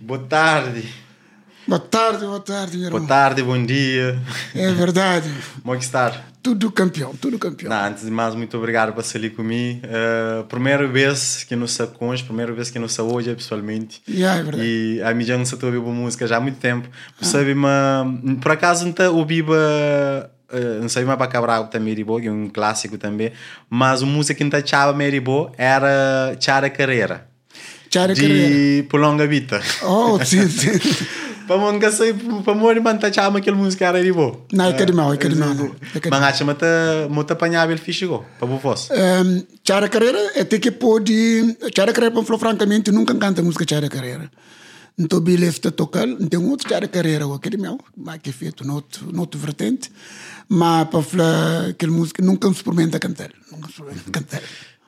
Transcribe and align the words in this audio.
Boa 0.00 0.20
tarde. 0.20 0.88
Boa 1.66 1.80
tarde, 1.80 2.24
boa 2.24 2.38
tarde, 2.38 2.76
meu 2.76 2.86
irmão. 2.86 3.00
Boa 3.00 3.08
tarde, 3.08 3.42
bom 3.42 3.66
dia. 3.66 4.16
É 4.54 4.70
verdade. 4.72 5.28
Como 5.60 5.74
é 5.74 5.78
que 5.78 5.82
está? 5.82 6.22
Tudo 6.40 6.70
campeão, 6.70 7.16
tudo 7.16 7.36
campeão. 7.36 7.68
Não, 7.68 7.86
antes 7.86 8.04
de 8.04 8.10
mais, 8.10 8.36
muito 8.36 8.56
obrigado 8.56 8.92
por 8.92 9.04
ali 9.14 9.30
comigo. 9.30 9.80
Uh, 9.84 10.44
primeira 10.44 10.86
vez 10.86 11.42
que 11.42 11.56
nos 11.56 11.76
conheço, 11.98 12.24
primeira 12.24 12.52
vez 12.52 12.70
que 12.70 12.78
nos 12.78 12.96
hoje, 12.96 13.34
pessoalmente. 13.34 14.00
Yeah, 14.08 14.40
é 14.40 14.42
verdade. 14.44 14.68
E 14.68 15.02
a 15.02 15.12
mim 15.14 15.24
já 15.24 15.36
não 15.36 15.44
a 15.44 15.66
ouvir 15.66 15.80
música 15.80 16.28
já 16.28 16.36
há 16.36 16.40
muito 16.40 16.58
tempo. 16.60 16.88
Ah. 17.20 17.24
Sabe, 17.24 17.52
mas, 17.52 18.06
por 18.40 18.52
acaso 18.52 18.84
não 18.84 19.16
ouvi 19.16 19.42
Uh, 19.42 20.82
não 20.82 20.88
sei 20.88 21.02
mais 21.04 21.16
para 21.16 21.28
Cabral 21.28 21.68
também 21.68 21.88
Meribo, 21.88 22.20
que 22.20 22.28
é 22.28 22.30
um 22.30 22.46
clássico 22.46 22.98
também, 22.98 23.32
mas 23.70 24.02
a 24.02 24.06
música 24.06 24.34
que 24.34 24.44
não 24.44 24.66
chava 24.66 24.92
Meribo 24.92 25.50
era 25.56 26.36
Chara 26.38 26.68
Carreira. 26.68 27.31
Chara 27.92 28.14
de 28.14 28.20
Carreira. 28.20 28.88
Por 28.88 29.00
Longa 29.00 29.26
Vita. 29.26 29.60
Oh, 29.82 30.18
sim, 30.24 30.48
sim. 30.48 30.70
para 31.46 31.72
nunca 31.72 31.90
sei 31.90 32.14
para 32.14 32.54
morrer 32.54 32.80
manta 32.80 33.12
chama 33.12 33.38
aquele 33.38 33.56
música 33.56 33.86
era 33.86 34.02
de 34.02 34.12
boa 34.12 34.46
não 34.52 34.66
é 34.66 34.72
que 34.72 34.84
de 34.86 34.92
mal 34.92 35.12
é 35.12 35.16
que 35.16 35.28
de 35.28 35.34
mal 35.34 35.54
mas 36.10 36.22
acha 36.22 36.44
mata 36.44 36.66
mata 37.10 37.32
apanhava 37.32 37.72
ele 37.72 37.80
fixe 37.80 38.06
go 38.06 38.24
para 38.38 38.48
o 38.48 38.58
fosse 38.58 38.92
um, 38.92 39.44
Chara 39.66 39.88
Carreira 39.88 40.18
é 40.36 40.44
ter 40.44 40.60
que 40.60 40.70
pode 40.70 41.56
Chara 41.76 41.92
Carreira 41.92 42.14
para 42.14 42.24
falar 42.24 42.38
francamente 42.38 42.90
nunca 42.90 43.14
canta 43.14 43.42
música 43.42 43.66
Chara 43.68 43.88
Carreira 43.88 44.30
então 44.96 45.20
bile 45.20 45.46
está 45.46 45.70
tocar 45.70 46.06
um 46.06 46.50
outro 46.50 46.68
Chara 46.68 46.86
Carreira 46.86 47.26
o 47.26 47.34
aquele 47.34 47.56
meu 47.56 47.78
mas 47.96 48.18
que 48.18 48.32
feito 48.32 48.64
no 48.64 48.74
outro 48.74 49.12
no 49.12 49.20
outro 49.20 49.40
vertente 49.40 49.90
mas 50.48 50.88
para 50.88 51.02
falar 51.02 51.70
aquele 51.70 51.92
música 51.92 52.22
nunca 52.22 52.48
experimenta 52.48 52.98
cantar 52.98 53.30
nunca 53.50 53.68
experimenta 53.68 54.10
cantar 54.10 54.42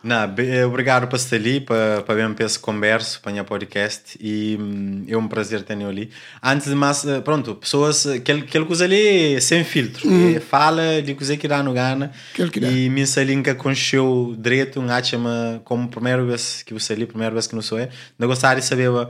não, 0.04 0.34
eh, 0.36 0.66
obrigado 0.66 1.08
por 1.08 1.16
estar 1.16 1.36
ali, 1.36 1.60
para, 1.60 2.02
para 2.02 2.14
ver 2.14 2.44
essa 2.44 2.58
conversa, 2.58 3.18
para 3.18 3.40
o 3.40 3.44
podcast 3.44 4.18
e 4.20 4.54
hum, 4.60 5.02
é 5.08 5.16
um 5.16 5.26
prazer 5.26 5.62
ter 5.62 5.82
ali. 5.82 6.10
Antes 6.42 6.68
de 6.68 6.74
mais, 6.74 7.06
eh, 7.06 7.22
pronto, 7.22 7.54
pessoas, 7.54 8.06
aquele, 8.06 8.42
aquele 8.42 8.66
coisa 8.66 8.84
ali 8.84 9.40
sem 9.40 9.64
filtro, 9.64 10.06
uhum. 10.06 10.38
fala 10.42 11.00
de 11.00 11.14
coisa 11.14 11.38
que 11.38 11.48
dá 11.48 11.62
no 11.62 11.72
Gana 11.72 12.12
e 12.60 12.90
me 12.90 13.06
salinka 13.06 13.54
com 13.54 13.70
o 13.70 14.36
direito, 14.36 14.78
um 14.78 14.90
achama 14.90 15.62
como 15.64 15.88
primeira 15.88 16.22
vez 16.22 16.62
que 16.62 16.74
você 16.74 16.92
ali, 16.92 17.06
primeira 17.06 17.32
vez 17.32 17.46
que 17.46 17.54
não 17.54 17.62
sou 17.62 17.78
eu, 17.78 17.88
não 18.18 18.28
gostaria 18.28 18.60
de 18.60 18.66
saber, 18.66 18.90
uh, 18.90 19.08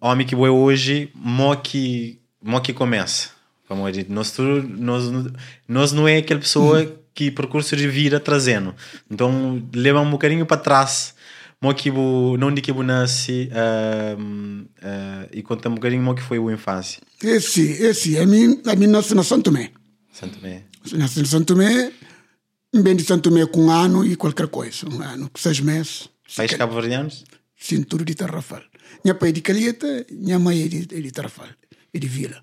homem 0.00 0.26
que 0.26 0.34
vou 0.34 0.48
hoje, 0.48 1.08
mo 1.14 1.54
que, 1.54 2.18
mo 2.42 2.60
que 2.60 2.72
começa. 2.72 3.30
Vamos 3.68 3.92
dizer, 3.92 4.06
nós, 4.10 4.36
nós, 4.36 5.04
nós 5.68 5.92
não 5.92 6.08
é 6.08 6.16
aquela 6.16 6.40
pessoa 6.40 6.80
uhum 6.80 7.01
que 7.14 7.30
percurso 7.30 7.76
de 7.76 7.88
vida 7.88 8.18
trazendo. 8.20 8.74
Então, 9.10 9.62
leva 9.74 10.00
um 10.00 10.10
bocadinho 10.10 10.46
para 10.46 10.56
trás, 10.56 11.14
mo 11.60 11.74
que 11.74 11.90
não 11.90 12.52
de 12.52 12.60
que 12.60 12.72
nasce 12.72 13.50
uh, 13.52 14.20
uh, 14.20 15.28
e 15.32 15.42
conta 15.42 15.68
um 15.68 15.74
bocadinho 15.74 16.02
mo 16.02 16.14
que 16.14 16.22
foi 16.22 16.38
a 16.38 16.52
infância. 16.52 17.00
Esse, 17.22 17.62
esse, 17.82 18.18
a 18.18 18.26
mim, 18.26 18.60
a 18.66 18.74
mim 18.74 18.86
nasce 18.86 19.14
na 19.14 19.22
Santo 19.22 19.44
Tomé. 19.44 19.70
Santo 20.12 20.38
Tomé. 20.38 20.64
Nasce 20.94 21.20
na 21.20 21.26
Santo 21.26 21.54
Tomé, 21.54 21.92
bem 22.74 22.96
de 22.96 23.04
Santo 23.04 23.30
Tomé 23.30 23.46
com 23.46 23.66
um 23.66 23.70
ano 23.70 24.04
e 24.04 24.16
qualquer 24.16 24.48
coisa, 24.48 24.88
um 24.88 25.00
ano, 25.02 25.30
seis 25.36 25.60
meses. 25.60 26.08
País 26.36 26.52
cabo-verdianos? 26.54 27.24
Sim, 27.56 27.82
tudo 27.82 28.04
de 28.04 28.14
Tarrafal. 28.14 28.62
Minha 29.04 29.14
pai 29.14 29.28
é 29.28 29.32
de 29.32 29.40
Calheta, 29.40 30.06
minha 30.10 30.38
mãe 30.38 30.62
é 30.62 30.68
de, 30.68 30.78
é 30.96 31.00
de 31.00 31.10
Tarrafal, 31.10 31.48
é 31.94 31.98
de 31.98 32.08
Vila. 32.08 32.42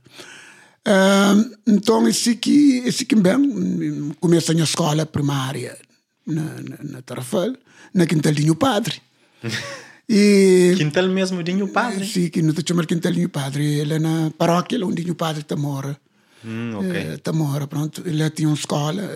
Uh, 0.88 1.56
então, 1.68 2.08
esse 2.08 2.32
aqui, 2.32 2.82
esse 2.86 3.04
aqui 3.04 3.16
bem, 3.16 4.14
começa 4.20 4.52
a 4.52 4.56
escola 4.56 5.06
primária 5.06 5.78
na, 6.26 6.42
na, 6.42 6.78
na 6.84 7.02
Tarrafal, 7.02 7.54
na 7.94 8.06
Quintalinho 8.06 8.56
Padre. 8.56 9.02
E, 10.12 10.74
Quintal 10.76 11.08
mesmo, 11.08 11.44
Dinho 11.44 11.68
Padre? 11.68 12.04
Sim, 12.04 12.30
que 12.30 12.42
não 12.42 12.52
te 12.52 12.68
chama 12.68 12.84
Quintalinho 12.84 13.30
Padre. 13.30 13.64
Ele 13.64 13.94
é 13.94 14.00
na 14.00 14.32
paróquia 14.36 14.84
onde 14.84 15.04
Dinho 15.04 15.14
Padre 15.14 15.42
está 15.42 15.56
mora. 15.56 15.96
Hum, 16.44 16.78
ok. 16.80 17.14
Está 17.14 17.32
mora, 17.32 17.68
pronto. 17.68 18.02
Ele 18.04 18.28
tinha 18.32 18.50
uma 18.50 18.56
escola 18.56 19.08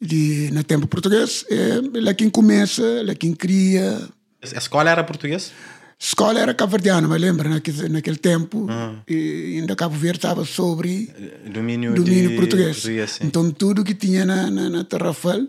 de, 0.00 0.48
na 0.52 0.62
tempo 0.62 0.86
português. 0.86 1.44
Ele 1.48 2.08
é 2.08 2.14
quem 2.14 2.30
começa, 2.30 2.82
ele 2.82 3.10
é 3.10 3.14
quem 3.16 3.34
cria. 3.34 4.08
A 4.54 4.58
escola 4.58 4.90
era 4.90 5.02
português? 5.02 5.50
Escola 5.98 6.40
era 6.40 6.54
cabo-verdiana, 6.54 7.06
mas 7.08 7.20
lembra, 7.20 7.48
naquele, 7.48 7.88
naquele 7.88 8.16
tempo, 8.16 8.66
uhum. 8.70 8.98
e 9.08 9.58
ainda 9.60 9.76
Cabo 9.76 9.96
Verde 9.96 10.18
estava 10.18 10.44
sobre 10.44 11.10
domínio, 11.52 11.94
domínio 11.94 12.36
português. 12.36 12.76
português 12.76 13.18
então 13.22 13.50
tudo 13.50 13.84
que 13.84 13.94
tinha 13.94 14.24
na, 14.24 14.50
na, 14.50 14.70
na 14.70 14.84
Tarrafal, 14.84 15.46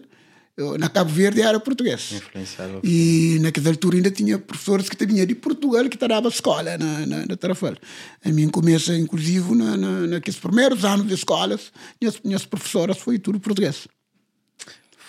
na 0.80 0.88
Cabo 0.88 1.12
Verde 1.12 1.42
era 1.42 1.60
português. 1.60 2.14
Influenciado. 2.14 2.80
E 2.82 3.40
naquela 3.42 3.70
altura 3.70 3.98
ainda 3.98 4.10
tinha 4.10 4.40
professores 4.40 4.88
que 4.88 5.06
vinham 5.06 5.26
de 5.26 5.36
Portugal 5.36 5.90
que 5.90 5.98
davam 5.98 6.30
escola 6.30 6.78
na, 6.78 7.06
na, 7.06 7.26
na 7.26 7.36
Tarrafal. 7.36 7.76
A 8.24 8.30
mim 8.30 8.48
começa, 8.48 8.96
inclusive, 8.96 9.54
na, 9.54 9.76
na, 9.76 10.08
naqueles 10.08 10.40
primeiros 10.40 10.86
anos 10.86 11.08
de 11.08 11.14
escolas, 11.14 11.74
minhas, 12.00 12.22
minhas 12.24 12.46
professoras 12.46 12.98
foi 12.98 13.20
tudo 13.20 13.38
português. 13.40 13.88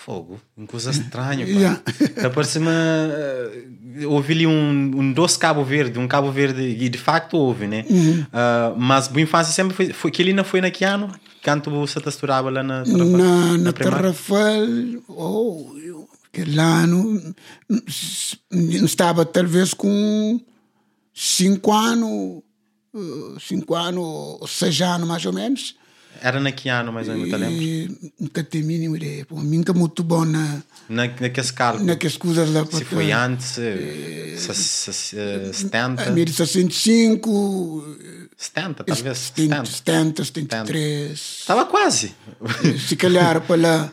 Fogo, 0.06 0.40
uma 0.56 0.68
coisa 0.68 0.92
estranha. 0.92 1.44
Yeah. 1.44 1.82
Por 2.32 2.44
cima, 2.44 2.70
uh, 2.70 4.08
houve 4.08 4.34
ali 4.34 4.46
um, 4.46 4.52
um 5.00 5.12
doce 5.12 5.36
Cabo 5.36 5.64
Verde, 5.64 5.98
um 5.98 6.06
Cabo 6.06 6.30
Verde, 6.30 6.62
e 6.62 6.88
de 6.88 6.96
facto 6.96 7.36
houve, 7.36 7.66
né? 7.66 7.84
Uhum. 7.90 8.20
Uh, 8.20 8.78
mas 8.78 9.10
a 9.12 9.20
infância 9.20 9.52
sempre 9.52 9.74
foi, 9.74 9.92
foi. 9.92 10.12
Que 10.12 10.22
ele 10.22 10.32
não 10.32 10.44
foi 10.44 10.60
naquele 10.60 10.88
ano? 10.88 11.12
Canto 11.42 11.72
você 11.72 12.00
testurava 12.00 12.48
lá 12.50 12.62
na 12.62 12.84
Tarrafal? 12.84 13.06
Na, 13.08 13.58
na, 13.58 13.72
Tarrafal, 13.72 14.68
oh, 15.08 15.74
aquele 16.32 16.60
ano, 16.60 17.34
estava 18.84 19.24
talvez 19.24 19.74
com 19.74 20.40
cinco 21.12 21.72
anos, 21.72 22.44
cinco 23.40 23.74
anos, 23.74 24.52
seis 24.52 24.80
anos 24.82 25.08
mais 25.08 25.26
ou 25.26 25.32
menos. 25.32 25.74
Era 26.20 26.40
na 26.40 26.52
que 26.52 26.68
ano, 26.68 26.92
mais 26.92 27.08
ou 27.08 27.16
menos, 27.16 27.40
lembro? 27.40 28.10
Nunca 28.18 28.42
tenho 28.42 28.66
mínima 28.66 28.96
ideia. 28.96 29.24
Pô, 29.24 29.40
nunca 29.42 29.72
muito 29.72 30.02
bom 30.02 30.24
na... 30.24 30.62
Na, 30.88 31.06
naqueles 31.06 31.50
cálculos? 31.50 31.86
Naquelas 31.86 32.16
coisas 32.16 32.50
lá. 32.50 32.64
Se 32.66 32.84
foi 32.84 33.12
antes, 33.12 33.58
é, 33.58 34.36
70? 34.36 36.02
A 36.02 36.10
minha 36.10 36.26
65... 36.26 37.96
70, 38.36 38.84
talvez. 38.84 39.18
70, 39.18 39.64
70 39.64 40.24
73. 40.24 41.12
Estava 41.12 41.64
quase. 41.64 42.14
Se 42.86 42.96
calhar, 42.96 43.40
para 43.40 43.60
lá. 43.60 43.92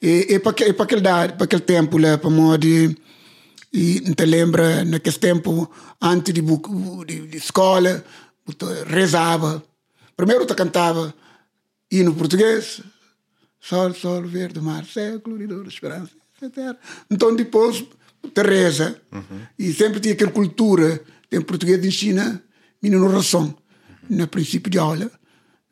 E, 0.00 0.34
e 0.34 0.38
para, 0.38 0.68
e 0.68 0.72
para, 0.72 0.84
aquele, 0.84 1.02
para 1.02 1.44
aquele 1.44 1.62
tempo, 1.62 1.98
lá, 1.98 2.16
para 2.18 2.30
modo 2.30 2.66
e 3.72 4.02
não 4.04 4.12
te 4.12 4.26
lembra, 4.26 4.84
naquele 4.84 5.16
tempo, 5.16 5.70
antes 6.00 6.34
de, 6.34 6.42
de, 6.42 7.26
de 7.26 7.36
escola, 7.36 8.04
rezava. 8.86 9.62
Primeiro 10.14 10.44
tu 10.44 10.54
cantava 10.54 11.14
e 11.92 12.02
no 12.02 12.14
português, 12.14 12.80
sol, 13.60 13.92
sol, 13.92 14.22
verde, 14.22 14.58
mar, 14.62 14.86
céu, 14.86 15.20
coloridor, 15.20 15.66
esperança, 15.66 16.12
etc. 16.40 16.74
Então 17.10 17.36
depois, 17.36 17.84
Teresa, 18.32 18.98
uhum. 19.12 19.42
e 19.58 19.70
sempre 19.74 20.00
tinha 20.00 20.14
aquela 20.14 20.32
cultura, 20.32 21.02
tem 21.28 21.42
português 21.42 21.82
de 21.82 21.92
China, 21.92 22.42
menino 22.82 23.06
oração. 23.06 23.54
Uhum. 24.08 24.16
No 24.16 24.26
princípio 24.26 24.70
de 24.70 24.78
aula, 24.78 25.10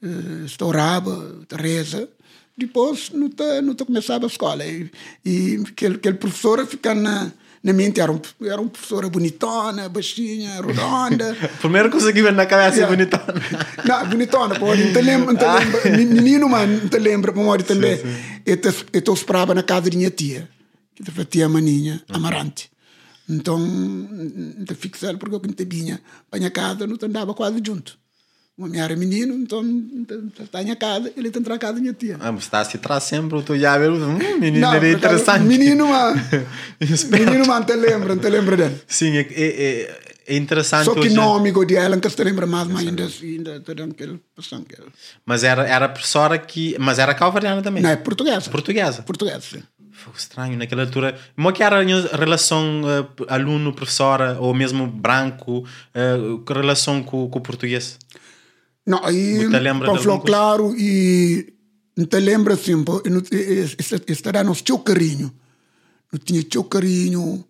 uh, 0.02 0.44
estourava, 0.44 1.40
Teresa, 1.48 2.06
depois 2.54 3.10
não, 3.14 3.30
te, 3.30 3.62
não 3.62 3.74
começava 3.74 4.26
a 4.26 4.28
escola. 4.28 4.66
E, 4.66 4.90
e 5.24 5.62
aquele, 5.66 5.94
aquele 5.94 6.18
professor 6.18 6.66
fica 6.66 6.94
na 6.94 7.32
na 7.62 7.72
mente 7.72 8.00
era, 8.00 8.10
um, 8.10 8.20
era 8.42 8.60
uma 8.60 8.70
professora 8.70 9.08
bonitona, 9.08 9.88
baixinha, 9.88 10.62
redonda. 10.62 11.36
Primeiro 11.60 11.90
coisa 11.90 12.12
que 12.12 12.22
vem 12.22 12.32
na 12.32 12.46
cabeça 12.46 12.78
yeah. 12.78 12.96
bonitona. 12.96 13.34
Não, 13.86 14.08
bonitona, 14.08 14.58
pô, 14.58 14.74
não 14.74 14.92
te 14.92 15.00
lembra, 15.00 15.32
não 15.32 15.36
te 15.36 15.44
lembra. 15.44 15.80
Ah. 15.84 15.96
Menino, 15.96 16.48
mano, 16.48 16.80
não 16.82 16.88
te 16.88 17.18
para 17.18 17.32
morrer 17.32 17.62
também. 17.62 17.98
Eu 18.46 18.56
te 18.56 19.10
esperava 19.12 19.54
na 19.54 19.62
casa 19.62 19.90
da 19.90 19.96
minha 19.96 20.10
tia, 20.10 20.48
que 20.94 21.10
foi 21.10 21.22
a 21.22 21.26
tia 21.26 21.48
Maninha, 21.48 22.02
uhum. 22.08 22.16
Amarante. 22.16 22.70
Então, 23.28 23.58
te 24.66 24.74
fixava 24.74 25.18
porque 25.18 25.34
eu 25.34 25.40
não 25.42 25.52
te 25.52 25.64
vinha 25.64 26.00
para 26.30 26.38
a 26.38 26.40
minha 26.40 26.50
casa, 26.50 26.86
não 26.86 26.96
te 26.96 27.06
andava 27.06 27.34
quase 27.34 27.60
junto 27.64 27.98
uma 28.60 28.68
minha 28.68 28.84
era 28.84 28.94
menino, 28.94 29.34
então 29.34 29.64
está 30.38 30.62
em 30.62 30.74
casa, 30.76 31.10
ele 31.16 31.30
na 31.30 31.58
casa 31.58 31.72
da 31.72 31.80
minha 31.80 31.94
tia. 31.94 32.18
Ah, 32.20 32.30
mas 32.30 32.42
está 32.42 32.60
a 32.60 32.64
se 32.64 32.76
traz 32.76 33.04
sempre, 33.04 33.42
tu 33.42 33.58
já 33.58 33.78
viu, 33.78 33.94
hum, 33.94 34.18
menino 34.38 34.60
não, 34.60 34.74
era 34.74 34.90
interessante. 34.90 35.44
Menino, 35.44 35.88
mano, 35.88 36.20
menino, 37.10 37.46
mano, 37.46 37.64
te 37.64 37.74
lembra, 37.74 38.16
te 38.16 38.28
lembra 38.28 38.56
dele. 38.58 38.78
Sim, 38.86 39.16
é, 39.16 39.26
é, 39.30 40.00
é 40.26 40.36
interessante. 40.36 40.84
Só 40.84 40.92
que 40.92 41.00
hoje... 41.00 41.14
nome 41.14 41.52
de 41.64 41.74
ela, 41.74 41.98
que 41.98 42.10
te 42.10 42.22
lembra 42.22 42.46
mais, 42.46 42.68
mas 42.68 42.86
ainda, 42.86 43.08
ainda 43.22 43.60
te 43.60 43.68
lembra 43.68 43.92
aquele 43.92 44.20
Mas 45.24 45.42
era, 45.42 45.66
era 45.66 45.88
professora 45.88 46.36
que, 46.36 46.76
mas 46.78 46.98
era 46.98 47.14
calvariana 47.14 47.62
também? 47.62 47.82
Não, 47.82 47.88
é 47.88 47.96
portuguesa. 47.96 48.50
Portuguesa? 48.50 49.02
Portuguesa, 49.02 49.40
sim. 49.40 49.62
Foi 49.90 50.12
estranho 50.16 50.56
naquela 50.58 50.82
altura. 50.82 51.18
Como 51.34 51.48
é 51.48 51.52
que 51.52 51.62
era 51.62 51.78
a 51.78 52.16
relação 52.16 52.82
uh, 52.82 53.24
aluno-professora, 53.26 54.36
ou 54.38 54.52
mesmo 54.52 54.86
branco, 54.86 55.64
uh, 55.94 56.52
relação 56.52 57.02
com, 57.02 57.28
com 57.28 57.38
o 57.38 57.42
português? 57.42 57.98
Não, 58.86 59.04
aí 59.04 59.46
falou 60.02 60.20
claro 60.20 60.74
e 60.76 61.52
não 61.96 62.06
te 62.06 62.18
lembra 62.18 62.54
assim, 62.54 62.84
estará 64.08 64.42
no 64.42 64.54
seu 64.54 64.78
carinho. 64.78 65.32
Não 66.12 66.18
tinha 66.18 66.44
seu 66.50 66.64
carinho, 66.64 67.44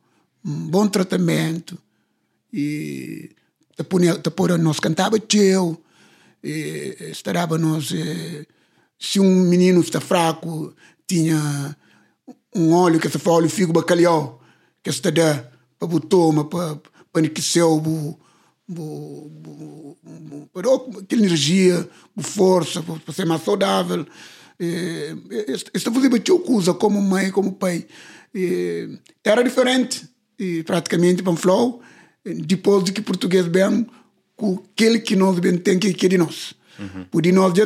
um 0.45 0.69
bom 0.69 0.87
tratamento 0.87 1.79
e 2.53 3.31
depois 3.77 4.61
nós 4.61 4.81
cantava 4.81 5.19
teu, 5.19 5.83
estarava 6.43 7.57
nós, 7.57 7.91
se 8.99 9.19
um 9.21 9.49
menino 9.49 9.81
está 9.81 10.01
fraco, 10.01 10.75
tinha 11.07 11.77
um 12.55 12.73
óleo 12.73 13.01
que 13.01 13.09
se 13.09 13.19
fala 13.19 13.47
óleo 13.47 13.49
figo 13.49 13.73
bacalhau, 13.73 14.43
que 14.83 14.91
está 14.91 15.11
dá 15.11 15.49
para 15.79 15.89
o 15.89 16.01
toma, 16.01 16.45
para 16.45 16.79
para 17.13 17.23
enriquecer 17.23 17.65
o 17.65 18.19
para 20.53 20.75
aquela 20.75 21.23
energia, 21.23 21.89
a 22.17 22.23
força, 22.23 22.83
para 22.83 23.15
ser 23.15 23.27
mais 23.27 23.43
saudável. 23.43 24.07
Esta 25.73 25.91
fazia 25.91 26.21
tinha 26.21 26.39
coisa 26.39 26.75
como 26.75 27.01
mãe, 27.01 27.31
como 27.31 27.53
pai. 27.53 27.87
Era 29.25 29.43
diferente, 29.43 30.09
praticamente, 30.65 31.23
para 31.23 31.33
o 31.33 31.37
flow, 31.37 31.81
depois 32.25 32.85
de 32.85 32.93
que 32.93 33.01
português 33.01 33.47
bem, 33.47 33.87
com 34.37 34.63
aquele 34.73 35.01
que 35.01 35.17
nós 35.17 35.39
bem 35.39 35.59
tem 35.59 35.79
que 35.79 36.07
é 36.07 36.09
de 36.09 36.19
nós. 36.19 36.55
Uhum. 36.79 37.05
Por 37.11 37.27
nós 37.27 37.53
já 37.57 37.65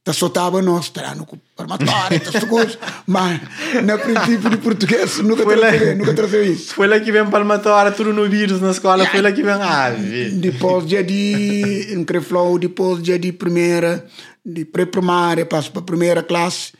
te 0.00 0.04
ta 0.04 0.12
soltava 0.14 0.62
nós, 0.62 0.86
está 0.86 1.14
no 1.14 1.26
palmatório, 1.54 2.16
essas 2.16 2.44
coisas, 2.44 2.78
mas 3.06 3.38
no 3.84 3.98
princípio 3.98 4.48
de 4.48 4.56
português 4.56 5.18
nunca 5.18 5.44
trazeu, 5.44 5.96
nunca 5.96 6.14
trazeu 6.14 6.42
isso. 6.42 6.74
Foi 6.74 6.88
lá 6.88 6.98
que 6.98 7.12
vem 7.12 7.26
palmatória, 7.26 7.92
tudo 7.92 8.12
no 8.12 8.26
vírus 8.26 8.62
na 8.62 8.70
escola, 8.70 9.06
foi 9.06 9.20
lá 9.20 9.30
que 9.30 9.42
vem 9.42 9.52
ave. 9.52 10.30
Depois 10.30 10.86
dia 10.86 11.04
de, 11.04 11.92
em 11.92 12.02
Creflow, 12.02 12.58
depois 12.58 13.02
dia 13.02 13.18
de 13.18 13.30
primeira, 13.30 14.06
de 14.44 14.64
pré-primária, 14.64 15.44
passo 15.44 15.70
para 15.70 15.82
a 15.82 15.84
primeira 15.84 16.22
classe, 16.22 16.72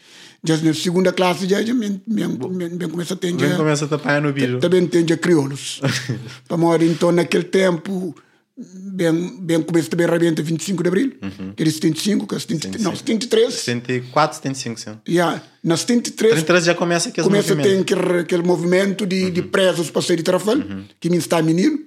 já 0.42 0.56
na 0.56 0.72
segunda 0.72 1.12
classe 1.12 1.46
já 1.46 1.60
já 1.60 1.74
bem, 1.74 2.00
bem, 2.06 2.68
bem 2.70 2.88
começa 2.88 3.12
a 3.12 3.16
ter 3.18 3.38
já 3.38 3.56
começa 3.58 3.84
a 3.84 3.88
tapar 3.88 4.22
no 4.22 4.32
vírus 4.32 4.58
também 4.58 4.86
tem 4.86 5.06
já 5.06 5.14
crioulos 5.14 5.82
para 6.48 6.82
então 6.82 7.12
naquele 7.12 7.44
tempo 7.44 8.16
bem, 8.92 9.40
bem 9.40 9.62
começo 9.62 9.88
também 9.88 10.06
rebenta 10.06 10.42
25 10.42 10.82
de 10.82 10.88
abril, 10.88 11.12
uhum. 11.22 11.52
que 11.52 11.62
é 11.62 11.66
75, 11.66 12.26
que 12.26 12.34
é 12.34 12.38
70, 12.38 12.78
sim, 12.78 12.84
não, 12.84 12.94
73. 12.94 13.54
74, 13.54 14.36
75, 14.36 14.80
sim. 14.80 14.98
Yeah. 15.08 15.42
Na 15.62 15.76
73, 15.76 16.34
73 16.34 16.64
já 16.64 16.74
começa 16.74 17.08
aquele 17.08 17.26
começa 17.26 17.54
movimento. 17.54 17.86
Começa 17.86 18.04
aquele, 18.04 18.20
aquele 18.20 18.42
movimento 18.42 19.06
de, 19.06 19.24
uhum. 19.24 19.30
de 19.30 19.42
presos 19.42 19.90
para 19.90 20.02
sair 20.02 20.16
de 20.16 20.22
Trafal, 20.22 20.56
uhum. 20.56 20.84
que 20.98 21.10
me 21.10 21.16
está 21.16 21.42
menino. 21.42 21.78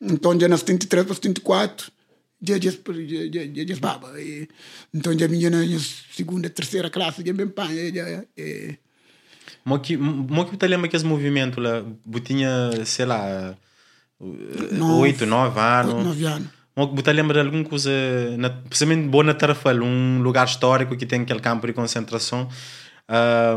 Então 0.00 0.38
já 0.38 0.48
na 0.48 0.56
73 0.56 1.06
para 1.06 1.14
74, 1.14 1.92
já 2.42 2.54
já 2.58 2.70
já 2.70 3.64
já 3.66 3.76
baba. 3.80 4.12
Então 4.94 5.18
já 5.18 5.28
minha 5.28 5.50
na 5.50 5.64
segunda, 6.12 6.50
terceira 6.50 6.90
classe, 6.90 7.22
já 7.24 7.32
bem 7.32 7.48
pá, 7.48 7.66
já 7.66 8.24
é. 8.36 8.78
Mo 9.64 9.80
que, 9.80 9.96
mo 9.96 10.44
que 10.46 10.56
te 10.56 10.66
lembra 10.68 10.88
que 10.88 10.96
esse 10.96 11.04
movimento 11.04 11.60
lá, 11.60 11.84
tinha, 12.24 12.70
sei 12.84 13.04
lá, 13.04 13.56
oito, 14.20 15.26
nove 15.26 15.60
anos. 15.60 16.04
Nove 16.04 16.24
anos. 16.24 16.48
Você 16.94 17.12
lembra 17.12 17.40
de 17.40 17.46
alguma 17.46 17.64
coisa, 17.64 17.90
na, 18.36 18.50
principalmente 18.50 19.08
boa 19.08 19.24
na 19.24 19.32
Tarrafal, 19.32 19.76
um 19.76 20.20
lugar 20.20 20.46
histórico 20.46 20.94
que 20.94 21.06
tem 21.06 21.22
aquele 21.22 21.40
campo 21.40 21.66
de 21.66 21.72
concentração, 21.72 22.48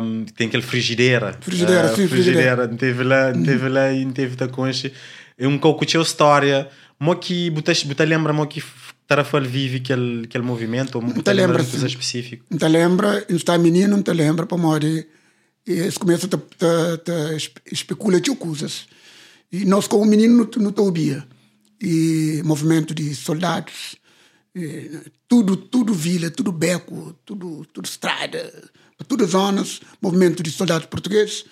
um, 0.02 0.24
tem 0.24 0.48
aquele 0.48 0.64
frigideira. 0.64 1.38
Frigideira, 1.42 1.92
uh, 1.92 1.96
sim, 1.96 2.08
frigideira. 2.08 2.68
Teve 2.68 3.04
lá, 3.04 3.34
teve 3.34 3.68
lá 3.68 3.92
e 3.92 4.06
teve 4.14 4.36
da 4.38 4.48
concha. 4.48 4.92
É 5.38 5.48
um 5.48 5.58
pouco 5.58 5.86
de 5.86 5.98
história. 5.98 6.70
Mo 6.98 7.16
que 7.16 7.50
você 7.50 8.06
lembra 8.06 8.32
mo 8.32 8.48
que 8.48 8.64
Tarrafal 9.06 9.42
vive 9.42 9.78
aquele, 9.78 10.26
aquele 10.26 10.44
movimento? 10.44 10.96
Ou 10.96 11.02
você 11.02 11.34
lembra 11.34 11.64
de 11.64 11.70
coisa 11.70 11.88
específica? 11.88 12.46
Não 12.50 12.58
te 12.58 12.68
lembra, 12.68 13.26
não 13.28 13.36
está 13.36 13.58
menino, 13.58 13.98
não 13.98 14.04
te 14.04 14.14
lembra, 14.14 14.46
para 14.46 14.58
morrer. 14.58 15.10
E 15.68 15.74
esse 15.74 16.00
começa 16.00 16.28
a 16.28 17.72
especular 17.72 18.22
de 18.22 18.34
coisas. 18.36 18.88
E 19.52 19.66
nós, 19.66 19.88
como 19.88 20.06
menino, 20.06 20.50
no, 20.56 20.64
no 20.64 20.72
Toubia, 20.72 21.28
e 21.82 22.42
movimento 22.44 22.94
de 22.94 23.16
soldados, 23.16 23.96
tudo, 25.28 25.56
tudo 25.56 25.94
vila, 25.94 26.30
tudo 26.30 26.52
beco, 26.52 27.16
tudo, 27.26 27.66
tudo 27.74 27.86
estrada, 27.86 28.72
todas 29.08 29.32
zonas, 29.32 29.82
movimento 30.02 30.44
de 30.44 30.52
soldados 30.52 30.88
portugueses, 30.88 31.46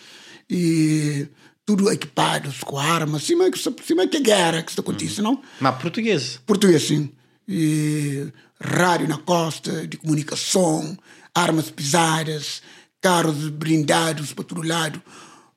e 0.50 1.28
tudo 1.66 1.92
equipados 1.92 2.60
com 2.64 2.78
armas, 2.78 3.24
cima, 3.24 3.46
cima 3.84 4.08
que 4.08 4.18
é 4.18 4.22
guerra 4.22 4.64
que 4.64 4.72
está 4.72 4.82
acontecendo, 4.82 5.24
não? 5.24 5.42
Mas 5.60 5.82
português? 5.82 6.40
Português, 6.46 6.84
sim. 6.84 7.12
E 7.48 8.32
rádio 8.62 9.08
na 9.08 9.18
costa, 9.18 9.88
de 9.88 9.98
comunicação, 9.98 10.98
armas 11.34 11.70
pesadas, 11.70 12.62
carros 13.02 13.50
blindados 13.50 14.34
para 14.34 14.44
todo 14.44 14.62
lado 14.62 15.02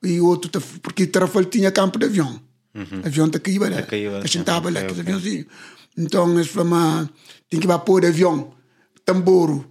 e 0.03 0.19
outro, 0.19 0.49
porque 0.81 1.05
Tarrafal 1.05 1.45
tinha 1.45 1.71
campo 1.71 1.99
de 1.99 2.05
avião. 2.05 2.41
Uhum. 2.73 3.01
Avião 3.03 3.29
da 3.29 3.39
Caíba, 3.39 3.69
né? 3.69 3.85
A 4.17 4.21
gente 4.21 4.39
estava 4.39 4.69
lá, 4.69 4.79
aqueles 4.79 4.99
aviãozinhos. 4.99 5.45
Então, 5.97 6.33
eles 6.33 6.47
falaram, 6.47 7.09
tem 7.49 7.59
que 7.59 7.67
pôr 7.85 8.05
avião, 8.05 8.53
tamboro, 9.05 9.69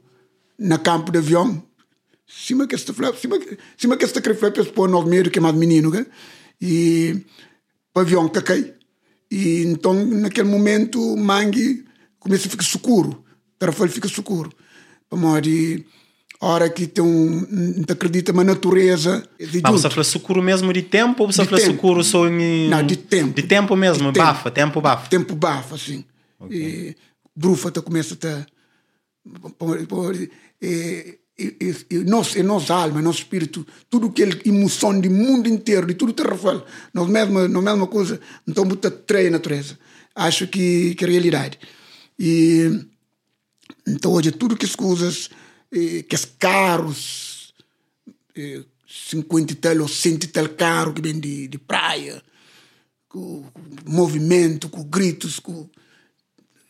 na 0.58 0.78
campo 0.78 1.10
de 1.10 1.18
avião. 1.18 1.62
Cima 2.26 2.66
que 2.66 2.74
esta 2.74 2.92
flap, 2.92 3.16
cima, 3.16 3.38
cima 3.76 3.96
que 3.96 4.04
esta 4.04 4.20
creflap, 4.20 4.56
eles 4.56 4.70
pôr 4.70 4.88
nove 4.88 5.08
meses, 5.08 5.28
que 5.28 5.38
é 5.38 5.42
mais 5.42 5.54
menino, 5.54 5.90
né? 5.90 6.06
E 6.60 7.24
o 7.94 8.00
avião 8.00 8.28
que 8.28 8.40
cai. 8.42 8.74
E 9.30 9.62
então, 9.62 9.94
naquele 10.06 10.48
momento, 10.48 11.16
Mangue 11.16 11.84
começa 12.18 12.46
a 12.46 12.50
ficar 12.50 12.62
escuro. 12.62 13.24
Tarrafal 13.58 13.88
fica 13.88 14.06
escuro. 14.06 14.52
Para 15.08 15.18
modo 15.18 15.48
hora 16.46 16.70
que 16.70 16.86
tem 16.86 17.04
um, 17.04 17.84
acredita 17.88 18.32
na 18.32 18.42
natureza. 18.42 19.22
Ah, 19.62 19.70
você 19.70 19.90
fala 19.90 20.04
sucuro 20.04 20.42
mesmo 20.42 20.72
de 20.72 20.82
tempo 20.82 21.22
ou 21.22 21.32
você 21.32 21.44
fala 21.44 21.60
sucuro 21.60 22.02
só 22.02 22.26
em. 22.26 22.68
Não, 22.68 22.82
de 22.84 22.96
tempo. 22.96 23.34
De 23.34 23.42
tempo 23.42 23.76
mesmo, 23.76 24.10
de 24.10 24.18
bafa, 24.18 24.50
tempo, 24.50 24.68
tempo 24.68 24.80
bafa. 24.80 25.08
Tempo 25.08 25.34
bafa, 25.34 25.76
sim. 25.76 26.04
Okay. 26.38 26.58
E 26.58 26.96
brufa 27.36 27.70
tá 27.70 27.82
começa 27.82 28.16
a. 28.24 28.46
E, 30.62 31.18
e, 31.38 31.56
e, 31.60 31.76
e 31.90 31.98
nós, 32.04 32.34
e 32.36 32.42
nossa 32.42 32.74
alma, 32.74 33.00
nosso 33.00 33.18
espírito, 33.18 33.66
tudo 33.88 34.08
aquele 34.08 34.40
emoção 34.44 34.98
do 34.98 35.10
mundo 35.10 35.48
inteiro, 35.48 35.86
de 35.86 35.94
tudo 35.94 36.14
Rafael, 36.22 36.64
nós 36.92 37.08
mesma, 37.08 37.48
na 37.48 37.62
mesma 37.62 37.86
coisa, 37.86 38.20
então 38.46 38.64
muita 38.64 38.90
treia 38.90 39.28
a 39.28 39.32
natureza. 39.32 39.78
Acho 40.14 40.46
que, 40.46 40.94
que 40.94 41.04
é 41.04 41.08
realidade. 41.08 41.58
E 42.18 42.84
então 43.86 44.12
hoje 44.12 44.30
tudo 44.30 44.56
que 44.56 44.66
as 44.66 44.76
coisas 44.76 45.30
eh, 45.72 46.02
que 46.02 46.14
os 46.14 46.24
carros, 46.24 47.54
eh, 48.36 48.62
50 48.86 49.52
e 49.52 49.56
tal 49.56 49.78
ou 49.80 49.88
100 49.88 50.14
e 50.14 50.18
tal 50.26 50.48
carro 50.48 50.92
que 50.92 51.00
vem 51.00 51.18
de, 51.18 51.48
de 51.48 51.58
praia, 51.58 52.22
com, 53.08 53.44
com 53.84 53.90
movimento, 53.90 54.68
com 54.68 54.82
gritos, 54.82 55.38
com 55.38 55.68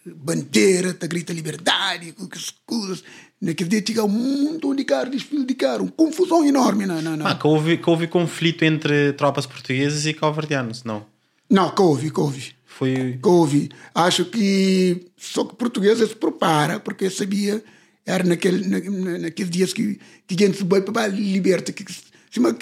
bandeira, 0.07 0.95
tá 0.95 1.07
grita 1.07 1.33
liberdade, 1.33 2.13
com 2.13 2.29
as 2.33 2.51
coisas. 2.67 3.05
Naquele 3.41 3.71
dia 3.71 3.83
tinha 3.83 4.05
um 4.05 4.09
montão 4.45 4.75
de 4.75 4.85
carros, 4.85 5.11
desfile 5.11 5.45
de 5.45 5.55
carro, 5.55 5.85
uma 5.85 5.93
confusão 5.93 6.45
enorme. 6.45 6.87
Não, 6.87 7.01
não, 7.01 7.17
não. 7.17 7.27
Ah, 7.27 7.35
que 7.35 7.47
houve, 7.47 7.79
que 7.79 7.89
houve 7.89 8.07
conflito 8.07 8.65
entre 8.65 9.13
tropas 9.15 9.47
portuguesas 9.47 10.07
e 10.07 10.15
calverdianos, 10.15 10.85
não? 10.85 11.07
Não, 11.49 11.71
que 11.75 11.83
houve, 11.83 12.11
que 12.11 12.21
houve. 12.21 12.55
Foi... 12.65 13.19
Que 13.21 13.29
houve. 13.29 13.71
Acho 13.95 14.25
que 14.27 15.07
só 15.17 15.45
que 15.45 15.57
portugueses 15.57 16.11
se 16.11 16.17
prepara, 16.17 16.79
porque 16.79 17.11
sabia 17.11 17.63
era 18.07 18.25
naquele, 18.25 18.67
na, 18.67 19.19
naqueles 19.19 19.51
dias 19.51 19.73
que, 19.73 19.99
que 20.27 20.35
a 20.35 20.47
gente 20.47 20.59
se 20.59 20.65
foi 20.65 20.83
para 20.83 21.07
liberta, 21.09 21.73
que, 21.73 21.85
que 21.85 21.93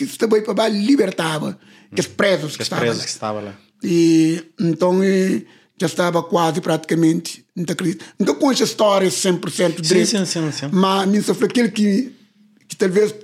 se 0.07 0.19
foi 0.19 0.43
para 0.43 0.69
libertava, 0.69 1.59
que 1.95 2.01
os 2.01 2.07
presos 2.07 2.53
que, 2.53 2.59
que 2.59 2.63
estavam 2.63 2.89
lá. 2.89 2.95
Que 2.95 3.09
estavam 3.09 3.45
lá. 3.45 3.59
E 3.83 4.45
então 4.59 5.01
já 5.81 5.87
estava 5.87 6.23
quase 6.23 6.61
praticamente, 6.61 7.45
não 7.55 7.65
acredito. 7.69 8.05
Nunca 8.19 8.35
com 8.35 8.51
essa 8.51 8.65
história 8.65 9.09
100% 9.09 9.81
direito. 9.81 10.09
Sim, 10.09 10.25
sim, 10.25 10.27
sim, 10.27 10.53
sim. 10.53 10.69
Mas 10.73 11.09
me 11.09 11.23
foi 11.23 11.47
aquele 11.47 11.71
que, 11.71 12.13
que 12.67 12.77
talvez 12.77 13.15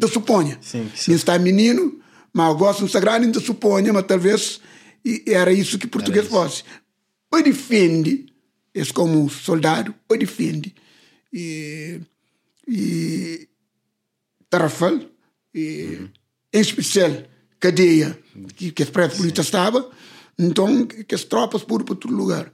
não 0.00 0.08
suponha. 0.08 0.58
Sim, 0.60 0.90
sim. 0.94 1.12
está 1.12 1.38
menino, 1.38 2.00
mas 2.32 2.56
gosto 2.56 2.84
do 2.84 2.88
sagrado, 2.88 3.26
não 3.26 3.40
suponha, 3.40 3.92
mas 3.92 4.04
talvez 4.06 4.60
era 5.26 5.52
isso 5.52 5.78
que 5.78 5.86
português 5.86 6.26
fosse. 6.26 6.64
Ou 7.32 7.42
defende, 7.42 8.26
esse 8.74 8.92
como 8.92 9.28
soldado, 9.30 9.94
ou 10.08 10.18
defende 10.18 10.74
e, 11.34 12.00
e 12.68 13.48
Tarrafal, 14.48 15.00
e, 15.52 15.98
uhum. 16.00 16.08
em 16.52 16.60
especial 16.60 17.10
cadeia 17.58 18.16
que, 18.54 18.70
que 18.70 18.82
a 18.82 18.84
Expresso 18.84 19.16
Polícia 19.16 19.40
estava, 19.40 19.90
então 20.38 20.86
que 20.86 21.14
as 21.14 21.24
tropas 21.24 21.62
foram 21.62 21.84
para 21.84 21.96
todo 21.96 22.14
lugar. 22.14 22.52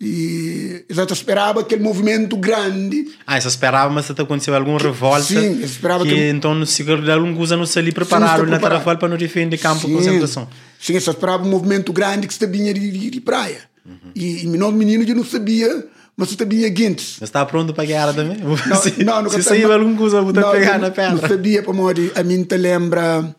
E 0.00 0.84
exato, 0.88 1.12
esperava 1.12 1.60
aquele 1.60 1.82
movimento 1.82 2.36
grande. 2.36 3.08
Ah, 3.26 3.36
isso 3.36 3.48
esperava, 3.48 3.92
mas 3.92 4.08
até 4.08 4.22
aconteceu 4.22 4.54
alguma 4.54 4.78
revolta. 4.78 5.24
Sim, 5.24 5.60
esperava 5.60 6.04
que. 6.04 6.14
que 6.14 6.28
então, 6.28 6.64
se 6.64 6.84
alguns 7.10 7.50
anos 7.50 7.76
ali 7.76 7.90
prepararam 7.90 8.46
na 8.46 8.60
Tarrafal 8.60 8.96
para 8.96 9.08
não 9.08 9.16
defender 9.16 9.58
campo 9.58 9.80
sim, 9.80 9.88
de 9.88 9.94
concentração. 9.94 10.48
Sim, 10.78 10.92
eu 10.92 10.98
esperava 10.98 11.44
um 11.44 11.50
movimento 11.50 11.92
grande 11.92 12.28
que 12.28 12.34
se 12.34 12.46
vinha 12.46 12.72
de, 12.72 12.92
de, 12.92 13.10
de 13.10 13.20
praia. 13.20 13.62
Uhum. 13.84 14.12
E, 14.14 14.44
e 14.44 14.46
meninos 14.46 15.06
já 15.06 15.14
não 15.14 15.24
sabia 15.24 15.88
mas 16.18 16.30
você 16.30 16.36
sabia 16.36 16.68
guintes. 16.68 17.18
Mas 17.20 17.28
está 17.28 17.46
pronto 17.46 17.72
para 17.72 17.84
guerra 17.84 18.12
também? 18.12 18.38
Não, 18.38 18.56
se, 18.82 19.04
não, 19.04 19.22
nunca 19.22 19.36
se 19.36 19.44
saiu 19.44 19.72
alguma 19.72 19.96
coisa, 19.96 20.20
vou 20.20 20.32
não, 20.32 20.50
pegar 20.50 20.76
na 20.76 20.90
pedra. 20.90 21.12
Não 21.12 21.28
sabia, 21.28 21.62
para 21.62 21.72
morrer. 21.72 22.10
A 22.16 22.24
mim 22.24 22.42
te 22.42 22.56
lembra, 22.56 23.36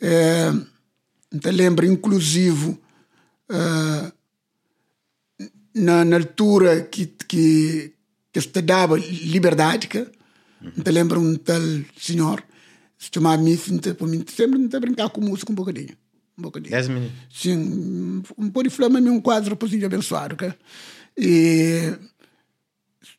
é, 0.00 0.52
te 1.40 1.50
lembra 1.52 1.86
inclusive, 1.86 2.76
é, 3.48 4.12
na, 5.76 6.04
na 6.04 6.16
altura 6.16 6.80
que, 6.80 7.06
que, 7.06 7.92
que 8.32 8.40
se 8.40 8.62
dava 8.62 8.98
liberdade, 8.98 9.86
que, 9.86 9.98
uhum. 9.98 10.82
te 10.82 10.90
lembra 10.90 11.20
um 11.20 11.36
tal 11.36 11.62
senhor, 11.96 12.42
se 12.98 13.10
chamava 13.14 13.40
Miffin, 13.40 13.78
por 13.96 14.08
mim, 14.08 14.24
sempre 14.26 14.58
me 14.58 14.66
brincar 14.66 15.08
com 15.10 15.20
música 15.20 15.52
um 15.52 15.54
bocadinho. 15.54 15.96
Um 16.36 16.42
bocadinho. 16.42 16.72
10 16.72 16.88
minutos. 16.88 17.16
Sim, 17.32 18.24
um 18.36 18.50
pôr 18.50 18.64
de 18.64 18.70
flama 18.70 18.98
um 18.98 19.20
quadro 19.20 19.56
para 19.56 19.68
abençoado. 19.86 20.34
Que, 20.34 20.52
e 21.16 21.94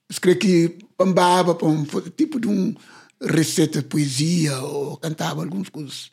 escrevi 0.09 0.39
que 0.39 0.77
pambava 0.97 1.55
para 1.55 1.67
um 1.67 1.85
tipo 2.15 2.39
de 2.39 2.47
um 2.47 2.75
receita 3.21 3.81
de 3.81 3.87
poesia 3.87 4.57
ou 4.59 4.97
cantava 4.97 5.41
algumas 5.41 5.69
coisas. 5.69 6.11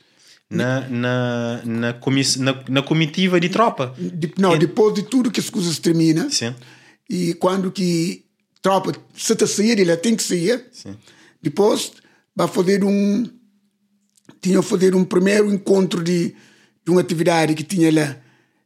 Na, 0.50 0.88
na, 0.88 1.62
na, 1.64 1.92
comiss, 1.94 2.36
na, 2.36 2.62
na 2.68 2.82
comitiva 2.82 3.40
de 3.40 3.48
tropa? 3.48 3.94
De, 3.98 4.32
não, 4.38 4.54
é. 4.54 4.58
depois 4.58 4.94
de 4.94 5.02
tudo 5.02 5.30
que 5.30 5.40
as 5.40 5.50
coisas 5.50 5.78
terminam. 5.78 6.30
Sim. 6.30 6.54
E 7.08 7.34
quando 7.34 7.72
que 7.72 8.24
tropa 8.62 8.92
se 9.14 9.32
está 9.32 9.46
sair, 9.46 9.78
ele 9.78 9.96
tem 9.96 10.14
que 10.14 10.22
sair. 10.22 10.64
Sim. 10.70 10.96
Depois 11.42 11.92
vai 12.36 12.46
fazer 12.48 12.84
um 12.84 13.28
tinha 14.40 14.62
fazer 14.62 14.94
um 14.94 15.04
primeiro 15.04 15.52
encontro 15.52 16.02
de, 16.02 16.34
de 16.84 16.90
uma 16.90 17.00
atividade 17.00 17.54
que 17.54 17.64
tinha 17.64 17.90
lá 17.92 18.16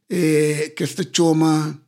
eh, 0.09 0.73
que 0.75 0.85
se 0.85 1.07
chama 1.13 1.79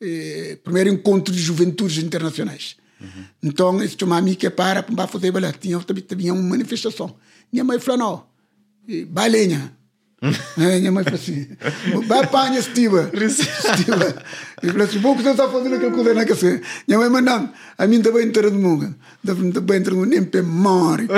eh, 0.00 0.58
primeiro 0.62 0.90
encontro 0.90 1.34
de 1.34 1.40
juventudes 1.40 2.02
internacionais 2.02 2.76
uhum. 3.00 3.24
então 3.42 3.82
esse 3.82 3.96
a 4.02 4.20
mim 4.20 4.34
que 4.34 4.46
é 4.46 4.50
para 4.50 4.82
para 4.82 5.06
fazer 5.06 5.32
lá 5.32 5.52
tinha 5.52 5.78
tinha 5.80 6.34
uma 6.34 6.42
manifestação 6.42 7.14
minha 7.52 7.64
mãe 7.64 7.78
falou 7.78 7.98
não 7.98 9.04
balenha 9.06 9.72
é, 10.58 10.78
minha 10.80 10.92
mãe 10.92 11.02
falou 11.02 11.18
assim: 11.18 11.48
vai 12.06 12.20
apanha, 12.20 12.58
estiva. 12.58 13.10
estiva. 13.14 14.22
E 14.62 14.68
falou 14.68 14.86
assim: 14.86 14.98
bom, 14.98 15.16
que 15.16 15.22
você 15.22 15.30
está 15.30 15.48
fazendo 15.48 15.76
aquela 15.76 15.92
coisa, 15.92 16.14
não 16.14 16.20
é 16.20 16.24
que 16.26 16.32
assim? 16.32 16.60
Minha 16.86 17.00
mãe 17.00 17.08
mandando, 17.08 17.50
a 17.78 17.86
mim 17.86 18.02
também 18.02 18.26
entra 18.26 18.50
no 18.50 18.58
mundo. 18.58 18.94
Também 19.24 19.78
entra 19.78 19.94
no 19.94 20.00
mundo, 20.00 20.10
nem 20.10 20.22
pé 20.22 20.42
morre. 20.42 21.08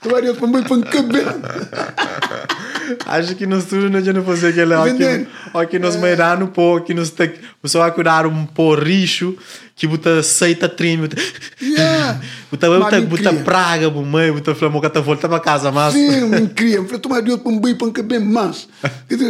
Tu 0.00 0.10
vai 0.10 0.22
para 0.22 0.34
para 0.34 0.74
um 0.74 0.80
cabelo. 0.80 1.40
Acho 3.06 3.34
que 3.34 3.46
no 3.46 3.58
estúdio 3.58 3.90
não 4.12 4.24
fazer 4.24 4.48
aquele 4.48 4.74
aqui, 4.74 5.28
aqui 5.54 5.78
nos 5.78 5.96
meirano, 5.96 6.48
pô, 6.48 6.76
aqui 6.76 6.94
nos 6.94 7.12
o 7.62 7.68
só 7.68 7.80
vai 7.80 7.92
cuidar 7.92 8.26
um 8.26 8.46
porricho 8.46 9.36
que 9.80 9.86
buta 9.86 10.18
aceita 10.18 10.68
treme, 10.68 11.08
buta 11.08 11.16
yeah. 11.62 12.20
buta 12.50 12.68
buta, 12.68 13.00
buta 13.00 13.32
praga, 13.32 13.90
mãe, 13.90 14.30
buta 14.30 14.54
flamo 14.54 14.78
que 14.78 14.90
tá 14.90 15.00
volta 15.00 15.26
para 15.26 15.40
casa, 15.40 15.72
mas 15.72 15.94
sim, 15.94 16.26
me 16.26 16.48
cria, 16.48 16.82
para 16.82 16.98
tomar 16.98 17.22
Deus 17.22 17.40
para 17.40 17.50
um 17.50 17.58
boi 17.58 17.74
para 17.74 17.86
um 17.86 17.90
cabelo 17.90 18.26
mas 18.26 18.68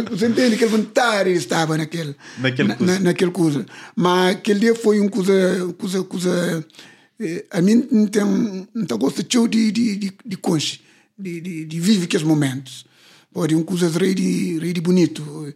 você 0.09 0.27
entende 0.27 0.57
que 0.57 0.65
ele 0.65 0.71
vontade 0.71 1.31
estava 1.31 1.77
naquele 1.77 2.15
naquele 2.37 2.67
na, 2.67 2.75
na, 2.79 2.99
naquele 2.99 3.31
coisa, 3.31 3.65
mas 3.95 4.35
aquele 4.35 4.59
dia 4.59 4.75
foi 4.75 4.99
um 4.99 5.07
coisa 5.07 5.73
coisa 5.77 6.03
coisa 6.03 6.65
a 7.49 7.61
mim 7.61 7.87
não 7.89 8.07
tem 8.07 8.67
não 8.75 8.97
gosto 8.97 9.23
de 9.23 9.71
de 9.71 9.95
de 9.95 10.13
de 10.25 10.35
conche 10.35 10.81
de 11.17 11.39
de, 11.39 11.65
de 11.65 11.79
vive 11.79 12.03
aqueles 12.03 12.25
momentos 12.25 12.85
pode 13.33 13.55
um 13.55 13.63
coisa 13.63 13.89
rei 13.97 14.13
de 14.13 14.59
rei 14.59 14.73
de 14.73 14.81
bonito 14.81 15.53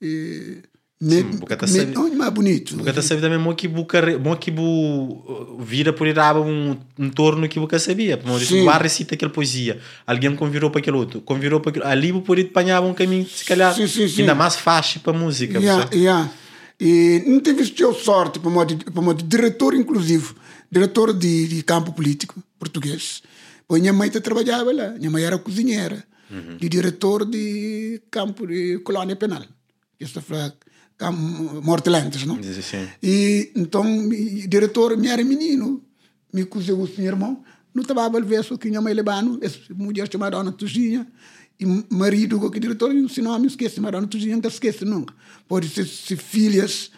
e, 0.00 0.62
me, 1.02 1.14
Sim, 1.14 1.22
me, 1.22 1.66
sabe, 1.66 1.94
não, 1.94 2.14
mais 2.14 2.30
bonito. 2.30 2.76
Bocata 2.76 3.00
sabe 3.00 3.22
também 3.22 3.38
mo 3.38 3.54
que 3.54 3.66
bu 3.66 3.86
mo 4.22 4.36
que 4.36 4.50
bu 4.50 5.56
vira 5.64 5.94
por 5.94 6.06
iraba 6.06 6.40
um 6.42 6.76
entorno 6.98 7.48
que 7.48 7.58
buca 7.58 7.78
sabia, 7.78 8.20
disse, 8.38 8.62
bar 8.66 8.82
recita 8.82 9.14
aquela 9.14 9.32
poesia, 9.32 9.80
alguém 10.06 10.36
convirou 10.36 10.70
para 10.70 10.80
aquele 10.80 10.98
outro, 10.98 11.22
convirou 11.22 11.58
para 11.58 11.70
aquele, 11.70 11.86
ali 11.86 12.12
bu 12.12 12.20
por 12.20 12.38
ir 12.38 12.48
apanhar 12.50 12.82
um 12.82 12.92
caminho 12.92 13.26
se 13.26 13.46
calhar 13.46 13.74
sim, 13.74 13.86
sim, 13.86 14.06
sim. 14.06 14.20
ainda 14.20 14.34
mais 14.34 14.56
fácil 14.56 15.00
para 15.00 15.14
música. 15.14 15.58
Yeah, 15.58 15.88
yeah. 15.94 16.30
E 16.78 17.24
não 17.26 17.40
tive 17.40 17.64
sorte 17.94 18.38
para 18.38 18.50
modo 18.50 18.76
para 18.76 19.02
modo 19.02 19.22
diretor 19.22 19.74
inclusive, 19.74 20.34
diretor 20.70 21.14
de, 21.14 21.48
de 21.48 21.62
campo 21.62 21.92
político 21.92 22.42
português. 22.58 23.22
Pois 23.66 23.80
minha 23.80 23.94
mãe 23.94 24.10
trabalhava 24.10 24.70
lá, 24.70 24.90
minha 24.98 25.10
mãe 25.10 25.24
era 25.24 25.38
cozinheira, 25.38 26.04
uhum. 26.30 26.56
de 26.56 26.68
diretor 26.68 27.24
de 27.24 28.02
campo 28.10 28.46
de 28.46 28.78
colônia 28.80 29.16
penal. 29.16 29.44
Esta 29.98 30.20
foi 30.20 30.38
mortelantes, 31.62 32.24
não? 32.26 32.42
Sim. 32.42 32.88
E 33.02 33.52
então, 33.56 33.82
o 33.82 34.48
diretor 34.48 34.96
me 34.96 35.08
era 35.08 35.24
menino, 35.24 35.82
me 36.32 36.44
cozeu 36.44 36.78
o 36.78 36.86
seu 36.86 37.04
irmão, 37.04 37.42
não 37.74 37.82
estava 37.82 38.04
a 38.04 38.20
ver 38.20 38.44
só 38.44 38.56
que 38.56 38.68
minha 38.68 38.80
mãe 38.80 38.92
lebano, 38.92 39.38
essa 39.40 39.58
mulher 39.74 40.10
chamada 40.10 40.36
Ana 40.36 40.52
Tuzinha, 40.52 41.06
e 41.58 41.66
marido 41.90 42.38
que 42.50 42.56
o 42.56 42.60
diretor 42.60 42.92
me 42.92 43.02
ensinou 43.02 43.32
a 43.32 43.38
me 43.38 43.46
esquecer, 43.46 43.80
mas 43.80 43.94
Ana 43.94 44.06
Tuzinha 44.06 44.34
nunca 44.34 44.48
esquece 44.48 44.84
nunca. 44.84 45.14
Pode 45.46 45.68
ser, 45.68 45.86
ser 45.86 46.16
filhas, 46.16 46.90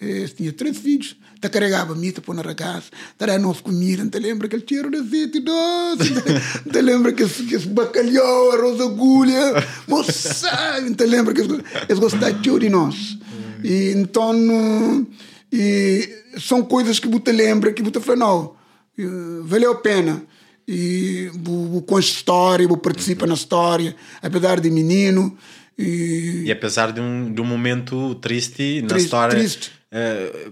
eh, 0.00 0.26
tinha 0.28 0.52
três 0.52 0.78
filhos, 0.78 1.16
te 1.48 1.52
carregava 1.52 1.94
mita 1.94 2.20
para 2.20 2.34
na 2.34 2.54
casa, 2.54 2.84
te 3.18 3.26
dava 3.26 3.38
nós 3.38 3.60
comida, 3.60 4.06
te 4.06 4.18
lembra 4.18 4.46
aquele 4.46 4.64
cheiro 4.68 4.90
de 4.90 4.98
azeite 4.98 5.40
doce, 5.40 6.14
te, 6.14 6.70
te 6.70 6.82
lembra 6.82 7.12
que 7.12 7.22
esse, 7.22 7.54
esse 7.54 7.68
bacalhau, 7.68 8.52
arroz 8.52 8.80
agulha, 8.80 9.64
moça, 9.86 10.80
te 10.96 11.06
lembra 11.06 11.34
que 11.34 11.42
eles 11.42 11.98
gostavam 11.98 12.58
de 12.58 12.68
nós. 12.68 13.18
E 13.62 13.92
então 13.96 15.06
e 15.52 16.08
são 16.38 16.62
coisas 16.62 16.98
que 16.98 17.08
você 17.08 17.32
lembra, 17.32 17.72
que 17.72 17.82
você 17.82 18.00
fala, 18.00 18.18
não, 18.18 18.56
valeu 19.44 19.72
a 19.72 19.76
pena. 19.76 20.22
E 20.68 21.30
com 21.86 21.96
a 21.96 22.00
história, 22.00 22.66
você 22.66 22.80
participa 22.80 23.26
na 23.26 23.34
história, 23.34 23.94
apesar 24.20 24.60
de 24.60 24.68
menino. 24.70 25.36
E, 25.78 26.44
e 26.46 26.52
apesar 26.52 26.92
de 26.92 27.00
um, 27.00 27.32
de 27.32 27.40
um 27.40 27.44
momento 27.44 28.14
triste 28.16 28.82
na 28.82 28.88
triste, 28.88 29.04
história. 29.04 29.38
Triste. 29.38 29.72
É, 29.90 30.48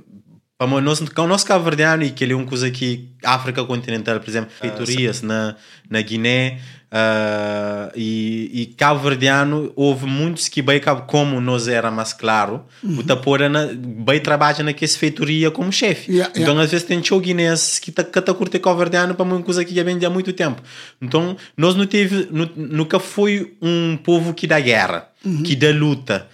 para 0.57 0.67
o 0.67 0.81
nosso, 0.81 1.05
o 1.17 1.27
nosso 1.27 1.47
cabo-verdiano 1.47 2.05
e 2.05 2.11
que 2.11 2.23
ele 2.25 2.33
é 2.33 2.37
um 2.37 2.47
coisa 2.47 2.67
aqui, 2.67 3.11
África 3.25 3.65
continental, 3.65 4.21
por 4.21 4.29
exemplo, 4.29 4.51
feitorias 4.51 5.21
uh, 5.21 5.27
na, 5.27 5.57
na 5.91 6.01
Guiné, 6.01 6.61
Uh, 6.95 7.91
e, 7.97 8.51
e 8.53 8.67
Cabo 8.67 9.01
Verdeano 9.01 9.73
houve 9.75 10.07
muitos 10.07 10.47
que 10.47 10.63
bem 10.63 10.81
como 11.09 11.41
nós 11.41 11.67
era 11.67 11.91
mais 11.91 12.13
claro 12.13 12.65
uhum. 12.85 12.99
o 12.99 13.03
Tapora 13.03 13.51
bem 13.77 14.21
trabalha 14.21 14.63
naquela 14.63 14.93
feitoria 14.93 15.51
como 15.51 15.73
chefe 15.73 16.13
yeah, 16.13 16.31
então 16.37 16.51
yeah. 16.51 16.63
às 16.63 16.71
vezes 16.71 16.87
tem 16.87 17.03
show 17.03 17.19
guinense 17.19 17.81
que 17.81 17.91
está 17.91 18.05
tá 18.05 18.33
curte 18.33 18.61
Cabo 18.61 18.79
Verdeano 18.79 19.13
para 19.17 19.25
uma 19.25 19.43
coisa 19.43 19.65
que 19.65 19.75
já 19.75 19.83
vem 19.83 19.99
há 20.05 20.09
muito 20.09 20.33
tempo 20.33 20.63
então 21.03 21.37
nós 21.57 21.75
não 21.75 21.85
teve 21.85 22.29
nunca 22.31 23.01
foi 23.01 23.57
um 23.61 23.97
povo 23.97 24.33
que 24.33 24.47
dá 24.47 24.61
guerra 24.61 25.09
uhum. 25.25 25.43
que 25.43 25.57
dá 25.57 25.73
luta 25.73 26.29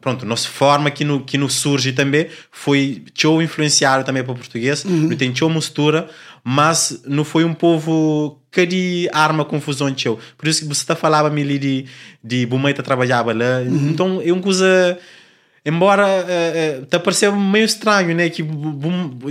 pronto, 0.00 0.26
nossa 0.26 0.48
forma 0.48 0.90
que 0.90 1.02
no, 1.02 1.24
que 1.24 1.38
nos 1.38 1.54
surge 1.54 1.92
também 1.92 2.26
foi 2.50 3.02
show 3.14 3.40
influenciado 3.40 4.04
também 4.04 4.22
para 4.22 4.32
o 4.32 4.36
português, 4.36 4.84
uhum. 4.84 5.08
não 5.08 5.16
tem 5.16 5.34
show 5.34 5.48
mistura, 5.48 6.08
mas 6.44 7.02
não 7.06 7.24
foi 7.24 7.44
um 7.44 7.54
povo 7.54 8.38
que 8.50 8.66
de 8.66 9.08
arma 9.12 9.46
confusão 9.46 9.92
show. 9.96 10.18
Por 10.36 10.46
isso 10.46 10.60
que 10.60 10.66
você 10.66 10.82
está 10.82 10.94
falava 10.94 11.28
ali 11.28 11.58
de, 11.58 11.86
de 12.22 12.44
Bumeita 12.44 12.82
trabalhava 12.82 13.32
lá, 13.32 13.60
uhum. 13.60 13.88
então 13.88 14.20
é 14.22 14.30
uma 14.30 14.42
coisa 14.42 14.98
embora 15.64 16.04
uh, 16.06 16.82
uh, 16.82 16.86
te 16.86 16.98
pareceu 16.98 17.34
meio 17.36 17.64
estranho, 17.64 18.14
né? 18.14 18.28
Que 18.28 18.44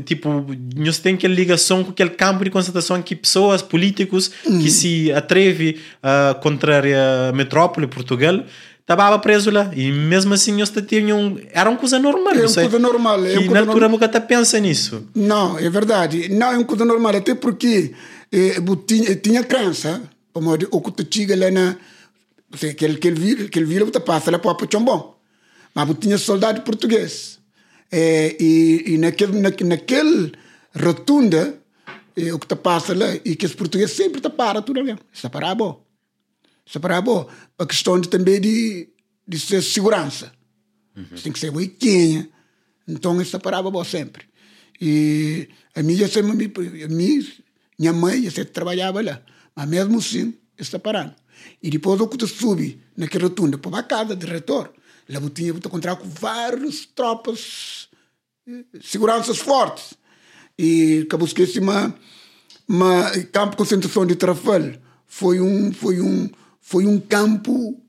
tipo, 0.04 0.46
nós 0.76 0.98
tem 0.98 1.16
aquela 1.16 1.34
ligação 1.34 1.84
com 1.84 1.92
aquele 1.92 2.12
campo 2.12 2.44
de 2.44 2.50
concentração 2.50 3.02
que 3.02 3.16
pessoas, 3.16 3.62
políticos 3.62 4.32
uhum. 4.46 4.60
que 4.60 4.72
se 4.72 5.12
atreve 5.12 5.80
a 6.02 6.32
uh, 6.32 6.42
contra 6.42 6.82
a 7.30 7.34
metrópole 7.34 7.86
Portugal 7.86 8.44
estava 8.82 9.18
preso 9.20 9.50
lá. 9.50 9.72
E 9.74 9.92
mesmo 9.92 10.34
assim 10.34 10.56
eles 10.58 10.72
tinham. 10.88 11.40
Era 11.52 11.70
uma 11.70 11.80
coisa 11.80 12.00
normal. 12.00 12.34
É 12.34 12.46
uma 12.46 12.54
coisa 12.54 12.80
normal. 12.80 13.26
É 13.26 13.36
e 13.36 13.50
na 13.50 13.60
altura 13.62 13.88
nunca 13.88 14.06
até 14.06 14.20
pensa 14.20 14.60
nisso. 14.60 15.08
Não, 15.16 15.58
é 15.58 15.70
verdade. 15.70 16.30
Não 16.30 16.52
é 16.52 16.58
uma 16.58 16.66
coisa 16.66 16.86
normal. 16.86 17.16
Até 17.16 17.36
porque 17.36 17.94
eh, 18.32 18.56
tinha, 18.86 19.16
tinha 19.16 19.44
crença. 19.44 20.02
Como 20.34 20.54
o 20.54 20.82
que 20.82 20.92
tu 20.92 21.06
chega 21.10 21.36
lá 21.36 21.52
na. 21.52 21.76
Aquele 22.54 22.98
que 22.98 23.08
ele 23.08 23.20
vira, 23.20 23.48
que 23.48 23.60
ele 23.60 23.66
vira, 23.66 23.86
você 23.86 24.00
passa 24.00 24.30
lá 24.30 24.38
para 24.38 24.52
o 24.52 24.68
Chombom. 24.70 25.16
Mas 25.74 25.90
tinha 26.00 26.18
soldado 26.18 26.62
português. 26.62 27.40
Eh, 27.92 28.36
e, 28.40 28.84
e 28.88 28.98
naquele, 28.98 29.40
naquele, 29.40 29.70
naquele 29.70 30.32
rotunda, 30.78 31.56
eh, 32.16 32.34
o 32.34 32.40
que 32.40 32.48
tu 32.48 32.56
passa 32.56 32.94
lá, 32.94 33.14
e 33.24 33.36
que 33.36 33.46
os 33.46 33.56
portugueses 33.56 33.96
sempre 33.96 34.22
te 34.22 34.30
param 34.30 34.62
tudo 34.62 34.80
ali. 34.80 34.98
Está 35.14 35.30
parado 35.30 35.78
separado 36.66 37.28
a 37.58 37.66
questão 37.66 38.00
de, 38.00 38.10
também 38.10 38.40
de, 38.40 38.90
de 39.28 39.40
ser 39.40 39.62
segurança. 39.62 40.32
Uhum. 40.96 41.22
Tem 41.22 41.32
que 41.32 41.40
ser 41.40 41.52
boiquinha. 41.52 42.30
Então, 42.88 43.20
isso 43.22 43.32
separava 43.32 43.72
sempre. 43.84 44.26
E 44.80 45.48
a 45.76 45.84
minha, 45.84 46.06
a 46.06 46.88
minha, 46.88 47.24
minha 47.80 47.94
mãe 47.94 48.30
sempre 48.30 48.52
trabalhava 48.52 49.02
lá. 49.02 49.22
Mas 49.56 49.68
mesmo 49.68 50.00
assim, 50.00 50.34
está 50.58 50.80
parando. 50.80 51.14
E 51.62 51.70
depois 51.70 52.00
eu 52.00 52.28
subi 52.28 52.82
naquela 52.96 53.26
rotunda 53.26 53.58
para 53.58 53.80
a 53.80 53.84
casa 53.84 54.16
do 54.16 54.26
reitor, 54.26 54.72
lá 55.10 55.20
eu 55.20 55.30
tinha 55.30 55.54
que 55.54 55.68
encontrar 55.68 55.96
com 55.96 56.08
várias 56.08 56.86
tropas, 56.86 57.90
eh, 58.48 58.64
seguranças 58.82 59.40
fortes. 59.40 59.94
E 60.58 61.04
acabou 61.06 61.28
esqueci 61.28 61.60
uma, 61.60 61.94
uma 62.68 63.12
campo 63.32 63.52
de 63.52 63.58
concentração 63.58 64.06
de 64.06 64.16
Trafalgar 64.16 64.80
foi 65.12 65.42
um 65.42 65.74
foi 65.74 66.00
um 66.00 66.30
foi 66.62 66.86
um 66.86 67.00
campo 67.00 67.82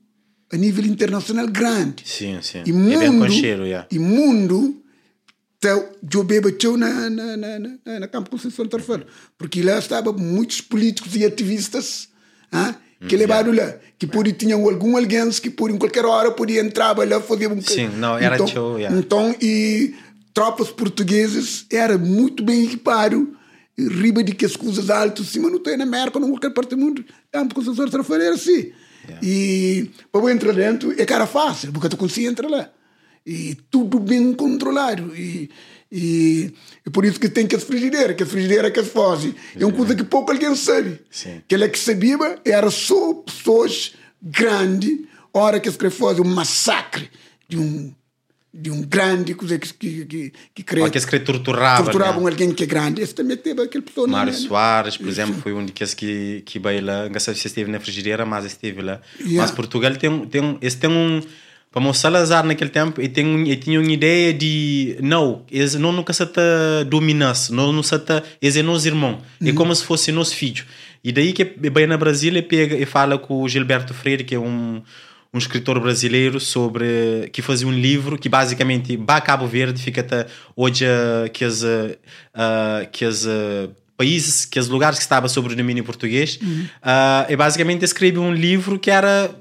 a 0.51 0.57
nível 0.57 0.85
internacional 0.85 1.47
grande. 1.47 2.03
Sim, 2.05 2.39
sim. 2.41 2.63
E 2.65 2.73
mundo, 2.73 3.01
é 3.01 3.07
com 3.07 3.29
cheiro, 3.29 3.65
yeah. 3.65 3.87
e 3.89 3.97
mundo 3.97 4.83
Então, 5.57 5.87
eu 6.13 6.23
bebo 6.25 6.51
teu 6.51 6.75
na, 6.75 7.09
na, 7.09 7.37
na, 7.37 7.59
na, 7.59 7.99
na 8.01 8.07
Campo 8.07 8.29
Conceição 8.29 8.67
Tarfalo. 8.67 9.05
Porque 9.37 9.61
lá 9.61 9.79
estavam 9.79 10.11
muitos 10.13 10.59
políticos 10.59 11.15
e 11.15 11.23
ativistas 11.23 12.09
ah, 12.51 12.75
que 13.07 13.15
levaram 13.15 13.53
lá. 13.53 13.75
Que 13.97 14.05
por 14.05 14.29
tinham 14.33 14.67
algum 14.67 14.97
alguém 14.97 15.29
que 15.29 15.49
por 15.49 15.71
em 15.71 15.77
qualquer 15.77 16.05
hora 16.05 16.31
podia 16.31 16.59
entrar 16.59 16.97
lá 16.97 17.21
fazer 17.21 17.47
um... 17.47 17.61
Sim, 17.61 17.87
não, 17.95 18.17
era 18.17 18.35
então, 18.35 18.45
teu, 18.45 18.77
yeah. 18.77 18.97
Então, 18.97 19.33
e 19.41 19.95
tropas 20.33 20.69
portuguesas 20.69 21.65
era 21.71 21.97
muito 21.97 22.43
bem 22.43 22.65
equipado 22.65 23.33
riba 23.77 24.23
de 24.23 24.33
que 24.33 24.45
as 24.45 24.55
coisas 24.55 24.89
altas 24.89 25.27
cima 25.27 25.49
não 25.49 25.59
tem 25.59 25.77
na 25.77 25.83
América, 25.83 26.19
não 26.19 26.29
qualquer 26.29 26.51
parte 26.51 26.71
do 26.71 26.77
mundo. 26.77 27.03
Campo 27.31 27.55
Conceição 27.55 27.87
Tarfalo 27.89 28.21
era 28.21 28.35
assim. 28.35 28.71
Yeah. 29.05 29.19
E 29.21 29.91
para 30.11 30.31
entrar 30.31 30.53
dentro 30.53 30.93
é 30.99 31.05
cara 31.05 31.25
fácil, 31.25 31.71
porque 31.71 31.89
tu 31.89 31.97
conseguia 31.97 32.29
entrar 32.29 32.49
lá. 32.49 32.69
E 33.25 33.57
tudo 33.71 33.99
bem 33.99 34.33
controlado. 34.33 35.15
E, 35.15 35.49
e 35.91 36.53
é 36.85 36.89
por 36.89 37.05
isso 37.05 37.19
que 37.19 37.29
tem 37.29 37.47
que 37.47 37.55
as 37.55 37.63
frigideiras, 37.63 38.15
que 38.15 38.23
as 38.23 38.29
frigideiras 38.29 38.71
que 38.71 38.79
as 38.79 38.87
fazem. 38.87 39.33
É 39.57 39.65
uma 39.65 39.73
coisa 39.73 39.95
que 39.95 40.03
pouco 40.03 40.31
alguém 40.31 40.55
sabe. 40.55 40.99
Sim. 41.09 41.41
Que 41.47 41.55
ela 41.55 41.67
que 41.67 41.79
sabia 41.79 42.17
era 42.45 42.69
só 42.69 43.13
pessoas 43.13 43.93
grandes, 44.21 44.99
hora 45.33 45.59
que 45.59 45.69
as 45.69 45.75
fazem 45.75 46.23
um 46.23 46.29
massacre 46.29 47.09
de 47.47 47.57
um 47.57 47.93
de 48.53 48.69
um 48.69 48.83
grande 48.83 49.33
que 49.33 49.57
que 49.57 50.05
que, 50.05 50.33
que 50.53 50.63
cria, 50.63 50.85
Aqueles 50.85 51.05
que 51.05 51.19
torturavam. 51.19 51.85
torturavam 51.85 52.23
né? 52.23 52.29
alguém 52.29 52.53
que 52.53 52.63
é 52.63 52.67
grande. 52.67 53.01
Esse 53.01 53.15
também 53.15 53.35
teve 53.35 53.61
aquele 53.63 53.83
pessoa 53.83 54.07
Mário 54.07 54.31
né? 54.31 54.37
Soares, 54.37 54.95
por 54.95 55.07
exemplo, 55.07 55.41
foi 55.41 55.53
um 55.53 55.65
daqueles 55.65 55.95
que, 55.95 56.43
que 56.45 56.59
lá. 56.59 57.09
Não 57.09 57.19
sei 57.19 57.33
se 57.33 57.47
esteve 57.47 57.71
na 57.71 57.79
frigideira, 57.79 58.25
mas 58.25 58.45
esteve 58.45 58.81
lá. 58.83 59.01
Yeah. 59.19 59.41
Mas 59.41 59.51
Portugal 59.51 59.95
tem, 59.95 60.25
tem, 60.27 60.57
esse 60.61 60.77
tem 60.77 60.89
um. 60.89 61.21
Como 61.71 61.89
o 61.89 61.93
Salazar 61.95 62.45
naquele 62.45 62.69
tempo, 62.69 63.01
ele, 63.01 63.09
tem, 63.09 63.25
ele 63.49 63.55
tinha 63.55 63.79
uma 63.79 63.91
ideia 63.91 64.31
de. 64.31 64.97
Não, 65.01 65.43
eles 65.51 65.73
não 65.73 65.91
nunca 65.91 66.13
se 66.13 66.23
dominasse, 66.85 67.51
não, 67.51 67.73
não 67.73 67.81
se. 67.81 67.95
Eles 68.39 68.55
é 68.55 68.61
nossos 68.61 68.85
irmãos. 68.85 69.23
É 69.43 69.51
como 69.51 69.73
se 69.75 69.83
fosse 69.83 70.11
nosso 70.11 70.35
filho. 70.35 70.63
E 71.03 71.11
daí 71.11 71.33
que 71.33 71.43
bem 71.43 71.87
na 71.87 71.97
Brasília 71.97 72.43
pega 72.43 72.75
e 72.75 72.85
fala 72.85 73.17
com 73.17 73.41
o 73.41 73.49
Gilberto 73.49 73.93
Freire, 73.95 74.23
que 74.23 74.35
é 74.35 74.39
um, 74.39 74.81
um 75.33 75.37
escritor 75.37 75.79
brasileiro 75.79 76.39
sobre 76.39 77.29
que 77.33 77.41
fazia 77.41 77.67
um 77.67 77.71
livro 77.71 78.17
que 78.17 78.29
basicamente 78.29 78.95
vai 78.95 79.17
a 79.17 79.21
Cabo 79.21 79.47
Verde 79.47 79.81
fica 79.81 80.01
até 80.01 80.27
hoje 80.55 80.85
eh, 80.85 81.29
que 81.29 81.43
as 81.43 81.63
eh, 81.63 81.97
que 82.91 83.03
as 83.03 83.25
eh, 83.25 83.69
países 83.97 84.45
que 84.45 84.59
os 84.59 84.67
lugares 84.67 84.99
que 84.99 85.03
estava 85.03 85.27
sobre 85.27 85.53
o 85.53 85.55
domínio 85.55 85.83
português. 85.83 86.39
Eh, 86.41 87.33
e 87.33 87.35
basicamente 87.35 87.83
escreve 87.83 88.19
um 88.19 88.31
livro 88.31 88.77
que 88.77 88.91
era 88.91 89.33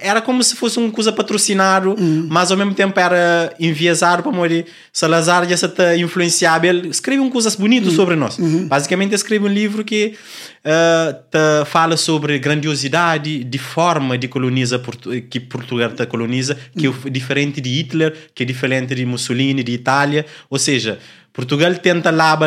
era 0.00 0.22
como 0.22 0.42
se 0.42 0.56
fosse 0.56 0.78
uma 0.78 0.90
coisa 0.90 1.12
patrocinado, 1.12 1.94
mas 2.28 2.50
ao 2.50 2.56
mesmo 2.56 2.74
tempo 2.74 2.98
era 2.98 3.54
enviesado 3.60 4.22
para 4.22 4.32
morrer. 4.32 4.66
Salazar 4.92 5.48
já 5.48 5.56
se 5.56 5.68
te 5.68 5.96
influenciava. 5.96 6.66
Ele 6.66 6.88
escreve 6.88 7.20
um 7.20 7.28
coisas 7.28 7.54
bonitas 7.56 7.92
sobre 7.92 8.16
nós. 8.16 8.38
Basicamente, 8.66 9.14
escreve 9.14 9.44
um 9.44 9.52
livro 9.52 9.84
que 9.84 10.14
te 10.62 11.64
fala 11.66 11.96
sobre 11.96 12.38
grandiosidade 12.38 13.44
de 13.44 13.58
forma 13.58 14.16
de 14.16 14.28
coloniza 14.28 14.78
Portu 14.78 15.10
que 15.28 15.40
Portugal 15.40 15.90
te 15.90 16.06
coloniza, 16.06 16.56
que 16.76 16.86
é 16.86 17.10
diferente 17.10 17.60
de 17.60 17.70
Hitler, 17.70 18.14
que 18.34 18.42
é 18.42 18.46
diferente 18.46 18.94
de 18.94 19.04
Mussolini, 19.04 19.62
de 19.62 19.72
Itália. 19.72 20.24
Ou 20.48 20.58
seja, 20.58 20.98
Portugal 21.32 21.74
tenta 21.74 22.10
lá 22.10 22.38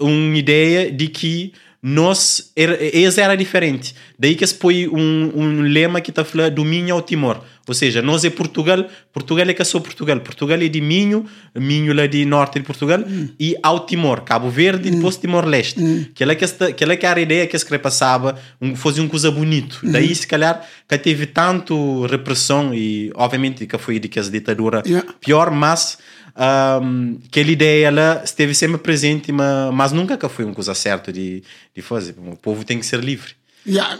uma 0.00 0.38
ideia 0.38 0.90
de 0.90 1.08
que 1.08 1.52
nós 1.86 2.50
era, 2.56 2.82
eles 2.82 3.18
era 3.18 3.36
diferente. 3.36 3.94
Daí 4.18 4.34
que 4.34 4.46
se 4.46 4.54
põe 4.54 4.88
um, 4.88 5.32
um 5.34 5.60
lema 5.60 6.00
que 6.00 6.10
está 6.10 6.24
falando 6.24 6.54
do 6.54 6.64
Minho 6.64 6.94
ao 6.94 7.02
Timor. 7.02 7.42
Ou 7.68 7.74
seja, 7.74 8.00
nós 8.00 8.24
é 8.24 8.30
Portugal 8.30 8.86
Portugal 9.12 9.46
é 9.48 9.52
que 9.52 9.60
é 9.60 9.64
só 9.66 9.78
Portugal. 9.80 10.18
Portugal 10.20 10.58
é 10.62 10.68
de 10.68 10.80
Minho 10.80 11.26
Minho 11.54 11.92
lá 11.94 12.06
de 12.06 12.24
norte 12.24 12.58
de 12.58 12.64
Portugal 12.64 13.00
e 13.38 13.54
ao 13.62 13.84
Timor 13.84 14.22
Cabo 14.22 14.48
Verde 14.48 14.88
e 14.88 14.92
depois 14.92 15.18
Timor-Leste 15.18 16.10
que 16.14 16.22
ela 16.22 16.34
que 16.34 16.44
esta, 16.44 16.72
que 16.72 16.82
ela 16.82 16.96
que 16.96 17.04
era 17.04 17.20
a 17.20 17.22
ideia 17.22 17.46
que 17.46 17.58
se 17.58 17.78
passava 17.78 18.38
um, 18.60 18.74
fazia 18.74 19.02
uma 19.02 19.10
coisa 19.10 19.30
bonito. 19.30 19.80
Daí 19.82 20.14
se 20.14 20.26
calhar 20.26 20.66
que 20.88 20.96
teve 20.96 21.26
tanto 21.26 22.06
repressão 22.06 22.74
e 22.74 23.12
obviamente 23.14 23.66
que 23.66 23.76
foi 23.76 23.98
de 23.98 24.08
que 24.08 24.18
as 24.18 24.30
ditadura 24.30 24.82
Yeah. 24.86 25.12
pior 25.20 25.50
mas 25.50 25.98
um, 26.36 27.18
aquela 27.26 27.50
ideia 27.50 27.86
ela 27.86 28.22
esteve 28.24 28.54
sempre 28.54 28.78
presente 28.78 29.30
mas, 29.30 29.72
mas 29.72 29.92
nunca 29.92 30.18
que 30.18 30.28
foi 30.28 30.44
uma 30.44 30.54
coisa 30.54 30.74
certa 30.74 31.12
de, 31.12 31.42
de 31.74 31.82
fazer. 31.82 32.14
O 32.18 32.36
povo 32.36 32.64
tem 32.64 32.78
que 32.78 32.86
ser 32.86 33.00
livre. 33.00 33.32
Ja, 33.66 33.96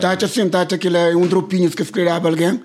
tá 0.00 0.12
assim, 0.12 0.48
tá 0.48 0.62
aquele 0.62 0.96
é 0.96 1.16
um 1.16 1.26
dropinho 1.26 1.70
que 1.70 1.82
escreveu 1.82 2.12
alguém, 2.12 2.60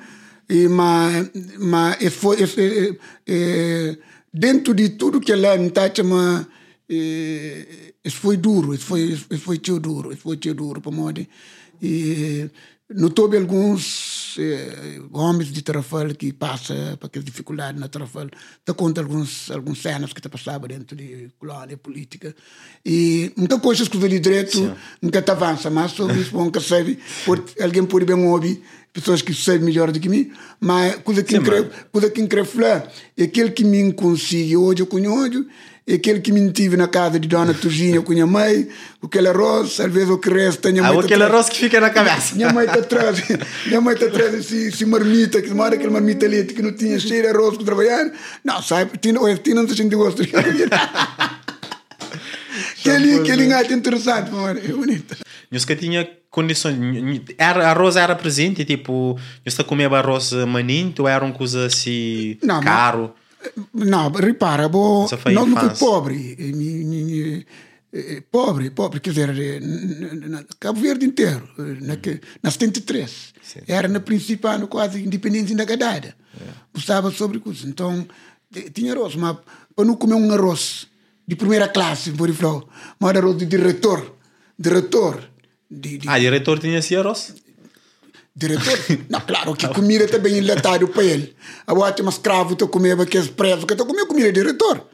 e 0.48 0.68
mas 0.68 1.32
mas 1.58 2.14
foi 2.14 2.38
é, 2.44 2.96
é, 3.28 3.98
dentro 4.32 4.74
de 4.74 4.90
tudo 4.90 5.20
que 5.20 5.32
ela 5.32 5.58
tá 5.72 5.90
mas 6.04 6.46
é, 6.88 7.66
esse 8.04 8.16
foi 8.18 8.38
duro, 8.38 8.76
esse 8.76 8.84
foi 8.84 9.02
esse 9.12 9.38
foi 9.38 9.58
tio 9.58 9.80
duro, 9.80 10.12
esse 10.12 10.22
foi 10.22 10.38
tio 10.38 10.54
duro 10.54 10.80
para 10.80 10.92
modo 10.92 11.26
e 11.82 12.50
notou 12.94 13.34
alguns 13.36 14.36
eh, 14.38 15.00
homens 15.12 15.52
de 15.52 15.62
Tarrafal 15.64 16.14
que 16.14 16.32
passam 16.32 16.76
para 16.98 17.08
aquela 17.08 17.26
dificuldade 17.26 17.80
na 17.80 17.88
Tarrafal, 17.88 18.28
te 18.64 18.74
conta 18.74 19.02
alguns 19.02 19.50
alguns 19.50 19.82
cenas 19.82 20.14
que 20.14 20.22
te 20.22 20.30
passavam 20.30 20.68
dentro 20.68 20.96
de 20.96 21.30
colônia 21.40 21.78
política. 21.78 22.36
E 22.86 23.32
muita 23.36 23.60
coisas 23.60 23.88
que 23.88 23.98
ali 23.98 24.20
direito 24.20 24.76
nunca 25.02 25.22
te 25.22 25.32
avança, 25.32 25.70
mas 25.70 25.92
sobre 25.92 26.20
isso 26.20 26.38
nunca 26.38 26.60
sabe, 26.60 27.00
pode, 27.26 27.44
alguém 27.60 27.86
pode 27.86 28.06
bem 28.06 28.16
ouvir 28.16 28.62
pessoas 28.94 29.22
que 29.22 29.34
sabem 29.34 29.62
melhor 29.62 29.92
do 29.92 30.00
que 30.00 30.08
mim, 30.08 30.32
mas 30.60 30.96
coisa 30.98 31.22
que 31.22 31.32
Sim, 31.32 31.42
incrível, 31.42 31.70
coisa 31.92 32.10
que 32.10 32.22
incrível 32.22 32.50
falar, 32.50 32.90
é 33.18 33.24
aquele 33.24 33.52
que 33.52 33.64
me 33.66 33.92
consiga 33.92 34.58
hoje 34.58 34.82
eu 34.82 34.88
conheço, 34.88 35.46
é 35.88 35.94
aquele 35.94 36.20
que 36.20 36.32
me 36.32 36.52
tive 36.52 36.76
na 36.76 36.88
casa 36.88 37.20
de 37.20 37.28
Dona 37.28 37.54
Turginha 37.54 38.02
com 38.02 38.12
minha 38.12 38.26
mãe, 38.26 38.68
aquele 39.04 39.28
arroz, 39.28 39.80
às 39.80 39.92
vezes 39.92 40.10
o 40.10 40.18
que 40.18 40.32
resta, 40.32 40.72
minha 40.72 40.84
ah, 40.84 40.88
mãe 40.88 40.98
tá 40.98 41.06
aquele 41.06 41.24
arroz 41.24 41.48
que 41.48 41.58
fica 41.58 41.80
na 41.80 41.92
cabeça 41.92 42.34
minha 42.36 42.52
mãe 42.52 42.66
está 42.66 42.80
atrás, 42.80 43.22
minha 43.68 43.80
mãe 43.80 43.94
está 43.94 44.08
atrás 44.08 44.34
esse, 44.34 44.70
esse 44.70 44.84
marmita, 44.86 45.40
que 45.44 45.54
mora 45.54 45.76
aquele 45.76 45.92
marmita 45.92 46.26
ali 46.26 46.44
que 46.44 46.62
não 46.64 46.76
tinha 46.76 47.00
cheiro 47.00 47.28
de 47.30 47.38
arroz 47.38 47.56
para 47.58 47.66
trabalhar. 47.66 48.12
Não, 48.44 48.64
sabe, 48.64 48.98
tinha, 48.98 49.22
olha, 49.22 49.38
tinha 49.38 49.56
não 49.56 49.68
se 49.68 49.84
gosto. 49.90 50.24
aquele, 52.80 53.20
aquele 53.20 53.46
engate 53.46 53.74
interessante, 53.74 54.32
mano, 54.32 54.60
é 54.60 54.68
bonito. 54.70 55.18
Que 55.68 55.76
tinha 55.76 56.10
condições 56.32 56.78
era, 57.38 57.70
arroz 57.70 57.96
era 57.96 58.14
presente 58.14 58.66
tipo 58.66 59.18
nós 59.46 59.56
comia 59.60 59.88
arroz 59.88 60.34
maninho 60.46 60.94
ou 61.00 61.08
era 61.08 61.24
uma 61.24 61.34
coisa 61.34 61.68
assim 61.68 62.38
Não, 62.44 62.56
mas- 62.56 62.66
caro 62.66 63.14
Não, 63.74 64.10
repara, 64.12 64.68
nós 65.34 65.48
não 65.48 65.48
infância. 65.50 65.78
pobre. 65.86 67.36
Pobre, 68.30 68.70
pobre, 68.72 69.00
quer 69.00 69.12
dizer, 69.12 69.62
na- 70.28 70.44
Cabo 70.60 70.82
Verde 70.82 71.06
inteiro, 71.06 71.48
eh, 71.58 71.78
na, 71.80 71.96
que- 71.96 72.20
na 72.44 72.52
73. 72.52 73.34
Era 73.68 73.88
na 73.88 74.02
principal, 74.02 74.68
quase 74.68 75.02
independência 75.02 75.56
da 75.56 75.64
Gadada. 75.64 76.14
Gostava 76.74 77.10
sobre 77.10 77.40
coisas. 77.40 77.64
Então, 77.64 78.06
tinha 78.74 78.92
arroz, 78.94 79.16
mas 79.16 79.38
para 79.74 79.86
não 79.86 79.96
comer 79.96 80.16
um 80.16 80.30
arroz 80.34 80.88
de 81.26 81.38
primeira 81.38 81.70
classe, 81.70 82.12
por 82.12 82.28
exemplo, 82.30 82.68
mas 83.00 83.10
era 83.12 83.20
arroz 83.20 83.38
de 83.38 83.46
diretor. 83.46 84.14
Diretor. 84.60 85.24
De, 85.72 85.98
de, 85.98 86.10
ah 86.10 86.20
diretor 86.20 86.60
tinha 86.60 86.80
esse 86.80 86.96
arroz 86.98 87.34
Diretor? 88.36 88.78
Não, 89.10 89.22
claro 89.22 89.56
que 89.56 89.68
comida 89.70 90.08
também 90.08 90.38
enlatado 90.38 90.88
para 90.90 91.04
ele. 91.04 91.34
Agora 91.66 91.94
tem 91.94 92.04
umas 92.04 92.16
escravo 92.16 92.56
que 92.56 92.68
comia 92.68 92.94
aqueles 92.94 93.30
presos 93.30 93.64
que 93.64 93.74
eu 93.74 93.86
comia 93.86 94.06
comida 94.06 94.32
diretor. 94.32 94.86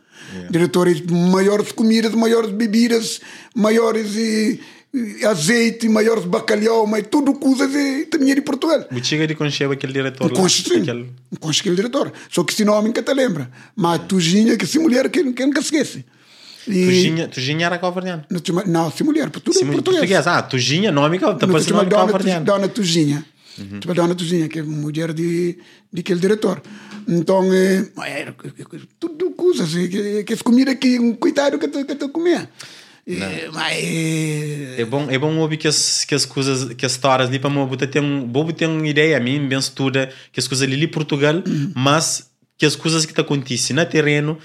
Diretores, 0.49 1.01
maiores 1.01 1.73
comidas, 1.73 2.13
maiores 2.13 2.51
bebidas, 2.51 3.19
maiores 3.54 4.15
e, 4.15 4.62
e 4.93 5.25
azeite, 5.25 5.89
maiores 5.89 6.23
bacalhau, 6.23 6.88
mas 6.88 7.06
tudo 7.12 7.34
coisas 7.34 7.73
e 7.75 8.06
também 8.06 8.34
de 8.34 8.41
Portugal. 8.41 8.86
Botiga 8.89 9.27
de 9.27 9.36
concheva 9.36 9.73
aquele 9.73 9.91
diretor 9.91 10.32
Conche, 10.32 10.62
aquele... 10.77 11.10
Conche 11.38 11.60
aquele 11.60 11.75
diretor. 11.75 12.13
Só 12.30 12.45
que 12.45 12.54
esse 12.54 12.63
nome 12.63 12.88
nunca 12.88 13.01
te 13.01 13.13
lembra. 13.13 13.51
Mas 13.75 14.04
Tuginha, 14.08 14.56
que 14.56 14.65
se 14.65 14.80
mulher 14.80 15.10
que, 15.10 15.34
que 15.34 15.45
nunca 15.45 15.60
esquece. 15.60 16.06
E, 16.67 16.86
Tujinha, 16.86 17.27
Tujinha 17.27 17.65
era 17.65 17.80
calvardiano 17.80 18.23
não, 18.30 18.63
não, 18.67 18.91
se 18.91 19.04
mulher, 19.04 19.32
tudo 19.32 19.51
Sim, 19.51 19.65
português. 19.65 20.01
português 20.01 20.27
ah 20.27 20.43
Tujinha 20.43 20.91
nome 20.91 21.17
que 21.17 21.25
tá 21.25 21.32
Não, 21.32 21.54
parecendo 21.54 21.77
nome 21.77 21.89
Dona, 21.89 22.04
calvardiano 22.04 22.45
Dona 22.45 22.67
Tuzinha. 23.58 23.80
Tinha 23.80 23.94
Dona 23.94 24.16
Tuzinha, 24.16 24.48
que 24.48 24.60
é 24.60 24.64
mulher 24.64 25.14
de, 25.14 25.58
de 25.92 26.02
aquele 26.02 26.20
diretor. 26.20 26.62
Então, 27.08 27.52
é, 27.54 27.86
era 28.08 28.36
tudo 29.00 29.32
coisas 29.32 29.76
eh, 29.76 29.88
que, 29.88 30.24
que 30.24 30.34
as 30.34 30.42
comidas 30.42 30.76
que 30.76 31.00
um 31.00 31.14
coitado 31.14 31.58
que 31.58 31.66
eu 31.66 31.98
eu 32.00 32.10
comia. 32.10 32.50
É, 33.08 33.50
mas 33.52 33.74
é, 33.74 34.82
É 34.82 34.86
bom, 34.86 35.10
é 35.10 35.18
bom 35.18 35.36
ouvir 35.38 35.58
que 35.58 35.68
as, 35.68 36.06
que 36.06 36.14
as 36.14 36.26
coisas, 36.26 36.74
que 36.76 36.86
as 36.86 36.92
histórias 36.92 37.30
ali 37.30 37.40
para 37.40 37.50
Bobo 37.50 37.76
tem 37.76 38.02
um, 38.02 38.28
Bobo 38.28 38.54
tem 38.54 38.68
uma 38.68 38.88
ideia 38.88 39.18
a 39.18 39.20
mim, 39.20 39.48
bem 39.48 39.58
estuda, 39.58 40.12
que 40.32 40.40
as 40.40 40.48
coisas 40.48 40.68
ali 40.68 40.84
em 40.84 40.88
Portugal, 40.88 41.44
mas 41.76 42.30
que 42.58 42.66
as 42.66 42.76
coisas 42.76 43.06
que 43.06 43.14
te 43.14 43.22
acontecem 43.22 43.76
no 43.76 43.86
terreno 43.86 44.38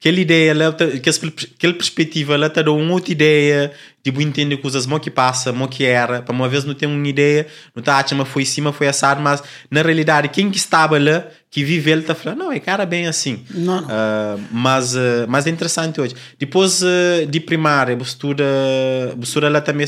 aquela 0.00 0.18
ideia, 0.18 0.54
lá, 0.54 0.68
aquela 0.68 1.74
perspectiva, 1.74 2.32
ela 2.32 2.48
te 2.48 2.62
dá 2.62 2.72
uma 2.72 2.94
outra 2.94 3.12
ideia, 3.12 3.70
tipo, 4.02 4.22
entender 4.22 4.56
coisas 4.56 4.86
mo 4.86 4.98
que 4.98 5.10
passa, 5.10 5.52
mo 5.52 5.68
que 5.68 5.84
era, 5.84 6.22
para 6.22 6.34
uma 6.34 6.48
vez 6.48 6.64
não 6.64 6.72
tem 6.72 6.88
uma 6.88 7.06
ideia, 7.06 7.46
não 7.76 7.80
está 7.80 7.98
a 7.98 8.24
foi 8.24 8.46
cima, 8.46 8.72
foi 8.72 8.88
assado, 8.88 9.20
mas 9.20 9.42
na 9.70 9.82
realidade, 9.82 10.30
quem 10.30 10.50
que 10.50 10.56
estava 10.56 10.98
lá, 10.98 11.26
que 11.50 11.62
vive 11.62 11.90
ele, 11.90 12.00
está 12.00 12.14
falando, 12.14 12.38
não, 12.38 12.50
é 12.50 12.58
cara 12.58 12.86
bem 12.86 13.06
assim. 13.06 13.44
Não, 13.50 13.82
não. 13.82 13.88
Uh, 13.88 14.40
mas, 14.50 14.94
uh, 14.94 15.26
mas 15.28 15.46
é 15.46 15.50
interessante 15.50 16.00
hoje. 16.00 16.16
Depois 16.38 16.80
uh, 16.80 17.26
de 17.28 17.38
primária, 17.38 17.94
você 17.94 18.12
estuda, 18.12 18.44
você 19.18 19.24
estuda 19.24 19.50
lá 19.50 19.60
também 19.60 19.86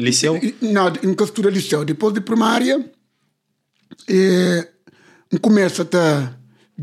liceu? 0.00 0.40
Não, 0.60 0.88
em 0.88 1.14
que 1.14 1.22
estuda 1.22 1.50
liceu. 1.50 1.84
Depois 1.84 2.12
de 2.12 2.20
primária, 2.20 2.84
eh, 4.08 4.68
começa 5.40 5.82
até 5.82 6.30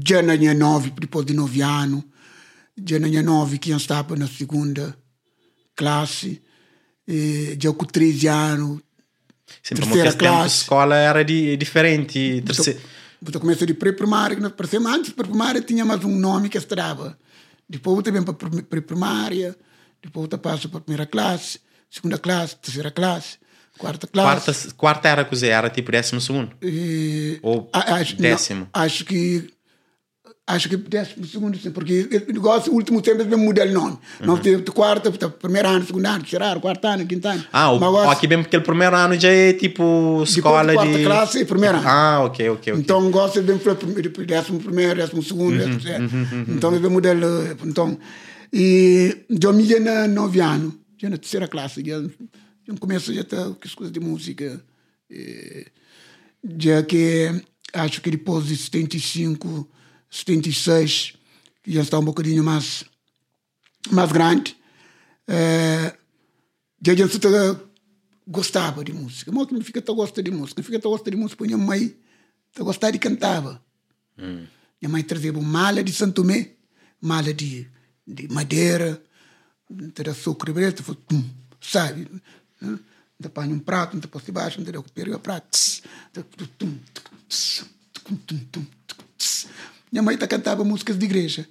já 0.06 0.22
na 0.22 0.36
nove, 0.54 0.92
depois 0.92 1.26
de 1.26 1.34
nove 1.34 1.62
anos, 1.62 2.04
já 2.86 3.00
na 3.00 3.22
nove 3.22 3.58
que 3.58 3.72
eu 3.72 3.78
estava 3.78 4.16
na 4.16 4.28
segunda 4.28 4.96
classe, 5.76 6.42
e 7.08 7.58
já 7.60 7.72
com 7.72 7.86
13 7.86 8.28
anos, 8.28 8.82
Sim, 9.64 9.76
terceira 9.76 10.14
classe. 10.14 10.44
a 10.44 10.48
escola 10.48 10.96
era 10.96 11.24
de, 11.24 11.56
diferente. 11.58 12.42
Terceira... 12.46 12.80
Então, 13.22 13.42
começou 13.42 13.66
de 13.66 13.74
pré-primária, 13.74 14.36
que 14.36 14.50
parecia 14.50 14.80
antes 14.80 15.10
de 15.10 15.16
pré-primária 15.16 15.62
tinha 15.62 15.84
mais 15.84 16.04
um 16.04 16.16
nome 16.16 16.50
que 16.50 16.58
estava. 16.58 17.18
Depois 17.68 18.04
também 18.04 18.24
para 18.24 18.34
pré-primária, 18.34 19.56
depois 20.02 20.30
eu 20.32 20.38
passo 20.38 20.70
para 20.70 20.80
primeira 20.80 21.06
classe, 21.06 21.60
segunda 21.90 22.18
classe, 22.18 22.56
terceira 22.58 22.92
classe, 22.92 23.38
quarta 23.78 24.08
classe. 24.08 24.46
Quarta, 24.46 24.76
quarta 24.76 25.10
era 25.10 25.26
coisa, 25.26 25.48
era 25.48 25.70
tipo 25.70 25.92
décimo 25.92 26.22
segundo? 26.22 26.56
E, 26.62 27.40
Ou 27.42 27.70
acho, 27.74 28.16
décimo? 28.16 28.62
Não, 28.74 28.82
acho 28.82 29.04
que 29.04 29.50
acho 30.48 30.70
que 30.70 30.78
décimo 30.78 31.26
segundo, 31.26 31.58
sim, 31.58 31.72
porque 31.72 32.08
o 32.30 32.34
negócio, 32.34 32.72
o 32.72 32.76
último 32.76 33.02
tempo, 33.02 33.22
eles 33.22 33.38
muda 33.38 33.66
o 33.66 33.72
nome. 33.72 33.98
Uhum. 34.22 34.28
Não 34.28 34.38
teve 34.38 34.64
quarto, 34.72 35.12
primeiro 35.32 35.68
ano, 35.68 35.86
segundo 35.86 36.06
ano, 36.06 36.26
terceiro 36.26 36.62
quarto 36.62 36.86
ano, 36.88 37.06
quinto 37.06 37.28
ano. 37.28 37.46
Ah, 37.52 37.72
o, 37.72 37.76
agora, 37.84 38.12
aqui 38.12 38.28
mesmo, 38.30 38.46
porque 38.46 38.56
o 38.56 38.62
primeiro 38.62 38.96
ano 38.96 39.20
já 39.20 39.28
é 39.30 39.52
tipo 39.52 40.24
escola 40.24 40.70
de... 40.70 40.76
quarta 40.76 41.04
classe 41.04 41.40
e 41.40 41.46
primeiro 41.46 41.78
ano. 41.78 41.88
Ah, 41.88 42.22
ok, 42.24 42.50
ok, 42.50 42.74
ok. 42.74 42.82
Então, 42.82 43.12
gosto 43.12 43.42
de 43.42 43.54
décimo 44.26 44.60
primeiro, 44.60 44.96
décimo 44.96 45.22
segundo, 45.22 45.52
uhum, 45.52 45.58
décimo 45.58 45.80
terceiro. 45.82 46.04
Uhum, 46.06 46.28
uhum, 46.32 46.46
então, 46.56 46.74
eles 46.74 46.90
mudar 46.90 47.16
então... 47.66 48.00
E 48.54 49.26
eu 49.30 49.52
me 49.52 49.80
na 49.82 50.08
nove 50.08 50.40
anos, 50.40 50.74
já 50.98 51.10
na 51.10 51.18
terceira 51.18 51.50
classe, 51.50 51.84
já, 51.86 52.02
já 52.02 52.74
começo 52.80 53.14
já 53.14 53.22
ter 53.22 53.38
as 53.38 53.76
coisas 53.76 53.92
de 53.92 54.00
música. 54.00 54.64
E, 55.12 55.68
já 56.58 56.82
que 56.82 57.42
acho 57.74 58.02
que 58.02 58.10
depois 58.10 58.46
de 58.46 58.56
75 58.56 59.70
76, 60.10 61.14
que 61.64 61.72
já 61.72 61.82
está 61.82 62.00
um 62.00 62.06
bocadinho 62.06 62.44
mais, 62.44 62.86
mais 63.92 64.12
grande, 64.12 64.56
é, 65.28 65.96
já 66.86 66.94
a 66.94 66.96
gente 66.96 67.20
gostava 68.26 68.84
de 68.84 68.94
música. 68.94 69.32
Mas 69.32 69.48
fica 69.66 69.82
tão 69.82 69.96
gosta 69.96 70.22
de 70.22 70.32
música, 70.32 70.62
fica 70.64 70.80
tão 70.80 70.92
gosta 70.92 71.10
de 71.10 71.18
música, 71.18 71.44
minha 71.44 71.58
mãe 71.58 71.96
gostava 72.58 72.92
de 72.92 73.00
cantava. 73.00 73.62
Hum. 74.18 74.46
Minha 74.82 74.90
mãe 74.90 75.04
trazia 75.04 75.32
uma 75.32 75.42
mala 75.42 75.84
de 75.84 75.92
Santo 75.92 76.22
Tomé, 76.22 76.52
mala 77.02 77.34
de, 77.34 77.68
de 78.06 78.28
madeira, 78.28 79.02
ter 79.94 80.10
açúcar 80.10 80.54
preto, 80.54 80.84
sabe? 81.60 82.08
Então, 83.20 83.32
põe 83.32 83.52
um 83.52 83.60
prato, 83.60 83.98
então, 83.98 84.10
por 84.10 84.22
baixo, 84.32 84.62
então, 84.62 84.84
pega 84.94 85.16
o 85.16 85.20
prato. 85.20 85.58
Minha 89.92 90.04
mãe 90.04 90.18
tá 90.18 90.28
cantava 90.28 90.64
músicas 90.64 90.98
de 90.98 91.06
igreja, 91.06 91.48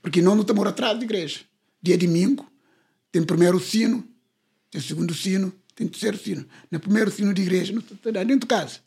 porque 0.00 0.22
nós 0.22 0.34
não 0.34 0.42
estamos 0.42 0.66
atrás 0.66 0.98
de 0.98 1.04
igreja. 1.04 1.40
Dia 1.82 1.96
domingo, 1.96 2.46
tem 3.10 3.22
primeiro 3.22 3.58
sino, 3.58 4.06
tem 4.70 4.80
segundo 4.80 5.14
sino, 5.14 5.52
tem 5.74 5.88
terceiro 5.88 6.18
sino. 6.18 6.46
No 6.70 6.78
primeiro 6.78 7.10
sino 7.10 7.32
de 7.34 7.42
igreja, 7.42 7.72
não 7.72 7.80
está 7.80 8.10
dentro 8.24 8.40
de 8.40 8.46
casa. 8.46 8.80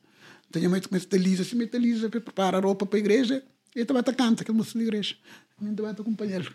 Então 0.49 0.59
minha 0.59 0.69
mãe 0.69 0.81
começa 0.81 1.07
a 1.11 1.17
lisa, 1.17 1.43
se 1.43 1.55
mete 1.55 1.75
a 1.75 1.79
lisa, 1.79 2.09
prepara 2.09 2.57
a 2.57 2.61
roupa 2.61 2.85
para 2.85 2.97
a 2.97 2.99
igreja, 2.99 3.43
e 3.75 3.83
também 3.83 4.03
canta 4.03 4.43
aquela 4.43 4.57
música 4.57 4.77
de 4.79 4.85
igreja. 4.85 5.15
A 5.57 5.63
minha 5.63 5.75
também 5.75 5.91
acompanhar. 5.91 6.53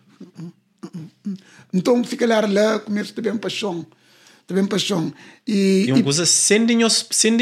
Então 1.72 2.02
fica 2.04 2.26
lá, 2.26 2.40
lá 2.46 2.78
começa 2.78 3.12
a 3.12 3.22
ter 3.22 3.30
uma 3.30 3.38
paixão 3.38 3.84
também 4.48 4.64
paixão. 4.66 5.12
E, 5.46 5.84
e 5.86 5.92
uma 5.92 6.02
coisa, 6.02 6.24
sendo 6.24 6.72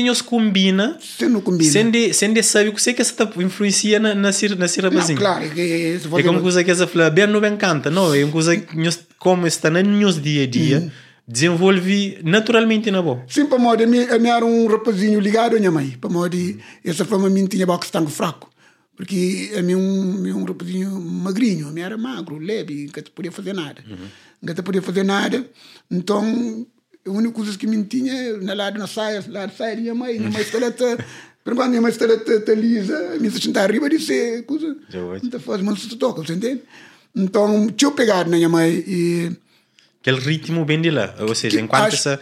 nos 0.03 0.21
combina, 0.21 0.99
sendo 1.01 1.41
combina, 1.41 1.71
sendo 2.13 2.43
sabe 2.43 2.69
o 2.69 2.73
que 2.75 2.95
que 2.95 3.01
está 3.01 3.31
influencia 3.37 4.01
na 4.01 4.13
na 4.13 4.33
na 4.57 4.67
sira 4.67 4.91
não, 4.91 5.15
claro, 5.15 5.45
é, 5.45 5.61
é, 5.61 5.95
é 5.95 6.23
como 6.25 6.43
coisa 6.43 6.65
que 6.65 6.71
essa 6.71 6.87
fala 6.87 7.09
bem 7.09 7.29
não 7.29 7.41
bem 7.41 7.57
canta, 7.57 7.91
não, 7.91 8.13
é 8.13 8.25
uma 8.25 8.33
coisa 8.33 8.57
que 8.57 8.77
como 9.21 9.47
está 9.47 9.71
na 9.71 9.83
nos 9.85 10.21
dia 10.21 10.43
a 10.43 10.47
dia. 10.47 10.79
Uhum. 10.81 10.91
Desenvolve 11.29 12.19
naturalmente 12.23 12.89
na 12.89 13.03
boa. 13.03 13.25
Sim, 13.27 13.47
para 13.47 13.59
modo, 13.59 13.83
eu 13.83 14.27
era 14.27 14.45
um 14.45 14.69
rapazinho 14.69 15.19
ligado 15.19 15.57
à 15.57 15.59
minha 15.59 15.73
mãe. 15.73 15.97
Para 16.01 16.09
modo, 16.09 16.37
essa 16.85 17.05
forma, 17.05 17.29
mim 17.29 17.47
tinha 17.47 17.67
boxe 17.67 17.91
tango 17.91 18.11
fraco. 18.11 18.49
Porque 18.97 19.53
a 19.59 19.61
mim 19.61 19.75
um, 19.75 20.39
um 20.39 20.45
rapazinho 20.45 21.01
magrinho, 21.01 21.69
a 21.69 21.81
era 21.81 21.99
magro, 21.99 22.39
leve, 22.39 22.87
nunca 22.87 23.03
podia 23.13 23.33
fazer 23.33 23.55
nada. 23.55 23.83
Uhum. 23.89 24.07
Nunca 24.41 24.63
podia 24.63 24.81
fazer 24.81 25.03
nada. 25.03 25.45
Então, 25.91 26.65
a 27.07 27.11
única 27.11 27.33
coisa 27.33 27.57
que 27.57 27.67
me 27.67 27.83
tinha 27.85 28.37
na 28.39 28.55
lado 28.55 28.79
na 28.79 28.87
saia, 28.87 29.25
lá 29.29 29.49
saia 29.49 29.77
minha 29.77 29.95
mãe, 29.95 30.19
minha 30.19 30.31
mãe 30.31 30.43
esteleta, 30.43 31.05
quando 31.45 31.69
minha 31.69 31.81
mãe 31.81 31.91
esteleta 31.91 32.53
lisa, 32.55 33.17
me 33.21 33.31
sentar 33.31 33.65
arriba 33.65 33.89
de 33.89 33.99
ser 34.01 34.45
coisa, 34.45 34.77
não 35.23 35.41
faz, 35.41 35.63
mas 35.63 35.81
se 35.81 35.97
toca, 35.97 36.23
você 36.23 36.35
entende? 36.35 36.63
Então, 37.15 37.69
tinha 37.69 37.91
pegado 37.91 38.31
na 38.31 38.37
minha 38.37 38.49
mãe 38.49 38.85
e 38.87 39.33
aquele 40.01 40.21
ritmo 40.21 40.65
bem 40.65 40.81
de 40.81 40.91
lá, 40.91 41.15
ou 41.21 41.35
seja, 41.35 41.61
enquanto 41.61 41.95
acho, 41.95 41.97
essa 41.97 42.21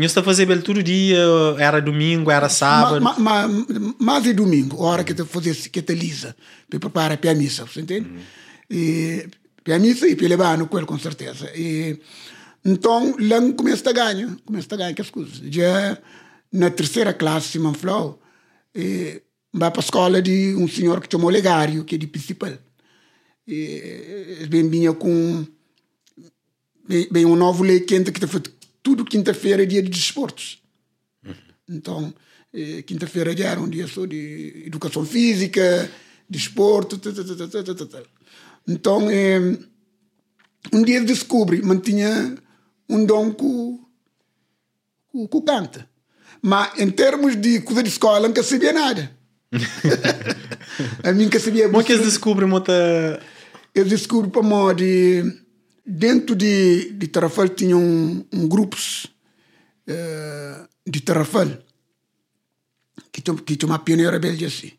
está 0.00 0.20
a 0.20 0.24
fazer 0.24 0.46
bem 0.46 0.60
todo 0.60 0.82
dia, 0.82 1.18
era 1.58 1.80
domingo, 1.80 2.30
era 2.30 2.48
sábado. 2.48 3.00
Mas 3.00 3.18
ma, 3.18 3.48
ma, 3.48 3.64
mas 3.98 4.26
é 4.26 4.32
domingo, 4.32 4.82
a 4.84 4.86
hora 4.86 5.04
que 5.04 5.18
eu 5.18 5.26
fazer 5.26 5.54
que 5.54 5.82
te 5.82 5.94
lisa, 5.94 6.36
para 6.68 6.78
preparar 6.78 7.16
para 7.16 7.30
a 7.30 7.34
missa, 7.34 7.64
você 7.64 7.80
entende? 7.80 8.08
Uhum. 8.08 8.18
E 8.70 9.28
para 9.62 9.76
a 9.76 9.78
missa 9.78 10.06
e 10.06 10.14
para 10.14 10.28
levar 10.28 10.58
no 10.58 10.68
com 10.68 10.98
certeza. 10.98 11.50
E 11.56 11.98
então, 12.68 13.14
lá 13.20 13.52
começa 13.52 13.88
a 13.88 13.92
ganhar, 13.92 14.36
começa 14.44 14.74
a 14.74 14.76
ganhar 14.76 14.92
que 14.92 15.00
as 15.00 15.10
coisas. 15.10 15.40
Já 15.54 15.96
na 16.52 16.68
terceira 16.68 17.14
classe, 17.14 17.50
se 17.50 17.58
me 17.60 17.72
falou, 17.74 18.20
e 18.74 19.22
vai 19.52 19.70
para 19.70 19.80
a 19.80 19.84
escola 19.84 20.20
de 20.20 20.52
um 20.56 20.66
senhor 20.66 21.00
que 21.00 21.08
chamou 21.10 21.30
Legário, 21.30 21.84
que 21.84 21.94
é 21.94 21.98
de 21.98 22.08
principal. 22.08 22.52
E 23.46 24.44
bem 24.50 24.68
vinha 24.68 24.92
com 24.92 25.46
bem, 27.12 27.24
um 27.24 27.36
novo 27.36 27.62
lei 27.62 27.78
quente 27.80 28.10
que 28.10 28.26
foi 28.26 28.42
tudo 28.82 29.04
quinta-feira 29.04 29.64
dia 29.64 29.80
de 29.80 29.88
desportos. 29.88 30.60
Então, 31.68 32.12
quinta-feira 32.84 33.36
já 33.36 33.50
era 33.50 33.60
um 33.60 33.68
dia 33.68 33.86
só 33.86 34.06
de 34.06 34.64
educação 34.66 35.04
física, 35.04 35.88
desporto, 36.28 37.00
então, 38.68 39.08
é, 39.08 39.38
um 40.72 40.82
dia 40.82 41.00
descobre, 41.00 41.62
mantinha 41.62 42.36
um 42.88 43.04
dom 43.04 43.32
que, 43.32 45.28
que, 45.28 45.40
canta. 45.42 45.88
Mas 46.42 46.78
em 46.78 46.90
termos 46.90 47.36
de 47.36 47.60
coisa 47.60 47.82
de 47.82 47.88
escola, 47.88 48.28
nunca 48.28 48.42
sabia 48.42 48.72
nada. 48.72 49.16
a 51.02 51.12
mim 51.12 51.24
nunca 51.24 51.40
sabia 51.40 51.66
Como 51.66 51.80
é 51.80 51.84
que 51.84 51.92
eles 51.92 52.04
descobrem 52.04 52.48
muita... 52.48 52.72
Eles 53.74 53.90
descobrem 53.90 54.30
para 54.30 54.42
modo 54.42 54.76
de... 54.76 55.44
Dentro 55.84 56.34
de, 56.34 56.92
de 56.92 57.06
Tarrafal 57.06 57.48
tinham 57.48 57.80
um, 57.80 58.24
um 58.32 58.48
grupos 58.48 59.06
uh, 59.88 60.68
de 60.84 61.00
Tarrafal 61.00 61.46
que, 63.12 63.22
que 63.22 63.58
chama 63.60 63.78
Pioneiro 63.78 64.16
Abel 64.16 64.34
Jaci. 64.36 64.76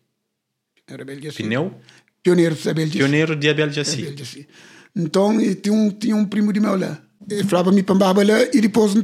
Pneu? 1.38 1.74
Pioneiro 2.22 2.56
de 2.56 2.70
Abel 2.70 2.86
Jaci. 2.88 2.98
Pioneiro 2.98 3.36
de 3.38 3.50
Abel 3.50 3.72
Jaci. 3.72 4.48
Então, 4.94 5.38
tinha 5.56 5.74
um, 5.74 5.90
tinha 5.92 6.16
um 6.16 6.26
primo 6.26 6.52
de 6.52 6.60
meu 6.60 6.78
lá 6.78 7.07
e 7.30 7.44
falava 7.44 7.72
me 7.72 7.84
pambava 7.84 8.24
lá 8.24 8.44
e 8.54 8.62
depois 8.62 8.94
não 8.96 9.04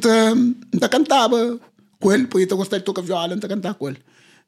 cantava 0.89 1.59
com 1.99 2.11
ele, 2.11 2.27
porque 2.27 2.51
eu 2.51 2.57
gostava 2.57 2.79
de 2.79 2.85
tocar 2.85 3.01
viola, 3.01 3.35
não 3.35 3.39
cantar 3.39 3.73
com 3.73 3.89
ele. 3.89 3.99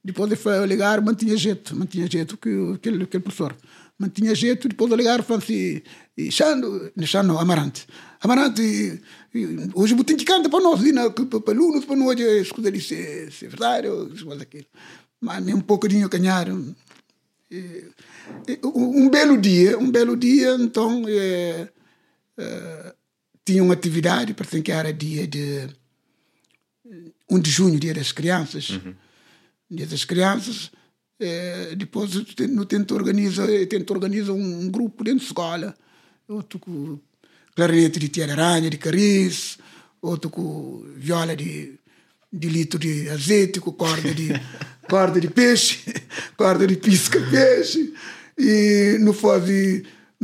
Depois 0.03 0.29
ele 0.29 0.39
foi 0.39 0.65
ligar, 0.67 1.01
mantinha 1.01 1.35
jeito, 1.35 1.75
mantinha 1.75 2.07
jeito 2.09 2.37
que 2.37 2.49
aquele, 2.75 3.03
aquele 3.03 3.23
professor. 3.23 3.55
Mantinha 3.97 4.35
jeito, 4.35 4.67
depois 4.67 4.91
ele 4.91 5.01
ligar, 5.01 5.19
assim, 5.21 5.81
e 6.17 6.31
Xando, 6.31 6.91
Xando, 7.03 7.37
Amarante. 7.37 7.87
Amarante, 8.21 9.01
hoje 9.73 9.93
o 9.93 9.97
Butim 9.97 10.17
canta 10.17 10.49
para 10.49 10.59
nós, 10.59 10.81
para 10.81 11.53
alunos, 11.53 11.85
para 11.85 11.95
nós, 11.95 12.19
escuta 12.19 12.67
ali 12.67 12.81
se, 12.81 12.95
é 12.95 13.47
verdade, 13.47 13.87
ou 13.87 14.07
isso, 14.09 14.31
aquilo. 14.31 14.65
Mas 15.21 15.45
um 15.47 15.61
pouquinho 15.61 16.09
canharam. 16.09 16.75
Um 18.63 19.09
belo 19.09 19.37
dia, 19.37 19.77
um 19.77 19.89
belo 19.89 20.17
dia, 20.17 20.55
então, 20.55 21.03
é, 21.07 21.69
é, 22.37 22.94
tinha 23.45 23.63
uma 23.63 23.73
atividade, 23.73 24.33
parece 24.33 24.61
que 24.61 24.71
era 24.71 24.91
dia 24.91 25.27
de 25.27 25.69
1 27.29 27.39
de 27.39 27.51
junho, 27.51 27.79
dia 27.79 27.93
das 27.93 28.11
crianças. 28.11 28.71
Uhum. 28.71 28.95
Dia 29.69 29.85
das 29.85 30.03
crianças. 30.03 30.71
É, 31.19 31.75
depois 31.75 32.11
no 32.49 32.65
tento 32.65 32.93
organiza, 32.93 33.47
tento 33.67 33.91
organiza 33.91 34.33
um, 34.33 34.61
um, 34.61 34.69
grupo 34.69 35.03
dentro 35.03 35.19
da 35.19 35.25
escola. 35.25 35.75
Eu 36.27 36.43
toco 36.43 36.99
clarinete 37.55 37.99
de 37.99 38.09
Tia 38.09 38.29
Aranha, 38.29 38.69
de 38.69 38.77
Cariz, 38.77 39.57
outro 40.01 40.29
com 40.29 40.83
viola 40.97 41.35
de, 41.35 41.79
de 42.33 42.49
litro 42.49 42.79
de 42.79 43.09
azeite, 43.09 43.61
com 43.61 43.71
corda 43.71 44.13
de, 44.13 44.29
corda 44.89 45.21
de 45.21 45.29
peixe, 45.29 45.79
corda 46.35 46.67
de 46.67 46.75
pisca-peixe. 46.77 47.93
E 48.37 48.97
no 48.99 49.13
faz 49.13 49.43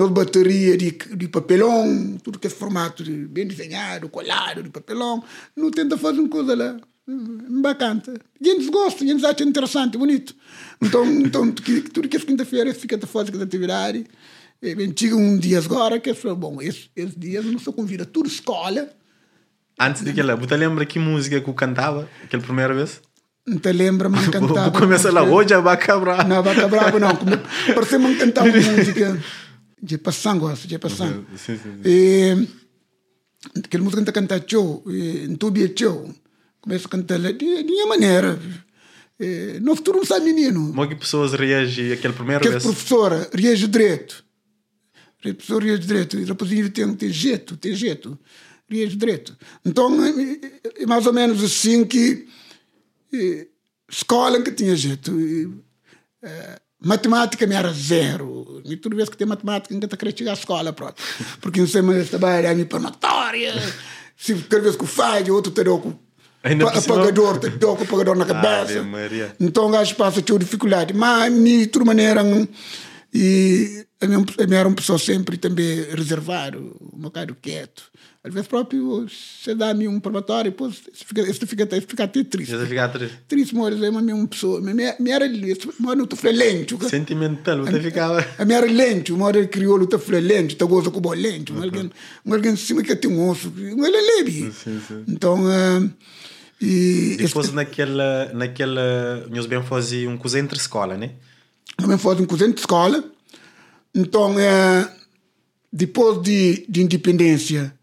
nas 0.01 0.11
baterias 0.11 0.77
de, 0.77 0.91
de 0.91 1.27
papelão, 1.27 2.17
tudo 2.23 2.39
que 2.39 2.47
é 2.47 2.49
formato 2.49 3.03
de, 3.03 3.11
bem 3.27 3.45
desenhado, 3.45 4.09
colado 4.09 4.63
de 4.63 4.69
papelão. 4.69 5.23
Não 5.55 5.69
tenta 5.69 5.97
fazer 5.97 6.19
uma 6.19 6.29
coisa 6.29 6.55
lá 6.55 6.77
bacana. 7.61 8.01
Gente 8.41 8.69
gosta, 8.69 9.05
gente 9.05 9.25
acha 9.25 9.43
interessante, 9.43 9.97
bonito. 9.97 10.35
Então, 10.81 11.05
então 11.05 11.51
tudo 11.51 12.07
que 12.07 12.17
é 12.17 12.19
quinta-feira 12.19 12.73
fica 12.73 12.95
a 12.95 13.07
fazer 13.07 13.33
essa 13.33 13.43
atividade. 13.43 14.05
E 14.61 14.93
chega 14.95 15.15
um 15.15 15.37
dia 15.37 15.59
agora 15.59 15.99
que 15.99 16.09
eu 16.09 16.35
bom, 16.35 16.61
esses, 16.61 16.89
esses 16.95 17.15
dias 17.15 17.45
eu 17.45 17.51
não 17.51 17.59
sou 17.59 17.73
convida 17.73 18.05
tudo 18.05 18.27
escola. 18.27 18.89
Antes 19.79 20.03
de 20.03 20.13
que 20.13 20.19
ela, 20.19 20.35
você 20.35 20.55
lembra 20.55 20.85
que 20.85 20.99
música 20.99 21.41
que 21.41 21.49
eu 21.49 21.53
cantava 21.53 22.07
aquela 22.23 22.43
primeira 22.43 22.73
vez? 22.73 23.01
Não 23.47 23.57
te 23.57 23.71
lembra, 23.71 24.07
mas 24.07 24.27
cantava. 24.29 24.79
Começa 24.79 25.11
lá, 25.11 25.23
hoje 25.23 25.53
é 25.53 25.61
Baca 25.61 25.99
Brava. 25.99 26.23
Não, 26.23 26.43
Baca 26.43 26.67
Brava 26.67 26.99
não. 26.99 27.17
Parece-me 27.73 28.15
cantar 28.15 28.45
música 28.45 29.19
Sim, 31.35 31.57
sim, 31.57 31.57
sim. 31.57 31.81
E 31.83 32.47
aquela 33.59 33.83
música 33.83 34.03
que 34.03 34.11
canta 34.11 34.43
show, 34.47 34.83
em 34.87 35.35
tubi 35.35 35.73
show. 35.77 36.13
Começa 36.61 36.87
a 36.87 36.89
cantar 36.89 37.19
de, 37.19 37.63
minha 37.63 37.87
maneira. 37.87 38.39
E, 39.19 39.59
no 39.59 39.75
futuro 39.75 39.97
não 39.97 40.05
sabe 40.05 40.25
menino. 40.25 40.67
Como 40.67 40.83
é 40.83 40.87
que 40.87 40.95
pessoas 40.95 41.33
reagem 41.33 41.91
aquela 41.91 42.13
primeira 42.13 42.41
que 42.41 42.49
vez? 42.49 42.63
professora 42.63 43.29
reage 43.33 43.67
direito. 43.67 44.23
A 45.19 45.33
professora 45.33 45.65
reage 45.65 45.87
direito. 45.87 46.19
E 46.19 46.25
depois 46.25 46.71
tem, 46.71 46.95
tem 46.95 47.09
jeito, 47.09 47.57
tem 47.57 47.75
jeito. 47.75 48.17
Reage 48.69 48.95
direito. 48.95 49.35
Então, 49.65 49.91
é 50.05 50.85
mais 50.85 51.05
ou 51.05 51.13
menos 51.13 51.43
assim 51.43 51.83
que 51.83 52.27
escola 53.89 54.41
que 54.41 54.51
tinha 54.51 54.75
jeito. 54.75 55.19
E, 55.19 55.51
é, 56.23 56.61
matemática 56.81 57.45
me 57.45 57.55
era 57.55 57.71
zero. 57.71 58.61
E 58.65 58.75
toda 58.75 58.95
vez 58.95 59.07
que 59.07 59.17
tem 59.17 59.27
matemática, 59.27 59.73
ainda 59.73 59.85
está 59.85 59.95
querendo 59.95 60.17
chegar 60.17 60.31
à 60.31 60.33
escola, 60.33 60.73
pronto. 60.73 60.95
Porque 61.39 61.59
não 61.59 61.67
sei 61.67 61.81
mais 61.81 62.09
trabalhar 62.09 62.53
minha 62.53 62.65
palmatória. 62.65 63.53
Se 64.17 64.35
cada 64.35 64.63
vez 64.63 64.75
que 64.75 64.85
faz, 64.85 65.27
outro 65.29 65.51
te 65.51 65.63
deu 65.63 65.79
com 65.79 65.97
apagador, 66.77 67.39
te 67.39 67.49
deu 67.49 67.75
com 67.75 67.83
apagador 67.83 68.15
na 68.15 68.25
cabeça. 68.25 68.83
então, 69.39 69.67
o 69.67 69.69
gajo 69.69 69.95
passa 69.95 70.19
a 70.19 70.37
dificuldade. 70.37 70.93
Mas, 70.93 71.33
de 71.33 71.67
toda 71.67 71.85
maneira, 71.85 72.23
e 73.13 73.85
a 73.99 74.07
minha, 74.07 74.19
a 74.19 74.47
minha 74.47 74.59
era 74.59 74.67
uma 74.67 74.75
pessoa 74.75 74.97
sempre 74.97 75.37
também 75.37 75.83
reservado, 75.91 76.75
um 76.93 76.99
bocado 76.99 77.35
quieto. 77.39 77.83
Às 78.23 78.31
vezes 78.35 78.47
próprio, 78.47 79.07
você 79.09 79.55
dá-me 79.55 79.87
um 79.87 79.99
probatório, 79.99 80.51
depois 80.51 80.75
você 80.75 81.03
fica, 81.05 81.25
você 81.25 81.45
fica, 81.45 81.65
você 81.65 81.81
fica 81.81 82.03
até 82.03 82.23
triste. 82.23 82.51
Você 82.51 82.67
fica 82.67 82.87
triste. 82.87 83.17
Triste, 83.27 83.55
mas 83.55 83.81
eu 83.81 83.91
uma 83.91 84.27
pessoa, 84.27 84.61
me, 84.61 85.11
era 85.11 85.27
mas 85.79 85.97
não 85.97 86.03
estou 86.03 86.31
lento. 86.31 86.77
Sentimental, 86.87 87.65
você 87.65 87.81
ficava... 87.81 88.23
A 88.37 88.45
minha 88.45 88.59
era 88.59 88.67
lento, 88.67 89.15
uma 89.15 89.25
hora 89.25 89.47
crioulo 89.47 89.85
estou 89.85 89.99
lento, 90.19 90.51
estou 90.51 90.67
gozo 90.67 90.91
com 90.91 91.09
lento, 91.09 91.51
mas 91.53 91.63
alguém, 91.63 91.91
alguém 92.29 92.55
cima 92.55 92.83
que 92.83 92.95
tem 92.95 93.09
um 93.09 93.27
osso, 93.27 93.51
ele 93.57 93.97
é 93.97 94.17
leve. 94.17 94.53
Então... 95.07 95.43
Uh, 95.43 95.91
e 96.61 97.15
depois 97.17 97.47
este... 97.47 97.55
naquela, 97.55 98.31
naquela, 98.35 99.25
nós 99.31 99.47
bem 99.47 99.63
fazia 99.63 100.07
um 100.07 100.15
cozinho 100.15 100.43
entre 100.43 100.59
escola, 100.59 100.95
né? 100.95 101.13
Também 101.75 101.97
fazia 101.97 102.23
um 102.23 102.27
cozinho 102.27 102.49
entre 102.49 102.59
escola. 102.59 103.03
Então, 103.95 104.39
é, 104.39 104.87
depois 105.73 106.21
de, 106.21 106.63
de 106.69 106.83
independência, 106.83 107.73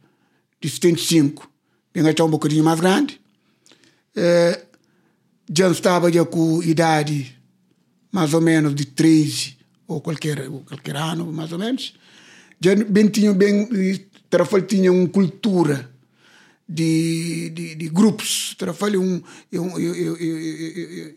de 0.60 0.68
75, 0.68 1.50
vinha 1.94 2.14
já 2.16 2.24
um 2.24 2.30
bocadinho 2.30 2.64
mais 2.64 2.80
grande. 2.80 3.20
É, 4.14 4.62
já 5.54 5.70
estava 5.70 6.12
já 6.12 6.24
com 6.24 6.62
idade 6.62 7.36
mais 8.10 8.34
ou 8.34 8.40
menos 8.40 8.74
de 8.74 8.84
13 8.84 9.56
ou 9.86 10.00
qualquer, 10.00 10.48
ou 10.48 10.60
qualquer 10.60 10.96
ano, 10.96 11.32
mais 11.32 11.52
ou 11.52 11.58
menos. 11.58 11.94
Já 12.60 12.74
bem 12.74 13.08
tinha 13.08 13.32
bem, 13.32 13.68
Trafalho 14.28 14.66
tinha 14.66 14.92
uma 14.92 15.08
cultura 15.08 15.88
de, 16.68 17.50
de, 17.50 17.74
de 17.74 17.88
grupos. 17.88 18.54
Trafalho 18.58 19.00
é 19.00 19.04
um, 19.04 19.22
é 19.52 19.60
um, 19.60 19.78
é, 19.78 21.14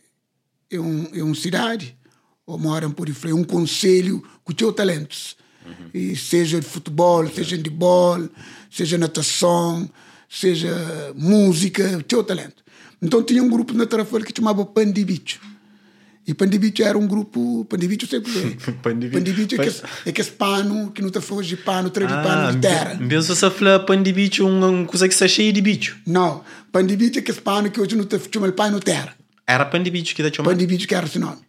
é, 0.72 0.80
um, 0.80 1.08
é 1.14 1.24
uma 1.24 1.36
cidade, 1.36 1.98
ou 2.46 2.58
moram 2.58 2.92
por 2.92 3.08
aí, 3.08 3.34
um 3.34 3.44
conselho 3.44 4.24
com 4.44 4.54
seus 4.58 4.76
talentos. 4.76 5.36
Uhum. 5.66 5.90
E 5.94 6.16
seja 6.16 6.60
de 6.60 6.66
futebol, 6.66 7.28
seja 7.28 7.58
de 7.58 7.70
bola, 7.70 8.30
seja 8.72 8.98
natação, 8.98 9.88
seja 10.28 10.74
música, 11.16 12.04
tinha 12.08 12.20
o 12.20 12.24
talento. 12.24 12.64
Então 13.02 13.22
tinha 13.22 13.44
um 13.44 13.50
grupo 13.50 13.74
na 13.74 13.86
Tarrafal 13.86 14.22
que 14.22 14.34
chamava 14.36 14.66
Pandibicho. 14.66 15.40
E 16.26 16.34
Pandibicho 16.34 16.84
era 16.84 16.98
um 16.98 17.08
grupo. 17.08 17.66
Pandibicho 17.66 18.08
sei 18.08 18.20
o 18.20 18.22
que 18.22 18.72
Pandibicho 18.84 19.56
é 19.56 19.68
que, 19.68 20.10
é 20.10 20.12
que 20.12 20.22
esse 20.22 20.32
pano 20.32 20.92
que 20.92 21.02
não 21.02 21.10
está 21.10 21.20
foge 21.20 21.56
de 21.56 21.58
pano, 21.58 21.90
três 21.90 22.10
de 22.10 22.16
ah, 22.16 22.22
pano 22.22 22.54
de 22.54 22.60
terra. 22.60 22.96
Mesmo 22.96 23.36
se 23.36 23.50
falar 23.50 23.80
Pandibicho, 23.80 24.48
uma 24.48 24.86
coisa 24.86 25.08
que 25.08 25.14
está 25.14 25.28
cheia 25.28 25.52
de 25.52 25.62
bicho. 25.62 26.00
Não, 26.06 26.44
Pandibicho 26.72 27.20
é 27.20 27.22
que 27.22 27.32
esse 27.32 27.42
pano 27.42 27.70
que 27.70 27.82
hoje 27.82 27.96
não 27.96 28.04
está 28.04 28.20
chama 28.32 28.52
pano 28.52 28.80
terra. 28.80 29.16
Era 29.48 29.66
Pandibicho 29.66 30.16
que 30.16 30.22
está 30.22 30.34
chamando? 30.34 30.54
Pandibicho 30.54 30.88
que 30.88 30.96
era 30.96 31.06
esse 31.06 31.20
nome. 31.20 31.42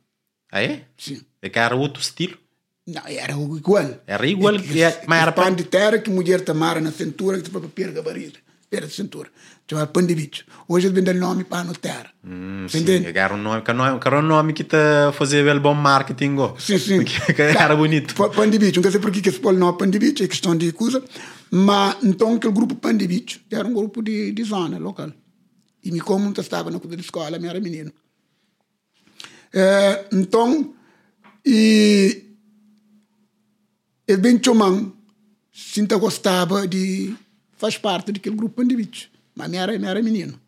Ah, 0.50 0.62
é? 0.62 0.82
Sim. 0.96 1.20
É 1.40 1.48
que 1.48 1.58
era 1.58 1.76
outro 1.76 2.02
estilo? 2.02 2.36
Não, 2.86 3.02
era 3.06 3.32
igual. 3.32 4.00
Era 4.06 4.26
igual, 4.26 4.56
é, 4.56 5.04
mas 5.06 5.22
era 5.22 5.32
pano 5.32 5.56
de 5.56 5.64
terra 5.64 5.98
que 5.98 6.10
mulher 6.10 6.40
tamara 6.40 6.80
na 6.80 6.90
cintura, 6.90 7.40
que 7.40 7.48
para 7.48 7.60
perga 7.68 8.02
barriga. 8.02 8.38
Era 8.70 8.86
de 8.86 8.92
cintura. 8.92 9.30
Chamava 9.70 9.86
pano 9.86 10.08
de 10.08 10.14
bicho. 10.14 10.44
Hoje 10.66 10.86
eles 10.86 10.94
vendem 10.94 11.14
nome 11.14 11.44
pano 11.44 11.72
de 11.72 11.78
terra. 11.78 12.10
Hum, 12.24 12.66
sim, 12.68 12.78
entende? 12.80 13.16
Era 13.16 13.34
um 13.34 13.38
nome, 13.38 13.62
que 13.62 13.70
era 13.70 14.18
um 14.18 14.22
nome 14.22 14.52
que 14.52 14.62
está 14.62 15.12
fazia 15.12 15.54
bom 15.60 15.74
marketing. 15.74 16.34
Go. 16.34 16.56
Sim, 16.58 16.78
sim. 16.78 17.04
Que 17.04 17.42
era 17.42 17.76
bonito. 17.76 18.14
Pano 18.14 18.50
de 18.50 18.58
bicho. 18.58 18.80
Não 18.80 18.90
sei 18.90 19.00
por 19.00 19.10
que 19.10 19.30
se 19.30 19.38
pôr 19.38 19.54
o 19.54 19.58
nome 19.58 19.78
pano 19.78 19.92
de 19.92 19.98
bicho, 19.98 20.24
é 20.24 20.28
questão 20.28 20.56
de 20.56 20.72
coisa. 20.72 21.02
Mas 21.50 21.96
então 22.02 22.34
aquele 22.34 22.52
grupo 22.52 22.74
pano 22.74 22.98
de 22.98 23.06
bicho 23.06 23.40
era 23.50 23.66
um 23.66 23.72
grupo 23.72 24.02
de, 24.02 24.32
de 24.32 24.42
zona 24.42 24.78
local. 24.78 25.12
E 25.84 25.90
me 25.92 26.00
como 26.00 26.24
não 26.24 26.32
estava 26.32 26.70
na 26.70 26.80
coisa 26.80 26.96
de 26.96 27.02
escola, 27.02 27.36
eu 27.36 27.48
era 27.48 27.60
menino. 27.60 27.92
É, 29.54 30.06
então, 30.12 30.74
e 31.44 32.31
ele 34.06 34.18
bem 34.18 34.40
chomão, 34.42 34.92
sinta 35.52 35.96
gostava 35.96 36.66
de 36.66 37.14
faz 37.56 37.78
parte 37.78 38.12
daquele 38.12 38.36
grupo 38.36 38.56
Pandibicho. 38.56 39.08
Mas 39.34 39.50
não 39.50 39.58
era, 39.58 39.78
não 39.78 39.88
era 39.88 40.02
menino. 40.02 40.38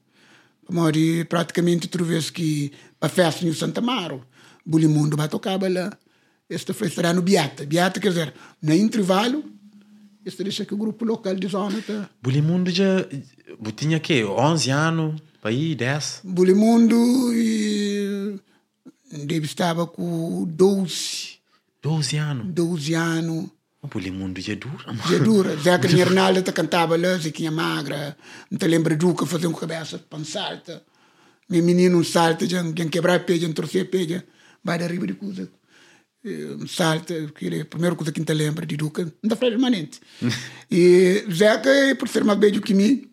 Mori 0.70 1.24
praticamente 1.24 1.86
outra 1.86 2.02
vez 2.02 2.30
que 2.30 2.72
a 3.00 3.08
festa 3.08 3.46
em 3.46 3.52
Santa 3.52 3.80
Amaro, 3.80 4.24
Bulimundo 4.64 5.16
vai 5.16 5.28
tocar 5.28 5.60
lá. 5.60 5.96
Este 6.48 6.72
foi 6.72 6.88
estará 6.88 7.12
no 7.12 7.22
Beata. 7.22 7.64
Beata 7.66 8.00
quer 8.00 8.08
dizer, 8.08 8.34
no 8.60 8.74
intervalo, 8.74 9.44
este 10.24 10.42
deixa 10.42 10.64
que 10.64 10.74
o 10.74 10.76
grupo 10.76 11.04
local 11.04 11.34
de 11.34 11.46
zona 11.48 11.80
tá. 11.82 12.08
Bulimundo 12.22 12.70
já 12.70 13.06
tinha 13.76 14.00
que 14.00 14.24
11 14.24 14.70
anos, 14.70 15.22
aí 15.42 15.74
10. 15.74 16.20
Bulimundo 16.24 16.96
e 17.34 18.40
deve 19.26 19.46
estava 19.46 19.86
com 19.86 20.44
12. 20.44 21.33
12 21.84 22.16
anos. 22.16 22.46
12 22.54 22.94
anos. 22.94 23.50
O 23.82 23.88
Polimundo 23.88 24.40
já 24.40 24.54
é 24.54 24.56
dura, 24.56 24.86
mano. 24.86 25.02
Já 25.06 25.16
é 25.16 25.18
dura. 25.18 25.56
Zé 25.58 25.78
que 25.78 26.00
Arnaldo 26.00 26.40
te 26.40 26.50
cantava 26.50 26.96
lá, 26.96 27.18
Ziquinha 27.18 27.50
magra. 27.50 28.16
Não 28.50 28.58
te 28.58 28.66
lembra 28.66 28.96
do 28.96 29.14
que 29.14 29.26
fazer 29.26 29.46
um 29.46 29.52
cabeça 29.52 29.98
para 29.98 30.24
salta. 30.24 30.82
Meu 31.46 31.62
menino 31.62 31.98
um 31.98 32.02
salta, 32.02 32.46
já 32.46 32.64
quebrar 32.90 33.16
a 33.16 33.20
peja, 33.20 33.52
torcer 33.52 33.82
a 33.82 33.84
peja, 33.84 34.24
vai 34.64 34.78
da 34.78 34.86
riba 34.86 35.06
de 35.06 35.12
coisa. 35.12 35.46
Um 36.24 36.66
salta, 36.66 37.14
que 37.38 37.60
a 37.60 37.66
primeira 37.66 37.94
coisa 37.94 38.10
que 38.10 38.18
não 38.18 38.24
te 38.24 38.32
lembra 38.32 38.64
de 38.64 38.78
Duca. 38.78 39.04
Não 39.04 39.12
está 39.24 39.36
permanente. 39.36 40.00
e 40.70 41.22
Zeca, 41.30 41.70
por 41.98 42.08
ser 42.08 42.24
mais 42.24 42.38
beijo 42.38 42.62
que 42.62 42.72
mim, 42.72 43.10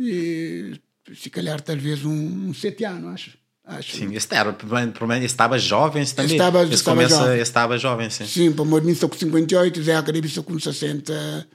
e 0.00 0.72
se 1.14 1.28
calhar 1.28 1.60
talvez 1.60 2.02
um, 2.06 2.48
um 2.48 2.54
sete 2.54 2.82
anos, 2.86 3.12
acho. 3.12 3.45
Acho. 3.66 3.96
Sim, 3.96 4.14
estava, 4.14 4.52
provavelmente 4.52 5.26
estava 5.26 5.58
jovem 5.58 6.04
também. 6.06 6.36
Estava, 6.36 6.64
estava 6.64 6.96
começa, 6.96 7.16
jovem. 7.16 7.40
Estava 7.40 7.78
jovem, 7.78 8.10
sim. 8.10 8.24
Sim, 8.24 8.52
para 8.52 8.62
o 8.62 8.90
estou 8.90 9.08
com 9.08 9.18
58, 9.18 9.82
Zé 9.82 9.96
Academia 9.96 10.28
estou 10.28 10.44
com 10.44 10.56
60. 10.56 11.48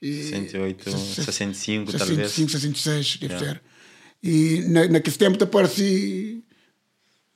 E, 0.00 0.22
68, 0.24 0.90
65, 0.90 1.24
65 1.24 1.98
talvez. 1.98 2.30
65, 2.30 2.50
66, 2.52 3.16
deve 3.20 3.34
yeah. 3.34 3.46
ser. 3.46 3.62
E 4.22 4.64
na, 4.66 4.88
naquele 4.88 5.16
tempo 5.16 5.36
te 5.36 5.44
parece 5.44 6.42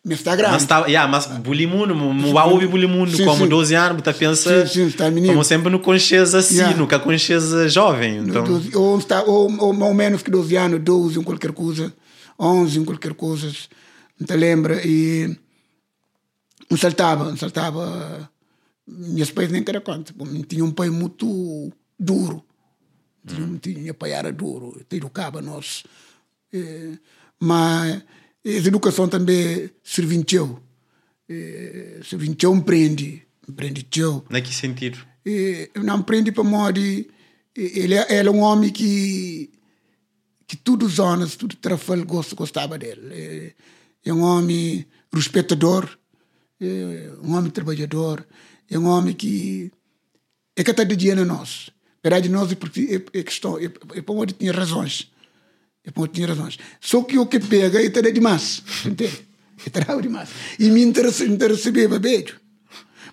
no 0.03 0.15
Instagram. 0.15 0.49
Mas, 0.51 0.65
tá, 0.65 0.87
yeah, 0.87 1.11
mas 1.11 1.27
bulimundo, 1.27 1.95
o 1.95 2.49
ouve 2.49 2.67
bulimundo, 2.67 3.15
como 3.23 3.45
sim. 3.45 3.49
12 3.49 3.75
anos, 3.75 4.03
você 4.03 4.15
pensa 4.15 4.67
sim, 4.67 4.73
sim, 4.73 4.87
está 4.87 5.11
menino. 5.11 5.35
como 5.35 5.45
sempre 5.45 5.71
no 5.71 5.79
consciência 5.79 6.39
assim, 6.39 6.57
yeah. 6.57 6.75
nunca 6.75 6.99
consciência 6.99 7.69
jovem. 7.69 8.17
Então... 8.17 8.43
12, 8.45 8.75
ou, 8.77 8.99
está, 8.99 9.23
ou, 9.25 9.53
ou, 9.61 9.79
ou 9.79 9.95
menos 9.95 10.23
que 10.23 10.31
12 10.31 10.57
anos, 10.57 10.81
12 10.81 11.19
em 11.19 11.23
qualquer 11.23 11.53
coisa, 11.53 11.93
11 12.39 12.79
em 12.79 12.85
qualquer 12.85 13.13
coisa 13.13 13.53
te 14.25 14.37
lembra? 14.37 14.81
E 14.87 15.37
um 16.71 16.77
saltava, 16.77 17.25
um 17.29 17.37
saltava. 17.37 18.31
Minhas 18.87 19.31
pais 19.31 19.51
nem 19.51 19.65
queria 19.65 19.81
conta. 19.81 20.15
Tinha 20.49 20.65
um 20.65 20.71
pai 20.71 20.91
muito 20.91 21.73
duro. 21.99 22.45
Tinha, 23.27 23.45
hum. 23.45 23.59
tinha 23.59 23.93
pai 23.93 24.13
era 24.13 24.33
duro, 24.33 24.81
educava 24.91 25.43
nós. 25.43 25.85
É, 26.53 26.93
mas 27.41 28.03
a 28.45 28.49
educação 28.49 29.09
também 29.09 29.71
serviu. 29.83 30.61
É, 31.29 32.01
serviu 32.05 32.35
empreende. 32.55 33.23
Empreende. 33.49 33.87
Na 34.31 34.41
que 34.41 34.55
sentido? 34.55 34.99
É, 35.25 35.71
não 35.83 35.99
empreende 35.99 36.31
para 36.31 36.45
modo. 36.45 36.79
Ele, 36.79 37.09
ele 37.55 37.95
é 38.29 38.31
um 38.31 38.41
homem 38.41 38.71
que 38.71 39.51
que 40.47 40.57
todos 40.57 40.93
os 40.93 40.99
homens, 40.99 41.37
tudo 41.37 41.57
trafal 41.57 41.99
gostava 42.05 42.79
dele. 42.79 43.13
É, 43.13 43.53
é 44.07 44.13
um 44.13 44.23
homem 44.23 44.87
respeitador, 45.13 45.99
é 46.61 47.11
um 47.23 47.35
homem 47.35 47.51
trabalhador, 47.51 48.27
é 48.71 48.79
um 48.79 48.87
homem 48.87 49.13
que 49.15 49.71
é 50.57 50.65
que 50.65 50.71
está 50.71 50.85
de 50.85 50.97
dia 50.97 51.15
nós. 51.17 51.71
Verdade, 52.03 52.29
nós 52.29 52.51
é, 52.53 53.19
é 53.19 53.23
questão, 53.23 53.59
é, 53.59 53.65
é 53.65 54.01
para 54.01 54.15
onde 54.15 54.33
tinha 54.33 54.53
razões. 54.53 55.11
É 55.85 55.91
para 55.91 56.05
onde 56.05 56.13
tinha 56.13 56.29
razões. 56.29 56.57
Só 56.81 57.03
que 57.03 57.19
o 57.19 57.27
que 57.27 57.41
pega 57.41 57.85
é 57.85 57.91
ter 57.91 58.13
demais. 58.13 58.63
Entende? 58.87 59.27
É 59.67 59.71
ter 59.71 60.01
demais. 60.01 60.31
E 60.59 60.71
me 60.71 60.83
interessa, 60.83 61.25
interessa 61.25 61.71
bem, 61.73 61.89
beijo. 61.89 62.41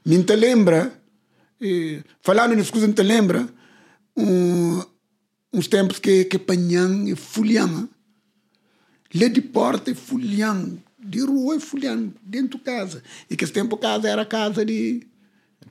Me 0.05 0.17
lembra, 0.17 0.93
eh, 1.59 2.03
falando 2.21 2.55
nisso, 2.55 2.71
me 2.75 3.03
lembra, 3.03 3.47
um, 4.15 4.81
uns 5.51 5.67
tempos 5.67 5.97
que, 5.99 6.25
que 6.25 6.37
panhang 6.37 7.09
e 7.09 7.15
fulhama. 7.15 7.89
Lê 9.13 9.29
de 9.29 9.41
porta 9.41 9.91
e 9.91 9.95
fulhang. 9.95 10.81
De 10.99 11.21
rua 11.21 11.57
e 11.57 11.59
fulhang. 11.59 12.13
Dentro 12.23 12.57
de 12.57 12.63
casa. 12.63 13.03
E 13.29 13.35
que 13.35 13.43
esse 13.43 13.53
tempo 13.53 13.77
casa 13.77 14.07
era 14.09 14.25
casa 14.25 14.65
de... 14.65 15.05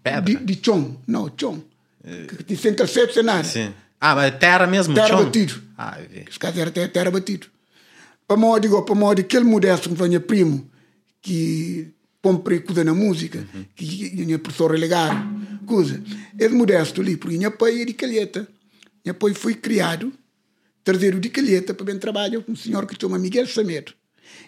Pedra? 0.02 0.22
De, 0.22 0.36
de 0.36 0.64
chão. 0.64 1.00
Não, 1.06 1.30
chão. 1.36 1.62
É... 2.04 2.26
Que 2.44 2.56
sem 2.56 2.74
cassete, 2.74 3.14
sem 3.14 3.22
nada. 3.22 3.44
Sim. 3.44 3.72
Ah, 4.00 4.14
mas 4.14 4.36
terra 4.38 4.66
mesmo? 4.66 4.94
Terra 4.94 5.08
chão? 5.08 5.24
batido. 5.24 5.62
Ah, 5.76 5.98
vi. 6.10 6.24
Esse 6.28 6.38
caso 6.38 6.60
era 6.60 6.70
terra, 6.70 6.88
terra 6.88 7.10
batido. 7.10 7.46
Para 8.26 8.36
modo, 8.36 8.60
digo, 8.60 8.82
para 8.82 8.94
modo, 8.94 9.20
aquele 9.20 9.44
modesto 9.44 9.90
que 9.90 9.96
foi 9.96 10.20
primo, 10.20 10.68
que 11.20 11.92
comprei 12.22 12.60
coisa 12.60 12.82
na 12.84 12.94
música, 12.94 13.46
uhum. 13.54 13.64
que 13.74 14.10
tinha 14.10 14.38
professor 14.38 14.70
relegado, 14.70 15.28
coisa. 15.66 16.02
Esse 16.38 16.54
modesto 16.54 17.00
ali, 17.00 17.16
porque 17.16 17.36
tinha 17.36 17.50
pai 17.50 17.84
de 17.84 17.92
calheta. 17.92 18.48
Depois 19.04 19.36
fui 19.36 19.54
criado, 19.54 20.12
terceiro 20.84 21.20
de 21.20 21.28
calheta, 21.28 21.74
para 21.74 21.86
bem 21.86 21.98
trabalho 21.98 22.42
com 22.42 22.52
um 22.52 22.56
senhor 22.56 22.86
que 22.86 22.96
chama 23.00 23.18
Miguel 23.18 23.46
Samedo. 23.46 23.92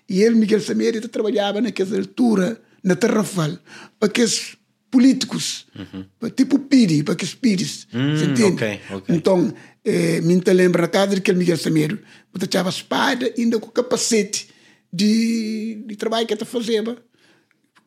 E 0.08 0.22
ele, 0.22 0.34
Miguel 0.34 0.60
Samedo, 0.60 1.06
trabalhava 1.08 1.60
naquela 1.60 1.96
altura, 1.96 2.60
na 2.82 2.94
Terrafal, 2.94 3.58
para 3.98 4.08
aqueles 4.08 4.56
políticos, 4.90 5.66
uhum. 5.76 6.04
para, 6.20 6.30
tipo 6.30 6.58
Piri, 6.58 7.02
para 7.02 7.14
aqueles 7.14 7.34
Piris. 7.34 7.86
Hum, 7.92 8.14
entende? 8.14 8.42
Okay, 8.44 8.80
okay. 8.90 9.16
Então, 9.16 9.52
eh, 9.84 10.20
me 10.20 10.40
lembra 10.52 10.82
na 10.82 10.88
casa 10.88 11.14
daquele 11.14 11.38
Miguel 11.38 11.56
Samedo, 11.56 11.98
porque 12.30 12.46
tinha 12.46 12.68
espada 12.68 13.32
ainda 13.36 13.58
com 13.58 13.70
capacete 13.70 14.48
de, 14.92 15.82
de 15.86 15.96
trabalho 15.96 16.26
que 16.26 16.34
ele 16.34 16.44
fazia. 16.44 16.84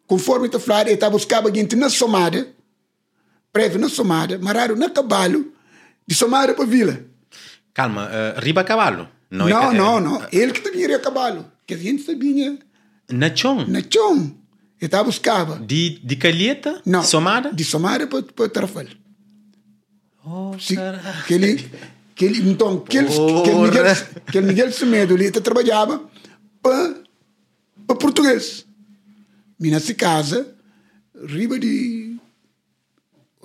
Conforme 0.05 0.47
ele 0.47 0.60
falava, 0.60 0.89
ele 0.89 0.95
estava 0.95 1.13
buscando 1.13 1.53
gente 1.53 1.75
na 1.75 1.89
somada, 1.89 2.47
preso 3.53 3.77
na 3.77 3.89
somada, 3.89 4.38
marado 4.39 4.75
na 4.75 4.89
cavalo, 4.89 5.53
de 6.05 6.15
Somália 6.15 6.55
para 6.55 6.65
Vila. 6.65 7.05
Calma, 7.77 8.07
uh, 8.07 8.39
riba 8.41 8.63
cavalo? 8.63 9.07
Não, 9.29 9.47
não, 9.47 9.71
é, 9.71 9.77
não, 9.77 9.99
não. 9.99 10.27
Ele 10.31 10.51
que 10.51 10.67
ir 10.79 10.91
a 10.95 10.99
cavalo. 10.99 11.45
Que 11.63 11.75
a 11.75 11.77
gente 11.77 12.01
sabia. 12.01 12.57
Na 13.07 13.35
chão? 13.35 13.67
Na 13.67 13.81
chão. 13.87 14.35
Ele 14.79 14.87
estava 14.87 15.03
buscava. 15.03 15.59
De, 15.59 15.99
de 15.99 16.15
calheta? 16.15 16.81
Não. 16.83 17.03
Somada? 17.03 17.53
De 17.53 17.63
Somada 17.63 18.07
para, 18.07 18.23
para 18.23 18.49
Tarrafal. 18.49 18.85
Oh, 20.25 20.55
Sim, 20.59 20.77
que 21.27 21.35
ele, 21.35 21.71
que 22.15 22.25
ele, 22.25 22.49
então, 22.49 22.79
que 22.79 22.97
ele, 22.97 23.09
que 23.09 23.49
ele 23.51 23.61
Miguel, 23.61 23.85
que 24.31 24.37
ele 24.39 24.47
Miguel 24.47 24.71
Semedo 24.71 25.13
ali 25.13 25.29
trabalhava 25.29 26.03
para, 26.63 26.95
para 27.85 27.95
português. 27.95 28.65
E 29.59 29.69
nessa 29.69 29.93
casa, 29.93 30.47
riba 31.27 31.59
de 31.59 32.17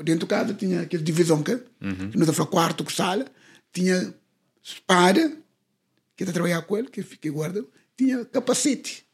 dentro 0.02 0.20
de 0.20 0.26
casa 0.26 0.54
tinha 0.54 0.80
aquela 0.80 1.02
divisão 1.02 1.42
que, 1.42 1.52
uhum. 1.52 2.10
que 2.10 2.18
nos 2.18 2.34
quarto 2.48 2.82
com 2.82 2.90
sala, 2.90 3.26
tinha 3.72 4.12
espada, 4.62 5.36
que 6.16 6.22
está 6.22 6.32
trabalhar 6.32 6.62
com 6.62 6.76
ele, 6.76 6.88
que 6.88 7.02
fiquei 7.02 7.30
guarda, 7.30 7.64
tinha 7.96 8.24
capacete. 8.24 9.04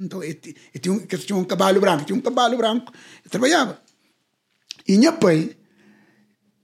Então, 0.00 0.22
ele, 0.22 0.34
tinha, 0.34 0.92
um, 0.92 0.98
tinha 1.00 1.36
um 1.36 1.44
cavalo 1.44 1.80
branco, 1.80 2.04
tinha 2.04 2.16
um 2.16 2.20
cavalo 2.20 2.56
branco, 2.56 2.92
trabalhava. 3.30 3.80
E 4.86 4.96
minha 4.96 5.12
pai, 5.12 5.56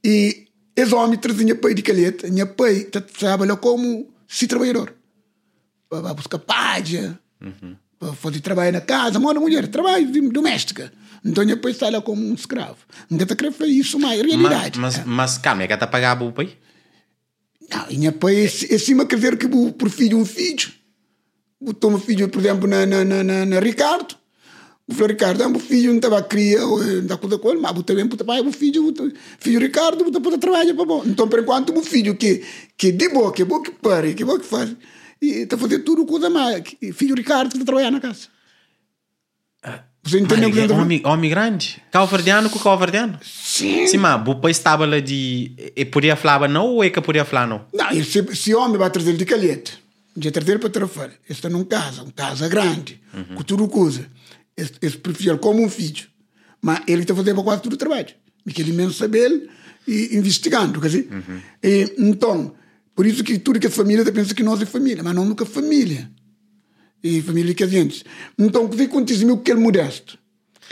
e 0.04 0.46
esse 0.76 0.94
homem 0.94 1.18
trazia 1.18 1.54
pai 1.54 1.74
de 1.74 1.82
calheta, 1.82 2.28
minha 2.28 2.46
pai 2.46 2.84
trabalhava 2.84 3.56
como 3.56 4.12
se 4.28 4.46
trabalhador, 4.46 4.94
para 5.88 6.14
buscar 6.14 6.38
págia, 6.38 7.18
uhum. 7.40 7.76
para 7.98 8.12
fazer 8.12 8.40
trabalho 8.40 8.72
na 8.72 8.80
casa, 8.80 9.18
mora 9.18 9.40
mulher, 9.40 9.66
trabalho 9.68 10.30
doméstica. 10.30 10.92
Então 11.24 11.44
depois 11.44 11.76
sai 11.76 11.90
lá 11.90 12.02
como 12.02 12.22
um 12.22 12.34
escravo. 12.34 12.78
Não 13.08 13.18
está 13.18 13.34
querer 13.34 13.52
fazer 13.52 13.70
isso 13.70 13.98
mais, 13.98 14.20
é 14.20 14.22
realidade. 14.22 14.78
Mas, 14.78 14.98
mas, 14.98 15.06
mas 15.06 15.38
calma, 15.38 15.62
é 15.62 15.66
que 15.66 15.72
está 15.72 15.86
pagar 15.86 16.20
o 16.22 16.32
pai? 16.32 16.56
Não, 17.74 17.86
e 17.90 17.96
depois, 17.96 18.66
é 18.70 18.78
cima 18.78 19.04
quer 19.04 19.16
dizer 19.16 19.36
que 19.36 19.48
por 19.48 19.90
filho 19.90 20.16
um 20.18 20.24
filho. 20.24 20.72
Botou 21.60 21.90
um 21.90 21.98
filho, 21.98 22.28
por 22.28 22.40
exemplo, 22.40 22.68
na, 22.68 22.86
na, 22.86 23.04
na, 23.04 23.46
na 23.46 23.60
Ricardo. 23.60 24.16
O 24.86 24.92
filho 24.92 25.08
Ricardo, 25.08 25.42
é 25.42 25.46
um 25.46 25.58
filho 25.58 25.88
não 25.88 25.96
estava 25.96 26.18
a 26.18 26.22
cria, 26.22 26.60
da 27.04 27.16
coisa 27.16 27.38
com 27.38 27.50
ele, 27.50 27.60
mas 27.60 27.72
botou 27.72 27.96
bem, 27.96 28.06
botou 28.06 28.26
pai, 28.26 28.40
o 28.42 28.52
filho, 28.52 28.82
botou, 28.82 29.10
filho 29.38 29.58
Ricardo, 29.58 30.04
botou 30.04 30.20
para 30.20 30.36
trabalhar 30.36 30.74
para 30.74 30.84
bom. 30.84 31.02
Então, 31.06 31.26
por 31.26 31.40
enquanto, 31.40 31.76
o 31.76 31.82
filho 31.82 32.14
que, 32.16 32.44
que 32.76 32.92
de 32.92 33.08
boa, 33.08 33.32
que 33.32 33.44
boa 33.44 33.62
que 33.62 33.70
pare, 33.70 34.14
que 34.14 34.24
boa 34.24 34.38
que 34.38 34.44
faz, 34.44 34.76
e 35.22 35.42
está 35.42 35.56
fazendo 35.56 35.84
tudo 35.84 36.04
coisa 36.04 36.28
mais. 36.28 36.62
Filho 36.92 37.14
Ricardo 37.14 37.54
está 37.54 37.64
trabalhar 37.64 37.90
na 37.90 38.00
casa. 38.00 38.28
Ah. 39.62 39.93
Você 40.04 40.20
entendeu 40.20 40.50
o 40.50 40.52
que 40.52 40.58
eu 40.58 40.76
homem, 40.76 41.00
homem 41.02 41.30
grande? 41.30 41.82
Calvardiano 41.90 42.50
com 42.50 42.58
calvardiano? 42.58 43.18
Sim. 43.22 43.86
Sim, 43.86 43.96
mas 43.96 44.28
o 44.28 44.34
país 44.34 44.58
estava 44.58 44.84
lá 44.84 45.00
de. 45.00 45.52
E 45.74 45.84
podia 45.86 46.14
falar 46.14 46.46
não 46.46 46.66
ou 46.66 46.84
é 46.84 46.90
que 46.90 47.00
podia 47.00 47.24
falar 47.24 47.46
não? 47.46 47.64
Não, 47.72 48.04
se, 48.04 48.36
se 48.36 48.54
homem 48.54 48.76
vai 48.76 48.90
trazer 48.90 49.16
de 49.16 49.24
calhete, 49.24 49.82
de 50.14 50.30
trazer 50.30 50.58
para 50.58 50.68
trafar, 50.68 51.10
está 51.26 51.48
num 51.48 51.64
casa, 51.64 52.02
uma 52.02 52.12
casa 52.12 52.46
grande, 52.48 53.00
uhum. 53.14 53.36
com 53.36 53.42
tudo 53.42 53.66
coisa. 53.66 54.06
Esse 54.56 54.98
prefere 54.98 55.38
como 55.38 55.64
um 55.64 55.70
filho. 55.70 56.06
Mas 56.60 56.82
ele 56.86 57.02
está 57.02 57.14
fazendo 57.14 57.42
quase 57.42 57.62
tudo 57.62 57.72
o 57.72 57.78
trabalho. 57.78 58.14
Porque 58.44 58.60
ele 58.60 58.72
mesmo 58.72 58.92
sabe 58.92 59.18
ele 59.18 59.48
e 59.88 60.16
investigando, 60.16 60.80
quer 60.82 60.88
dizer. 60.88 61.08
Uhum. 61.10 61.40
E, 61.62 61.94
então, 61.98 62.54
por 62.94 63.06
isso 63.06 63.24
que 63.24 63.38
tudo 63.38 63.58
que 63.58 63.68
é 63.68 63.70
família, 63.70 64.04
pensa 64.12 64.34
que 64.34 64.42
nós 64.42 64.60
é 64.60 64.66
família, 64.66 65.02
mas 65.02 65.14
não 65.14 65.24
nunca 65.24 65.46
família 65.46 66.10
e 67.04 67.20
família 67.20 67.54
casentes. 67.54 68.02
Então, 68.38 68.64
o 68.64 68.68
que 68.70 68.82
acontece 68.82 69.24
que 69.44 69.50
é 69.52 69.54
modesto? 69.54 70.18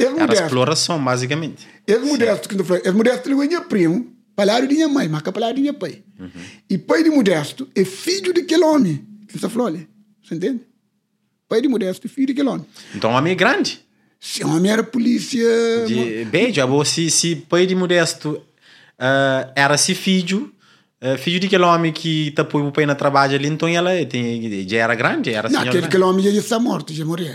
Modesto. 0.00 0.20
Era 0.20 0.46
exploração, 0.46 1.04
basicamente. 1.04 1.68
É 1.86 1.98
modesto, 1.98 2.48
que 2.48 2.56
é 2.88 2.90
modesto, 2.90 3.28
ele 3.28 3.44
é 3.44 3.46
minha 3.46 3.60
primo, 3.60 4.10
palavra 4.34 4.66
de 4.66 4.74
minha 4.74 4.88
mãe, 4.88 5.06
mas 5.08 5.20
palavra 5.22 5.54
de 5.54 5.60
minha 5.60 5.74
pai. 5.74 6.02
Uhum. 6.18 6.30
E 6.70 6.78
pai 6.78 7.04
de 7.04 7.10
modesto 7.10 7.68
é 7.74 7.84
filho 7.84 8.32
daquele 8.32 8.64
homem 8.64 9.06
que 9.28 9.36
está 9.36 9.50
falando. 9.50 9.86
Você 10.24 10.34
entende? 10.34 10.62
Pai 11.46 11.60
de 11.60 11.68
modesto 11.68 12.06
é 12.06 12.10
filho 12.10 12.28
daquele 12.28 12.48
homem. 12.48 12.64
Então, 12.94 13.10
o 13.10 13.14
homem 13.14 13.32
é 13.32 13.36
grande. 13.36 13.84
Se 14.18 14.42
o 14.42 14.48
homem 14.48 14.72
era 14.72 14.82
polícia. 14.82 15.46
De, 15.86 16.24
bem, 16.24 16.52
já, 16.52 16.66
se, 16.86 17.10
se 17.10 17.36
pai 17.36 17.66
de 17.66 17.74
modesto 17.74 18.40
uh, 18.98 19.52
era 19.54 19.76
se 19.76 19.94
filho 19.94 20.50
Uh, 21.02 21.18
filho 21.18 21.40
daquele 21.40 21.64
homem 21.64 21.92
que 21.92 22.32
põe 22.48 22.62
o 22.62 22.70
pai 22.70 22.86
na 22.86 22.94
trabalho 22.94 23.34
ali, 23.34 23.48
então 23.48 23.68
ela 23.68 23.90
tem, 24.06 24.68
já 24.68 24.78
era 24.78 24.94
grande, 24.94 25.34
era 25.34 25.48
Não, 25.48 25.60
aquele, 25.60 25.86
aquele 25.86 26.04
homem 26.04 26.22
já 26.22 26.30
está 26.30 26.60
morto, 26.60 26.94
já 26.94 27.04
morreu. 27.04 27.34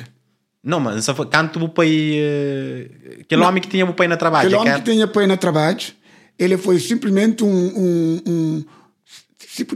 Não, 0.63 0.79
mas 0.79 1.05
canto 1.29 1.61
o 1.61 1.67
pai. 1.67 1.89
Uh, 1.89 3.21
aquele 3.21 3.41
não, 3.41 3.49
homem 3.49 3.61
que 3.61 3.67
tinha 3.67 3.85
o 3.85 3.93
pai 3.93 4.07
na 4.07 4.15
trabalho. 4.15 4.47
Aquele 4.47 4.61
homem 4.61 4.81
que, 4.81 4.89
tinha 4.89 5.03
o 5.03 5.09
pai 5.09 5.27
na 5.27 5.35
trabalho, 5.35 5.79
ele 6.39 6.57
foi 6.57 6.79
simplesmente 6.79 7.43
um. 7.43 7.49
um, 7.49 8.21
um 8.25 8.65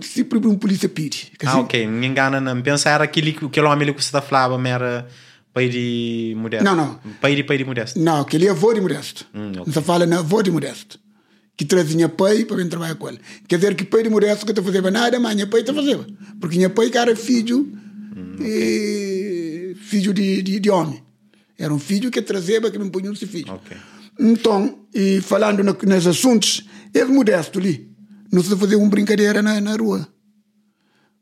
sempre 0.04 0.38
um 0.48 0.58
polícia 0.58 0.88
pide. 0.88 1.34
Ah, 1.46 1.60
ok, 1.60 1.86
me 1.86 2.08
engana, 2.08 2.40
não. 2.40 2.62
Pensa 2.62 2.90
era 2.90 3.04
aquele, 3.04 3.38
aquele 3.46 3.66
homem 3.68 3.94
que 3.94 4.02
você 4.02 4.08
está 4.08 4.22
falando, 4.22 4.66
era 4.68 5.06
pai 5.54 5.68
de 5.68 6.34
modesto. 6.38 6.64
Não, 6.64 6.76
não. 6.78 7.00
Pai 7.20 7.36
de 7.36 7.44
pai 7.44 7.58
de 7.58 7.66
modesto. 7.66 8.00
Não, 8.00 8.22
aquele 8.22 8.48
é 8.48 8.52
avô 8.52 8.74
de 8.74 8.80
modesto. 8.80 9.26
Hum, 9.34 9.52
okay. 9.52 9.64
Você 9.66 9.82
fala 9.82 10.06
na 10.06 10.20
avô 10.20 10.42
de 10.42 10.50
modesto 10.50 10.98
que 11.56 11.66
trazia 11.66 12.10
pai 12.10 12.46
para 12.46 12.58
vir 12.58 12.70
trabalhar 12.70 12.96
com 12.96 13.10
ele. 13.10 13.20
Quer 13.48 13.58
dizer 13.58 13.76
que 13.76 13.84
pai 13.84 14.04
de 14.04 14.10
Moreira 14.10 14.36
que 14.36 14.54
não 14.54 14.64
fazia 14.64 14.82
nada, 14.92 15.20
mas 15.20 15.36
minha 15.36 15.48
pai 15.48 15.64
fazendo. 15.64 16.06
Porque 16.40 16.58
minha 16.58 16.70
pai 16.70 16.92
era 16.94 17.16
filho, 17.16 17.60
hum, 17.60 18.34
okay. 18.36 19.72
e, 19.72 19.76
filho 19.76 20.14
de, 20.14 20.42
de, 20.42 20.60
de, 20.60 20.70
homem. 20.70 21.04
Era 21.58 21.74
um 21.74 21.80
filho 21.80 22.10
que 22.10 22.22
trazia 22.22 22.60
que 22.72 22.78
não 22.78 22.90
punha 22.90 23.12
esse 23.12 23.28
filho. 23.28 23.54
Okay. 23.54 23.78
Então, 24.20 24.80
e 24.94 25.22
falando 25.22 25.64
no, 25.64 25.78
nesses 25.84 26.08
assuntos, 26.08 26.66
ele 26.94 27.12
modesto 27.12 27.60
ali. 27.60 27.90
Não 28.32 28.42
se 28.42 28.56
fazia 28.56 28.78
uma 28.78 28.90
brincadeira 28.90 29.42
na, 29.42 29.60
na 29.62 29.76
rua. 29.76 30.08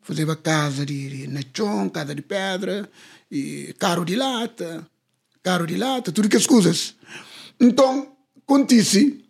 Fazia 0.02 0.36
casa 0.36 0.86
de, 0.86 1.28
de 1.28 1.28
casa 1.92 2.16
de 2.16 2.22
pedra, 2.22 2.90
e 3.32 3.76
carro 3.78 4.04
de 4.04 4.16
lata, 4.16 4.88
caro 5.44 5.68
de 5.68 5.76
lata, 5.76 6.12
tudo 6.12 6.30
que 6.30 6.38
as 6.38 6.48
coisas. 6.48 6.96
Então, 7.60 8.16
acontece 8.44 9.24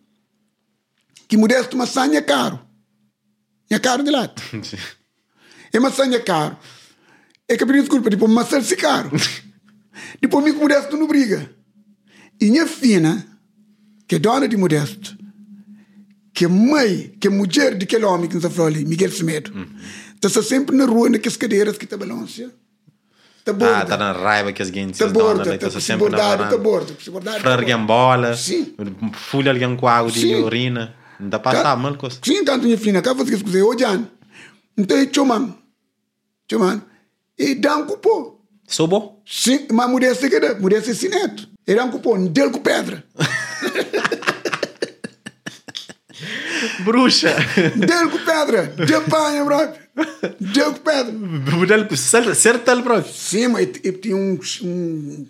que 1.30 1.36
modesto 1.36 1.76
maçã 1.76 2.12
é 2.12 2.20
caro. 2.20 2.58
É 3.70 3.78
caro 3.78 4.02
de 4.02 4.10
lata. 4.10 4.42
É 5.72 5.78
maçã 5.78 6.02
é 6.12 6.18
caro. 6.18 6.56
É 7.48 7.56
que 7.56 7.64
pedir 7.64 7.82
desculpa, 7.82 8.10
depois 8.10 8.28
maçã 8.32 8.60
se 8.60 8.74
caro. 8.74 9.08
depois 10.20 10.44
me 10.44 10.50
modesto 10.50 10.96
não 10.96 11.06
briga. 11.06 11.48
E 12.40 12.50
minha 12.50 12.66
fina, 12.66 13.24
que 14.08 14.16
é 14.16 14.18
dona 14.18 14.48
de 14.48 14.56
modesto, 14.56 15.16
que 16.34 16.44
é 16.44 16.48
mãe, 16.48 17.14
que 17.20 17.28
é 17.28 17.30
mulher 17.30 17.76
daquele 17.78 18.04
homem 18.04 18.28
que 18.28 18.34
nos 18.34 18.52
falou 18.52 18.66
ali, 18.66 18.84
Miguel 18.84 19.12
Semedo, 19.12 19.52
está 20.20 20.42
sempre 20.42 20.74
na 20.74 20.86
rua, 20.86 21.08
naquelas 21.08 21.36
cadeiras 21.36 21.78
que 21.78 21.84
está 21.84 21.96
balança. 21.96 22.52
Tá 23.44 23.52
borda. 23.52 23.76
Ah, 23.78 23.86
tá 23.86 23.96
na 23.96 24.10
raiva 24.10 24.52
que 24.52 24.62
as 24.62 24.70
gente 24.70 24.98
Tá 24.98 25.06
dona, 25.06 25.24
borda, 25.36 25.50
né? 25.52 25.58
tá 25.58 25.70
Tá 25.70 25.78
se 25.78 25.80
sempre 25.86 26.10
na 26.10 26.16
bordado, 26.18 26.42
tá 26.42 26.48
varanda. 26.48 26.58
borda, 26.58 26.96
bordado. 27.12 27.38
Fra 27.40 27.54
alguém 27.54 27.86
bola, 27.86 28.36
Sim. 28.36 28.74
folha 29.12 29.52
alguém 29.52 29.76
com 29.76 29.86
água 29.86 30.10
de 30.10 30.34
urina. 30.34 30.98
Pra 31.28 31.52
estar 31.58 31.76
mal 31.76 31.94
coisa. 31.96 32.18
Sim, 32.22 32.44
tanto 32.44 32.64
minha 32.64 32.78
filha, 32.78 33.02
cá 33.02 33.12
você 33.12 33.34
escuta, 33.34 33.58
ô 33.64 33.76
Jan, 33.78 34.06
então 34.76 34.96
é 34.96 35.06
choman, 35.12 35.54
choman, 36.50 36.82
e 37.38 37.54
dá 37.54 37.76
um 37.76 37.86
cupom. 37.86 38.40
Sou 38.66 38.86
bom? 38.86 39.20
Sim, 39.26 39.66
mas 39.72 39.90
mulher 39.90 40.14
se 40.16 40.30
quer, 40.30 40.60
mulher 40.60 40.82
se 40.82 40.94
sineto. 40.94 41.48
E 41.66 41.74
dá 41.74 41.84
um 41.84 41.90
cupom, 41.90 42.26
dele 42.26 42.50
com 42.50 42.60
pedra. 42.60 43.04
Bruxa! 46.84 47.34
Dele 47.76 48.10
com 48.10 48.18
pedra, 48.18 48.66
de 48.86 48.94
apanha, 48.94 49.44
bro. 49.44 49.58
Dele 50.40 50.64
com 50.72 50.80
pedra. 50.80 51.12
Modelo 51.12 51.86
com 51.86 51.96
ele 52.74 52.82
próprio. 52.82 53.12
Sim, 53.12 53.48
mas 53.48 53.66
e- 53.68 53.80
e 53.88 53.92
tinha 53.92 54.16
um, 54.16 54.38
um, 54.62 55.26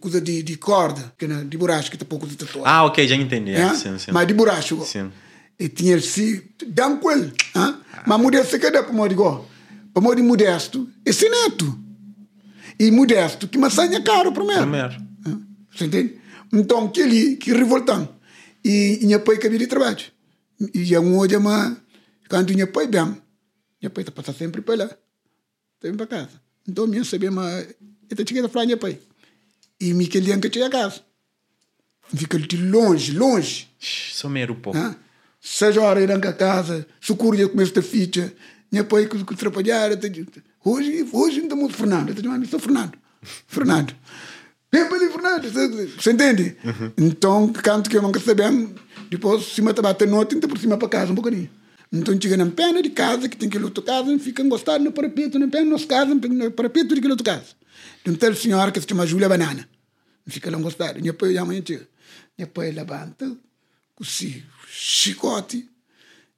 coisa 0.00 0.20
de, 0.20 0.42
de 0.42 0.56
corda, 0.56 1.12
que 1.18 1.26
na, 1.26 1.42
de 1.44 1.56
borracha, 1.58 1.90
que 1.90 1.98
tá 1.98 2.04
pouco 2.04 2.26
de 2.26 2.36
tatuagem. 2.36 2.62
Ah, 2.64 2.84
ok, 2.84 3.06
já 3.06 3.14
entendi. 3.14 3.52
É? 3.52 3.60
É, 3.60 3.74
sim, 3.74 3.98
sim. 3.98 4.10
Mas 4.12 4.26
de 4.26 4.34
borracha. 4.34 4.74
Sim. 4.84 5.10
E 5.58 5.68
tinha 5.68 6.00
se 6.00 6.50
dá 6.68 6.88
com 6.96 7.10
ele. 7.10 7.32
ah? 7.54 7.78
Mas 8.06 8.20
modesto 8.20 8.58
que 8.58 8.70
dá 8.70 8.82
para 8.82 8.92
modo 8.92 9.12
igual. 9.12 9.46
Para 9.92 10.02
modo 10.02 10.22
modesto, 10.24 10.88
esse 11.04 11.28
neto. 11.28 11.78
E 12.78 12.90
modesto, 12.90 13.46
que 13.46 13.58
maçã 13.58 13.84
é 13.84 14.00
caro 14.00 14.32
primeiro. 14.32 14.62
Primeiro. 14.62 14.96
Ah, 15.26 15.36
Você 15.70 15.84
entende? 15.84 16.18
Então, 16.50 16.88
que 16.88 17.02
ali, 17.02 17.36
que 17.36 17.52
revoltando. 17.52 18.08
E 18.64 19.00
minha 19.02 19.18
pai 19.18 19.36
cabia 19.36 19.58
de 19.58 19.66
trabalho. 19.66 19.98
E 20.74 20.98
um 20.98 21.18
hoje, 21.18 21.36
mas 21.38 21.76
quando 22.28 22.52
minha 22.54 22.66
pai 22.66 22.86
bem, 22.86 23.04
minha 23.80 23.90
pai 23.90 24.02
está 24.02 24.10
passando 24.10 24.36
sempre 24.36 24.62
para 24.62 24.84
lá. 24.84 24.90
Sempre 25.82 25.98
para 25.98 26.06
casa. 26.06 26.40
Então, 26.66 26.86
minha 26.86 27.04
sabia, 27.04 27.30
mas 27.30 27.68
eu 28.08 28.24
tinha 28.24 28.42
que 28.42 28.48
falar 28.48 28.64
minha 28.64 28.76
pai. 28.78 28.98
E 29.80 29.92
me 29.94 30.06
queria 30.06 30.38
que 30.38 30.50
tinha 30.50 30.68
casa. 30.70 31.00
Fica 32.14 32.38
de 32.38 32.56
longe, 32.56 33.12
longe. 33.12 33.68
Mero 34.28 34.54
pô. 34.54 34.72
Ah, 34.74 34.94
Seja 35.40 35.80
hora 35.80 36.00
ir 36.02 36.10
a 36.12 36.32
casa, 36.34 36.86
socorro 37.00 37.34
já 37.36 37.48
começo 37.48 37.78
a 37.78 37.82
ficha, 37.82 38.30
minha 38.70 38.84
pai 38.84 39.06
que 39.06 39.24
que 39.24 39.34
trabalhar, 39.36 39.90
hoje, 40.62 41.08
hoje 41.12 41.36
não 41.38 41.44
estamos 41.44 41.74
Fernando, 41.74 42.10
eu 42.10 42.46
sou 42.46 42.60
Fernando, 42.60 42.92
Fernando. 43.48 43.94
Vem 44.70 44.86
para 44.86 44.96
ali, 44.98 45.10
Fernando, 45.10 45.50
você- 45.50 46.10
entende? 46.12 46.56
Então, 46.98 47.50
canto 47.54 47.88
que 47.88 47.96
eu 47.96 48.02
nunca 48.02 48.20
sabemos, 48.20 48.70
depois, 49.08 49.46
cima 49.46 49.70
está 49.70 49.80
batendo 49.80 50.10
nota, 50.10 50.34
então 50.34 50.48
por 50.50 50.58
cima 50.58 50.76
para 50.76 50.88
casa 50.88 51.10
um 51.10 51.14
bocadinho. 51.14 51.48
Então, 51.90 52.14
chega 52.20 52.36
na 52.36 52.46
pena 52.46 52.82
de 52.82 52.90
casa, 52.90 53.26
que 53.28 53.36
tem 53.36 53.48
que 53.48 53.56
ir 53.56 53.64
outra 53.64 53.82
casa, 53.82 54.16
fica 54.18 54.42
encostado 54.42 54.84
no 54.84 54.92
parapeito, 54.92 55.38
na 55.38 55.48
pena, 55.48 55.70
nas 55.70 55.86
casas, 55.86 56.14
no 56.20 56.50
parapeito 56.50 56.94
de 57.00 57.08
outra 57.08 57.24
casa. 57.34 57.46
De 58.04 58.10
um 58.10 58.14
tal 58.14 58.34
senhora 58.34 58.72
que 58.72 58.80
se 58.80 58.86
chama 58.88 59.06
Júlia 59.06 59.28
Banana. 59.28 59.68
Fica 60.26 60.50
lá 60.50 60.58
encostado. 60.58 61.00
Minha 61.00 61.12
pai, 61.12 61.36
amanhã 61.36 61.62
chega. 61.66 61.86
Minha 62.36 62.46
pai 62.46 62.70
levanta, 62.70 63.36
com 63.94 64.04
esse 64.04 64.44
chicote. 64.68 65.68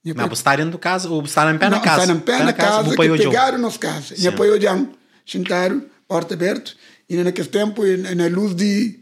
Minha 0.05 0.15
Não, 0.15 0.33
está 0.33 0.57
dentro 0.57 0.73
do 0.73 0.79
casa 0.79 1.09
ou 1.09 1.23
está 1.23 1.49
em 1.53 1.59
pé 1.59 1.69
na 1.69 1.77
não, 1.77 1.83
casa? 1.83 2.03
Está 2.03 2.15
na 2.15 2.21
pé 2.21 2.43
na 2.43 2.53
casa, 2.53 2.83
vou 2.83 2.97
que 2.97 3.25
pegaram 3.25 3.59
nas 3.59 3.77
casas. 3.77 4.23
E 4.23 4.27
apoio 4.27 4.61
já, 4.61 4.77
sentaram, 5.25 5.85
porta 6.09 6.35
aberta, 6.35 6.73
e 7.09 7.17
naquele 7.17 7.49
tempo, 7.49 7.87
e 7.87 7.97
na 7.97 8.27
luz 8.27 8.55
de, 8.55 8.99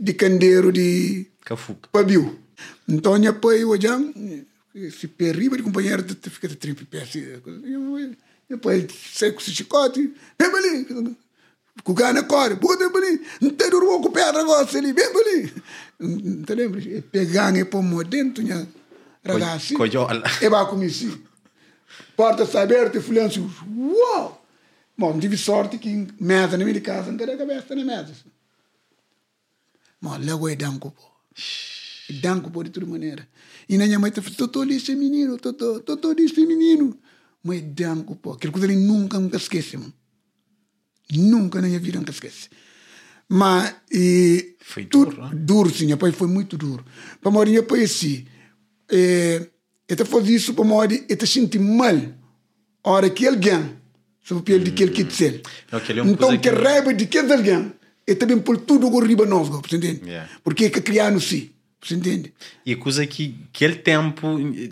de 0.00 0.14
candeeiro 0.14 0.72
de 0.72 1.26
Cafuca. 1.44 1.90
pavio. 1.92 2.38
Então, 2.88 3.22
eu 3.22 3.30
apoio 3.30 3.78
já, 3.78 3.98
se 4.98 5.06
perriba 5.06 5.58
de 5.58 5.62
companheiro, 5.62 6.02
fica 6.22 6.48
de 6.48 6.56
trimpe 6.56 6.86
pé, 6.86 7.02
assim. 7.02 7.24
E 8.48 8.54
apoio, 8.54 8.88
sai 9.12 9.32
com 9.32 9.40
esse 9.40 9.50
chicote, 9.50 10.14
vem 10.40 10.48
ali. 10.48 11.16
Gana 11.86 12.22
corre, 12.22 12.54
bota 12.54 12.90
para 12.90 13.06
ali. 13.06 13.20
Não 13.40 13.50
tem 13.50 13.70
duro 13.70 14.00
com 14.00 14.10
pedra 14.10 14.40
agora, 14.40 14.68
ali, 14.76 14.92
vem 14.92 15.12
para 15.12 15.20
ali. 15.20 15.54
Não 15.98 16.42
te 16.42 16.54
lembra? 16.54 17.02
Pegar 17.10 17.56
e 17.56 17.64
pôr 17.64 18.04
dentro, 18.04 18.44
né? 18.44 18.66
Ragazzi. 19.24 19.74
Coiola. 19.74 20.22
E 20.40 20.48
vai 20.48 20.66
comigo 20.68 20.90
assim. 20.90 21.22
Porta 22.16 22.60
aberta 22.60 22.98
e 22.98 23.18
assim, 23.20 23.50
uau! 23.76 24.44
Bom, 24.96 25.18
tive 25.20 25.36
sorte 25.36 25.78
que 25.78 26.08
mesa 26.20 26.58
na 26.58 26.64
minha 26.64 26.80
casa, 26.80 27.10
não 27.10 27.18
tem 27.18 27.32
a 27.32 27.36
cabeça 27.36 27.74
na 27.74 27.84
mesa. 27.84 28.12
Mas 30.00 30.26
logo 30.26 30.48
é 30.48 30.56
danco, 30.56 30.90
pô. 30.90 31.02
Danco, 32.20 32.50
pô, 32.50 32.64
de 32.64 32.70
toda 32.70 32.86
maneira. 32.86 33.28
E 33.68 33.76
na 33.78 33.86
minha 33.86 33.98
mãe 33.98 34.10
Totó, 34.10 34.64
disse 34.64 34.94
menino, 34.94 35.38
Totó, 35.38 35.78
Totó, 35.80 36.12
disse 36.14 36.44
menino. 36.44 36.98
Mas 37.42 37.62
danco, 37.62 38.16
pô. 38.16 38.32
Aquela 38.32 38.52
coisa 38.52 38.66
ali 38.66 38.76
nunca, 38.76 39.18
nunca 39.18 39.36
esquece, 39.36 39.76
mano. 39.76 39.92
Nunca 41.14 41.60
na 41.60 41.68
minha 41.68 41.78
vida 41.80 41.98
nunca 41.98 42.10
esquece. 42.10 42.48
Mas, 43.28 43.74
e... 43.92 44.54
Foi 44.60 44.84
tudo- 44.84 45.10
duro, 45.10 45.22
né? 45.22 45.30
Duro, 45.34 45.70
sim, 45.70 45.96
pai 45.96 46.12
foi 46.12 46.28
muito 46.28 46.56
duro. 46.56 46.84
Para 47.20 47.30
morir, 47.30 47.62
pai, 47.62 47.82
assim, 47.84 48.26
é, 48.90 49.46
ele 49.88 50.04
faz 50.04 50.28
isso 50.28 50.54
para 50.54 50.64
morir, 50.64 51.04
ele 51.08 51.26
sente 51.26 51.58
mal. 51.58 51.94
A 52.84 52.90
hora 52.90 53.10
que 53.10 53.26
alguém, 53.26 53.76
sobre 54.22 54.42
pele 54.44 54.64
de 54.64 54.70
que 54.90 55.04
dizer. 55.04 55.42
Não, 55.70 55.80
que 55.80 55.92
ele 55.92 56.00
é 56.00 56.04
Então, 56.04 56.30
que 56.30 56.38
que- 56.38 56.48
raiva 56.50 56.92
de 56.94 57.04
aquele 57.04 57.32
alguém, 57.32 57.72
ele 58.06 58.16
também 58.16 58.38
por 58.38 58.56
tudo 58.58 58.86
o 58.88 59.00
riba 59.04 59.26
nós, 59.26 59.48
você 59.48 59.76
entende? 59.76 60.02
Yeah. 60.06 60.28
Porque 60.42 60.66
é 60.66 60.70
que 60.70 60.80
criar 60.80 61.10
si, 61.20 61.52
você 61.82 61.94
entende? 61.94 62.32
E 62.64 62.74
coisa 62.76 63.06
que 63.06 63.36
aquele 63.52 63.74
tempo 63.76 64.26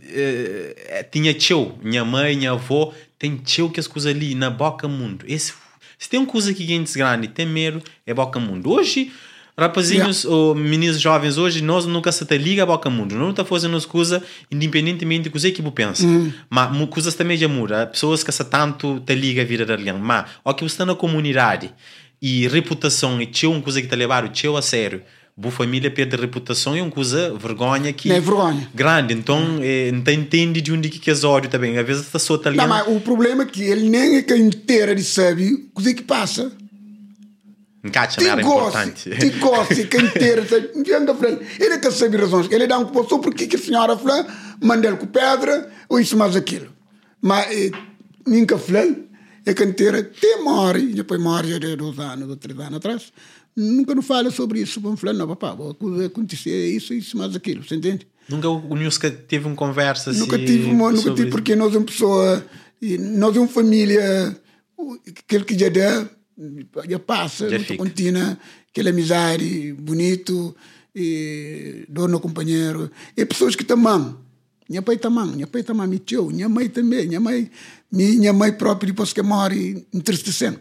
eh, 0.05 0.75
eh, 0.89 1.03
tinha 1.05 1.35
tio, 1.35 1.79
minha 1.83 2.05
mãe, 2.05 2.37
minha 2.37 2.53
avó, 2.53 2.95
tem 3.19 3.37
tio 3.37 3.71
que 3.71 3.81
as 3.81 3.87
coisas 3.87 4.15
ali 4.15 4.35
na 4.35 4.49
boca 4.51 4.89
mundo. 4.89 5.25
Esse, 5.29 5.53
se 5.99 6.09
tem 6.09 6.21
uma 6.21 6.27
coisa 6.27 6.53
que 6.53 6.67
gente 6.67 6.93
grande 6.97 7.29
tem 7.29 7.47
medo, 7.47 7.83
é 8.07 8.13
boca 8.15 8.39
mundo. 8.39 8.71
Hoje, 8.71 9.13
rapazinhos 9.59 10.25
ou 10.25 10.55
meninos 10.55 11.01
jovens, 11.01 11.39
hoje 11.39 11.63
nós 11.63 11.87
nunca 11.87 12.13
se 12.13 12.25
te 12.27 12.37
liga 12.37 12.63
a 12.63 12.67
boca 12.67 12.91
mundo. 12.91 13.15
Não 13.15 13.31
está 13.31 13.45
fazendo 13.45 13.77
as 13.77 13.87
coisas 13.87 14.21
independentemente 14.51 15.25
do 15.25 15.31
que 15.31 15.39
você 15.41 15.53
pensa. 15.73 16.07
Mas 16.51 16.73
mu- 16.73 16.87
coisas 16.89 17.15
também 17.15 17.37
já 17.37 17.49
mudam. 17.49 17.87
Pessoas 17.87 18.23
que 18.23 18.31
se 18.33 18.45
tanto 18.45 19.01
te 19.01 19.15
liga 19.15 19.43
a 19.43 19.45
vida 19.45 19.65
de 19.65 19.73
alguém. 19.73 19.95
Mas, 19.95 20.27
ó 20.45 20.53
que 20.53 20.63
você 20.63 20.75
está 20.75 20.85
na 20.87 20.95
comunidade 20.95 21.73
e 22.21 22.47
reputação 22.49 23.21
e 23.21 23.27
tio 23.27 23.53
uma 23.53 23.63
coisa 23.63 23.81
que 23.81 23.89
te 23.89 23.97
levar 23.97 24.25
o 24.25 24.29
tio 24.29 24.57
a 24.57 24.63
sério. 24.63 25.03
Boa 25.39 25.53
família 25.53 25.91
perde 25.91 26.17
reputação 26.17 26.75
é 26.75 26.81
uma 26.81 26.91
coisa 26.91 27.35
vergonha 27.37 27.93
que 27.93 28.09
Não 28.09 28.17
é 28.17 28.21
vergonha. 28.21 28.71
grande. 28.75 29.13
Então, 29.13 29.59
eh, 29.61 29.93
não 29.93 30.11
entende 30.11 30.63
de 30.63 30.73
onde 30.73 30.89
que 30.89 31.11
é 31.11 31.15
ódio 31.27 31.51
também. 31.51 31.77
Às 31.77 31.87
vezes 31.87 32.07
está 32.07 32.19
só 32.19 32.33
Não, 32.35 32.41
italiano. 32.41 32.69
mas 32.71 32.89
o 32.89 32.99
problema 33.01 33.43
é 33.43 33.47
que 33.47 33.63
ele 33.63 33.87
nem 33.91 34.17
é 34.17 34.23
que 34.23 34.35
inteira 34.35 34.95
de 34.95 35.05
sabe 35.05 35.69
o 35.75 35.83
que 35.83 35.91
é 35.91 35.93
que 35.95 36.03
passa. 36.03 36.51
Encaixa, 37.85 38.21
não 38.23 38.31
era 38.31 38.41
importante. 38.41 39.11
ti 39.11 39.31
gosta, 39.39 39.75
que 39.75 39.97
inteira, 39.99 40.47
sabe? 40.49 40.71
Não 40.75 41.15
frente. 41.15 41.45
Ele 41.63 41.79
quer 41.79 41.93
saber 41.93 42.19
razões. 42.21 42.51
Ele 42.51 42.67
dá 42.67 42.79
um 42.79 42.87
cupo 42.87 43.19
porque 43.21 43.47
que 43.47 43.57
a 43.57 43.59
senhora 43.59 43.95
falou, 43.97 44.25
manda 44.63 44.89
ele 44.89 44.97
com 44.97 45.07
pedra, 45.07 45.71
ou 45.87 46.01
isso 46.01 46.17
mais 46.17 46.35
aquilo. 46.35 46.69
Mas, 47.21 47.47
eh, 47.51 47.71
nunca 48.27 48.57
falei, 48.57 49.05
é 49.45 49.53
que 49.53 49.63
inteira, 49.63 50.03
tem 50.03 50.43
morre, 50.43 50.87
depois 50.95 51.21
morre 51.21 51.51
já 51.53 51.59
de 51.59 51.77
dois 51.77 51.99
anos 51.99 52.29
ou 52.29 52.37
três 52.37 52.59
anos 52.59 52.79
atrás, 52.79 53.13
nunca 53.57 53.95
não 53.95 54.03
fala 54.03 54.31
sobre 54.31 54.61
isso. 54.61 54.81
Vamos 54.81 55.01
falar, 55.01 55.13
não, 55.15 55.27
papá, 55.29 55.57
vai 55.81 56.07
acontecer 56.07 56.69
isso, 56.71 56.93
isso, 56.95 57.17
mais 57.17 57.35
aquilo, 57.35 57.63
você 57.65 57.75
entende? 57.77 58.07
Nunca 58.29 58.49
o 58.49 58.75
Nusca 58.77 59.11
teve 59.11 59.47
uma 59.47 59.55
conversa 59.57 60.11
assim. 60.11 60.19
Nunca 60.21 60.37
tive, 60.39 60.65
uma, 60.65 60.91
nunca 60.91 61.11
tive, 61.15 61.31
porque 61.31 61.55
nós 61.57 61.73
somos 61.73 61.91
pessoa, 61.93 62.45
e 62.83 62.99
nós 62.99 63.35
somos 63.35 63.53
família, 63.53 64.37
o- 64.77 64.99
aquele 65.07 65.45
que 65.45 65.57
já 65.59 65.69
dá, 65.69 66.09
já 66.89 66.99
passa, 66.99 67.49
Já 67.49 67.77
contínua, 67.77 68.39
aquela 68.69 68.91
amizade, 68.91 69.73
bonito, 69.75 70.55
e 70.95 71.85
dono 71.89 72.19
companheiro, 72.19 72.91
e 73.17 73.25
pessoas 73.25 73.55
que 73.55 73.63
te 73.65 73.73
amam. 73.73 74.19
Minha 74.69 74.83
pai 74.83 74.97
também, 74.97 75.27
minha 75.27 75.47
pai 75.47 75.63
também 75.63 75.87
me 75.87 75.99
tio, 76.01 76.27
minha 76.29 76.49
mãe 76.49 76.69
também, 76.69 77.07
minha 77.07 77.21
mãe, 77.21 77.49
minha 77.93 78.33
mãe 78.33 78.53
própria 78.53 78.89
depois 78.89 79.13
que 79.13 79.23
morre, 79.23 79.87
entristecendo. 79.95 80.59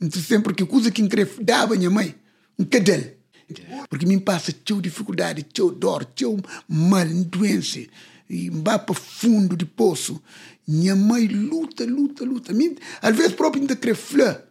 Entristecendo 0.00 0.42
porque 0.42 0.64
coisa 0.64 0.90
que 0.90 1.02
incrível 1.02 1.42
dava 1.42 1.74
minha 1.74 1.90
mãe, 1.90 2.14
um 2.58 2.64
cadelo. 2.64 3.16
Porque 3.88 4.04
me 4.04 4.18
passa 4.20 4.52
teu 4.52 4.80
dificuldade, 4.80 5.42
teu 5.44 5.70
dor, 5.70 6.04
teu 6.04 6.38
mal, 6.68 7.06
doença, 7.06 7.80
e 8.28 8.50
vai 8.50 8.78
para 8.78 8.94
fundo 8.94 9.56
de 9.56 9.64
poço. 9.64 10.20
Minha 10.66 10.96
mãe 10.96 11.26
luta, 11.28 11.84
luta, 11.84 12.24
luta. 12.24 12.52
Mim, 12.52 12.76
às 13.00 13.16
vezes 13.16 13.34
próprio 13.34 13.62
ainda 13.62 13.94
flor, 13.94 14.42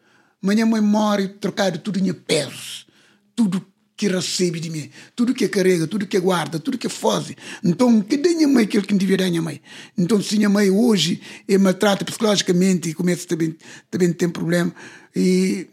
mas 0.42 0.56
minha 0.56 0.66
mãe 0.66 0.82
morre 0.82 1.28
trocado 1.28 1.80
tudo 1.80 2.00
em 2.00 2.14
pesos. 2.14 2.88
tudo 3.36 3.66
que 3.98 4.08
recebe 4.10 4.60
de 4.60 4.70
mim, 4.70 4.90
tudo 5.16 5.34
que 5.34 5.48
carrega, 5.48 5.88
tudo 5.88 6.06
que 6.06 6.20
guarda, 6.20 6.60
tudo 6.60 6.78
que 6.78 6.90
faz. 6.90 7.34
Então, 7.64 8.02
que 8.02 8.18
dê 8.18 8.34
minha 8.34 8.48
mãe 8.48 8.66
aquilo 8.66 8.86
que 8.86 8.94
devia 8.94 9.18
dar 9.18 9.30
minha 9.30 9.42
mãe. 9.42 9.62
Então, 9.98 10.22
se 10.22 10.36
minha 10.36 10.50
mãe 10.50 10.70
hoje 10.70 11.22
é 11.48 11.58
maltrata 11.58 12.04
psicologicamente 12.04 12.90
e 12.90 12.94
começa 12.94 13.26
também, 13.26 13.56
também 13.90 14.12
tem 14.12 14.30
problema, 14.30 14.74
e 15.16 15.68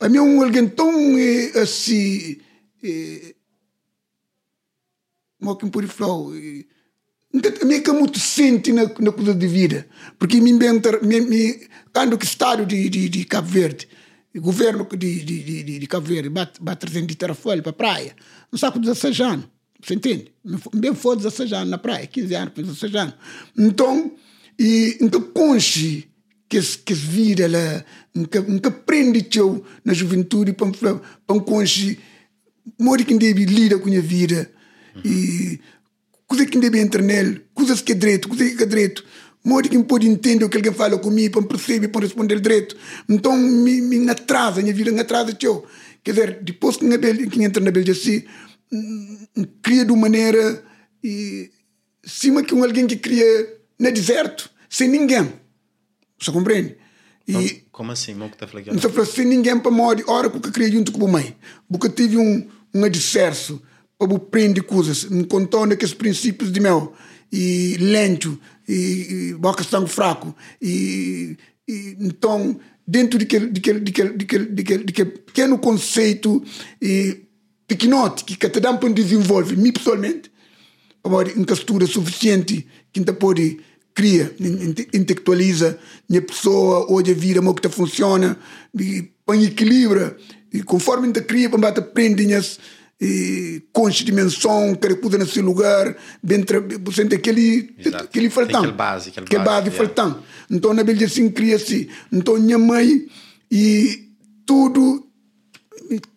a 0.00 0.06
alguém 0.06 0.68
tão 0.68 1.18
é, 1.18 1.60
assim, 1.60 2.38
é, 2.82 3.34
como 5.38 5.56
que 5.56 5.70
pode 5.70 5.86
falar, 5.86 6.34
a 7.60 7.64
minha 7.64 7.80
que 7.80 7.92
muito 7.92 8.18
sente 8.18 8.72
na, 8.72 8.84
na 8.84 9.12
coisa 9.12 9.34
de 9.34 9.46
vida, 9.46 9.86
porque 10.18 10.40
me 10.40 10.50
inventa, 10.50 11.00
me, 11.00 11.20
me, 11.20 11.68
quando 11.92 12.18
que 12.18 12.24
estado 12.24 12.64
de, 12.66 12.88
de, 12.88 13.08
de 13.08 13.24
Cabo 13.24 13.48
Verde, 13.48 13.88
governo 14.36 14.86
de, 14.96 15.24
de, 15.24 15.42
de, 15.42 15.78
de 15.78 15.86
Cabo 15.86 16.06
Verde 16.06 16.28
bate, 16.28 16.60
bate 16.62 16.80
300 16.80 17.06
de 17.08 17.16
terrafolha 17.16 17.62
para 17.62 17.70
a 17.70 17.74
praia, 17.74 18.16
um 18.52 18.56
saco 18.56 18.78
de 18.78 18.86
16 18.86 19.20
anos. 19.20 19.46
Você 19.80 19.94
entende? 19.94 20.32
Bem 20.74 20.92
foi 20.92 21.16
16 21.16 21.52
anos 21.52 21.70
na 21.70 21.78
praia, 21.78 22.06
15 22.06 22.34
anos, 22.34 22.54
16 22.54 22.94
anos. 22.96 23.14
Então, 23.56 24.12
e 24.58 24.98
então 25.00 25.20
conche 25.20 26.08
que 26.48 26.60
que 26.60 26.94
vida 26.94 27.44
ela 27.44 27.84
nunca 28.14 28.40
nunca 28.40 28.68
aprende 28.68 29.22
teu 29.22 29.64
na 29.84 29.92
juventude 29.92 30.52
para 30.52 30.70
para 31.26 31.40
conche 31.40 31.98
mori 32.78 33.04
que 33.04 33.14
deve 33.14 33.44
lida 33.44 33.78
com 33.78 33.88
a 33.88 34.00
vida 34.00 34.50
e 35.04 35.60
coisa 36.26 36.46
que 36.46 36.58
deve 36.58 36.80
entrar 36.80 37.02
nele 37.02 37.42
coisas 37.54 37.82
que 37.82 37.92
é 37.92 37.94
direito 37.94 38.28
coisas 38.28 38.54
que 38.54 38.62
é 38.62 38.66
direito 38.66 39.04
modo 39.44 39.68
que 39.68 39.82
pode 39.82 40.06
entender 40.06 40.44
o 40.44 40.48
que 40.48 40.56
alguém 40.56 40.72
fala 40.72 40.98
comigo, 40.98 41.40
para 41.40 41.48
perceber, 41.48 41.88
para 41.88 42.02
responder 42.02 42.40
direito. 42.40 42.76
Então, 43.08 43.36
me, 43.36 43.80
me 43.80 44.10
atrasa, 44.10 44.60
minha 44.60 44.74
vida 44.74 44.92
me 44.92 45.00
atrasa, 45.00 45.32
tio. 45.32 45.64
Quer 46.02 46.12
dizer, 46.12 46.38
depois 46.42 46.76
que, 46.76 47.26
que 47.28 47.42
entra 47.42 47.62
na 47.62 47.70
Bélgica, 47.70 47.92
assim, 47.98 48.24
cria 49.62 49.84
de 49.84 49.92
uma 49.92 50.02
maneira, 50.02 50.62
e, 51.02 51.50
cima 52.04 52.42
que 52.42 52.54
um 52.54 52.62
alguém 52.62 52.86
que 52.86 52.96
cria 52.96 53.56
no 53.78 53.90
deserto, 53.90 54.50
sem 54.68 54.88
ninguém. 54.88 55.32
Você 56.18 56.32
compreende? 56.32 56.76
E, 57.26 57.62
Como 57.70 57.92
assim? 57.92 58.14
Como 58.14 58.28
que 58.28 58.36
está 58.36 58.46
falando? 58.46 58.66
Não 58.68 58.76
está 58.76 59.04
sem 59.04 59.26
ninguém 59.26 59.58
para 59.58 59.70
morrer, 59.70 60.02
hora 60.06 60.30
que 60.30 60.36
eu 60.36 60.52
cria 60.52 60.70
junto 60.70 60.92
com 60.92 61.06
a 61.06 61.08
mãe. 61.08 61.36
Porque 61.70 61.90
tive 61.90 62.16
um, 62.16 62.48
um 62.74 62.84
adverso 62.84 63.62
para 63.98 64.16
aprender 64.16 64.62
coisas, 64.62 65.04
me 65.04 65.24
contou 65.24 65.66
naqueles 65.66 65.92
princípios 65.92 66.52
de 66.52 66.60
meu 66.60 66.94
e 67.30 67.76
lento 67.78 68.40
e, 68.66 69.32
e 69.32 69.34
boca 69.34 69.62
sangue 69.62 69.90
fraco 69.90 70.34
e, 70.62 71.36
e, 71.68 71.96
então 72.00 72.58
dentro 72.86 73.18
daquele, 73.18 73.48
daquele, 73.48 73.80
daquele, 73.80 74.10
daquele, 74.10 74.44
daquele, 74.46 74.84
daquele 74.84 75.10
pequeno 75.10 75.58
conceito 75.58 76.42
e 76.80 77.24
pequenote 77.66 78.24
que 78.24 78.36
cada 78.36 78.70
um 78.70 78.92
desenvolve 78.92 79.56
me 79.56 79.72
pessoalmente 79.72 80.30
uma 81.04 81.24
castura 81.44 81.86
suficiente 81.86 82.66
que 82.92 83.00
ainda 83.00 83.12
pode 83.12 83.60
cria 83.98 84.32
intelectualiza 84.94 85.76
minha 86.08 86.22
pessoa 86.22 86.86
hoje 86.88 87.10
a 87.10 87.14
vida 87.14 87.40
como 87.40 87.52
que 87.52 87.68
funciona 87.68 88.38
e 88.78 89.10
põe 89.26 89.42
equilibra 89.42 90.16
e 90.52 90.62
conforme 90.62 91.06
ainda 91.06 91.20
cria 91.20 91.50
para 91.50 91.68
aprender 91.70 92.40
e 93.00 93.62
conche 93.72 94.04
dimensão, 94.04 94.74
que 94.76 94.94
coisa 94.94 95.18
nesse 95.18 95.40
lugar, 95.40 95.96
dentro 96.22 96.60
de 96.60 97.14
aquele, 97.14 97.74
aquele 97.94 98.30
faltão. 98.30 98.60
Aquele 98.60 98.72
base, 98.72 99.10
aquele, 99.10 99.44
base, 99.44 99.70
base 99.70 99.76
faltão. 99.76 100.22
Então, 100.48 100.72
na 100.74 100.82
Bíblia 100.84 101.06
assim, 101.06 101.28
cria-se. 101.30 101.88
Então, 102.12 102.38
minha 102.38 102.58
mãe 102.58 103.06
e 103.50 104.10
tudo, 104.44 105.06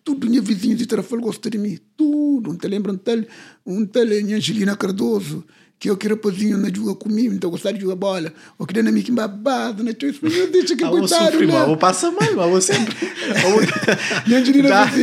tudo, 0.04 0.28
minha 0.28 0.42
vizinha 0.42 0.74
de 0.74 0.86
Tarafal 0.86 1.20
gosta 1.20 1.48
de 1.50 1.58
mim. 1.58 1.78
Tudo. 1.96 2.50
Não 2.50 2.56
te 2.56 2.66
lembra 2.66 2.92
um 2.92 2.96
tal, 2.96 3.18
um 3.64 3.86
tal, 3.86 4.06
minha 4.06 4.36
Angelina 4.36 4.76
Cardoso, 4.76 5.44
que 5.82 5.90
eu 5.90 5.96
queria 5.96 6.14
rapazinho 6.14 6.56
na 6.56 6.72
jogar 6.72 6.94
comigo, 6.94 7.34
então 7.34 7.50
gostava 7.50 7.74
de 7.74 7.80
jogar 7.80 7.96
bola. 7.96 8.32
Ou 8.56 8.64
queria 8.64 8.84
na 8.84 8.92
minha 8.92 9.04
que 9.04 9.10
babado, 9.10 9.82
né? 9.82 9.90
Então, 9.90 10.08
eu 10.30 10.48
deixa 10.48 10.76
que 10.76 10.88
coitado, 10.88 11.44
né? 11.44 11.64
Eu 11.66 11.76
passo 11.76 12.12
mal, 12.12 12.32
mas 12.36 12.54
eu 12.54 12.60
sempre... 12.60 12.94
Minha 14.24 14.38
Angelina 14.38 14.82
assim... 14.84 15.02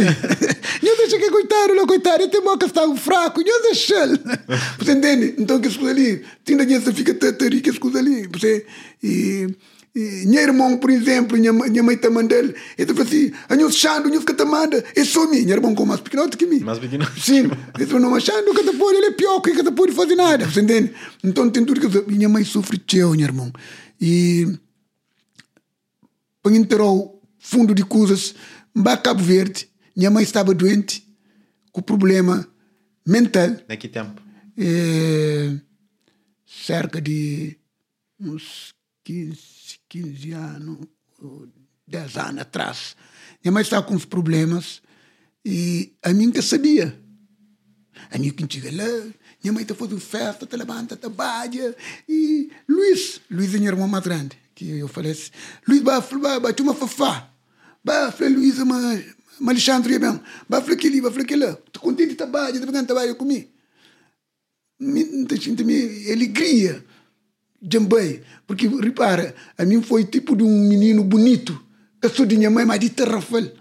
Eu 0.81 0.95
deixa 0.95 1.19
que 1.19 1.29
coitado, 1.29 1.75
não 1.75 1.85
coitado, 1.85 2.23
eu 2.23 2.29
tenho 2.29 2.43
uma 2.43 2.57
questão 2.57 2.95
fraco, 2.95 3.41
eu 3.45 3.61
deixo 3.61 3.93
Você 4.77 4.93
entende? 4.93 5.35
Então, 5.37 5.59
que 5.59 5.67
as 5.67 5.75
coisas 5.75 5.97
ali, 5.97 6.23
tinha 6.45 6.65
dinheiro, 6.65 6.93
fica 6.93 7.13
tatari, 7.13 7.59
que 7.59 7.71
as 7.71 7.77
coisas 7.77 7.99
ali, 7.99 8.25
você... 8.31 8.65
E, 9.03 9.49
e, 9.99 10.25
minha 10.27 10.41
irmã, 10.41 10.77
por 10.77 10.89
exemplo, 10.89 11.37
minha, 11.37 11.51
minha 11.51 11.83
mãe 11.83 11.97
também 11.97 12.25
dele, 12.25 12.55
ele 12.77 12.93
falou 12.93 13.03
assim: 13.03 13.33
a 13.49 13.55
minha 13.55 13.69
chando, 13.69 14.05
a 14.05 14.09
minha 14.09 14.21
tamada, 14.21 14.81
é 14.95 15.03
só 15.03 15.29
mim. 15.29 15.41
Minha 15.41 15.55
irmã 15.55 15.75
com 15.75 15.85
mais 15.85 15.99
pequeno 15.99 16.29
que 16.29 16.45
mim. 16.45 16.61
Mais 16.61 16.79
pequeno? 16.79 17.05
Sim. 17.19 17.51
Ele 17.75 17.85
falou: 17.85 18.01
não, 18.03 18.15
achando 18.15 18.53
que 18.53 18.77
pode, 18.77 18.97
ele 18.97 19.07
é 19.07 19.11
pior, 19.11 19.41
que 19.41 19.71
pode 19.71 19.91
fazer 19.91 20.15
nada. 20.15 20.49
Você 20.49 20.61
entende? 20.61 20.93
Então 21.21 21.49
tem 21.49 21.65
tudo 21.65 21.81
que 21.81 22.11
minha 22.11 22.29
mãe 22.29 22.45
sofre 22.45 22.77
teu, 22.77 23.11
minha 23.11 23.25
irmã. 23.25 23.51
E. 23.99 24.47
Para 26.41 26.55
enterrar 26.55 26.93
fundo 27.37 27.75
de 27.75 27.83
coisas, 27.83 28.33
em 28.73 28.83
Cabo 29.03 29.21
Verde, 29.21 29.69
minha 29.93 30.09
mãe 30.09 30.23
estava 30.23 30.53
doente, 30.53 31.05
com 31.73 31.81
problema 31.81 32.47
mental. 33.05 33.49
Que 33.77 33.89
tempo? 33.89 34.21
É, 34.57 35.57
cerca 36.45 37.01
de 37.01 37.57
uns 38.17 38.73
15 39.03 39.58
15 39.89 40.31
anos, 40.33 40.77
10 41.87 42.17
anos 42.17 42.41
atrás. 42.41 42.95
Minha 43.43 43.51
mãe 43.51 43.63
estava 43.63 43.85
com 43.85 43.95
uns 43.95 44.05
problemas 44.05 44.81
e 45.43 45.93
a 46.03 46.13
mim 46.13 46.31
que 46.31 46.41
sabia. 46.41 46.97
A 48.11 48.17
mim 48.17 48.29
que 48.29 48.45
chega 48.49 48.71
lá, 48.71 49.13
minha 49.43 49.51
mãe 49.51 49.63
está 49.63 49.75
fazendo 49.75 49.99
festa, 49.99 50.45
está 50.45 50.55
levanta, 50.55 50.93
está 50.93 51.09
baia. 51.09 51.75
E 52.07 52.49
Luiz, 52.67 53.19
Luiz 53.29 53.53
é 53.53 53.57
minha 53.57 53.71
irmã 53.71 53.87
mais 53.87 54.03
grande, 54.03 54.37
que 54.55 54.69
eu 54.69 54.87
falei 54.87 55.11
assim, 55.11 55.31
Luiz, 55.67 55.81
vai, 55.81 56.01
uma 56.61 56.73
fafá. 56.75 57.29
Vai, 57.83 58.11
falei, 58.11 58.33
Luiz, 58.33 58.57
mas 58.59 59.05
Alexandre, 59.41 59.97
vai, 59.97 60.61
falei, 60.61 60.75
aquele, 60.75 61.01
vai, 61.01 61.11
falei, 61.11 61.25
aquele. 61.25 61.45
Estou 61.45 61.81
contente 61.81 62.09
de 62.09 62.15
trabalhar, 62.15 62.51
de 62.51 62.83
trabalhar 62.85 63.15
comigo. 63.15 63.49
Me, 64.79 65.03
me, 65.03 65.63
me, 65.63 66.11
alegria 66.11 66.85
Jambei. 67.61 68.21
Porque, 68.47 68.67
repara, 68.67 69.35
a 69.57 69.65
mim 69.65 69.81
foi 69.81 70.05
tipo 70.05 70.35
de 70.35 70.43
um 70.43 70.67
menino 70.67 71.03
bonito, 71.03 71.61
que 72.01 72.09
sou 72.09 72.25
de 72.25 72.37
minha 72.37 72.49
mãe, 72.49 72.65
mas 72.65 72.79
de 72.79 72.89
Terrafel. 72.89 73.51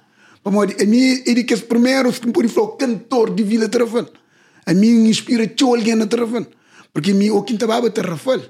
A 0.45 0.85
mim, 0.85 1.23
ele 1.27 1.45
que 1.45 1.53
é 1.53 1.57
o 1.57 1.61
primeiro 1.63 2.13
que 2.13 2.27
me 2.27 2.49
falou 2.49 2.77
cantor 2.77 3.35
de 3.35 3.43
Vila 3.43 3.69
Terrafel. 3.69 4.09
A 4.65 4.73
mim 4.73 5.09
inspira 5.09 5.51
alguém 5.63 5.95
na 5.95 6.07
Terrafel. 6.07 6.47
Porque 6.93 7.11
a 7.11 7.15
mim, 7.15 7.31
o 7.31 7.43
quinta 7.43 7.67
baba 7.67 7.91
Terrafel. 7.91 8.43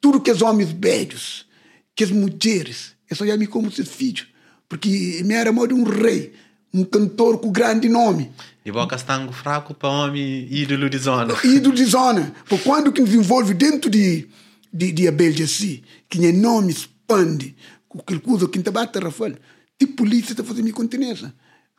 Tudo 0.00 0.20
que 0.20 0.30
os 0.30 0.42
homens 0.42 0.72
beijos, 0.72 1.46
que 1.94 2.04
as 2.04 2.10
mulheres, 2.10 2.94
é 3.10 3.14
só 3.14 3.24
me 3.24 3.46
como 3.46 3.70
seus 3.70 3.88
filhos. 3.88 4.26
Porque 4.68 5.22
me 5.24 5.34
era 5.34 5.52
de 5.52 5.74
um 5.74 5.84
rei, 5.84 6.32
um 6.72 6.84
cantor 6.84 7.38
com 7.38 7.50
grande 7.50 7.88
nome. 7.88 8.30
E 8.64 8.72
boca 8.72 8.96
estango 8.96 9.32
fraco 9.32 9.72
para 9.72 9.88
homem 9.88 10.48
ídolo 10.50 10.90
de 10.90 10.98
zona. 10.98 11.34
ídolo 11.44 11.74
de 11.74 11.84
zona. 11.84 12.34
Por 12.48 12.60
quando 12.60 12.92
que 12.92 13.02
desenvolve 13.02 13.54
dentro 13.54 13.88
de 13.88 14.28
de, 14.76 14.92
de 14.92 15.08
abelha 15.08 15.44
assim, 15.44 15.82
que 16.08 16.24
é 16.26 16.32
nome 16.32 16.72
expande, 16.72 17.56
com 17.88 17.98
aquele 17.98 18.20
coisa 18.20 18.48
que 18.48 18.58
bate 18.70 18.98
Rafael, 18.98 19.36
tipo 19.78 19.94
polícia 19.94 20.32
está 20.32 20.44
fazendo 20.44 20.72
continência. 20.72 21.32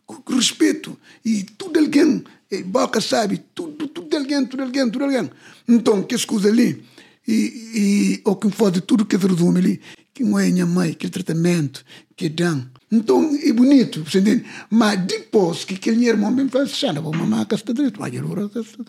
Com 0.06 0.34
respeito. 0.34 0.98
E 1.26 1.43
tudo 1.43 1.80
alguém, 1.80 2.24
boca 2.66 3.02
sabe, 3.02 3.43
tudo, 3.54 3.88
tudo 3.89 4.16
alguém, 4.16 4.45
tudo 4.45 4.64
alguém, 4.64 4.89
tudo 4.89 5.04
alguém. 5.04 5.30
Então, 5.68 6.02
que 6.02 6.18
coisas 6.26 6.50
ali, 6.50 6.82
e, 7.28 7.34
e 7.76 8.22
o 8.24 8.36
que 8.38 8.50
faz 8.50 8.80
tudo 8.86 9.06
que 9.06 9.18
se 9.18 9.28
resume 9.28 9.60
ali, 9.60 9.82
que 10.14 10.24
não 10.24 10.39
é 10.39 10.50
minha 10.50 10.66
mãe, 10.66 10.91
aquele 10.91 11.12
tratamento 11.12 11.84
que 12.16 12.30
dão. 12.30 12.66
Então, 12.89 13.38
é 13.43 13.52
bonito, 13.52 14.02
você 14.04 14.20
entende? 14.20 14.45
Mas 14.70 14.98
depois 15.06 15.66
que 15.66 15.76
aquele 15.76 16.08
irmão 16.08 16.32
me 16.32 16.48
faz, 16.50 16.82
não 16.93 17.04
vou 17.04 17.14
mamar 17.14 17.45
a 17.52 17.56
está 17.56 17.74
direito, 17.74 18.00
mas 18.00 18.14
ele 18.14 18.26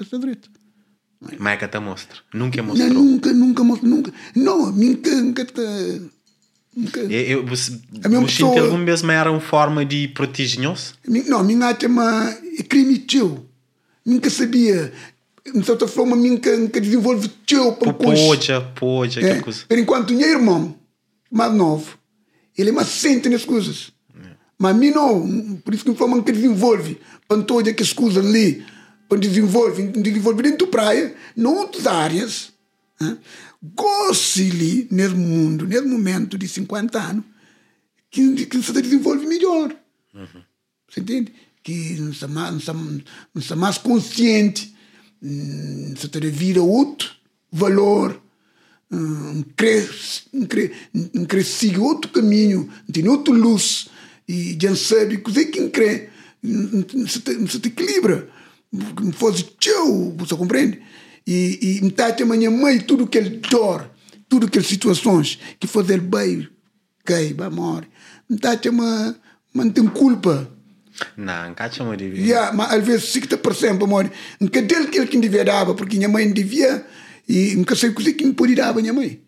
está 0.00 0.18
direito. 0.18 0.48
Maica 1.38 1.66
te 1.68 1.78
mostra. 1.80 2.18
Nunca 2.32 2.62
mostrou. 2.62 2.88
Não, 2.88 3.02
nunca, 3.02 3.32
nunca 3.32 3.64
mostrou. 3.64 3.90
Nunca. 3.90 4.12
Não, 4.34 4.70
nunca, 4.70 5.10
nunca 5.10 5.44
te... 5.44 6.02
Nunca. 6.76 7.00
Eu, 7.00 7.44
você, 7.44 7.76
a 8.04 8.08
minha 8.08 8.22
pessoa, 8.22 8.60
alguma 8.60 8.84
vez 8.84 9.02
era 9.02 9.30
uma 9.30 9.40
forma 9.40 9.84
de 9.84 10.06
proteger-nos? 10.08 10.94
Não, 11.26 11.42
minha 11.42 11.66
arte 11.66 11.86
é 11.86 12.62
crime 12.62 12.98
teu. 12.98 13.44
Nunca 14.06 14.30
sabia. 14.30 14.92
De 15.44 15.64
certa 15.64 15.88
forma, 15.88 16.14
nunca, 16.14 16.56
nunca 16.56 16.80
desenvolve 16.80 17.28
teu 17.46 17.72
para 17.72 17.92
Podia, 17.92 18.60
podia, 18.60 19.26
é. 19.26 19.40
coisa. 19.40 19.64
Por 19.66 19.78
enquanto, 19.78 20.14
meu 20.14 20.28
irmão, 20.28 20.76
mais 21.30 21.52
novo, 21.52 21.98
ele 22.56 22.70
é 22.70 22.72
mais 22.72 22.88
sente 22.88 23.28
nas 23.28 23.44
coisas. 23.44 23.90
É. 24.14 24.28
Mas 24.56 24.70
a 24.70 24.78
mim 24.78 24.90
não. 24.90 25.56
Por 25.64 25.74
isso 25.74 25.84
que 25.84 25.94
forma 25.94 26.22
que 26.22 26.30
desenvolve. 26.30 26.98
Para 27.26 27.42
todas 27.42 27.72
aquelas 27.72 27.92
coisas 27.92 28.24
ali 28.24 28.64
para 29.08 29.18
desenvolver, 29.18 29.90
desenvolver 29.92 30.42
dentro 30.42 30.66
da 30.66 30.70
praia, 30.72 31.14
noutras 31.36 31.86
áreas, 31.86 32.52
né? 33.00 33.18
goste-lhe 33.62 34.86
nesse 34.90 35.14
mundo, 35.14 35.66
nesse 35.66 35.86
momento 35.86 36.36
de 36.36 36.46
50 36.46 36.98
anos, 37.00 37.24
que, 38.10 38.46
que 38.46 38.62
se 38.62 38.72
desenvolve 38.72 39.26
melhor. 39.26 39.74
Uhum. 40.14 40.42
Você 40.88 41.00
entende? 41.00 41.32
que 41.68 42.00
não 42.00 42.10
está 42.10 42.26
mais, 42.26 42.50
não 42.50 42.58
está, 42.58 42.72
não 42.72 43.02
está 43.36 43.54
mais 43.54 43.76
consciente, 43.76 44.74
hum, 45.22 45.94
se 45.96 46.30
vida 46.30 46.62
outro 46.62 47.10
valor, 47.52 48.18
um, 48.90 49.42
cresce, 49.54 50.22
um, 50.32 50.46
cresce, 50.46 50.72
um 51.14 51.26
cresce 51.26 51.76
outro 51.78 52.10
caminho, 52.10 52.70
tem 52.90 53.06
outra 53.06 53.34
luz, 53.34 53.88
e 54.26 54.56
já 54.58 54.74
sabe 54.74 55.18
que 55.18 55.44
quem 55.46 55.68
crê, 55.68 56.08
se 57.06 57.20
te, 57.20 57.46
se 57.46 57.60
te 57.60 57.68
equilibra, 57.68 58.30
faz 59.14 59.42
tchau, 59.58 60.14
você 60.16 60.36
compreende? 60.36 60.80
E, 61.26 61.78
e 61.78 61.84
metade 61.84 62.22
amanhã 62.22 62.50
mãe, 62.50 62.78
tudo 62.78 63.06
que 63.06 63.18
ele 63.18 63.40
dor, 63.50 63.90
tudo 64.28 64.46
aquelas 64.46 64.66
situações 64.66 65.38
que 65.58 65.66
fazer 65.66 66.00
bem, 66.00 66.48
cai, 67.04 67.34
vai 67.34 67.50
morrer. 67.50 67.88
Metade 68.28 68.68
uma, 68.68 69.16
não 69.54 69.70
tem 69.70 69.86
culpa. 69.86 70.50
Não, 71.16 71.54
cacha 71.54 71.84
mo 71.84 71.96
devia. 71.96 72.22
Yeah, 72.22 72.52
mas 72.52 72.72
às 72.72 72.84
vezes 72.84 73.12
60% 73.12 73.82
amor. 73.82 74.10
Nunca 74.40 74.60
dele 74.62 74.88
que 74.88 74.98
ele 74.98 75.20
devia 75.20 75.44
dar, 75.44 75.66
porque 75.74 75.96
minha 75.96 76.08
mãe 76.08 76.30
devia 76.32 76.84
e 77.28 77.54
nunca 77.56 77.76
sei 77.76 77.92
coisa 77.92 78.12
que 78.12 78.24
me 78.24 78.32
podia 78.32 78.56
dar 78.56 78.74
minha 78.74 78.92
mãe. 78.92 79.22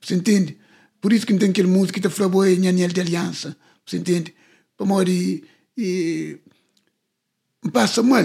Você 0.00 0.14
entende? 0.14 0.58
Por 1.00 1.12
isso 1.12 1.26
que 1.26 1.34
tem 1.34 1.50
aquele 1.50 1.68
música 1.68 2.00
que 2.00 2.06
está 2.06 2.28
boa 2.28 2.50
em 2.50 2.68
anel 2.68 2.88
de 2.88 3.00
aliança. 3.00 3.56
Você 3.86 3.98
entende? 3.98 4.34
Amor, 4.78 5.08
e, 5.08 5.44
e 5.76 6.38
passa 7.72 8.02
mal. 8.02 8.24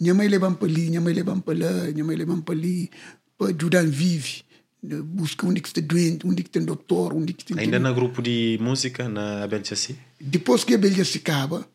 Minha 0.00 0.14
mãe 0.14 0.28
leva 0.28 0.50
para 0.52 0.68
ali, 0.68 0.88
minha 0.88 1.00
mãe 1.00 1.14
leva 1.14 1.36
para 1.40 1.58
lá, 1.58 1.72
minha 1.92 2.04
mãe 2.04 2.16
leva 2.16 2.36
para 2.38 2.54
ali, 2.54 2.90
para 3.36 3.48
ajudar 3.48 3.80
a 3.80 3.82
viver 3.82 4.48
busca 4.82 5.46
onde 5.46 5.60
que 5.60 5.68
está 5.68 5.80
doente, 5.80 6.26
onde 6.26 6.42
que 6.42 6.50
tem 6.50 6.64
doutor, 6.64 7.12
onde 7.12 7.32
que 7.32 7.44
tem... 7.44 7.58
Ainda 7.58 7.78
no 7.78 7.94
grupo 7.94 8.22
de 8.22 8.58
música, 8.60 9.08
na 9.08 9.42
Abeljaci? 9.42 9.98
Depois 10.20 10.64
que 10.64 10.72
a 10.72 10.76
Abeljaci 10.76 11.18
acaba, 11.18 11.68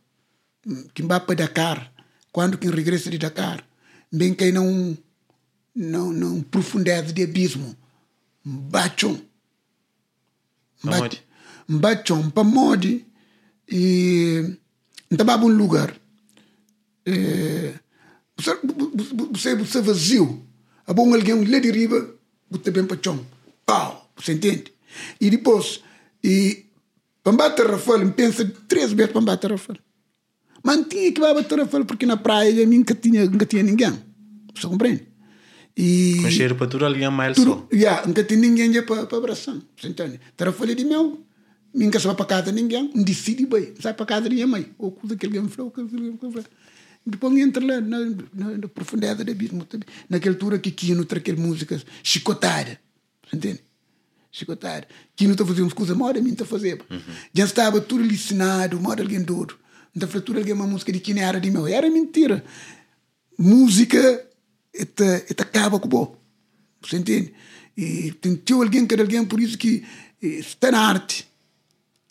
que 0.94 1.04
vai 1.04 1.20
para 1.20 1.36
Dakar, 1.36 1.94
quando 2.32 2.58
que 2.58 2.68
regressa 2.68 3.10
de 3.10 3.18
Dakar, 3.18 3.64
bem 4.12 4.34
que 4.34 4.52
não 4.52 4.98
não 5.76 6.14
não 6.14 6.42
profundidade 6.42 7.12
de 7.14 7.24
abismo, 7.24 7.76
bachon. 8.44 9.20
Bachon, 11.68 12.30
para 12.30 12.44
modi. 12.44 13.06
E 13.70 14.58
estava 15.10 15.46
um 15.46 15.48
lugar 15.48 15.96
é, 17.06 17.74
você, 18.38 18.58
você, 19.32 19.56
você 19.56 19.82
vazio, 19.82 20.46
a 20.86 20.94
bom 20.94 21.14
alguém 21.14 21.46
lá 21.46 21.60
de 21.60 21.72
riba 21.72 22.16
bota 22.50 22.72
bem 22.72 22.86
para 22.86 23.00
chão. 23.02 23.26
Pau! 23.66 24.12
Você 24.18 24.34
entende? 24.34 24.72
E 25.20 25.30
depois, 25.30 25.82
e 26.24 26.66
para 27.24 27.34
bater 27.34 27.68
Rafael, 27.68 28.12
pensa 28.12 28.46
três 28.68 28.92
vezes 28.94 29.12
para 29.12 29.22
bater 29.22 29.52
Rafael. 29.52 29.80
Mas 30.64 30.86
tinha 30.88 31.12
que 31.12 31.20
bater 31.20 31.60
Rafael 31.60 31.86
porque 31.86 32.06
na 32.06 32.18
praia 32.18 32.66
nunca 32.66 32.94
tinha, 32.94 33.26
nunca 33.26 33.46
tinha 33.46 33.64
ninguém. 33.64 33.94
Você 34.54 34.68
compreende? 34.68 35.08
E, 35.76 36.20
Com 36.22 36.30
cheiro 36.30 36.56
para 36.56 36.68
tudo 36.68 36.86
alguém 36.86 37.10
mais 37.10 37.38
só. 37.38 37.68
Yeah, 37.74 38.06
nunca 38.06 38.24
tinha 38.24 38.40
ninguém 38.40 38.84
para, 38.84 39.08
para 39.08 39.18
abraçar. 39.18 39.58
Você 39.76 39.88
entende? 39.88 40.20
Rafael 40.40 40.76
de 40.76 40.86
meu. 40.86 41.26
Nunca 41.74 42.00
se 42.00 42.06
vai 42.06 42.16
para 42.16 42.26
casa 42.26 42.52
de 42.52 42.62
ninguém. 42.62 42.92
Decide 42.94 43.48
bem. 43.48 43.74
Sai 43.80 43.96
para 43.96 44.06
casa 44.06 44.30
de 44.30 44.36
minha 44.36 44.46
mãe. 44.46 44.68
Ou 44.78 44.92
coisa 44.92 45.16
que 45.16 45.26
alguém 45.26 45.48
falou. 45.48 45.74
Depois 47.06 47.38
entra 47.38 47.66
lá 47.66 47.82
na, 47.82 47.99
na, 48.34 48.58
na 48.58 48.68
profundidade 48.68 49.24
do 49.24 49.32
abismo. 49.32 49.68
Naquela 50.10 50.36
altura 50.36 50.58
que 50.58 50.72
Kino 50.72 51.04
tra 51.04 51.20
aquela 51.20 51.39
música 51.39 51.82
chicotada. 52.01 52.80
Entende? 53.32 53.60
Chicotada. 54.32 54.88
Kino 55.16 55.34
está 55.34 55.45
fazendo 55.45 55.64
umas 55.64 55.74
coisas, 55.74 55.97
mora 55.97 56.22
mim 56.22 56.32
está 56.32 56.45
fazendo. 56.45 56.86
Uhum. 56.89 57.01
Já 57.34 57.43
estava 57.43 57.82
tudo 57.82 58.04
licenado, 58.04 58.80
mora 58.80 59.01
alguém 59.01 59.22
duro. 59.22 59.60
Então 59.95 60.08
falei, 60.08 60.26
tudo 60.26 60.39
alguém 60.39 60.54
uma 60.54 60.66
música 60.66 60.91
de 60.91 60.99
Kino 60.99 61.20
era 61.20 61.39
de 61.41 61.51
meu. 61.51 61.68
Era 61.68 61.89
mentira. 61.89 62.43
Música, 63.38 64.26
eta 64.74 65.26
acaba 65.39 65.80
com 65.80 65.88
o 65.88 65.89
bom. 65.89 66.18
Você 66.82 66.97
entende? 66.97 67.34
E 67.76 68.12
tem 68.12 68.39
alguém 68.56 68.86
que 68.86 68.95
alguém, 68.95 69.26
por 69.26 69.41
isso 69.41 69.58
que 69.58 69.84
está 70.22 70.72
na 70.72 70.80
arte. 70.80 71.28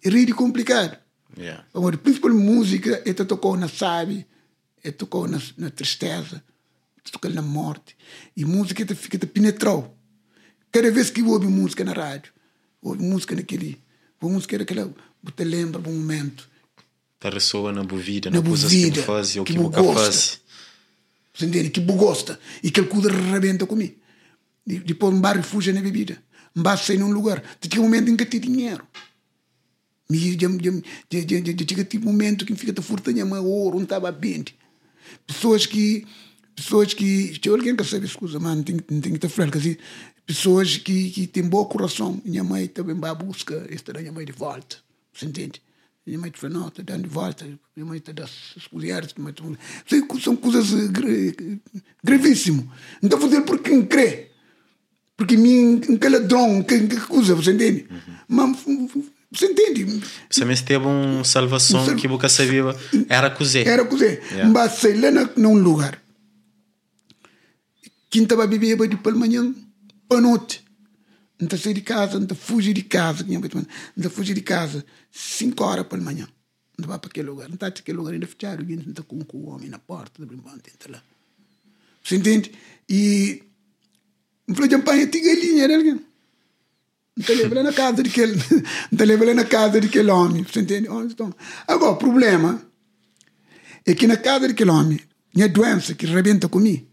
É 0.05 0.11
really 0.11 0.33
complicado. 0.33 0.99
Yeah. 1.39 1.65
Principalmente 2.03 2.45
música, 2.45 3.03
esta 3.07 3.25
tocou 3.25 3.57
na 3.57 3.69
sabe 3.69 4.27
tocou 4.91 5.29
na, 5.29 5.41
na 5.57 5.71
tristeza, 5.71 6.43
tocou 7.13 7.31
na 7.31 7.43
morte. 7.43 7.97
E 8.37 8.45
música 8.45 8.85
te, 8.85 8.95
fica 8.95 9.19
te 9.19 9.27
penetrou. 9.27 9.97
Cada 10.73 10.91
vez 10.91 11.11
que 11.11 11.23
ouve 11.23 11.47
música 11.47 11.85
na 11.85 11.93
rádio, 11.93 12.33
ouve 12.81 13.03
música 13.03 13.35
naquele, 13.37 13.81
ouve 14.21 14.35
música 14.35 14.59
naquela, 14.59 14.93
você 15.23 15.45
lembra 15.45 15.81
um 15.89 15.95
momento. 15.95 16.49
Tá 17.21 17.31
ressoa 17.31 17.73
na 17.73 17.85
boa 17.85 18.01
vida, 18.01 18.31
na 18.31 18.43
coisas 18.43 18.73
que 18.73 19.03
faz 19.03 19.37
ou 19.37 19.45
que, 19.45 19.53
que 19.53 19.59
nunca 19.59 19.83
faz. 19.95 20.41
Entende? 21.41 21.71
Que 21.71 21.81
gosta. 21.81 22.39
E 22.63 22.71
que 22.71 22.81
ele 22.81 22.89
cuida 22.89 23.09
rebenta 23.11 23.67
comigo. 23.67 23.95
Depois 24.67 25.15
um 25.15 25.21
bar 25.21 25.37
refugia 25.37 25.73
na 25.73 25.81
bebida. 25.81 26.21
Um 26.55 26.63
bar 26.63 26.77
sai 26.77 26.97
num 26.97 27.13
lugar. 27.13 27.41
Tem 27.61 27.81
um 27.81 27.85
momento 27.85 28.11
em 28.11 28.17
que 28.17 28.27
tem 28.27 28.41
dinheiro. 28.41 28.87
E 30.11 30.37
chega 30.37 31.85
tipo 31.85 32.07
momento 32.07 32.45
que 32.45 32.55
fica 32.55 32.73
te 32.73 32.83
furtanha, 32.83 33.25
mas 33.25 33.41
ouro, 33.41 33.77
não 33.77 33.85
estava 33.85 34.13
bem 34.13 34.45
pessoas 35.27 35.67
que 35.67 36.07
pessoas 36.55 36.95
que 36.95 37.39
se 37.43 37.49
alguém 37.49 37.75
que 37.75 37.85
sabe 37.85 38.07
escusa 38.07 38.39
mano 38.39 38.63
tem 38.63 38.79
tem 38.79 39.13
que 39.13 39.19
ter 39.19 39.29
franca 39.29 39.59
assim 39.59 39.77
pessoas 40.27 40.77
que 40.77 41.11
que 41.11 41.27
têm 41.27 41.49
bom 41.49 41.65
coração. 41.65 42.21
Minha 42.25 42.45
mãe 42.45 42.67
também 42.69 42.95
vai 42.95 43.15
buscar 43.15 43.71
esta 43.73 43.93
minha 43.99 44.13
mãe 44.13 44.25
de 44.25 44.33
volta 44.33 44.77
você 45.13 45.27
entende? 45.27 45.63
Minha 46.07 46.19
mãe 46.19 46.31
te 46.31 46.39
fala 46.39 46.55
não 46.55 46.69
está 46.69 46.83
dando 46.83 47.03
de 47.03 47.09
volta 47.09 47.47
minha 47.77 47.87
mãe 47.87 47.99
está 47.99 48.13
das 48.13 48.31
colheres 48.71 49.15
são 50.21 50.37
coisas 50.37 50.71
gravíssimas 52.03 52.67
então 53.03 53.21
fazer 53.21 53.43
por 53.43 53.59
quem 53.61 53.85
crê. 53.85 54.29
Porque 55.17 55.37
mim 55.37 55.81
que 55.81 56.09
ladrão 56.09 56.63
que 56.65 57.01
coisa 57.07 57.35
você 57.35 57.53
entende? 57.53 57.87
Uhum. 57.91 58.15
mas 58.29 58.65
você 59.33 59.47
entende? 59.47 60.03
Você 60.31 60.45
teve 60.63 60.85
uma 60.85 61.25
salvação 61.25 61.85
um 61.85 61.97
que 61.97 62.07
você 62.07 62.29
sabia 62.29 62.77
era 63.09 63.31
cozer. 63.31 63.67
Era 63.67 63.85
cozer. 63.85 64.23
Yeah. 64.31 64.53
Mas 64.53 64.73
sei 64.73 65.01
lá 65.01 65.11
num 65.37 65.55
lugar. 65.55 66.01
Quem 68.11 68.25
estava 68.25 68.47
bebendo 68.47 68.87
de 68.87 68.97
pela 68.97 69.17
manhã, 69.17 69.55
para 70.07 70.21
noite. 70.21 70.63
Não 71.41 71.59
sair 71.59 71.73
de 71.73 71.81
casa, 71.81 72.21
não 72.21 72.37
fugir 72.37 72.75
de 72.75 72.83
casa. 72.83 73.25
Não 73.97 74.11
fugir 74.11 74.35
de 74.35 74.43
casa. 74.43 74.85
Cinco 75.11 75.65
horas 75.65 75.87
pela 75.87 76.03
manhã. 76.03 76.29
Não 76.79 76.87
vai 76.87 76.99
para 76.99 77.09
aquele 77.09 77.29
lugar. 77.29 77.49
Não 77.49 77.55
está 77.55 77.67
naquele 77.67 77.97
lugar 77.97 78.13
ainda 78.13 78.27
fechado. 78.27 78.63
Não 78.63 78.91
está 78.91 79.03
com 79.03 79.17
o 79.33 79.49
homem 79.49 79.71
na 79.71 79.79
porta. 79.79 80.23
Entra 80.23 80.93
lá. 80.93 81.03
Você 82.05 82.17
entende? 82.17 82.53
E. 82.89 83.43
Não 84.47 84.55
falou 84.55 84.69
de 84.69 84.75
champanhe, 84.75 85.07
tem 85.07 85.25
galinha, 85.25 85.65
era 85.65 86.12
alguém. 87.19 87.37
Então 87.37 87.37
leva 87.37 87.63
na 87.63 87.73
casa 87.73 88.03
daquele, 88.03 88.39
então 88.93 89.07
leva 89.07 89.35
na 89.35 89.45
casa 89.45 89.81
daquele 89.81 90.11
homem, 90.11 90.43
você 90.43 90.61
entende? 90.61 90.89
Então, 90.89 91.35
agora, 91.67 91.93
o 91.93 91.97
problema 91.97 92.63
é 93.85 93.95
que 93.95 94.07
na 94.07 94.17
casa 94.17 94.49
daquele 94.49 94.71
homem, 94.71 95.01
minha 95.35 95.49
doença 95.49 95.95
que 95.95 96.07
rebenta 96.07 96.49
comigo, 96.49 96.87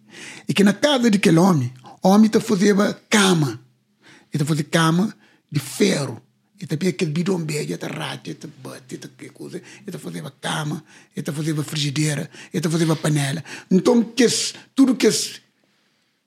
é 0.48 0.54
que 0.54 0.64
na 0.64 0.74
casa 0.74 1.10
daquele 1.10 1.38
homem, 1.38 1.74
o 2.02 2.10
homem 2.10 2.28
está 2.28 2.40
fazendo 2.40 2.96
cama, 3.10 3.60
ele 4.32 4.44
está 4.44 4.46
fazendo 4.46 4.70
cama 4.70 5.16
de 5.52 5.60
ferro, 5.60 6.22
ele 6.60 6.74
está 6.74 6.90
aquele 6.90 7.12
bidão 7.12 7.40
bege, 7.40 7.64
ele 7.64 7.74
está 7.76 7.88
rato, 7.88 8.30
está 8.30 8.48
bate, 8.62 8.96
ele 8.96 9.06
está 9.06 9.34
coisa, 9.34 9.58
ele 9.58 9.66
está 9.88 9.98
fazendo 9.98 10.32
cama, 10.42 10.84
ele 11.16 11.22
está 11.22 11.32
fazendo 11.32 11.64
frigideira, 11.64 12.30
ele 12.54 12.60
está 12.60 12.70
fazendo 12.70 12.96
panela. 12.98 13.44
Então, 13.72 14.04
que 14.04 14.28
tudo 14.76 14.96
que 14.96 15.08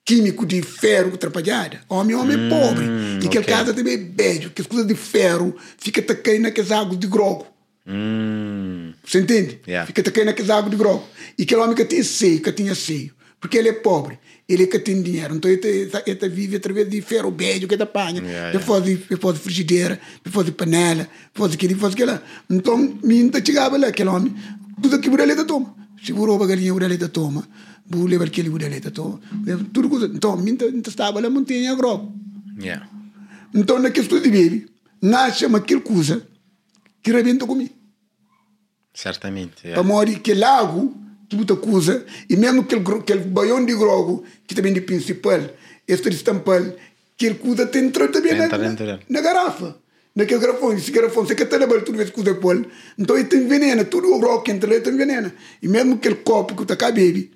químico 0.04 0.44
de 0.44 0.62
ferro 0.62 1.16
trabalhar. 1.16 1.80
Homem, 1.88 2.14
homem 2.16 2.36
hum, 2.36 2.48
pobre. 2.48 2.84
E 3.24 3.28
que 3.28 3.38
okay. 3.38 3.54
casa 3.54 3.72
também 3.72 3.94
é 3.94 3.98
beijo, 3.98 4.50
que 4.50 4.60
as 4.60 4.66
coisas 4.66 4.86
de 4.86 4.94
ferro 4.94 5.54
fica 5.78 6.02
caindo 6.14 6.42
naquelas 6.42 6.72
águas 6.72 6.98
de 6.98 7.06
grogo. 7.06 7.46
Hum. 7.86 8.92
Você 9.04 9.20
entende? 9.20 9.60
Yeah. 9.66 9.86
Fica 9.86 10.02
caindo 10.10 10.28
naquelas 10.28 10.50
águas 10.50 10.70
de 10.70 10.76
grogo. 10.76 11.04
E 11.38 11.42
aquele 11.42 11.60
homem 11.60 11.74
que 11.74 11.84
tinha 11.84 12.04
seio, 12.04 12.40
que 12.40 12.52
tinha 12.52 12.74
seio. 12.74 13.12
Porque 13.40 13.58
ele 13.58 13.68
é 13.68 13.72
pobre. 13.72 14.18
Ele 14.48 14.64
é 14.64 14.66
que 14.66 14.78
tem 14.78 15.00
dinheiro. 15.02 15.34
Então 15.34 15.50
ele, 15.50 15.90
ele 16.06 16.28
vive 16.28 16.56
através 16.56 16.88
de 16.88 17.00
ferro 17.00 17.30
beijo 17.30 17.66
que 17.66 17.74
ele 17.74 17.82
apanha. 17.82 18.20
Yeah, 18.22 18.50
ele, 18.50 18.58
faz, 18.58 18.86
ele 18.86 19.16
faz 19.20 19.38
frigideira, 19.38 20.00
ele 20.24 20.32
faz 20.32 20.50
panela, 20.50 21.08
faz 21.32 21.52
aquilo, 21.54 21.78
faz 21.78 21.94
aquilo. 21.94 22.20
Então, 22.50 22.98
minha 23.02 23.30
chegava 23.44 23.76
lá, 23.76 23.88
aquele 23.88 24.10
homem. 24.10 24.34
Tudo 24.80 24.96
aquilo 24.96 25.20
ele 25.20 25.44
toma. 25.44 25.74
Segurou 26.04 26.42
a 26.42 26.46
galinha, 26.46 26.72
ele 26.84 27.08
toma 27.08 27.48
bu 27.92 28.06
levar 28.06 28.28
aquele 28.28 28.50
bu 28.52 28.58
dele 28.58 28.80
to. 28.98 29.20
Então 30.16 30.36
minta 30.36 30.64
minta 30.70 30.90
estava 30.90 31.20
lá 31.20 31.28
montanha 31.28 31.72
agro 31.72 32.12
yeah. 32.58 32.88
Então 33.54 33.78
na 33.78 33.90
questão 33.90 34.18
de 34.20 34.30
baby 34.36 34.66
nasce 35.00 35.46
uma 35.46 35.58
aquele 35.58 35.80
coisa 35.80 36.16
que 37.02 37.12
rebenta 37.12 37.46
comigo 37.46 37.74
certamente 39.04 39.58
yeah. 39.64 39.74
para 39.74 39.88
morrer 39.90 40.18
que 40.20 40.34
lago 40.34 40.82
tudo 41.28 41.56
coisa 41.56 41.94
e 42.28 42.36
mesmo 42.36 42.62
aquele 42.62 42.82
aquele 43.02 43.24
baião 43.36 43.64
de 43.64 43.74
grogo 43.74 44.24
que 44.46 44.54
também 44.54 44.72
de 44.72 44.80
principal 44.80 45.42
este 45.86 46.08
estampal 46.10 46.62
que 47.16 47.26
ele 47.26 47.36
coisa 47.44 47.66
tem 47.66 47.84
entrado 47.86 48.12
também 48.12 48.34
na, 48.34 48.48
na, 48.48 48.98
na, 49.14 49.20
garrafa 49.20 49.76
naquele 50.14 50.40
grafone, 50.40 50.78
esse 50.78 50.90
grafone, 50.90 51.26
você 51.26 51.34
quer 51.34 51.46
trabalhar 51.46 51.82
tudo 51.82 51.96
vezes 51.96 52.12
com 52.12 52.20
o 52.20 52.66
então 52.98 53.16
ele 53.16 53.28
tem 53.28 53.46
veneno, 53.46 53.84
tudo 53.84 54.12
o 54.12 54.20
rock 54.20 54.50
entre 54.50 54.74
ele 54.74 54.80
tem 54.82 54.96
veneno. 54.96 55.32
E 55.62 55.68
mesmo 55.68 55.94
aquele 55.94 56.16
copo 56.16 56.54
que 56.54 56.62
está 56.62 56.76
cá, 56.76 56.88
baby, 56.88 57.32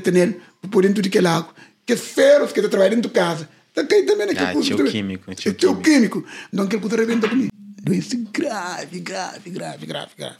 que 0.00 0.10
tem 0.10 0.36
por 0.70 0.82
dentro 0.82 1.02
daquele 1.02 1.26
água, 1.28 1.54
que 1.86 1.96
ferros 1.96 2.52
que 2.52 2.58
está 2.58 2.68
trabalhando 2.68 2.96
dentro 2.96 3.10
de 3.10 3.14
casa, 3.14 3.48
está 3.68 3.84
caindo 3.84 4.06
também 4.06 4.26
naquele 4.26 4.46
Ah, 4.46 4.52
coisa. 4.52 4.74
tio 4.74 4.84
químico, 4.84 5.34
tio 5.34 5.54
tio 5.54 5.76
químico. 5.76 6.24
Então 6.52 6.64
aquele 6.64 6.80
coisa 6.82 6.96
rebenta 6.96 7.28
comigo. 7.28 7.50
Doença 7.82 8.16
grave, 8.32 9.00
grave, 9.00 9.50
grave, 9.50 9.86
grave, 9.86 10.10
grave. 10.18 10.36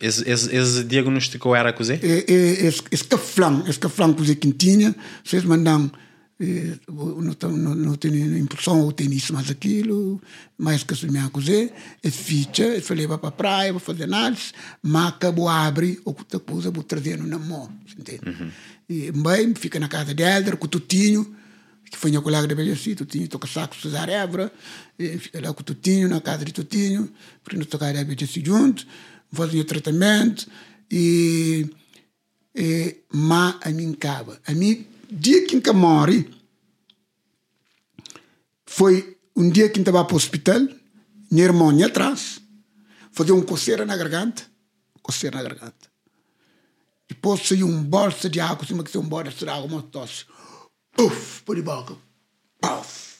Esse, 0.00 0.28
esse, 0.30 0.54
esse 0.54 0.84
diagnosticou 0.84 1.56
era 1.56 1.72
cozer? 1.72 1.98
É, 2.04 2.30
é, 2.32 2.66
esse, 2.66 2.82
esse 2.90 3.04
caflão, 3.04 3.64
esse 3.66 3.78
caflão 3.78 4.12
que 4.12 4.22
você 4.24 4.34
tinha, 4.52 4.94
vocês 5.24 5.44
mandam, 5.44 5.90
eh, 5.90 5.96
não, 6.38 7.52
não, 7.52 7.74
não 7.74 7.94
tem 7.94 8.10
impressão 8.38 8.80
ou 8.80 8.92
tem 8.92 9.12
isso, 9.12 9.32
mas 9.32 9.50
aquilo, 9.50 10.20
mais 10.58 10.82
que 10.82 10.94
se 10.94 11.06
me 11.06 11.30
cozer, 11.30 11.72
é 12.02 12.10
ficha, 12.10 12.64
eu 12.64 12.82
falei, 12.82 13.06
vai 13.06 13.18
para 13.18 13.28
a 13.28 13.32
praia, 13.32 13.72
vou 13.72 13.80
fazer 13.80 14.04
análise, 14.04 14.52
maca, 14.82 15.30
vou 15.30 15.48
abrir, 15.48 16.00
ou 16.04 16.12
que 16.12 16.38
coisa, 16.40 16.70
vou 16.70 16.82
trazer 16.82 17.18
na 17.18 17.38
mão, 17.38 17.70
entende? 17.96 18.20
E 18.88 19.12
bem, 19.12 19.54
fica 19.54 19.78
na 19.78 19.88
casa 19.88 20.12
de 20.12 20.22
Helder, 20.22 20.56
com 20.56 20.66
o 20.66 20.68
Tutinho, 20.68 21.34
que 21.90 21.96
foi 21.96 22.10
minha 22.10 22.22
colega 22.22 22.48
de 22.48 22.54
Belheci, 22.54 22.96
Tutinho 22.96 23.28
toca 23.28 23.46
saco 23.46 23.76
Cesar 23.76 24.08
e 24.98 25.18
fica 25.18 25.40
lá 25.40 25.54
com 25.54 25.60
o 25.60 25.64
Tutinho, 25.64 26.08
na 26.08 26.20
casa 26.20 26.44
de 26.44 26.52
Tutinho, 26.52 27.08
para 27.44 27.56
nós 27.56 27.68
tocar 27.68 27.94
a 27.94 28.04
Belheci 28.04 28.42
juntos, 28.44 28.86
fazia 29.30 29.62
o 29.62 29.64
tratamento, 29.64 30.48
e, 30.90 31.70
e 32.54 32.96
a 33.62 33.70
mim 33.70 33.92
cava. 33.94 34.40
A 34.46 34.52
mim, 34.52 34.86
dia 35.14 35.46
que 35.46 35.68
eu 35.68 35.74
morri, 35.74 36.28
foi 38.66 39.16
um 39.36 39.48
dia 39.48 39.68
que 39.68 39.78
eu 39.78 39.82
estava 39.82 40.04
para 40.04 40.14
o 40.14 40.16
hospital, 40.16 40.60
minha 41.30 41.44
irmã 41.44 41.72
ia 41.74 41.86
atrás, 41.86 42.40
fazia 43.12 43.34
um 43.34 43.42
coceira 43.42 43.86
na 43.86 43.96
garganta, 43.96 44.42
coceira 45.02 45.36
na 45.36 45.48
garganta. 45.48 45.94
Depois 47.08 47.46
saiu 47.46 47.66
um 47.66 47.82
bolsa 47.82 48.28
de 48.28 48.40
água, 48.40 48.66
cima 48.66 48.82
que 48.82 48.90
saiu 48.90 49.02
um 49.02 49.08
bolsa 49.08 49.30
de 49.30 49.48
água, 49.48 49.66
uma 49.66 49.82
tosse. 49.82 50.24
Puf, 50.92 51.42
por 51.42 51.60
boca. 51.62 51.96
Puf. 52.60 53.14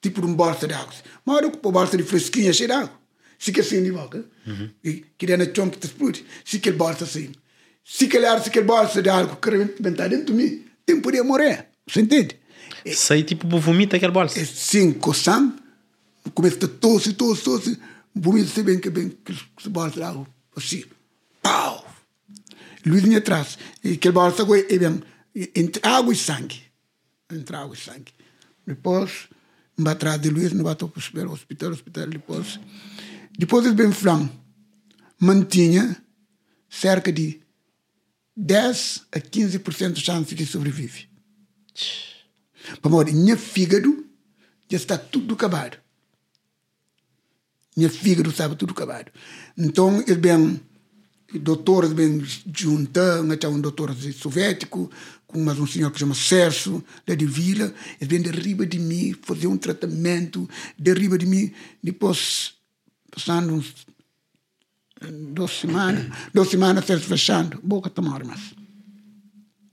Tipo 0.00 0.24
um 0.24 0.34
bolsa 0.34 0.68
de 0.68 0.74
água. 0.74 0.92
Mas 1.24 1.42
eu 1.42 1.50
com 1.50 1.72
bolsa 1.72 1.96
de 1.96 2.02
fresquinha, 2.02 2.52
cheia 2.52 2.68
de 2.68 2.74
água. 2.74 2.98
Se 3.38 3.52
que 3.52 3.60
assim 3.60 3.82
de 3.82 3.92
boca. 3.92 4.24
E 4.84 5.04
queria 5.16 5.36
na 5.36 5.44
chão 5.52 5.70
que 5.70 5.78
te 5.78 5.86
explode. 5.86 6.24
Se 6.44 6.58
que 6.58 6.70
bolsa 6.70 7.04
assim. 7.04 7.32
Se 7.84 8.06
que 8.06 8.18
ar, 8.18 8.42
se 8.42 8.50
que 8.50 8.60
bolsa 8.60 9.00
de 9.00 9.08
água, 9.08 9.36
que 9.36 9.50
rebentar 9.50 10.10
dentro 10.10 10.26
de 10.26 10.32
mim, 10.34 10.67
tem 10.88 11.00
podia 11.00 11.22
morrer. 11.22 11.68
Você 11.86 12.00
entende? 12.00 12.40
Sei 12.86 13.22
tipo 13.22 13.46
vomita 13.60 13.96
aquele 13.96 14.12
bolso. 14.12 14.38
Assim, 14.40 14.92
coçando, 14.92 15.54
começa 16.32 16.64
a 16.64 16.68
tosse, 16.68 17.12
tosse, 17.12 17.42
tosse, 17.42 17.78
vomita 18.14 18.48
se 18.48 18.62
bem 18.62 18.80
que 18.80 18.88
bem, 18.88 19.10
que 19.10 19.34
de 19.94 20.02
água, 20.02 20.26
assim, 20.56 20.84
pau! 21.42 21.86
Luiz 22.86 23.02
vinha 23.02 23.18
atrás, 23.18 23.58
e 23.84 23.92
aquele 23.92 24.14
bolsa 24.14 24.42
agora 24.42 24.60
é 24.60 24.78
bem, 24.78 25.02
entre 25.54 25.86
água 25.86 26.12
e 26.12 26.16
sangue, 26.16 26.62
entre 27.30 27.54
água 27.54 27.74
e 27.74 27.78
sangue. 27.78 28.12
Depois, 28.66 29.28
vai 29.76 29.92
atrás 29.92 30.20
de 30.20 30.30
Luiz, 30.30 30.52
não 30.52 30.64
vai 30.64 30.74
para 30.74 30.86
o 30.86 31.32
hospital, 31.32 31.70
hospital, 31.70 32.06
depois. 32.06 32.58
Depois 33.38 33.66
ele 33.66 33.74
bem 33.74 33.92
flan, 33.92 34.30
mantinha 35.20 36.02
cerca 36.70 37.12
de 37.12 37.40
10 38.40 39.06
a 39.10 39.18
15% 39.18 39.92
de 39.94 40.00
chance 40.00 40.32
de 40.32 40.46
sobreviver. 40.46 41.08
Para 42.80 42.90
morrer, 42.90 43.12
meu 43.12 43.36
fígado 43.36 44.06
já 44.68 44.76
está 44.76 44.96
tudo 44.96 45.34
acabado. 45.34 45.76
Meu 47.76 47.90
fígado 47.90 48.30
estava 48.30 48.54
tudo 48.54 48.70
acabado. 48.70 49.10
Então, 49.56 50.00
ele 50.06 50.20
bem, 50.20 50.60
doutores 51.34 51.92
bem 51.92 52.22
juntando, 52.54 53.36
tinha 53.36 53.50
um 53.50 53.60
doutor 53.60 53.92
soviético, 54.12 54.88
com 55.26 55.40
mais 55.40 55.58
um 55.58 55.66
senhor 55.66 55.90
que 55.90 55.98
chama 55.98 56.14
Sérgio, 56.14 56.84
lá 57.08 57.16
de 57.16 57.26
Vila, 57.26 57.74
ele 58.00 58.08
vem 58.08 58.22
derriba 58.22 58.64
de 58.64 58.78
mim, 58.78 59.16
fazer 59.20 59.48
um 59.48 59.56
tratamento, 59.56 60.48
derriba 60.78 61.18
de 61.18 61.26
mim, 61.26 61.52
depois, 61.82 62.54
passando 63.10 63.52
uns 63.52 63.87
duas 65.32 65.52
semanas, 65.52 66.06
duas 66.32 66.48
semanas, 66.48 66.84
Sérgio 66.84 67.06
fechando, 67.06 67.60
boca 67.62 67.88
tomar 67.90 68.24
mais 68.24 68.58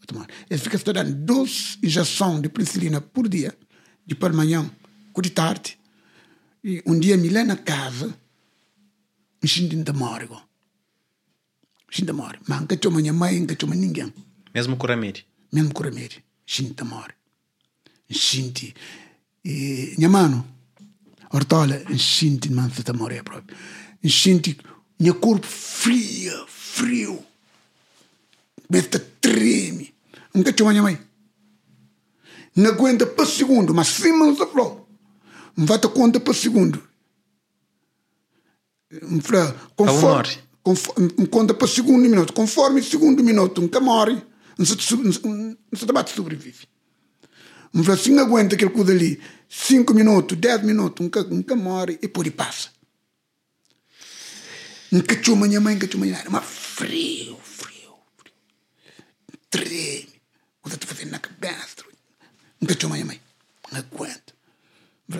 tomar. 0.05 0.27
Ele 0.49 0.59
fica 0.59 0.75
estudando 0.75 1.13
duas 1.13 1.77
injeções 1.83 2.41
de 2.41 2.49
penicilina 2.49 3.01
por 3.01 3.27
dia, 3.27 3.57
de 4.05 4.15
pela 4.15 4.33
manhã, 4.33 4.69
de 5.21 5.29
tarde. 5.29 5.77
E 6.63 6.81
um 6.85 6.99
dia 6.99 7.17
me 7.17 7.29
lá 7.29 7.43
na 7.43 7.55
casa, 7.55 8.07
me 9.41 9.49
sinto 9.49 9.75
de. 9.75 9.91
Me 9.91 9.95
sinto 11.91 12.07
de 12.07 12.13
morte. 12.13 12.39
Mas 12.47 12.61
nunca 12.61 12.79
chama 12.81 12.99
minha 12.99 13.13
mãe, 13.13 13.39
nunca 13.39 13.55
chama 13.59 13.75
ninguém. 13.75 14.13
Mesmo 14.53 14.77
com 14.77 14.87
Ramiri. 14.87 15.25
Mesmo 15.51 15.73
com 15.73 15.83
remédio. 15.83 16.21
Sinto 16.45 16.83
de 16.83 16.89
morte. 16.89 17.15
Sinto. 18.09 18.73
E 19.43 19.93
minha 19.97 20.09
mano, 20.09 20.45
Hortola, 21.31 21.81
sinto 21.97 22.47
de 22.47 22.53
mansa 22.53 22.83
de 22.83 22.93
morrer 22.93 23.23
próprio. 23.23 23.55
Sinto 24.07 24.55
meu 24.99 25.15
corpo 25.15 25.45
frio, 25.45 26.45
frio. 26.47 27.25
A 28.73 28.99
treme. 29.21 29.93
Nunca 30.33 30.51
tinha 30.51 30.69
minha 30.69 30.81
mãe. 30.81 30.99
Não 32.55 32.71
aguenta 32.71 33.05
para 33.05 33.25
segundo, 33.25 33.73
mas 33.73 33.87
sim, 33.87 34.11
não 34.11 34.33
se 34.33 34.39
falou. 34.45 34.87
Não 35.55 35.65
vai 35.65 35.77
ter 35.77 35.89
conta 35.89 36.19
para 36.19 36.33
segundo. 36.33 36.81
Conforme, 39.75 40.37
conforme, 40.63 41.27
conta 41.27 41.53
para 41.53 41.67
segundo 41.67 42.01
minuto. 42.01 42.33
Conforme 42.33 42.81
segundo 42.81 43.23
minuto, 43.23 43.61
nunca 43.61 43.79
morre. 43.79 44.21
Não 44.57 44.65
se, 44.65 44.75
não 44.95 45.11
se, 45.73 45.85
debate 45.85 46.15
sobrevive. 46.15 46.67
Não 47.73 48.21
aguenta 48.23 48.55
aquele 48.55 48.71
coisa 48.71 48.93
ali, 48.93 49.19
cinco 49.49 49.93
minutos, 49.93 50.37
dez 50.37 50.63
minutos, 50.63 51.03
nunca, 51.03 51.23
nunca 51.23 51.55
morre 51.57 51.99
e 52.01 52.07
por 52.07 52.23
aí 52.23 52.31
passa. 52.31 52.69
Tinha 54.89 55.35
minha 55.35 55.61
mãe, 55.61 55.75
minha 55.75 55.97
mãe. 55.97 56.23
Mas 56.29 56.45
frio, 56.45 57.37
frio, 57.43 57.95
frio. 58.17 58.33
Treme. 59.49 60.09
O 60.63 60.69
que 60.69 60.75
estou 60.75 60.89
fazendo 60.89 61.11
na 61.11 61.19
cabeça? 61.19 61.83
Tinha 62.77 62.89
minha 62.91 63.05
mãe. 63.05 63.21
Não 63.71 63.79
aguento. 63.79 64.33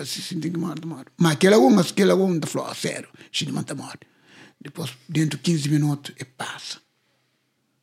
Sim, 0.04 0.40
tem 0.40 0.50
que 0.52 0.58
morrer, 0.58 0.84
morre. 0.84 1.04
Mas 1.16 1.32
aquela 1.32 1.58
uma, 1.58 1.76
mas 1.76 1.90
aquela 1.90 2.14
uma, 2.14 2.38
da 2.38 2.46
falou, 2.46 2.74
sério, 2.74 3.08
sim, 3.32 3.46
manta 3.52 3.74
morre. 3.74 4.00
Depois, 4.60 4.90
dentro 5.08 5.38
de 5.38 5.44
15 5.44 5.68
minutos, 5.68 6.14
e 6.18 6.24
passa. 6.24 6.80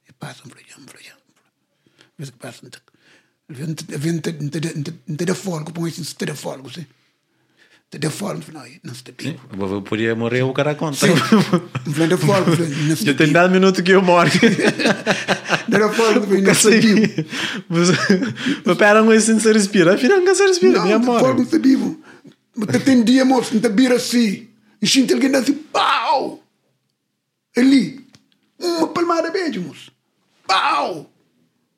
E 0.08 0.12
passa, 0.12 0.44
um 0.46 0.50
falei, 0.50 0.66
um 0.78 0.86
falei, 0.86 1.08
um 1.08 2.18
falei. 2.18 2.32
que 2.32 2.38
passa, 2.38 2.60
não 5.08 5.16
te 5.16 5.26
dá 5.26 5.36
folga, 5.36 5.72
põe 5.72 5.90
assim, 5.90 6.04
se 6.04 6.16
te 6.16 6.26
dá 6.26 6.36
folga, 6.36 6.70
sim. 6.74 6.86
Dá 8.00 8.10
folga, 8.10 8.44
não, 8.52 8.62
não 8.84 8.96
se 8.96 9.04
dá 9.04 9.14
eu 9.60 9.82
poderia 9.82 10.16
morrer 10.16 10.42
o 10.44 10.52
cara 10.54 10.74
conta. 10.74 11.06
Não 11.08 12.18
falei, 12.18 12.70
não 12.88 12.96
se 12.96 13.08
Eu 13.08 13.14
te 13.14 13.18
tenho 13.18 13.34
dado 13.34 13.52
minuto 13.52 13.84
que 13.84 13.92
eu 13.92 14.02
morro. 14.02 14.30
Dá 15.68 15.90
folga, 15.94 16.20
não 16.20 16.28
Nunca 16.28 16.54
se 16.56 16.80
te 16.80 17.26
Mas 18.66 18.78
pera, 18.78 19.02
não 19.04 19.12
assim 19.12 19.40
se 19.40 19.52
respira. 19.52 19.94
Afinal, 19.96 20.20
nunca 20.20 20.34
se 20.34 20.46
respira. 20.46 20.82
Minha 20.82 20.98
Não, 20.98 21.06
morre. 21.06 21.20
folga, 21.20 21.40
não 21.44 21.50
se 21.50 21.60
vivo. 21.60 22.00
Mas 22.56 22.84
tem 22.84 23.04
dia, 23.04 23.24
moço, 23.26 23.54
não 23.54 23.62
te 23.62 23.70
vira 23.70 23.96
assim. 23.96 24.48
E 24.82 24.88
sinto 24.88 25.14
alguém 25.14 25.34
assim, 25.36 25.54
pau! 25.54 26.44
Ali. 27.56 28.06
Uma 28.60 28.88
palmada 28.88 29.30
beijo, 29.32 29.62
moço. 29.62 29.92
Pau! 30.48 31.10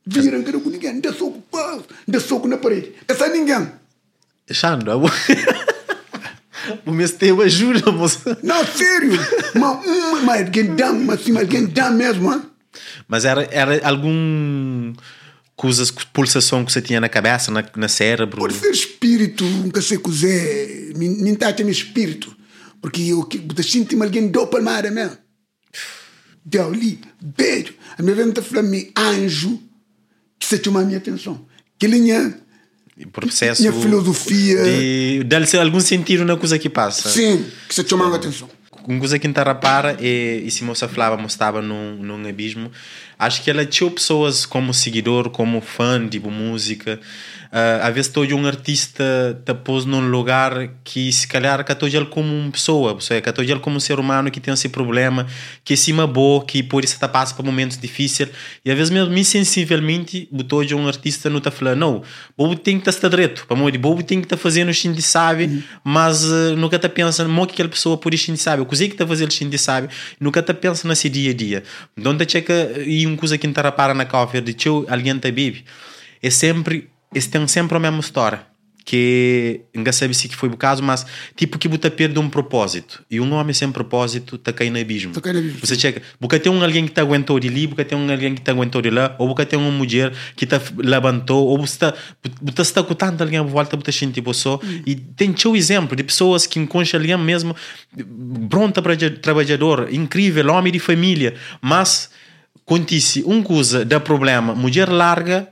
Vira, 0.05 0.37
não 0.37 0.43
quero 0.45 0.61
com 0.61 0.69
ninguém. 0.69 0.99
Dá 1.01 1.11
soco, 1.11 1.41
pau! 1.51 1.83
Soco 2.19 2.47
na 2.47 2.57
parede. 2.57 2.93
Essa 3.07 3.25
é 3.25 3.33
ninguém. 3.33 3.69
Xando, 4.51 4.91
o 6.85 6.91
meu 6.91 7.09
teu 7.09 7.41
ajuda, 7.41 7.91
moço. 7.91 8.19
Não, 8.43 8.65
sério. 8.65 9.11
Mas 9.53 9.85
uma, 9.85 10.21
mas 10.21 10.41
alguém 10.41 10.75
dá, 10.75 10.91
mas 10.91 11.21
assim, 11.21 11.31
mas 11.31 11.47
mesmo, 11.91 12.33
hein? 12.33 12.41
Mas 13.07 13.25
era, 13.25 13.43
era 13.51 13.87
algum 13.87 14.93
coisa, 15.55 15.83
pulsação 16.13 16.65
que 16.65 16.71
você 16.71 16.81
tinha 16.81 16.99
na 16.99 17.09
cabeça, 17.09 17.51
na, 17.51 17.63
na 17.75 17.87
cérebro? 17.87 18.39
Pode 18.39 18.53
ser 18.53 18.71
espírito, 18.71 19.43
nunca 19.43 19.81
sei 19.81 19.97
cozer. 19.97 20.93
Me 20.95 21.35
tacha 21.35 21.63
meu 21.63 21.71
espírito. 21.71 22.35
Porque 22.81 23.01
eu 23.01 23.23
que 23.23 23.43
eu 23.55 23.63
sinto 23.63 24.01
alguém 24.01 24.27
deu 24.27 24.47
palmada 24.47 24.91
mesmo. 24.91 25.17
Deu 26.45 26.67
ali, 26.67 26.99
beijo. 27.19 27.73
A 27.97 28.03
minha 28.03 28.15
vez 28.15 28.27
me 28.27 28.41
falou 28.41 28.63
anjo 28.95 29.59
que 30.37 30.45
se 30.45 30.63
chama 30.63 30.81
a 30.81 30.85
minha 30.85 30.99
atenção. 30.99 31.45
Que 31.79 31.87
linha, 31.87 32.39
processo 33.11 33.61
minha 33.61 33.73
filosofia. 33.73 34.63
de 34.63 35.23
dar-lhe 35.25 35.45
algum 35.59 35.79
sentido 35.79 36.23
na 36.23 36.37
coisa 36.37 36.57
que 36.57 36.69
passa. 36.69 37.09
Sim, 37.09 37.45
que 37.67 37.75
se 37.75 37.87
chama 37.87 38.07
a 38.11 38.15
atenção. 38.15 38.49
Uma 38.87 38.99
coisa 38.99 39.17
que 39.17 39.27
não 39.27 39.33
para 39.55 39.97
e, 39.99 40.43
e 40.45 40.51
se 40.51 40.63
moça 40.63 40.87
falava, 40.87 41.17
estava 41.25 41.61
num, 41.61 41.95
num 41.95 42.29
abismo, 42.29 42.71
acho 43.17 43.43
que 43.43 43.49
ela 43.49 43.65
tinha 43.65 43.89
pessoas 43.89 44.45
como 44.45 44.73
seguidor, 44.73 45.29
como 45.29 45.61
fã, 45.61 46.07
tipo 46.07 46.29
música. 46.29 46.99
Uh, 47.45 47.79
às 47.83 47.93
vezes 47.93 48.11
todo 48.11 48.35
um 48.35 48.45
artista 48.45 49.41
te 49.45 49.53
pôs 49.53 49.85
num 49.85 50.09
lugar 50.09 50.71
que 50.83 51.09
se 51.13 51.25
calhar 51.25 51.63
catou 51.63 51.87
ele 51.87 52.05
como 52.05 52.27
uma 52.27 52.51
pessoa, 52.51 52.99
seja, 52.99 53.21
catou 53.21 53.45
ele 53.45 53.59
como 53.59 53.77
um 53.77 53.79
ser 53.79 53.97
humano 53.97 54.29
que 54.29 54.41
tem 54.41 54.53
esse 54.53 54.67
problema, 54.67 55.25
que 55.63 55.73
é 55.73 55.77
cima 55.77 56.05
boa, 56.05 56.43
que 56.43 56.61
por 56.61 56.83
isso 56.83 56.95
está 56.95 57.07
passa 57.07 57.33
por 57.33 57.45
momentos 57.45 57.77
difíceis. 57.77 58.29
E 58.65 58.69
às 58.69 58.77
vezes 58.77 58.91
mesmo 58.91 59.15
insensivelmente, 59.17 60.27
botou 60.29 60.65
de 60.65 60.75
um 60.75 60.85
artista 60.85 61.29
não 61.29 61.37
está 61.37 61.49
falando, 61.49 61.79
não, 61.79 62.03
bobo 62.37 62.57
tem 62.57 62.77
que 62.77 62.89
estar 62.89 63.07
direito, 63.07 63.45
para 63.47 63.55
morrer, 63.55 63.77
bobo 63.77 64.03
tem 64.03 64.19
que 64.19 64.25
estar 64.25 64.37
fazendo 64.37 64.69
o 64.69 64.73
xinti 64.73 65.01
sabe, 65.01 65.45
uhum. 65.45 65.63
mas 65.81 66.25
uh, 66.25 66.57
nunca 66.57 66.75
está 66.75 66.89
pensando, 66.89 67.29
mo 67.29 67.45
que 67.45 67.53
aquela 67.53 67.69
pessoa 67.69 67.97
por 67.97 68.13
isso 68.13 68.35
sabe, 68.35 68.63
o 68.63 68.65
que 68.65 68.75
que 68.75 68.83
está 68.85 69.07
fazendo 69.07 69.29
o 69.29 69.57
sabe, 69.57 69.87
nunca 70.19 70.41
está 70.41 70.53
pensando 70.53 70.89
nesse 70.89 71.07
dia 71.07 71.31
a 71.31 71.33
dia. 71.33 71.63
Então, 71.95 72.17
checa 72.27 72.53
e 72.85 73.04
uma 73.07 73.17
coisa 73.17 73.37
que 73.37 73.47
não 73.47 73.53
para 73.53 73.93
na 73.93 74.05
causa 74.05 74.41
de 74.41 74.53
teu, 74.53 74.85
alguém 74.89 75.15
está 75.15 75.31
bebe, 75.31 75.65
é 76.21 76.29
sempre 76.29 76.89
eles 77.15 77.27
têm 77.27 77.47
sempre 77.47 77.77
a 77.77 77.79
mesma 77.79 77.99
história. 77.99 78.41
Que 78.87 79.61
nunca 79.73 79.91
sabe 79.91 80.13
se 80.13 80.27
que 80.27 80.35
foi 80.35 80.47
o 80.47 80.55
caso, 80.55 80.83
mas 80.83 81.07
tipo 81.35 81.57
que 81.57 81.67
você 81.67 81.89
perde 81.89 82.19
um 82.19 82.29
propósito. 82.29 83.03
E 83.09 83.19
um 83.19 83.33
homem 83.33 83.51
sem 83.51 83.71
propósito 83.71 84.35
está 84.35 84.53
caindo 84.53 84.73
no 84.73 84.79
abismo. 84.79 85.11
Tá 85.11 85.21
caindo 85.21 85.37
no 85.37 85.41
abismo. 85.41 85.65
Você 85.65 85.75
chega, 85.75 86.03
porque 86.19 86.37
tem 86.37 86.51
um 86.51 86.63
alguém 86.63 86.85
que 86.85 86.91
te 86.91 87.01
aguentou 87.01 87.39
de 87.39 87.47
ali, 87.47 87.67
porque 87.67 87.83
tem 87.83 87.97
um 87.97 88.11
alguém 88.11 88.35
que 88.35 88.41
te 88.41 88.51
aguentou 88.51 88.83
de 88.83 88.91
lá, 88.91 89.15
ou 89.17 89.27
porque 89.29 89.43
tem 89.43 89.57
uma 89.57 89.71
mulher 89.71 90.13
que 90.35 90.45
te 90.45 90.55
levantou, 90.77 91.47
ou 91.47 91.57
você 91.57 91.73
está, 91.73 91.93
você 92.43 92.61
está 92.61 92.83
com 92.83 92.93
tanto 92.93 93.23
alguém 93.23 93.39
à 93.39 93.43
volta, 93.43 93.75
você 93.75 93.91
sente 93.91 94.13
tipo 94.13 94.31
só. 94.35 94.59
Hum. 94.63 94.81
E 94.85 94.93
tem 94.93 95.33
teu 95.33 95.55
exemplo 95.55 95.95
de 95.95 96.03
pessoas 96.03 96.45
que 96.45 96.59
encontram 96.59 96.99
ali 96.99 97.17
mesmo, 97.17 97.55
pronta 98.51 98.83
para 98.83 98.95
trabalhador, 99.19 99.87
incrível, 99.91 100.51
homem 100.51 100.71
de 100.71 100.79
família, 100.79 101.33
mas 101.59 102.11
acontece 102.65 103.23
um 103.25 103.43
coisa 103.43 103.85
da 103.85 103.99
problema, 103.99 104.55
mulher 104.55 104.89
larga 104.89 105.47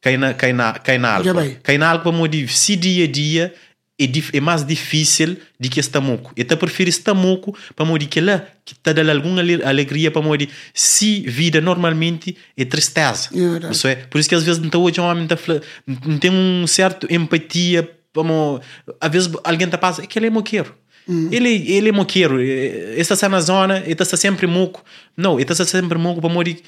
cai 0.00 0.16
na, 0.16 0.34
cai 0.34 0.52
na, 0.52 0.72
cai 0.72 0.98
na 0.98 1.14
algo. 1.14 1.32
Cai 1.62 1.78
na 1.78 1.90
algo 1.90 2.02
para 2.02 2.48
se 2.48 2.76
dia 2.76 3.04
a 3.04 3.08
dia 3.08 3.54
é, 3.98 4.06
é 4.36 4.40
mais 4.40 4.64
difícil 4.66 5.36
do 5.60 5.68
que 5.68 5.78
este 5.78 5.98
moco. 6.00 6.32
Eu 6.36 6.56
prefiro 6.56 6.88
este 6.88 7.12
moco 7.12 7.56
para 7.76 7.84
morrer 7.84 8.06
que 8.06 8.20
lá 8.20 8.44
que 8.64 8.74
te 8.74 8.92
dá 8.92 9.12
alguma 9.12 9.40
alegria 9.40 10.10
para 10.10 10.22
morrer. 10.22 10.48
Se 10.74 11.20
vida 11.20 11.60
normalmente 11.60 12.36
é 12.56 12.64
tristeza. 12.64 13.28
É 13.32 13.70
isso 13.70 13.86
é. 13.86 13.94
Por 13.94 14.18
isso 14.18 14.28
que 14.28 14.34
às 14.34 14.42
vezes 14.42 14.60
não 14.60 14.82
hoje 14.82 15.00
um 15.00 15.04
homem 15.04 15.28
não 15.86 16.18
tem 16.18 16.30
um 16.30 16.66
certo 16.66 17.06
empatia 17.08 17.88
como 18.14 18.60
às 19.00 19.10
vezes 19.10 19.30
alguém 19.44 19.68
te 19.68 19.78
passa 19.78 20.06
que 20.06 20.18
ele 20.18 20.26
é 20.26 20.30
moqueiro. 20.30 20.74
Hum. 21.08 21.28
Ele, 21.32 21.72
ele 21.72 21.88
é 21.88 21.92
moqueiro. 21.92 22.40
Está 22.40 23.28
na 23.28 23.40
zona, 23.40 23.82
está 23.86 24.04
sempre 24.04 24.46
moco. 24.46 24.84
Não, 25.16 25.38
está 25.40 25.54
sempre 25.54 25.98
moco 25.98 26.20
para 26.20 26.30
morrer 26.30 26.62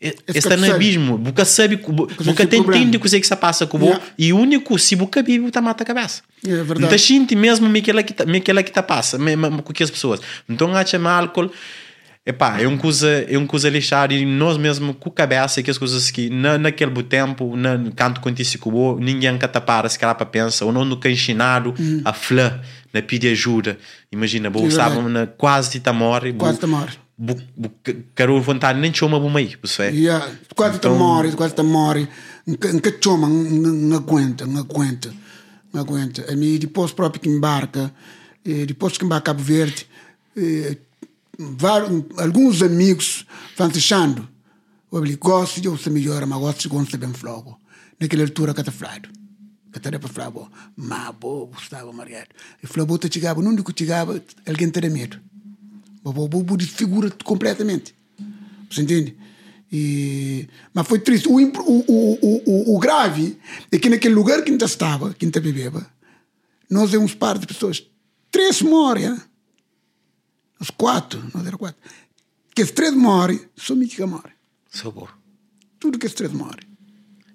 está 0.00 0.56
no 0.56 0.72
abismo. 0.72 1.18
Buca 1.18 1.44
sabe, 1.44 1.76
buca 1.76 2.46
tem 2.46 2.60
o 2.60 2.64
que 3.00 3.20
que 3.20 3.26
se 3.26 3.36
passa 3.36 3.66
com 3.66 3.78
o 3.78 3.84
yeah. 3.84 4.04
e 4.18 4.32
o 4.32 4.38
único 4.38 4.78
se 4.78 4.94
buca 4.96 5.22
vive 5.22 5.46
está 5.46 5.60
mata 5.60 5.82
a 5.82 5.86
cabeça. 5.86 6.22
É 6.44 6.50
verdade. 6.50 6.84
Então 6.84 6.98
sente 6.98 7.34
mesmo 7.34 7.68
me 7.68 7.80
que 7.80 7.90
que 8.02 8.72
tá, 8.72 8.82
passa, 8.82 9.18
com 9.62 9.72
as 9.82 9.90
pessoas. 9.90 10.20
Então 10.48 10.74
acha 10.74 10.98
álcool 11.08 11.50
Epá, 12.28 12.60
é 12.60 12.66
uma 12.66 12.76
coisa, 12.76 13.08
é 13.08 13.38
uma 13.38 13.46
coisa 13.46 13.70
lixar 13.70 14.10
e 14.10 14.26
nós 14.26 14.56
mesmo 14.56 14.92
com 14.92 15.08
a 15.10 15.12
cabeça 15.12 15.62
que 15.62 15.70
as 15.70 15.78
coisas 15.78 16.10
que 16.10 16.28
na, 16.28 16.58
naquele 16.58 17.00
tempo, 17.04 17.54
na, 17.54 17.78
quando 17.96 18.18
acontece 18.18 18.58
com 18.58 18.70
o 18.70 18.98
ninguém 18.98 19.38
que 19.38 19.46
para 19.46 19.88
se 19.88 19.96
calhar 19.96 20.16
para 20.16 20.26
pensar, 20.26 20.64
ou 20.64 20.72
não 20.72 20.84
no 20.84 20.98
ensinado 21.04 21.72
hum. 21.78 22.02
a 22.04 22.12
flã, 22.12 22.60
na 22.92 23.00
pedir 23.00 23.28
ajuda. 23.28 23.78
Imagina, 24.10 24.50
bo, 24.50 24.66
estava 24.66 25.00
na 25.08 25.28
quase 25.28 25.78
tá 25.78 25.92
morre. 25.92 26.32
Quase 26.32 26.58
tá 26.58 26.66
morre 26.66 26.98
quero 28.14 28.40
vontade 28.42 28.78
nem 28.78 28.92
chama 28.92 29.18
bu 29.18 29.30
mai, 29.30 29.56
você 29.62 29.84
yeah, 29.84 30.28
quase 30.54 30.76
então... 30.76 30.94
morre, 30.98 31.32
quase 31.32 31.54
te 31.54 31.62
morre, 31.62 32.06
nunca 32.46 32.92
chama, 33.02 33.26
não 33.26 33.96
aguenta, 33.96 34.44
não 34.44 34.60
aguenta, 34.60 35.14
não 35.72 35.80
aguenta. 35.80 36.30
A 36.30 36.36
mim 36.36 36.58
depois 36.58 36.92
próprio 36.92 37.22
que 37.22 37.28
embarca, 37.28 37.90
depois 38.44 38.98
que 38.98 39.04
embarca 39.04 39.32
Cabo 39.32 39.42
Verde, 39.42 39.86
vários, 41.38 42.04
alguns 42.18 42.62
amigos 42.62 43.26
vão 43.56 43.70
se 43.70 43.78
achando, 43.78 44.28
eu 44.92 45.02
gosto 45.18 45.60
de 45.60 45.68
você 45.68 45.90
melhor, 45.90 46.24
mas 46.26 46.38
gosto 46.38 46.62
de 46.62 46.68
você 46.68 46.96
bem 46.96 47.12
flogo. 47.12 47.60
Naquela 47.98 48.22
altura 48.22 48.54
que 48.54 48.60
está 48.60 48.72
falado. 48.72 49.08
Para 49.72 50.32
mas 50.76 51.14
bo, 51.14 51.46
Gustavo 51.46 51.92
Mariano. 51.92 52.28
E 52.62 52.66
falou, 52.66 52.86
você 52.86 53.08
chegava, 53.12 53.42
não 53.42 53.54
digo 53.54 53.72
que 53.72 53.84
chegava, 53.84 54.22
alguém 54.46 54.70
teria 54.70 54.88
medo. 54.88 55.20
O 56.02 56.12
Bobo 56.12 56.56
desfigura 56.56 57.10
completamente. 57.24 57.94
Você 58.70 58.82
entende? 58.82 59.16
E, 59.70 60.48
mas 60.72 60.86
foi 60.86 61.00
triste. 61.00 61.28
O, 61.28 61.34
o, 61.34 62.18
o, 62.22 62.76
o, 62.76 62.78
grave 62.78 63.36
é 63.70 63.78
que 63.78 63.90
naquele 63.90 64.14
lugar 64.14 64.42
que 64.42 64.48
a 64.48 64.52
gente 64.52 64.64
estava, 64.64 65.12
que 65.12 65.24
a 65.24 65.28
gente 65.28 65.40
bebeva, 65.40 65.86
nós 66.70 66.92
éramos 66.92 67.14
par 67.14 67.38
de 67.38 67.46
pessoas. 67.46 67.84
Três 68.30 68.62
morrem. 68.62 69.16
Os 70.58 70.70
quatro, 70.70 71.20
nós 71.34 71.42
éramos 71.42 71.58
quatro. 71.58 71.80
Que 72.54 72.62
os 72.62 72.70
três 72.70 72.94
morrem, 72.94 73.40
só 73.56 73.74
me 73.74 73.86
que 73.86 74.04
morre. 74.04 74.30
Sabor. 74.70 75.10
Tudo 75.78 75.98
que 75.98 76.06
os 76.06 76.14
três 76.14 76.32
morrem. 76.32 76.64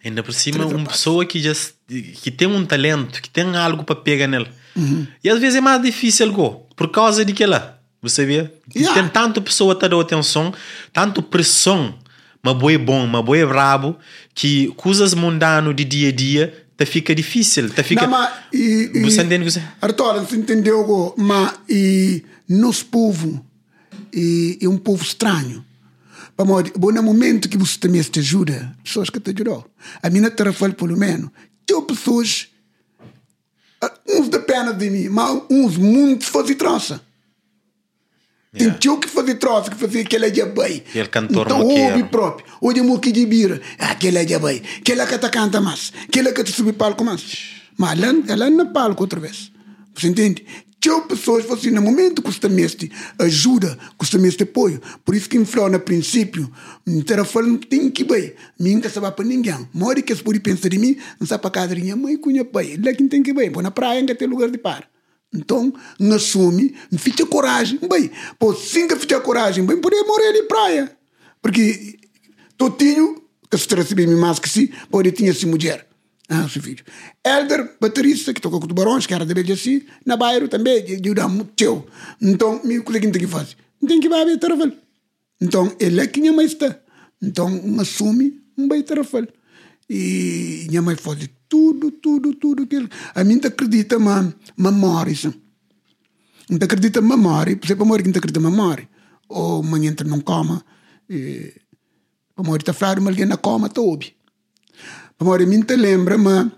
Ainda 0.04 0.24
por 0.24 0.34
cima, 0.34 0.66
uma 0.66 0.88
pessoa 0.88 1.26
que, 1.26 1.40
já, 1.40 1.54
que 1.88 2.32
tem 2.32 2.48
um 2.48 2.66
talento, 2.66 3.22
que 3.22 3.30
tem 3.30 3.56
algo 3.56 3.84
para 3.84 3.96
pegar 3.96 4.28
nele. 4.28 4.50
Uhum. 4.76 5.06
E 5.24 5.30
às 5.30 5.40
vezes 5.40 5.58
é 5.58 5.62
mais 5.62 5.82
difícil 5.82 6.28
algo, 6.28 6.68
por 6.76 6.90
causa 6.90 7.24
de 7.24 7.34
que 7.34 7.46
lá. 7.46 7.78
Você 8.02 8.26
vê? 8.26 8.50
Yeah. 8.76 9.00
Tem 9.00 9.08
tanto 9.10 9.44
pessoa 9.44 9.76
que 9.76 9.88
dá 9.88 10.00
atenção, 10.00 10.52
tanto 10.92 11.22
pressão, 11.22 12.00
mas 12.42 12.58
boi 12.58 12.80
bom, 12.80 13.06
mas 13.06 13.24
boi 13.24 13.46
brabo, 13.46 13.96
que 14.34 14.70
coisas 14.70 15.14
mundanas 15.14 15.76
de 15.76 15.84
dia 15.84 16.10
a 16.10 16.12
dia 16.12 16.66
te 16.76 16.86
fica 16.88 17.14
difícil. 17.14 17.70
Te 17.70 17.84
fica... 17.84 18.02
Não, 18.02 18.10
mas, 18.10 18.34
e, 18.52 18.90
você 19.04 19.22
entende? 19.22 19.46
Você... 19.46 19.62
Arthur, 19.80 20.20
você 20.22 20.36
entendeu? 20.36 21.14
Mas 21.16 21.60
e, 21.70 22.26
nosso 22.52 22.86
povo 22.88 23.46
e, 24.14 24.60
é 24.62 24.68
um 24.68 24.78
povo 24.78 25.04
estranho. 25.04 25.66
Vamos, 26.38 26.72
bom, 26.76 26.92
no 26.92 27.04
momento 27.04 27.50
que 27.50 27.58
você 27.58 27.78
também 27.78 28.02
te 28.02 28.20
ajuda, 28.20 28.76
pessoas 28.84 29.10
que 29.10 29.20
te 29.20 29.32
ajudou. 29.32 29.66
A 30.02 30.10
minha 30.10 30.32
tarefa, 30.32 30.70
pelo 30.72 30.98
menos, 30.98 31.30
tem 31.66 31.82
pessoas, 31.84 32.48
uns 34.08 34.30
dependem 34.30 34.76
de 34.76 34.90
mim, 34.90 35.10
mas 35.10 35.42
uns 35.50 35.78
muito 35.78 36.26
fazem 36.26 36.56
trança. 36.56 37.02
Yeah. 38.54 38.78
Tem 38.78 39.00
que 39.00 39.08
fazer 39.08 39.36
troço, 39.36 39.72
que 39.72 39.78
fazer 39.78 40.02
aquele 40.02 40.26
é 40.26 40.30
de 40.30 40.44
bem. 40.44 40.84
Aquele 40.86 41.08
cantor 41.08 41.46
Então 41.46 41.66
ouve 41.66 42.04
próprio. 42.04 42.46
Hoje 42.60 42.82
é 42.82 43.00
que 43.00 43.12
de 43.14 43.26
bira. 43.26 43.62
Aquele 43.80 44.18
é 44.18 44.26
de 44.26 44.38
bem. 44.40 44.62
Aquele 44.80 45.00
é 45.00 45.06
que 45.06 45.18
te 45.18 45.30
canta 45.30 45.62
mais. 45.62 45.94
Aquele 46.04 46.30
é 46.30 46.32
que 46.34 46.44
te 46.44 46.52
subir 46.52 46.74
palco 46.74 47.02
mais. 47.06 47.62
Mas 47.78 47.98
ela, 47.98 48.24
ela 48.28 48.50
não 48.50 48.74
palco 48.74 49.04
outra 49.04 49.22
vez. 49.22 49.54
Você 49.96 50.08
entende? 50.08 50.46
Tinha 50.82 51.00
pessoas 51.02 51.50
assim, 51.52 51.70
no 51.70 51.80
momento 51.80 52.24
que 52.24 52.32
você 52.32 52.50
mestre 52.50 52.92
ajuda, 53.20 53.78
que 54.00 54.06
você 54.06 54.18
mestre 54.18 54.46
apoio. 54.46 54.82
Por 55.06 55.14
isso 55.14 55.30
que 55.30 55.38
em 55.38 55.46
flor, 55.46 55.70
no 55.70 55.80
princípio, 55.80 56.52
não 56.88 57.04
terá 57.04 57.24
falando 57.24 57.60
tem 57.60 57.88
que 57.92 58.04
bem. 58.04 58.34
Mim 58.60 58.78
não 58.78 58.90
sabe 58.90 59.16
para 59.16 59.24
ninguém. 59.24 59.70
Mori 59.72 60.02
que 60.02 60.16
se 60.16 60.24
pode 60.24 60.40
pensar 60.40 60.70
de 60.70 60.80
mim, 60.80 60.98
não 61.20 61.28
sabe 61.28 61.40
para 61.44 61.52
casa 61.52 61.76
minha 61.76 61.96
mãe, 61.96 62.18
cunha 62.18 62.44
bem. 62.44 62.72
Ele 62.72 62.90
é 62.90 62.96
quem 62.96 63.08
tem 63.08 63.22
que 63.22 63.32
bem. 63.32 63.52
Vou 63.52 63.62
na 63.62 63.70
praia, 63.70 64.02
não 64.02 64.16
tem 64.16 64.28
lugar 64.28 64.50
de 64.50 64.58
par. 64.58 64.90
Então, 65.32 65.72
não 66.00 66.16
assume, 66.16 66.76
fica 66.98 67.28
coragem. 67.28 67.80
Bem, 67.88 68.10
pô, 68.40 68.52
sim 68.56 68.88
que 68.88 68.96
fica 68.96 69.22
coragem, 69.22 69.64
bem, 69.64 69.78
poder 69.78 70.02
morrer 70.04 70.34
de 70.34 70.44
praia. 70.44 70.98
Porque 71.44 72.00
Totinho, 72.58 73.22
que 73.50 73.58
se 73.58 73.68
recebi 73.76 74.08
mais 74.08 74.40
que 74.40 74.50
sim, 74.50 74.70
pode 74.90 75.12
tinha 75.12 75.32
sim 75.32 75.46
mulher. 75.46 75.91
Ah, 76.34 76.48
filho. 76.48 76.82
Elder, 77.26 77.76
baterista, 77.82 78.34
que 78.34 78.40
tocou 78.40 78.62
com 78.62 78.66
tubarões, 78.66 79.06
que 79.06 79.14
era 79.14 79.26
Belha 79.26 79.54
assim, 79.54 79.84
na 80.06 80.16
bairro 80.16 80.48
também, 80.48 80.82
de 80.82 81.10
muito 81.28 81.52
teu. 81.58 81.86
Então, 82.22 82.62
me 82.64 82.80
coisa 82.80 83.02
que 83.02 83.12
tem 83.12 83.22
que 83.22 83.28
fazer? 83.28 83.58
Tem 83.86 84.00
que 84.00 84.08
vai 84.08 84.38
trabalho. 84.38 84.74
Então, 85.42 85.76
ele 85.78 86.00
é 86.00 86.08
que 86.08 86.22
minha 86.22 86.32
mãe 86.32 86.46
está. 86.46 86.80
Então, 87.22 87.62
assume, 87.82 88.42
um 88.58 88.66
trabalho. 88.82 89.28
E 89.90 90.68
minha 90.70 90.82
mãe 90.82 90.96
faz 90.96 91.30
tudo, 91.50 91.92
tudo, 91.92 92.34
tudo 92.34 92.64
aquilo. 92.64 92.88
A 93.14 93.26
mim 93.26 93.42
acredita 93.44 94.00
ma 94.00 94.34
memória. 94.56 95.34
Não 96.50 96.58
acredita 96.62 97.02
memória. 97.02 97.58
Por 97.58 97.66
exemplo, 97.66 97.84
amor 97.84 98.02
que 98.02 98.08
não 98.08 98.18
acredita 98.18 98.40
memória. 98.40 98.88
Ou 99.28 99.62
mãe 99.62 99.86
entra 99.86 100.08
num 100.08 100.22
coma. 100.22 100.64
E, 101.10 101.54
amor 102.38 102.60
está 102.60 102.72
falando, 102.72 103.02
mas 103.02 103.16
alguém 103.16 103.26
na 103.26 103.36
coma 103.36 103.68
está 103.68 103.82
ouve. 103.82 104.16
Amor, 105.22 105.40
a 105.40 105.46
mim 105.46 105.62
te 105.62 105.76
lembra, 105.76 106.18
mas 106.18 106.52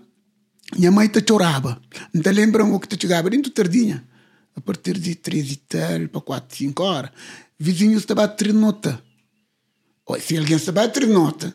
minha 0.74 0.90
mãe 0.90 1.06
te 1.08 1.22
chorava. 1.28 1.78
Não 2.14 2.22
te 2.22 2.32
lembra 2.32 2.64
o 2.64 2.80
que 2.80 2.88
te 2.88 2.98
chegava 2.98 3.28
dentro 3.28 3.52
tardinha. 3.52 4.02
A 4.56 4.60
partir 4.62 4.98
de 4.98 5.16
três 5.16 5.52
e 5.52 5.56
tal, 5.56 6.08
para 6.08 6.20
quatro, 6.22 6.56
cinco 6.56 6.82
horas. 6.82 7.10
Vizinhos 7.58 8.00
estava 8.00 8.24
a 8.24 8.28
trinota. 8.28 9.02
Ou 10.06 10.18
se 10.18 10.38
alguém 10.38 10.56
estava 10.56 10.82
a 10.82 10.88
trinota, 10.88 11.54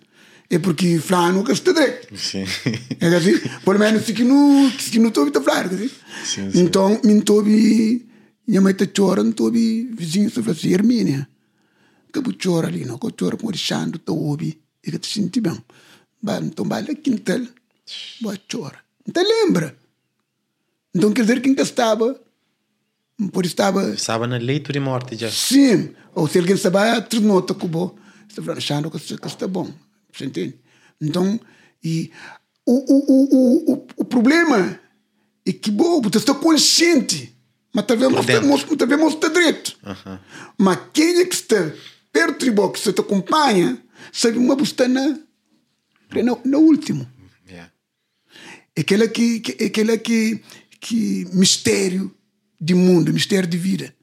é 0.51 0.59
porque 0.59 0.99
Flá 0.99 1.31
nunca 1.31 1.51
está 1.51 1.71
direito. 1.71 2.15
Sim. 2.15 2.45
É 2.99 3.07
assim? 3.07 3.39
Pelo 3.65 3.79
menos 3.79 4.05
se 4.05 4.13
que 4.13 4.23
não 4.23 4.69
se 4.77 4.91
que 4.91 4.99
não 4.99 5.07
estou 5.07 5.27
a 5.27 5.41
falar, 5.41 5.65
assim? 5.65 5.89
Sim, 6.23 6.51
sim. 6.51 6.59
Então, 6.59 7.01
me 7.03 7.17
estou 7.17 7.43
minha 7.43 8.61
mãe 8.61 8.71
está 8.71 8.85
chorando, 8.85 9.31
estou 9.31 9.51
vizinho, 9.51 10.27
estou 10.27 10.43
assim, 10.47 10.69
Hermínia. 10.69 11.27
que 12.13 12.21
bu 12.21 12.35
chora 12.39 12.67
ali, 12.67 12.85
não, 12.85 12.99
que 12.99 13.07
chora 13.19 13.35
com 13.35 13.47
o 13.47 13.57
chando, 13.57 13.97
tá 13.97 14.11
ouvi, 14.11 14.61
e 14.85 14.91
que 14.91 14.99
te 14.99 15.07
senti 15.07 15.41
bem. 15.41 15.57
Ba, 16.21 16.39
então, 16.43 16.65
vai 16.65 16.81
lá 16.81 16.93
quintal, 16.95 17.41
boa 18.21 18.37
chora. 18.51 18.79
Então, 19.07 19.23
lembra? 19.23 19.77
Então, 20.93 21.13
quer 21.13 21.21
dizer 21.21 21.41
que 21.41 21.49
ainda 21.49 21.61
estava, 21.61 22.19
por 23.31 23.45
estava... 23.45 23.89
Estava 23.91 24.27
na 24.27 24.37
leito 24.37 24.73
de 24.73 24.79
morte 24.79 25.15
já. 25.15 25.31
Sim, 25.31 25.93
ou 26.13 26.27
se 26.27 26.39
alguém 26.39 26.55
estava 26.55 26.97
a 26.97 27.01
ternota 27.01 27.53
com 27.53 27.67
o 27.67 27.95
estava 28.27 28.53
achando 28.53 28.91
que, 28.91 28.97
está 28.97 29.47
bom, 29.47 29.71
você 30.11 30.25
entende? 30.25 30.59
Então, 31.01 31.39
e 31.83 32.11
o, 32.65 32.73
o, 32.73 33.05
o, 33.11 33.73
o, 33.73 33.87
o 33.97 34.05
problema 34.05 34.79
é 35.45 35.53
que, 35.53 35.71
bom, 35.71 36.01
você 36.01 36.17
está 36.17 36.33
consciente, 36.33 37.35
mas 37.73 37.85
talvez 37.85 38.11
não 38.11 39.07
está 39.07 39.29
direito. 39.29 39.77
Mas 40.57 40.79
quem 40.93 41.19
é 41.19 41.25
que 41.25 41.35
está 41.35 41.71
perto 42.11 42.45
de 42.45 42.51
você, 42.51 42.73
que 42.73 42.79
você 42.79 42.93
te 42.93 43.01
acompanha, 43.01 43.81
sabe 44.11 44.37
uma 44.37 44.55
bustana 44.55 45.19
no, 46.23 46.39
no 46.43 46.59
último. 46.59 47.07
Yeah. 47.47 47.71
Aquela 48.77 49.07
que, 49.07 49.39
que, 49.39 49.63
aquela 49.65 49.97
que, 49.97 50.41
que 50.79 51.27
mistério 51.33 52.13
de 52.59 52.73
mundo, 52.73 53.13
mistério 53.13 53.49
de 53.49 53.57
vida. 53.57 53.95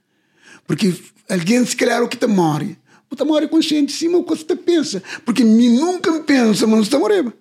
Porque 0.66 0.94
alguém 1.28 1.64
se 1.64 1.76
calhar 1.76 2.02
o 2.02 2.08
que 2.08 2.16
te 2.16 2.26
morre, 2.26 2.76
você 3.10 3.24
morre 3.24 3.48
consciente 3.48 3.92
de 3.92 3.98
cima 3.98 4.18
o 4.18 4.24
que 4.24 4.36
você 4.36 4.56
pensa. 4.56 5.02
Porque 5.24 5.44
mim 5.44 5.70
nunca 5.78 6.10
me 6.10 6.22
pensa, 6.22 6.66
mas 6.66 6.76
não 6.76 6.82
está 6.82 6.98
morrendo. 6.98 7.32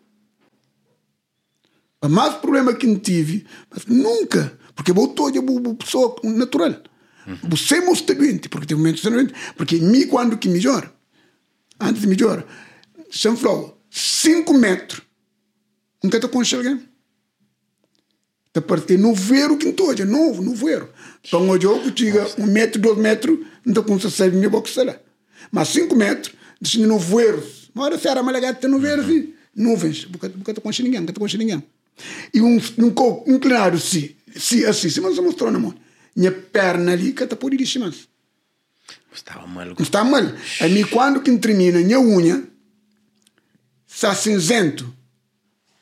O 2.02 2.10
mais 2.10 2.36
problema 2.36 2.74
que 2.74 2.86
eu 2.86 3.00
tive, 3.00 3.46
mas 3.70 3.86
nunca, 3.86 4.58
porque 4.76 4.92
eu 4.92 5.06
estou 5.06 5.32
uma 5.42 5.76
pessoa 5.76 6.16
natural. 6.24 6.84
Uhum. 7.26 7.38
Você 7.50 7.78
é 7.78 8.14
doente, 8.14 8.48
porque 8.48 8.68
tem 8.68 8.78
momentos 8.78 9.02
doente. 9.02 9.34
Porque 9.56 9.78
mim, 9.78 10.06
quando 10.08 10.38
que 10.38 10.48
melhora, 10.48 10.94
antes 11.80 12.02
de 12.02 12.08
melhora, 12.08 12.46
São 13.10 13.36
falou, 13.36 13.82
5 13.98 14.54
metros, 14.54 15.02
nunca 16.04 16.20
te 16.20 16.28
conhece 16.28 16.56
alguém. 16.56 16.82
Da 18.54 18.62
parte 18.62 18.98
no 18.98 19.14
ver 19.16 19.58
que 19.58 19.70
estou, 19.70 19.94
é 19.94 20.04
novo, 20.04 20.42
no 20.42 20.54
ver. 20.54 20.86
Então, 21.26 21.50
hoje 21.50 21.66
eu 21.66 21.92
diga 21.92 22.28
um 22.38 22.46
metro, 22.46 22.82
dois 22.82 22.98
metros, 22.98 23.40
não 23.66 23.84
minha 24.34 24.50
boca, 24.50 24.70
sei 24.70 24.84
lá. 24.84 25.00
Mas 25.50 25.70
5 25.70 25.96
metros, 25.96 26.36
deixa 26.60 26.86
no 26.86 27.00
ver. 27.00 27.42
Uma 27.74 27.86
hora 27.86 27.98
se 27.98 28.08
era 28.10 28.22
malagata 28.22 28.68
no 28.68 28.80
ver, 28.80 29.00
assim, 29.00 29.34
nuvens, 29.56 30.08
nunca 30.10 30.54
te 30.54 30.60
conhece 30.60 30.84
ninguém, 30.84 31.00
nunca 31.00 31.14
te 31.14 31.20
conhece 31.20 31.38
ninguém. 31.38 31.64
E 32.34 32.42
um, 32.42 32.60
um 32.78 33.34
inclinado, 33.34 33.80
sim, 33.80 34.14
sim, 34.36 34.66
assim, 34.66 34.90
sim, 34.90 35.00
mas 35.00 35.18
mostrou 35.20 35.50
na 35.52 35.60
mão. 35.60 35.74
Minha 36.14 36.34
perna 36.34 36.92
ali, 36.92 37.14
que 37.14 37.24
está 37.24 37.38
por 37.38 37.54
ir 37.54 37.58
de 37.58 37.64
Estava 39.14 39.48
mal. 39.48 39.74
Estava 39.80 40.10
mal. 40.10 40.24
A 40.60 40.68
mim, 40.68 40.84
quando 40.84 41.22
que 41.22 41.38
termina, 41.38 41.80
minha 41.80 42.00
unha, 42.00 42.55
está 43.96 44.14
cinzento. 44.14 44.94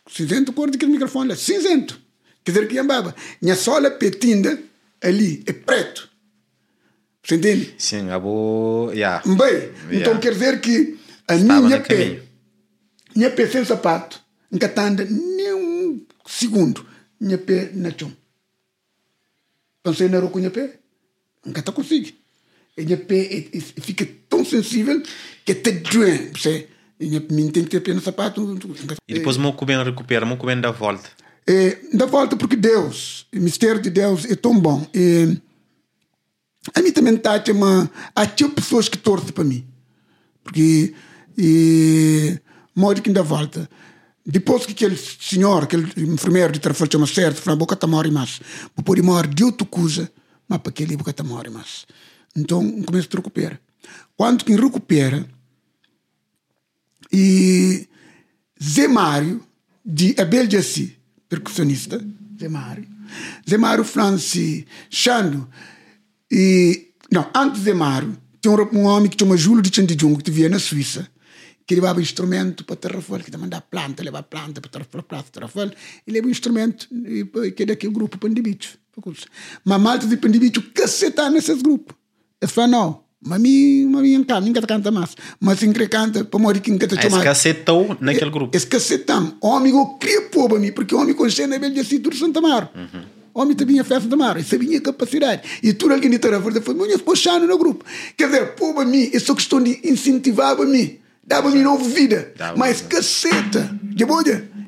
Cinzento, 0.08 0.54
cor 0.54 0.70
daquele 0.70 0.92
microfone 0.92 1.30
lá, 1.30 1.36
cinzento. 1.36 2.00
Quer 2.44 2.52
dizer 2.52 2.68
que 2.68 2.84
baba. 2.84 3.16
Minha 3.42 3.56
sola 3.56 3.90
petinda 3.90 4.62
ali 5.02 5.44
é 5.48 5.54
preto. 5.54 6.10
Você 7.24 7.36
entende? 7.36 7.74
Sim, 7.78 8.10
a 8.10 8.20
boa. 8.20 8.94
Yeah. 8.94 9.24
Bem, 9.26 9.38
yeah. 9.38 9.96
então 9.96 10.20
quer 10.20 10.34
dizer 10.34 10.62
que 10.62 11.00
a 11.28 11.36
Estava 11.36 11.62
minha 11.62 11.80
pé, 11.80 12.22
minha 13.16 13.32
pé 13.32 13.48
sem 13.48 13.64
sapato, 13.64 14.22
nunca 14.52 14.66
está 14.66 14.90
nem 14.90 15.54
um 15.54 16.06
segundo, 16.28 16.86
minha 17.20 17.38
pé 17.38 17.72
na 17.74 17.92
chão. 17.98 18.12
Pensei 19.82 20.10
na 20.10 20.22
com 20.22 20.38
minha 20.38 20.52
pé, 20.52 20.80
nunca 21.46 21.62
está 21.62 21.72
consigo. 21.72 22.12
E 22.78 22.84
minha 22.84 22.98
pé 22.98 23.16
é, 23.16 23.58
é, 23.58 23.60
fica 23.82 24.06
tão 24.28 24.44
sensível 24.44 25.02
que 25.46 25.54
até 25.54 25.72
doer. 25.72 26.32
Você 27.10 27.34
mim 27.34 27.50
tem 27.50 27.64
que 27.64 27.70
ter 27.70 27.82
pé 27.82 27.94
no 27.94 28.02
sapato. 28.02 28.58
E 29.08 29.14
depois 29.14 29.38
o 29.38 29.54
cubem 29.54 29.84
recupera, 29.84 30.26
o 30.26 30.38
cubem 30.38 30.60
dá 30.60 30.72
volta. 30.72 31.10
É, 31.46 31.78
dá 31.94 32.06
volta 32.06 32.36
porque 32.38 32.56
Deus, 32.56 33.26
o 33.36 33.40
mistério 33.40 33.82
de 33.82 33.90
Deus 33.90 34.26
é 34.26 34.36
tão 34.36 34.58
bom. 34.58 34.88
E, 34.94 35.38
a 36.74 36.82
mim 36.82 36.92
também 36.92 37.16
está 37.16 37.42
uma 37.52 37.90
há 38.16 38.26
tipo 38.26 38.56
pessoas 38.56 38.88
que 38.88 38.98
torcem 38.98 39.32
para 39.32 39.44
mim 39.44 39.66
porque 40.44 40.94
e 41.38 42.40
modo 42.76 43.02
que 43.02 43.10
ainda 43.10 43.24
volta 43.24 43.70
depois 44.26 44.66
que 44.66 44.72
aquele 44.72 44.96
senhor 44.96 45.64
aquele 45.64 45.92
enfermeiro 45.98 46.54
de 46.54 46.60
Trafalgar 46.60 46.92
chama 46.92 47.08
certo 47.08 47.42
falou 47.42 47.60
boca 47.60 47.76
tá 47.76 47.88
morre 47.88 48.12
mais 48.12 48.40
por 48.76 48.84
pode 48.84 49.02
morrer 49.02 49.28
de 49.28 49.44
outra 49.44 49.68
coisa 49.68 50.10
mas 50.48 50.60
para 50.60 50.70
aquele 50.70 50.96
boca 50.96 51.12
tá 51.12 51.24
morre 51.24 51.50
mais 51.50 51.86
então 52.36 52.82
começa 52.84 53.08
a 53.12 53.16
recuperar 53.18 53.60
quando 54.16 54.46
quem 54.46 54.56
recupera 54.56 55.28
e 57.14 57.88
Zé 58.62 58.88
Mário 58.88 59.42
de 59.86 60.16
Abel 60.20 60.50
Jassi 60.50 60.98
percussionista 61.30 62.04
Zé 62.40 62.50
Mário 62.50 62.88
Zé 63.48 63.58
Mário 63.58 63.84
Franci 63.84 64.66
Chando 64.90 65.48
e, 66.36 66.94
não, 67.12 67.30
antes 67.36 67.62
de 67.62 67.76
Mário, 67.76 68.18
tinha 68.42 68.52
um, 68.56 68.86
homem 68.86 69.08
que 69.08 69.16
chama 69.20 69.38
Júlio 69.38 69.62
de 69.62 69.74
Chandijung, 69.74 70.16
que 70.16 70.32
vivia 70.32 70.50
na 70.50 70.58
Suíça, 70.58 71.08
que 71.68 71.76
levava 71.76 72.02
instrumento 72.02 72.66
para 72.66 72.76
Terrafel, 72.76 73.20
que 73.20 73.38
mandava 73.38 73.62
planta, 73.62 74.02
levava 74.02 74.24
planta 74.24 74.60
para 74.60 74.72
Terrafel, 74.72 75.04
planta 75.04 75.30
Terrafel, 75.32 75.72
e 76.08 76.12
levava 76.12 76.32
instrumento, 76.32 76.88
que 77.56 77.62
é 77.62 77.66
daquele 77.68 77.94
grupo 77.94 78.18
Pandibicho. 78.18 78.80
Mas 79.64 79.80
malta 79.80 80.08
de 80.08 80.18
Pandibicho 80.18 80.64
cacetar 80.74 81.30
nesses 81.30 81.62
grupos. 81.62 81.96
Eles 82.42 82.52
falam, 82.52 82.72
não, 82.72 83.04
mas 83.26 83.42
mim 83.42 84.24
canta, 84.26 84.42
nunca 84.42 84.62
canta 84.62 84.92
mais. 84.92 85.16
Mas 85.40 85.60
se 85.60 85.68
canta, 85.88 86.24
para 86.24 86.40
morrer 86.40 86.60
que 86.60 86.72
nunca 86.72 86.88
te 86.88 86.96
chamar. 86.96 87.18
Esse 87.18 87.24
cacetou 87.24 87.98
naquele 88.00 88.32
grupo. 88.32 88.56
Esse 88.56 88.68
cacetão. 88.68 89.36
Homem, 89.42 89.74
eu 89.74 89.86
queria 90.00 90.22
pôr 90.24 90.50
para 90.50 90.60
mim, 90.60 90.72
porque 90.72 90.94
o 90.94 91.00
homem 91.00 91.14
com 91.14 91.30
cena 91.30 91.56
é 91.56 91.60
bem 91.60 91.72
de 91.72 91.80
assim, 91.80 92.00
tudo 92.00 92.16
Santa 92.16 92.42
Mara. 92.42 92.70
Uhum 92.76 93.14
homem 93.34 93.56
também 93.56 93.80
a 93.80 93.84
festa 93.84 94.08
de 94.08 94.16
mar, 94.16 94.38
isso 94.38 94.52
sabia 94.52 94.80
capacidade. 94.80 95.42
E 95.62 95.74
tudo 95.74 95.94
alguém 95.94 96.14
estava 96.14 96.38
a 96.38 96.62
foi 96.62 96.74
muito 96.74 97.00
puxando 97.00 97.48
no 97.48 97.58
grupo. 97.58 97.84
Quer 98.16 98.28
dizer, 98.28 98.56
pô, 98.56 98.74
para 98.74 98.86
mim, 98.86 99.10
essa 99.14 99.34
questão 99.34 99.62
de 99.62 99.80
incentivar 99.84 100.56
para 100.56 100.66
mim, 100.66 101.00
dava-me 101.26 101.60
nova 101.64 101.84
vida. 101.84 102.34
Mas 102.56 102.82
caceta, 102.82 103.76
de 103.82 104.06
boa, 104.06 104.24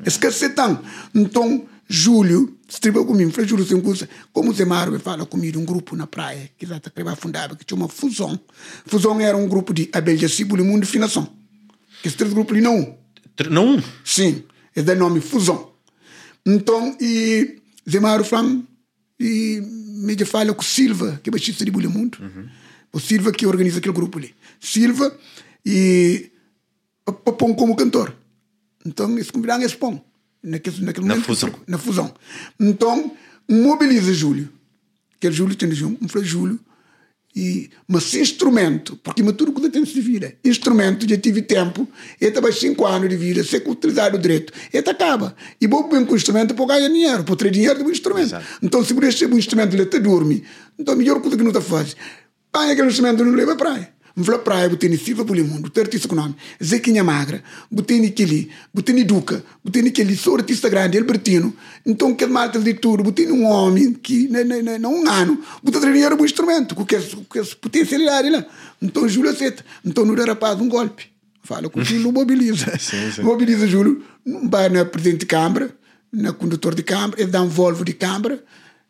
esse 0.06 0.18
cacetão. 0.18 0.80
Então, 1.14 1.64
Júlio, 1.88 2.55
estriba 2.68 3.03
comigo, 3.05 3.32
falei, 3.32 3.47
Júlio, 3.47 3.66
sem 3.66 3.80
coisa, 3.82 4.09
como 4.34 4.51
o 4.51 4.53
Zé 4.53 4.66
Mário 4.66 4.99
fala 4.99 5.26
comigo, 5.26 5.59
um 5.59 5.66
grupo 5.66 5.95
na 5.95 6.07
praia, 6.07 6.49
que 6.57 6.66
já 6.66 6.78
está 6.78 6.91
fundava, 7.16 7.55
que 7.55 7.63
tinha 7.63 7.78
uma 7.78 7.88
fusão. 7.88 8.39
Fusão 8.86 9.20
era 9.20 9.38
um 9.38 9.47
grupo 9.47 9.74
de 9.74 9.89
Abel 9.93 10.18
Jacibo 10.18 10.57
e 10.57 10.61
Mundo 10.61 10.86
Finação. 10.86 11.28
Que 12.01 12.07
esse 12.07 12.18
três 12.18 12.34
grupos 12.34 12.53
ali 12.53 12.61
não. 12.61 12.97
Não? 13.49 13.84
Sim, 14.03 14.43
é 14.76 14.82
da 14.82 14.95
nome 14.95 15.22
Fusão. 15.22 15.72
Então, 16.45 16.95
e 16.99 17.61
Zemaro 17.89 18.24
Flam 18.24 18.63
e 19.20 19.61
me 19.61 20.16
fala 20.26 20.53
com 20.53 20.61
Silva, 20.61 21.20
que 21.24 21.30
é 21.30 21.32
baixista 21.32 21.66
de 21.66 21.72
Bulha 21.72 21.89
Mundo. 21.89 22.18
Uhum. 22.22 22.47
O 22.93 22.99
Silva 22.99 23.32
que 23.32 23.45
organiza 23.45 23.80
aquele 23.80 23.93
grupo 23.93 24.18
ali. 24.18 24.34
Silva 24.59 25.18
e 25.66 26.32
Papão 27.05 27.53
como 27.53 27.76
cantor. 27.76 28.16
Então, 28.86 29.18
esse 29.18 29.32
convidado 29.32 29.63
é 29.63 29.68
Spon. 29.68 29.99
Naquele, 30.46 30.86
naquele 30.86 31.08
na 31.08 31.16
momento, 31.16 31.26
fusão. 31.26 31.54
Na 31.68 31.78
fusão. 31.78 32.14
Então, 32.60 33.12
mobiliza 33.50 34.14
Júlio. 34.14 34.50
Que 35.20 35.28
é 35.28 35.32
Júlio 35.32 35.56
tem 35.56 35.70
um, 35.84 35.98
um 36.02 36.24
Júlio 36.24 36.60
e, 37.36 37.70
mas 37.86 38.14
instrumento, 38.14 38.96
porque 39.04 39.22
me 39.22 39.34
tudo 39.34 39.52
que 39.52 39.70
tem 39.70 39.84
de 39.84 40.00
vida. 40.00 40.34
Instrumento, 40.43 41.08
já 41.08 41.18
tive 41.18 41.41
tempo, 41.41 41.86
e 42.22 42.26
estava 42.26 42.50
5 42.50 42.86
anos 42.86 43.10
de 43.10 43.18
vida, 43.18 43.43
se 43.43 43.58
utilizar 43.58 44.16
o 44.16 44.18
direito, 44.18 44.54
e 44.74 44.78
acaba. 44.78 45.36
E 45.60 45.68
vou 45.68 45.89
bem 45.89 46.06
com 46.06 46.14
o 46.14 46.16
instrumento 46.16 46.56
para 46.56 46.66
ganhar 46.66 46.88
dinheiro, 46.88 47.24
para 47.26 47.36
ter 47.36 47.52
dinheiro 47.52 47.84
do 47.84 47.91
instrumento. 47.91 48.28
Exato. 48.28 48.46
Então, 48.62 48.86
se 48.86 48.93
você 48.93 49.26
tem 49.26 49.36
um 49.36 49.38
instrumento, 49.38 49.74
ele 49.74 49.84
está 49.84 49.98
dorme. 49.98 50.46
Então, 50.80 50.93
a 50.93 50.98
melhor 50.98 51.20
coisa 51.20 51.36
que 51.36 51.43
não 51.43 51.50
está 51.50 51.60
fazendo, 51.60 51.98
põe 52.54 52.72
aquele 52.72 52.88
instrumento 52.88 53.26
não 53.26 53.34
leva 53.34 53.52
a 53.52 53.58
praia. 53.58 53.95
Mvla 54.16 54.39
praia, 54.39 54.70
botini 54.70 54.97
Silva 54.97 55.26
Polimundo, 55.26 55.70
ter 55.70 55.82
artista 55.82 56.07
com 56.07 56.16
nome, 56.16 56.36
Zequinha 56.63 57.03
Magra, 57.03 57.43
botini 57.70 58.11
Kili, 58.11 58.49
botini 58.74 59.03
Duca, 59.03 59.43
botini 59.61 59.91
Kili, 59.91 60.16
sou 60.16 60.38
artista 60.38 60.70
grande, 60.70 60.97
Albertino. 60.97 61.53
Então, 61.86 62.16
que 62.16 62.26
malta 62.26 62.57
de 62.57 62.76
tudo, 62.76 63.03
botini 63.03 63.34
um 63.34 63.45
homem 63.45 63.91
que, 63.91 64.30
não 64.80 64.93
um 64.93 65.09
ano, 65.09 65.43
botou 65.61 65.82
dinheiro 65.82 66.16
um 66.20 66.24
instrumento, 66.24 66.76
com 66.76 66.86
que 66.86 66.95
essa 66.95 67.55
potencialidade 67.59 68.30
lá. 68.30 68.45
Então, 68.82 69.07
Júlio 69.09 69.32
aceita. 69.32 69.66
Então, 69.84 70.05
não 70.05 70.16
dá 70.16 70.24
rapaz 70.24 70.61
um 70.61 70.70
golpe. 70.70 71.07
Fala 71.43 71.70
com 71.70 71.82
o 71.82 71.84
Júlio, 71.84 72.09
mobiliza. 72.11 72.72
sim, 72.80 73.11
sim. 73.11 73.22
Mobiliza 73.22 73.68
Júlio, 73.68 74.01
vai 74.49 74.70
na 74.70 74.86
presidente 74.86 75.20
de 75.20 75.26
Câmara, 75.26 75.76
na 76.11 76.32
condutor 76.32 76.74
de 76.74 76.84
Câmara, 76.84 77.22
ele 77.22 77.30
dá 77.30 77.41
um 77.41 77.49
volvo 77.49 77.84
de 77.84 77.91
Câmara, 77.91 78.41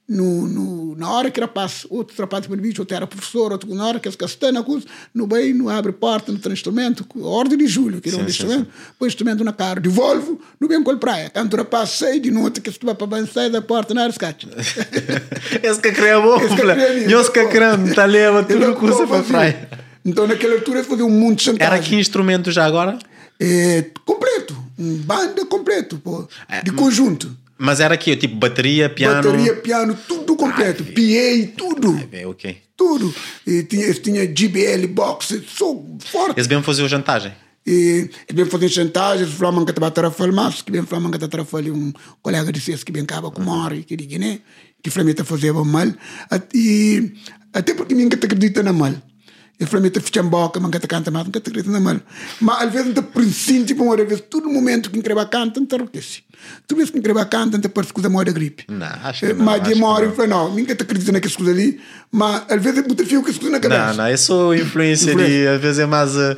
no, 0.07 0.47
no, 0.47 0.95
na 0.95 1.09
hora 1.09 1.31
que 1.31 1.39
rapaz, 1.39 1.85
outro 1.89 2.15
rapaz 2.19 2.45
para 2.45 2.55
bicho, 2.57 2.81
outro 2.81 2.95
era 2.95 3.07
professor, 3.07 3.51
outro 3.51 3.73
na 3.73 3.87
hora 3.87 3.99
que 3.99 4.07
as 4.07 4.15
castanhas, 4.15 4.63
no 5.13 5.25
bem, 5.25 5.53
no 5.53 5.67
abre 5.67 5.91
porta, 5.91 6.31
no 6.31 6.53
instrumento, 6.53 7.05
ordem 7.21 7.57
de 7.57 7.65
julho, 7.65 7.99
que 7.99 8.09
era 8.09 8.19
um 8.19 8.25
instrumento, 8.25 8.67
põe 8.99 9.07
instrumento 9.07 9.43
na 9.43 9.51
cara, 9.51 9.79
devolvo, 9.79 10.39
no 10.59 10.67
bem 10.67 10.83
com 10.83 10.91
a 10.91 10.97
praia. 10.97 11.29
Tanto 11.31 11.57
rapaz 11.57 11.89
sai 11.89 12.19
de 12.19 12.29
noite 12.29 12.61
que 12.61 12.71
se 12.71 12.77
tu 12.77 12.85
vai 12.85 12.93
para 12.93 13.07
bem, 13.07 13.25
sai 13.25 13.49
da 13.49 13.61
porta, 13.61 13.95
na 13.95 14.05
rescate. 14.05 14.47
Esse 15.63 15.81
que 15.81 15.91
cria 15.91 16.19
bom, 16.19 16.37
esse 16.37 17.31
que 17.31 17.47
cria, 17.47 17.77
tá 17.95 18.05
leva 18.05 18.43
tudo 18.43 18.75
curso 18.75 19.07
para 19.07 19.23
praia. 19.23 19.69
Então, 20.05 20.27
naquela 20.27 20.53
altura, 20.53 20.79
eles 20.79 20.87
faziam 20.87 21.07
um 21.07 21.11
monte 21.11 21.39
de 21.39 21.43
chantagem. 21.45 21.73
Era 21.73 21.83
que 21.83 21.95
instrumento 21.95 22.51
já 22.51 22.63
agora? 22.63 22.99
É, 23.39 23.85
completo. 24.05 24.55
Um 24.77 24.97
banda 24.97 25.45
completo, 25.45 25.97
pô. 25.97 26.27
De 26.63 26.71
conjunto. 26.71 27.35
Mas 27.57 27.79
era 27.79 27.93
aqui, 27.93 28.15
tipo 28.15 28.35
bateria, 28.35 28.89
piano. 28.89 29.31
Bateria, 29.31 29.55
piano, 29.55 29.97
tudo 30.07 30.35
completo. 30.35 30.83
PA, 30.83 31.53
tudo. 31.57 32.09
É, 32.11 32.27
ok. 32.27 32.57
Tudo. 32.75 33.13
E 33.47 33.63
tinha, 33.63 33.85
eles 33.85 33.99
tinham 33.99 34.25
GBL, 34.25 34.87
box, 34.87 35.41
sou 35.47 35.97
forte. 35.99 36.37
Eles 36.37 36.47
bem 36.47 36.61
faziam 36.61 36.87
jantagem. 36.87 37.31
E 37.65 38.09
eles 38.27 38.33
bem 38.33 38.45
faziam 38.45 38.69
chantagem, 38.69 39.23
eles 39.23 39.33
falavam 39.33 39.63
que 39.63 39.71
estava 39.71 39.89
tarafal, 39.89 40.31
mas 40.31 40.61
que 40.61 40.71
bem 40.71 40.83
falavam 40.83 41.09
que 41.09 41.17
estava 41.17 41.31
tarafal 41.31 41.61
um 41.61 41.93
colega 42.21 42.51
de 42.51 42.59
vocês 42.59 42.83
que 42.83 42.91
bem 42.91 43.03
acaba 43.03 43.31
com 43.31 43.41
mori, 43.41 43.83
que 43.83 43.95
diga, 43.95 44.19
né? 44.19 44.39
Que 44.83 44.89
flameta 44.89 45.23
fazia 45.23 45.53
mal. 45.53 45.87
E 46.53 47.13
até 47.53 47.73
porque 47.73 47.95
ninguém 47.95 48.19
acredita 48.21 48.61
na 48.61 48.73
mal. 48.73 48.93
E 49.57 49.65
flameta 49.65 50.01
fica 50.01 50.19
em 50.19 50.23
boca, 50.23 50.59
mas 50.59 50.69
que 50.69 50.87
canta 50.87 51.09
mais, 51.09 51.25
não 51.25 51.31
acredita 51.33 51.71
na 51.71 51.79
mal. 51.79 51.97
Mas 52.41 52.63
às 52.63 52.73
vezes 52.73 52.93
não 52.93 53.03
presente, 53.03 53.67
tipo, 53.67 53.83
uma 53.83 53.95
vez, 53.95 54.21
todo 54.29 54.49
momento 54.49 54.89
que 54.89 54.97
escreva 54.97 55.25
canta, 55.25 55.61
não 55.61 55.67
enlouquece. 55.71 56.23
Tu 56.67 56.75
vês 56.75 56.89
que 56.89 56.97
escreva 56.97 57.25
canta, 57.25 57.57
não 57.57 57.69
parece 57.69 57.93
coisa 57.93 58.09
morre 58.09 58.25
da 58.25 58.31
gripe. 58.33 58.65
Não, 58.67 58.85
acho 58.85 59.25
que 59.25 59.33
não. 59.33 59.45
Mas 59.45 59.63
de 59.63 59.73
que 59.73 59.79
mori, 59.79 60.07
não. 60.07 60.13
foi 60.13 60.27
não, 60.27 60.53
ninguém 60.53 60.73
acredita 60.73 61.11
naquelas 61.11 61.35
coisas 61.37 61.55
ali, 61.55 61.79
mas 62.11 62.43
às 62.49 62.61
vezes 62.61 62.83
eu 62.85 63.05
fio 63.05 63.23
que 63.23 63.31
as 63.31 63.37
coisas 63.37 63.51
na 63.51 63.59
cabeça. 63.59 63.93
Não, 63.93 64.09
não, 64.09 64.17
só 64.17 64.53
influência 64.53 65.15
de, 65.15 65.47
às 65.47 65.61
vezes 65.61 65.79
é 65.79 65.85
mais 65.85 66.15
uh, 66.17 66.35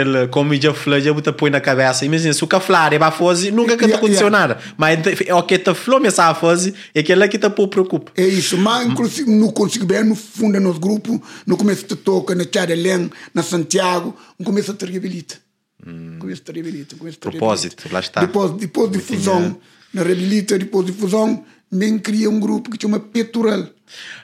aquele, 0.00 0.60
já 0.60 0.74
falou, 0.74 1.00
já 1.00 1.12
botar 1.12 1.32
põe 1.32 1.50
na 1.50 1.60
cabeça. 1.60 2.04
Imagina, 2.04 2.32
se 2.32 2.42
o 2.42 2.46
que 2.46 2.58
falar 2.60 2.92
é 2.92 2.98
para 2.98 3.10
fazer, 3.10 3.52
nunca 3.52 3.76
que 3.76 3.84
está 3.84 3.96
acontecendo 3.96 4.30
nada. 4.30 4.58
Mas 4.76 4.98
é 5.26 5.34
o 5.34 5.42
que 5.42 5.54
está 5.54 5.74
falando, 5.74 6.02
mas 6.02 6.18
a 6.18 6.34
fazer, 6.34 6.74
é 6.94 7.00
aquele 7.00 7.28
que 7.28 7.36
está 7.36 7.48
por 7.48 7.68
preocupa. 7.68 8.12
É 8.16 8.26
isso, 8.26 8.58
mas 8.58 8.86
inclusive 8.86 9.30
não 9.30 9.50
consigo 9.50 9.86
ver 9.86 10.04
no 10.04 10.14
fundo 10.14 10.58
nos 10.60 10.78
grupos, 10.78 11.20
no 11.46 11.56
começo 11.56 11.86
de 11.86 11.96
toca, 11.96 12.34
na 12.34 12.44
Tcharelém, 12.44 13.10
na 13.32 13.42
Santiago, 13.42 14.16
no 14.38 14.44
começo 14.44 14.74
te 14.74 14.84
reabilita. 14.86 15.36
No 15.84 16.18
começo 16.18 16.42
te 16.42 16.52
reabilita. 16.52 16.96
começo 16.96 17.18
te 17.18 17.20
Propósito, 17.20 17.88
lá 17.92 18.00
está. 18.00 18.20
Depois, 18.20 18.52
depois 18.52 18.90
de 18.90 18.98
fusão, 18.98 19.58
na 19.92 20.02
reabilita, 20.02 20.58
depois 20.58 20.86
de 20.86 20.92
fusão, 20.92 21.44
nem 21.70 21.98
cria 21.98 22.30
um 22.30 22.40
grupo 22.40 22.70
que 22.70 22.80
chama 22.80 23.00
Petural. 23.00 23.66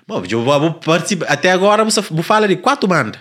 Bom, 0.07 0.23
eu 0.29 0.43
vou, 0.43 0.75
participar. 0.75 1.27
Até 1.27 1.51
agora 1.53 1.85
você 1.85 2.01
vou 2.01 2.23
falar 2.23 2.47
de 2.47 2.57
quatro 2.57 2.89
bandas. 2.89 3.21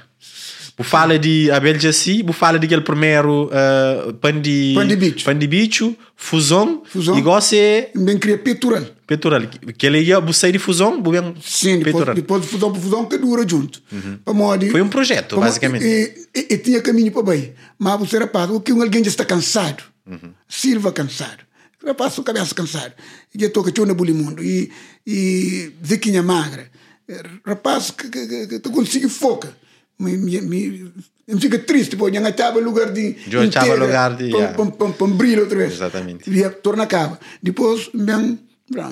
Vou 0.79 0.85
falar 0.85 1.17
de 1.17 1.51
Abel 1.51 1.77
Jaci, 1.77 2.23
vou 2.23 2.31
falar 2.31 2.57
daquele 2.57 2.79
primeiro 2.79 3.49
uh, 3.51 4.13
Pandi, 4.13 4.71
Pandi 4.73 4.95
Bicho. 4.95 5.25
Pandi 5.25 5.45
Bicho, 5.45 5.93
Fusão, 6.15 6.83
Fusão. 6.85 7.19
e 7.19 7.21
você 7.21 7.91
Nem 7.93 8.17
cria 8.17 8.37
Petural. 8.37 8.85
Petural. 9.05 9.41
Que 9.77 9.85
ele 9.87 9.99
ia 9.99 10.21
vou 10.21 10.31
sair 10.31 10.53
de 10.53 10.57
Fusão, 10.57 11.03
ver 11.03 11.21
Sim, 11.41 11.79
depois, 11.79 11.95
Petural. 11.95 12.15
depois 12.15 12.41
de 12.43 12.47
fusão 12.47 12.71
para 12.71 12.81
fusão, 12.81 13.05
que 13.07 13.17
dura 13.17 13.45
junto. 13.45 13.81
Para 14.23 14.33
modo, 14.33 14.67
Foi 14.67 14.81
um 14.81 14.87
projeto, 14.87 15.37
basicamente. 15.37 15.83
E, 15.83 16.13
e, 16.33 16.53
e 16.53 16.57
tinha 16.59 16.81
caminho 16.81 17.11
para 17.11 17.23
bem. 17.23 17.53
Mas 17.77 17.99
você, 17.99 18.17
rapaz, 18.17 18.49
o 18.49 18.61
que 18.61 18.71
um 18.71 18.81
alguém 18.81 19.03
já 19.03 19.09
está 19.09 19.25
cansado. 19.25 19.83
Uhum. 20.07 20.31
Silva 20.47 20.93
cansado. 20.93 21.43
Rapaz, 21.85 22.17
o 22.17 22.23
cabeça 22.23 22.55
cansado. 22.55 22.93
E 23.35 23.41
já 23.41 23.49
toca 23.49 23.85
na 23.85 23.93
bulimundo. 23.93 24.41
E, 24.41 24.71
e 25.05 25.73
Zequinha 25.85 26.23
magra. 26.23 26.67
Eh, 27.09 27.23
Rapaz, 27.45 27.91
que, 27.91 28.07
que, 28.07 28.27
que, 28.27 28.47
que 28.47 28.59
tu 28.59 28.71
consegue 28.71 29.09
foca. 29.09 29.53
Me, 29.99 30.17
me, 30.17 30.41
me, 30.41 30.91
me 31.27 31.41
fica 31.41 31.59
triste, 31.59 31.97
pô. 31.97 32.11
Já 32.11 32.27
estava 32.29 32.59
lugar 32.59 32.91
de. 32.91 33.17
Já 33.27 33.43
estava 33.43 33.75
lugar 33.75 34.15
de, 34.15 34.25
yeah. 34.25 34.53
Para 34.53 34.93
para 34.93 35.07
brilhar 35.07 35.41
outra 35.41 35.57
vez. 35.57 35.73
Exatamente. 35.73 36.29
E 36.29 36.49
torna 36.49 36.83
acaba. 36.83 37.19
Depois, 37.43 37.89
bem, 37.93 38.39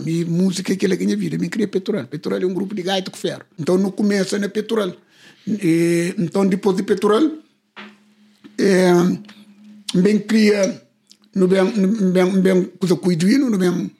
minha 0.03 0.25
música 0.25 0.73
é 0.73 0.75
aquela 0.75 0.97
que 0.97 1.05
minha 1.05 1.15
vida, 1.15 1.37
me 1.37 1.49
queria 1.49 1.67
Petrol. 1.67 2.05
Petrol 2.05 2.41
é 2.41 2.45
um 2.45 2.53
grupo 2.53 2.75
de 2.75 2.81
gaita 2.81 3.11
com 3.11 3.17
ferro. 3.17 3.43
Então 3.57 3.77
não 3.77 3.91
começa 3.91 4.37
na 4.37 4.49
Petrol. 4.49 4.93
E, 5.47 6.13
então 6.17 6.45
depois 6.45 6.75
de 6.75 6.83
Petrol, 6.83 7.37
é, 8.57 8.91
bem 9.95 10.19
cria, 10.19 10.81
não 11.33 11.47
bem, 11.47 11.63
bem, 12.11 12.41
bem 12.41 12.63
coisa 12.79 12.95
com 12.95 13.07
o 13.07 13.11
Iduino, 13.11 13.49
não 13.49 13.57
bem, 13.57 13.91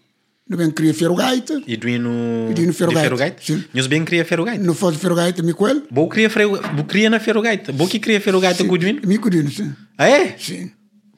não 0.50 0.58
bem 0.58 0.72
cria 0.72 0.94
ferro 0.94 1.16
gaita. 1.16 1.62
Iduino, 1.68 2.48
Iduino 2.52 2.74
Ferro 2.74 2.90
de 2.90 2.96
Gaita, 2.96 3.10
Ferrogaita? 3.10 3.42
sim. 3.44 3.64
Nós 3.74 3.88
bem 3.88 4.06
queria 4.06 4.24
Ferrogaita. 4.24 4.64
Não 4.64 4.74
faz 4.74 4.96
ferro 4.98 5.16
gaita, 5.16 5.44
me 5.44 5.54
coel. 5.54 5.84
Vou 5.92 6.10
queria, 6.10 6.30
ferro, 6.30 6.58
queria 6.88 7.10
na 7.10 7.20
Ferrogaita. 7.20 7.72
Vou 7.74 7.88
que 7.88 8.00
queria 8.00 8.22
Ferrogaita 8.22 8.64
com 8.64 8.72
o 8.72 8.76
Iduino. 8.76 9.02
Me 9.06 9.18
cuidando, 9.18 9.52
sim. 9.52 9.74
Ah, 9.98 10.08
é? 10.08 10.36
Sim. 10.38 10.72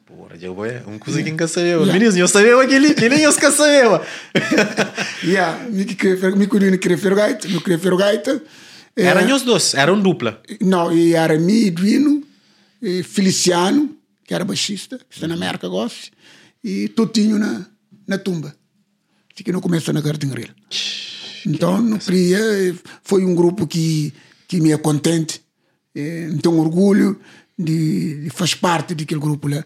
Porra, 0.06 0.36
eu 0.42 0.56
vou 0.56 0.66
é 0.66 0.82
um 0.88 0.98
coisa 0.98 1.22
que 1.22 1.30
nunca 1.30 1.48
sabia. 1.48 1.78
Meninos, 1.80 2.16
eu 2.18 2.28
sabia 2.28 2.60
aquele 2.60 2.94
que 2.94 3.08
nem 3.08 3.22
eu 3.22 3.34
que 3.34 3.52
sabia. 3.52 4.02
Yeah, 5.24 5.64
me 5.70 5.86
queria 5.86 6.18
ferro, 6.18 6.36
me 6.38 6.48
cuidando, 6.48 6.78
queria 6.78 6.98
ferro 6.98 7.16
gaita, 7.16 7.48
me 7.48 7.62
queria. 7.62 7.80
É, 8.96 9.04
Eram 9.04 9.36
os 9.36 9.44
dois, 9.44 9.74
eram 9.76 10.02
dupla. 10.02 10.42
Não, 10.60 10.92
e 10.92 11.14
era 11.14 11.36
Edwino, 11.36 12.24
e 12.82 13.04
Feliciano, 13.04 13.96
que 14.26 14.34
era 14.34 14.44
baixista, 14.44 14.98
que 14.98 15.16
está 15.16 15.28
na 15.28 15.36
América 15.36 15.68
Gosse, 15.68 16.12
e 16.64 16.90
Totinho 16.90 17.38
na, 17.40 17.66
na 18.08 18.18
tumba. 18.18 18.56
Fiquei 19.40 19.54
no 19.54 19.62
começo 19.62 19.94
na 19.94 20.02
Garden 20.02 20.30
Grill. 20.32 20.50
Então, 21.48 21.82
não 21.82 21.98
queria, 21.98 22.76
foi 23.02 23.24
um 23.24 23.34
grupo 23.34 23.66
que, 23.66 24.14
que 24.46 24.60
me 24.60 24.74
é 24.74 24.78
contente, 24.78 25.42
eh, 25.96 26.28
me 26.28 26.40
tenho 26.40 26.60
orgulho 26.60 27.18
de, 27.58 28.24
de 28.24 28.30
faz 28.32 28.54
parte 28.54 28.94
daquele 28.94 29.22
grupo 29.22 29.48
lá. 29.48 29.64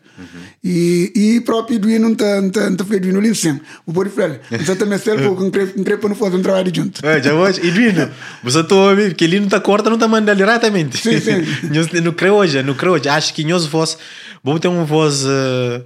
E, 0.64 1.12
e 1.16 1.42
próprio 1.42 1.78
Edwino 1.78 2.02
não 2.02 2.12
está 2.14 2.40
não 2.40 2.52
tá, 2.52 2.70
não 2.70 2.78
tá 2.78 2.86
feito 2.86 3.08
Edwino 3.08 3.18
ali 3.18 3.34
sempre. 3.34 3.66
O 3.84 3.92
Bori 3.92 4.12
Frele, 4.12 4.42
você 4.52 4.76
também 4.76 5.00
serve 5.00 5.24
não 5.24 5.50
creio 5.50 5.98
para 5.98 6.10
não 6.10 6.16
fazer 6.16 6.36
um 6.36 6.44
trabalho 6.44 6.72
junto. 6.72 7.04
É, 7.04 7.20
já 7.20 7.34
hoje, 7.34 7.66
Iduino, 7.66 8.12
você 8.44 8.60
está 8.60 8.76
ouvindo, 8.76 9.08
porque 9.08 9.24
ele 9.24 9.40
não 9.40 9.48
está 9.48 9.60
corta, 9.60 9.90
não 9.90 9.98
está 9.98 10.08
mandando 10.08 10.38
diretamente. 10.38 11.00
Sim, 11.00 11.20
sim. 11.20 11.42
Não 12.00 12.14
creio 12.14 12.36
hoje, 12.36 12.62
não 12.62 12.76
creio 12.76 12.94
hoje. 12.94 13.10
Acho 13.10 13.34
que 13.34 13.44
nós 13.44 13.66
voz, 13.66 13.98
vamos 14.44 14.62
ter 14.62 14.68
uma 14.68 14.86
voz. 14.86 15.26
Uh, 15.26 15.84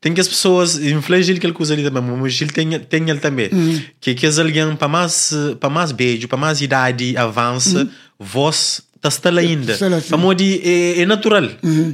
tem 0.00 0.14
que 0.14 0.20
as 0.20 0.28
pessoas 0.28 0.78
infligem 0.78 1.36
aquele 1.36 1.52
coisa 1.52 1.74
ali 1.74 1.82
também, 1.82 2.02
mas 2.16 2.40
ele 2.40 2.50
tem, 2.50 2.78
tem 2.80 3.10
ele 3.10 3.20
também. 3.20 3.50
Que 4.00 4.14
que 4.14 4.26
as 4.26 4.38
alguém 4.38 4.74
para 4.74 4.88
mais, 4.88 5.32
para 5.58 5.68
mais 5.68 5.92
beijo, 5.92 6.26
para 6.26 6.38
mais 6.38 6.60
idade 6.62 7.16
avança, 7.16 7.88
voz 8.18 8.82
está 9.08 9.30
lá 9.30 9.40
ainda. 9.40 9.76
Para 10.08 10.34
de 10.34 10.60
é, 10.64 11.00
é 11.00 11.06
natural. 11.06 11.48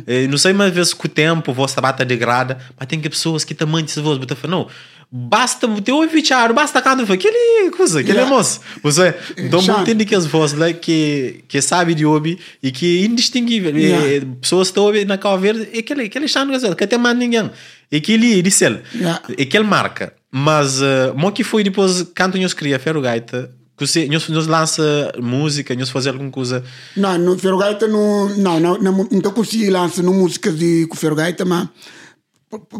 É, 0.06 0.26
não 0.26 0.38
sei 0.38 0.52
mais 0.52 0.72
vezes 0.72 0.92
com 0.94 1.06
o 1.06 1.10
tempo, 1.10 1.52
voz 1.52 1.70
está 1.70 1.80
bata 1.80 2.04
degrada, 2.04 2.58
mas 2.78 2.88
tem 2.88 3.00
que 3.00 3.08
pessoas 3.08 3.44
que 3.44 3.54
também 3.54 3.86
se 3.86 4.00
voz, 4.00 4.18
botar 4.18 4.36
não. 4.48 4.68
Basta 5.08 5.68
ter 5.82 5.92
ouvir 5.92 6.24
charo, 6.26 6.52
basta 6.52 6.82
cantar, 6.82 7.10
aquele 7.10 7.70
coisa, 7.70 8.00
aquele 8.00 8.18
Yeah. 8.18 8.34
moço. 8.34 8.60
Você, 8.82 9.14
então, 9.36 9.62
Charo. 9.62 9.82
entende 9.82 10.04
que 10.04 10.16
as 10.16 10.26
vozes 10.26 10.58
lá 10.58 10.72
que, 10.72 11.44
que 11.46 11.62
sabe 11.62 11.94
de 11.94 12.04
ouvir 12.04 12.40
e 12.60 12.72
que 12.72 13.02
é 13.02 13.06
indistinguível. 13.06 13.76
Yeah. 13.78 14.14
E, 14.16 14.20
pessoas 14.40 14.66
estão 14.66 14.82
ouvindo 14.82 15.06
na 15.06 15.16
Cabo 15.16 15.38
Verde, 15.38 15.68
é 15.72 15.78
aquele, 15.78 16.06
aquele 16.06 16.26
chano 16.26 16.52
que 16.74 16.84
até 16.84 16.98
mais 16.98 17.16
ninguém. 17.16 17.48
É 17.90 17.96
aquele 17.98 18.42
disse 18.42 18.64
ele. 18.64 18.82
Yeah. 18.94 19.22
É 19.36 19.42
aquele 19.42 19.64
marca. 19.64 20.12
Mas, 20.30 20.80
uh, 20.80 21.14
mo 21.14 21.32
que 21.32 21.44
foi 21.44 21.64
depois, 21.64 22.02
quando 22.16 22.38
nós 22.38 22.52
cria 22.52 22.78
Ferro 22.78 23.00
Gaita, 23.00 23.50
que 23.76 24.08
nós, 24.08 24.28
nós 24.28 24.46
lança 24.46 25.12
música, 25.20 25.74
nós 25.74 25.90
fazer 25.90 26.10
alguma 26.10 26.30
coisa. 26.30 26.64
Não, 26.96 27.16
no 27.18 27.38
Ferro 27.38 27.58
Gaita 27.58 27.86
não, 27.86 28.28
não, 28.36 28.60
não, 28.60 28.78
não, 28.78 29.08
não 29.10 29.30
consegui 29.32 29.70
lançar 29.70 30.02
no 30.02 30.12
músicas 30.12 30.58
de 30.58 30.86
com 30.86 30.96
Ferro 30.96 31.14
Gaita, 31.14 31.44
mas 31.44 31.68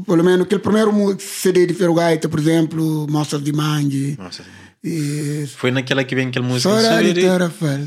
pelo 0.07 0.25
menos 0.25 0.47
aquele 0.47 0.61
primeiro 0.61 0.93
CD 1.19 1.67
de 1.67 1.75
Ferro 1.75 1.95
Gaita, 1.95 2.29
por 2.29 2.39
exemplo, 2.39 3.07
Mostras 3.11 3.43
de 3.43 3.53
Mangue. 3.53 4.17
Nossa. 4.19 4.43
E 4.89 5.47
Foi 5.57 5.71
naquela 5.73 6.05
que 6.05 6.15
vem 6.15 6.29
aquela 6.29 6.47
música. 6.47 6.71
Sorar 6.71 6.99
e. 7.19 7.21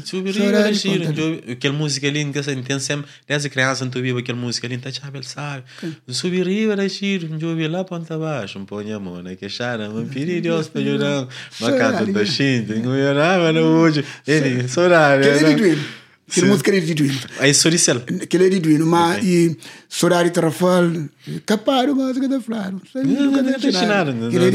Subiri- 0.05 0.39
Sorar 0.45 0.69
e 0.69 0.73
Giro, 0.73 1.13
Aquela 1.53 1.73
música 1.73 2.07
ali 2.07 2.25
que 2.25 2.43
você 2.43 2.55
tem 2.57 2.79
sempre, 2.79 3.09
desde 3.27 3.49
criança, 3.49 3.85
tu 3.85 4.01
viu 4.01 4.17
aquela 4.17 4.37
música 4.37 4.67
ali, 4.67 4.77
tá 4.77 4.91
chabel, 4.91 5.23
sabe? 5.23 5.63
Subir 6.09 6.75
da 6.75 6.87
giro, 6.87 7.29
eu 7.39 7.55
vi 7.55 7.67
lá 7.67 7.83
ponta 7.85 8.15
abaixo, 8.15 8.59
um 8.59 8.65
põe 8.65 8.91
a 8.91 8.99
mão, 8.99 9.21
né? 9.23 9.35
Que 9.35 9.47
chara, 9.47 9.89
um 9.89 10.05
piri 10.05 10.41
Deus 10.41 10.67
para 10.67 10.81
ajudar, 10.81 11.27
uma 11.61 11.71
canta 11.71 12.05
da 12.11 12.25
xinta, 12.25 12.75
não 12.75 12.97
ia 12.97 13.13
nada, 13.13 13.53
não 13.53 13.63
hoje. 13.79 14.03
Ele, 14.27 14.67
sorar, 14.67 15.19
Aquele 15.19 15.73
é 15.73 15.75
é 16.77 16.79
de 16.79 16.93
Duino. 16.93 17.19
Aí, 17.39 17.53
Soricel. 17.53 17.97
Aquele 18.21 18.45
é 18.45 18.49
de 18.49 18.59
Duino, 18.59 18.85
mas 18.85 19.23
e 19.23 19.57
Sorar 19.87 20.25
e 20.25 20.29
Tarafal, 20.29 20.83
Caparo, 21.45 21.95
da 21.95 22.39
Flaro. 22.39 22.81
Aquele 22.95 23.13
não, 23.13 23.39
é 23.39 23.57
de 23.57 23.71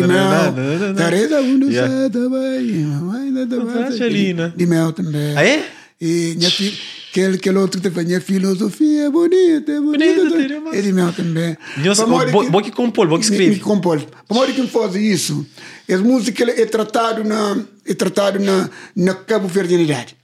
não, 0.02 0.06
não, 0.06 0.52
Mel. 0.52 0.94
Tareza 0.94 1.40
Uno 1.40 1.70
Yeah. 1.70 2.10
também. 2.10 2.84
Mamãe 2.86 3.46
da 3.46 3.86
Acha 3.88 4.04
ali, 4.04 4.32
né? 4.34 4.52
De 4.56 4.66
Mel 4.66 4.92
também. 4.92 5.36
Ah, 5.36 5.44
é? 5.44 5.66
E 6.00 6.34
minha 6.36 6.50
filha, 6.50 6.72
aquele, 7.10 7.36
aquele 7.36 7.58
outro 7.58 7.80
que 7.80 7.88
tem 7.88 8.04
minha 8.04 8.20
filosofia 8.20 9.04
é 9.06 9.10
bonita, 9.10 9.72
é 9.72 9.80
bonita. 9.80 10.24
Bonita. 10.24 10.76
É 10.76 10.82
de 10.82 10.92
Mel 10.92 11.12
também. 11.12 11.56
Nós- 11.78 11.98
Pra 11.98 12.06
modo 12.06 12.30
bo- 12.30 12.50
bo 12.50 12.60
que 12.62 12.70
compor, 12.70 13.06
bo 13.08 13.16
que 13.18 13.24
escreve. 13.24 13.54
Que 13.54 13.60
compor. 13.60 14.04
Modo 14.30 14.52
que 14.52 14.66
faz 14.66 14.94
isso, 14.96 15.46
as 15.90 16.00
músicas 16.00 16.48
é 16.58 16.66
tratado 16.66 17.22
na, 17.24 17.56
é 17.86 17.94
tratado 17.94 18.38
na, 18.40 18.68
na 18.94 19.14
cabo 19.14 19.46
verdianidade. 19.48 20.16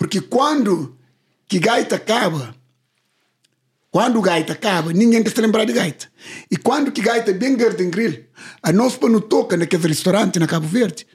Porque 0.00 0.22
quando 0.22 0.96
que 1.46 1.58
gaita 1.58 1.96
acaba, 1.96 2.54
quando 3.90 4.18
gaita 4.22 4.54
acaba, 4.54 4.94
ninguém 4.94 5.22
quer 5.22 5.28
se 5.28 5.40
lembrar 5.42 5.66
de 5.66 5.74
gaita. 5.74 6.10
E 6.50 6.56
quando 6.56 6.90
que 6.90 7.02
gaita 7.02 7.30
é 7.30 7.34
bem 7.34 7.54
Garden 7.54 7.90
Grill, 7.90 8.24
a 8.62 8.72
nós 8.72 8.96
para 8.96 9.10
não 9.10 9.20
toca 9.20 9.58
naquele 9.58 9.88
restaurante 9.88 10.38
na 10.38 10.46
Cabo 10.46 10.66
Verde, 10.66 11.06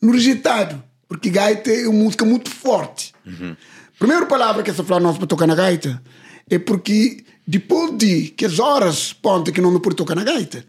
no 0.00 0.10
rejeitado, 0.10 0.82
porque 1.06 1.28
gaita 1.28 1.70
é 1.70 1.86
uma 1.86 2.02
música 2.04 2.24
muito 2.24 2.48
forte. 2.48 3.14
Primeira 3.98 4.24
palavra 4.24 4.62
que 4.62 4.70
essa 4.70 4.82
falar 4.82 5.00
nós 5.00 5.18
para 5.18 5.26
tocar 5.26 5.46
na 5.46 5.54
gaita 5.54 6.02
é 6.48 6.58
porque 6.58 7.26
depois 7.46 7.94
de 7.98 8.30
que 8.30 8.46
as 8.46 8.58
horas 8.58 9.12
ponte 9.12 9.52
que 9.52 9.60
não 9.60 9.70
me 9.70 9.80
por 9.80 9.92
tocar 9.92 10.14
na 10.14 10.24
gaita, 10.24 10.64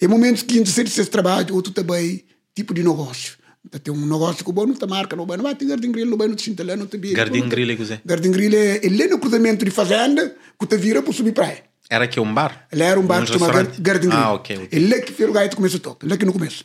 é 0.00 0.08
momentos 0.08 0.42
que 0.42 0.58
você 0.64 0.84
de 0.84 1.10
trabalho 1.10 1.54
ou 1.54 1.62
tu 1.62 1.70
também 1.70 2.24
tipo 2.56 2.74
de 2.74 2.82
negócio. 2.82 3.37
Tem 3.82 3.92
um 3.92 4.06
negócio 4.06 4.42
que 4.44 4.50
o 4.50 4.52
bom 4.52 4.66
não 4.66 4.74
te 4.74 4.86
marca, 4.86 5.14
não 5.14 5.26
vai 5.26 5.54
ter 5.54 5.66
Garden 5.66 5.92
Grill, 5.92 6.06
não 6.06 6.16
vai 6.16 6.34
te 6.34 6.42
chintalhar, 6.42 6.76
não 6.76 6.86
te 6.86 6.96
bia. 6.96 7.14
Garden 7.14 7.48
Grill 7.48 7.70
é 7.70 7.76
cos'è? 7.76 8.00
Garden 8.04 8.32
Grill 8.32 8.54
é 8.54 8.80
ele 8.82 9.06
no 9.08 9.18
cruzamento 9.18 9.64
de 9.64 9.70
fazenda 9.70 10.34
que 10.58 10.66
te 10.66 10.76
vira 10.76 11.02
para 11.02 11.12
subir 11.12 11.32
praia. 11.32 11.64
Era 11.90 12.06
que 12.06 12.18
um 12.20 12.32
bar? 12.32 12.66
Ele 12.72 12.82
era 12.82 12.98
um 12.98 13.06
bar 13.06 13.24
que 13.24 13.32
chama 13.32 13.46
restaurante? 13.46 13.80
Garden 13.80 14.10
Grill. 14.10 14.22
Ah, 14.22 14.32
ok. 14.34 14.68
Ele 14.70 14.94
é 14.94 15.00
que 15.00 15.12
fez 15.12 15.28
o 15.28 15.32
gaito 15.32 15.56
começo 15.56 15.76
a 15.76 15.80
tocar, 15.80 16.06
ele 16.06 16.14
é 16.14 16.16
que 16.16 16.24
no 16.24 16.32
começo. 16.32 16.64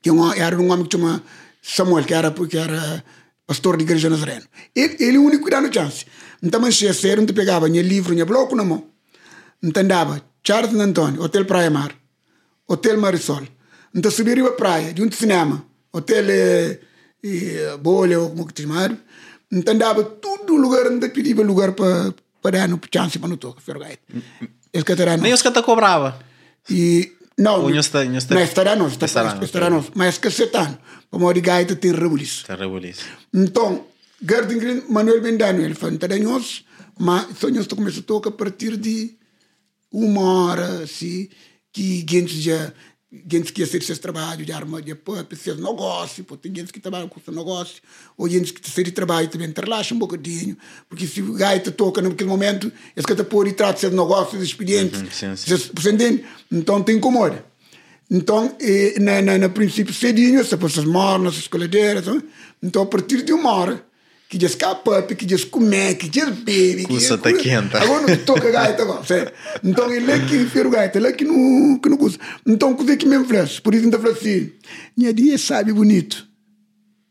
Que 0.00 0.10
era 0.36 0.60
um 0.60 0.70
homem 0.70 0.86
que 0.86 0.96
chama 0.96 1.22
Samuel, 1.62 2.04
que 2.04 2.14
era, 2.14 2.30
que 2.30 2.56
era 2.56 3.04
pastor 3.46 3.76
de 3.76 3.84
igreja 3.84 4.08
nazareno. 4.08 4.44
Ele, 4.74 4.96
ele 5.00 5.16
é 5.16 5.20
o 5.20 5.24
único 5.24 5.44
que 5.44 5.50
dá 5.50 5.60
no 5.60 5.72
chance. 5.72 6.04
Então, 6.42 6.60
mas 6.60 6.76
se 6.76 6.92
sério, 6.94 7.22
não 7.22 7.26
te 7.26 7.32
pegava 7.32 7.68
nem 7.68 7.82
livro, 7.82 8.14
nem 8.14 8.24
bloco 8.24 8.54
na 8.54 8.64
mão. 8.64 8.86
Então 9.62 9.82
andava 9.82 10.22
Charles 10.46 10.74
Antônio, 10.74 11.22
Hotel 11.22 11.44
Praia 11.44 11.70
Mar, 11.70 11.92
Hotel 12.68 12.98
Marisol. 13.00 13.42
Então 13.94 14.10
subia 14.10 14.36
para 14.36 14.48
a 14.48 14.52
praia, 14.52 14.94
de 14.94 15.02
um 15.02 15.10
cinema, 15.10 15.64
Hotel 15.96 16.26
eh, 16.30 17.76
Bolha, 17.80 18.20
ou 18.20 18.30
como 18.30 18.46
que 18.46 18.54
te 18.54 18.62
chamaram. 18.62 18.96
Então 19.50 19.74
andava 19.74 20.02
tudo 20.04 20.56
lugar 20.56 20.86
onde 20.90 21.08
pedia 21.08 21.34
lugar 21.44 21.72
para 21.72 22.14
para 22.42 22.58
dar 22.58 22.68
no 22.68 22.78
chance 22.92 23.18
para 23.18 23.28
não 23.28 23.36
tocar, 23.36 23.60
gaito. 23.78 24.02
Esse 24.72 24.84
que 24.84 24.94
Nem 25.22 25.32
os 25.32 25.42
que 25.42 25.50
te 25.50 25.62
cobrava. 25.62 26.18
e 26.70 27.12
não, 27.38 27.62
não 27.68 27.80
está- 27.80 28.04
não 28.04 28.16
está- 28.16 28.34
não 28.34 28.42
estará 28.42 28.76
está, 29.04 29.44
Estará, 29.44 29.68
nós, 29.70 29.86
mas 29.94 30.16
que 30.18 30.30
setano, 30.30 30.78
para 31.10 31.18
modo 31.20 31.34
de 31.34 31.40
gaita 31.40 31.74
tem 31.76 31.92
rebuliço. 31.92 32.44
Terrible 32.46 32.88
isso. 32.90 33.04
Então, 33.34 33.84
Garden 34.22 34.58
Green, 34.58 34.82
Manuel 34.88 35.20
Bendano, 35.20 35.60
ele 35.60 35.74
foi 35.74 35.90
nós, 36.22 36.64
mas 36.98 37.26
só 37.38 37.48
nós 37.50 37.66
começamos 37.66 37.98
a 37.98 38.02
tocar 38.02 38.28
a 38.30 38.32
partir 38.32 38.76
de 38.76 39.16
uma 39.92 40.22
hora, 40.22 40.82
assim, 40.84 41.28
que 41.72 42.04
gente 42.08 42.40
já, 42.40 42.72
gente 43.30 43.52
que 43.52 43.64
ser 43.66 43.82
seus 43.82 43.98
trabalho, 43.98 44.44
de 44.44 44.52
arma, 44.52 44.80
de 44.82 44.96
seus 45.36 45.58
negócio, 45.58 46.24
tem 46.40 46.54
gente 46.54 46.72
que 46.72 46.80
trabalha 46.80 47.06
com 47.08 47.20
seu 47.20 47.32
negócio, 47.32 47.82
ou 48.16 48.28
gente 48.28 48.52
que 48.52 48.70
sai 48.70 48.84
de 48.84 48.92
trabalho 48.92 49.28
também 49.28 49.52
relaxa 49.56 49.94
um 49.94 49.98
bocadinho, 49.98 50.56
porque 50.88 51.06
se 51.06 51.20
o 51.22 51.32
gaita 51.34 51.70
toca 51.70 52.00
naquele 52.02 52.28
momento, 52.28 52.72
esse 52.96 53.06
que 53.06 53.12
está 53.12 53.24
por 53.24 53.46
e 53.46 53.52
trata 53.52 53.78
seus 53.80 53.92
negócios, 53.92 54.42
expedientes, 54.42 55.00
Uhum, 55.00 55.10
sim, 55.10 55.36
sim. 55.36 55.46
Vocês- 55.48 55.70
você 55.74 55.92
entende? 55.92 56.24
Então 56.50 56.82
tem 56.82 56.96
incomoda. 56.96 57.44
Então, 58.10 58.54
eh, 58.60 58.94
na, 59.00 59.20
na, 59.20 59.36
na 59.38 59.48
princípio, 59.48 59.92
cedinho, 59.92 60.38
essa 60.40 60.54
essas 60.54 60.84
mornas, 60.84 61.34
essas 61.34 61.48
coladeiras. 61.48 62.04
Então, 62.62 62.82
a 62.82 62.86
partir 62.86 63.22
de 63.24 63.32
uma 63.32 63.52
hora, 63.52 63.84
que 64.28 64.40
já 64.40 64.46
escapa, 64.48 65.02
que 65.02 65.28
já 65.28 65.36
come, 65.46 65.94
que 65.94 66.08
que 66.10 66.84
Cussa 66.84 67.10
já- 67.10 67.18
tá 67.18 67.32
quente. 67.32 67.76
Agora 67.76 68.06
não 68.06 68.16
toca 68.24 68.50
gaita 68.50 68.82
agora, 68.82 69.04
sério. 69.04 69.32
Então, 69.62 69.92
ele 69.92 70.10
é 70.10 70.18
que 70.18 70.44
fez 70.46 70.66
o 70.66 70.70
gaita, 70.70 70.98
ele 70.98 71.06
é 71.08 71.12
que 71.12 71.24
não, 71.24 71.78
que 71.78 71.88
não 71.88 71.96
custa. 71.96 72.18
Então, 72.44 72.74
coisa 72.74 72.96
que 72.96 73.06
mesmo 73.06 73.24
faz. 73.26 73.60
Por 73.60 73.74
isso, 73.74 73.84
ainda 73.84 73.98
fala 73.98 74.12
assim: 74.12 74.50
minha 74.96 75.12
dia 75.14 75.38
sabe 75.38 75.72
bonito. 75.72 76.26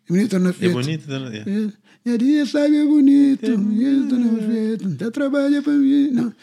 É 0.07 0.13
bonito, 0.13 0.39
não 0.39 0.49
é 0.51 0.53
É 0.61 0.69
bonito. 0.69 1.07
né? 1.09 1.73
Minha 2.05 2.17
dia 2.19 2.45
sabe 2.45 2.77
é 2.77 2.85
bonito. 2.85 3.45
Isso 3.45 3.57
não 4.15 4.37
é 4.37 4.41
feito. 4.41 5.03
Não 5.03 5.11
trabalha 5.11 5.61
para 5.61 5.73
mim. 5.73 6.11
Não. 6.11 6.33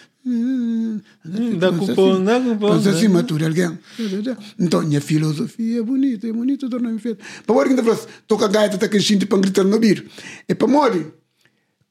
dá 1.59 1.73
cupom, 1.73 2.25
dá 2.25 2.41
cupom, 2.41 2.75
né? 2.81 2.91
assim, 2.91 3.09
matura 3.09 3.47
alguém. 3.47 3.79
Então, 4.59 4.83
minha 4.83 5.01
filosofia 5.01 5.79
é 5.79 5.83
bonita, 5.83 6.27
é 6.27 6.33
bonito, 6.33 6.69
torna-me 6.69 6.99
feito. 6.99 7.25
Para 7.47 7.55
morrer 7.55 7.69
que 7.69 7.81
ainda 7.81 7.83
fala, 7.95 8.09
toca 8.27 8.49
gaita, 8.49 8.77
tá 8.79 8.89
crescendo 8.89 9.27
para 9.27 9.39
gritar 9.39 9.65
no 9.65 9.79
biro. 9.79 10.05
E 10.49 10.55
para 10.55 10.67
morrer, 10.69 11.13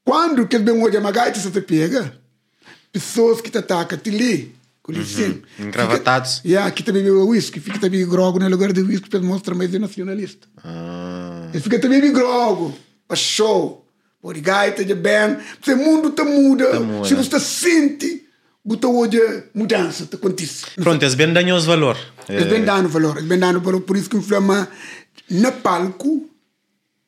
quando 0.04 0.46
que 0.46 0.56
ele 0.56 0.64
bem 0.64 0.82
olha 0.82 1.00
uma 1.00 1.10
gaita, 1.12 1.40
você 1.40 1.50
te 1.50 1.60
pega, 1.62 2.14
pessoas 2.92 3.40
que 3.40 3.50
te 3.50 3.56
atacam, 3.58 3.98
te 3.98 4.10
lê, 4.10 4.48
com 4.82 4.92
licença. 4.92 5.38
Engravatados. 5.58 6.36
Fica- 6.38 6.48
Yeah, 6.48 6.70
que 6.70 6.82
te 6.82 6.92
bebe 6.92 7.10
whisky, 7.10 7.58
fica 7.60 7.78
bebe 7.78 8.04
grogo 8.04 8.38
no 8.38 8.48
lugar 8.48 8.72
de 8.72 8.82
whisky, 8.82 9.08
para 9.08 9.20
mostrar 9.20 9.54
mais 9.54 9.72
é 9.74 9.78
nacionalista. 9.78 10.46
Ah, 10.62 11.48
Ele 11.52 11.62
fica 11.62 11.78
também 11.78 12.12
grogo, 12.12 12.74
para 13.12 13.16
show, 13.16 13.84
por 14.20 14.38
gaita 14.38 14.84
de 14.84 14.94
bem. 14.94 15.36
Se 15.62 15.74
o 15.74 15.76
mundo 15.76 16.10
te 16.10 16.22
muda, 16.22 16.80
muda. 16.80 17.06
se 17.06 17.14
você 17.14 17.38
sente, 17.38 18.26
você 18.64 18.86
olha 18.86 19.44
mudança, 19.54 20.06
te 20.06 20.16
acontece. 20.16 20.64
Pronto, 20.76 21.02
eles 21.02 21.14
bem 21.14 21.32
dão 21.32 21.56
os 21.56 21.66
valor. 21.66 21.98
Eles 22.28 22.46
bem 22.46 22.64
dando 22.64 22.88
valor, 22.88 23.18
eles 23.18 23.28
bem 23.28 23.38
dando 23.38 23.60
valor, 23.60 23.82
por 23.82 23.96
isso 23.96 24.08
que 24.08 24.16
inflama 24.16 24.68
na 25.28 25.52
palco 25.52 26.28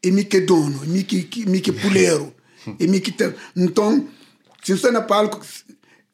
e 0.03 0.11
me 0.11 0.25
que 0.25 0.41
dono, 0.41 0.85
e 0.85 0.89
me 0.89 1.05
que, 1.05 1.47
me 1.47 1.61
que 1.61 1.73
puleiro, 1.73 2.35
e 2.79 2.87
me 2.87 3.01
que 3.01 3.11
te... 3.11 3.33
Então, 3.57 4.07
se 4.63 4.73
você 4.73 4.89
está 4.89 4.93
na 4.93 5.01
palco, 5.01 5.41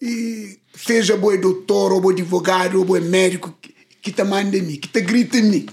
e 0.00 0.58
seja 0.76 1.16
bom 1.16 1.36
doutor, 1.36 1.92
ou 1.92 2.00
bom 2.00 2.10
advogado, 2.10 2.78
ou 2.78 2.84
bom 2.84 3.00
médico, 3.00 3.56
que, 3.60 3.74
que 4.00 4.12
te 4.12 4.22
manda 4.22 4.56
em 4.56 4.62
mim, 4.62 4.76
que 4.76 4.88
te 4.88 5.00
grita 5.00 5.38
em 5.38 5.42
mim. 5.42 5.66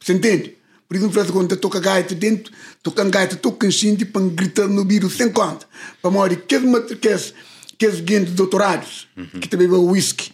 Você 0.00 0.14
entende? 0.14 0.56
Por 0.94 0.98
isso, 0.98 1.10
França, 1.10 1.32
quando 1.32 1.56
toca 1.56 1.80
gaita 1.80 2.14
dentro, 2.14 2.52
toca 2.80 3.02
gaita, 3.02 3.34
toca 3.34 3.66
em 3.66 3.70
cinto, 3.72 4.06
para 4.06 4.22
gritar 4.28 4.68
no 4.68 4.84
bico 4.84 5.10
sem 5.10 5.28
conta. 5.28 5.66
Para 6.00 6.08
morrer, 6.08 6.36
que 6.36 6.54
é 6.54 6.60
que 7.00 7.08
é 7.08 7.88
é 7.88 7.90
gente 7.90 8.30
doutorados, 8.30 9.08
que 9.40 9.48
te 9.48 9.56
bebe 9.56 9.74
whisky, 9.74 10.32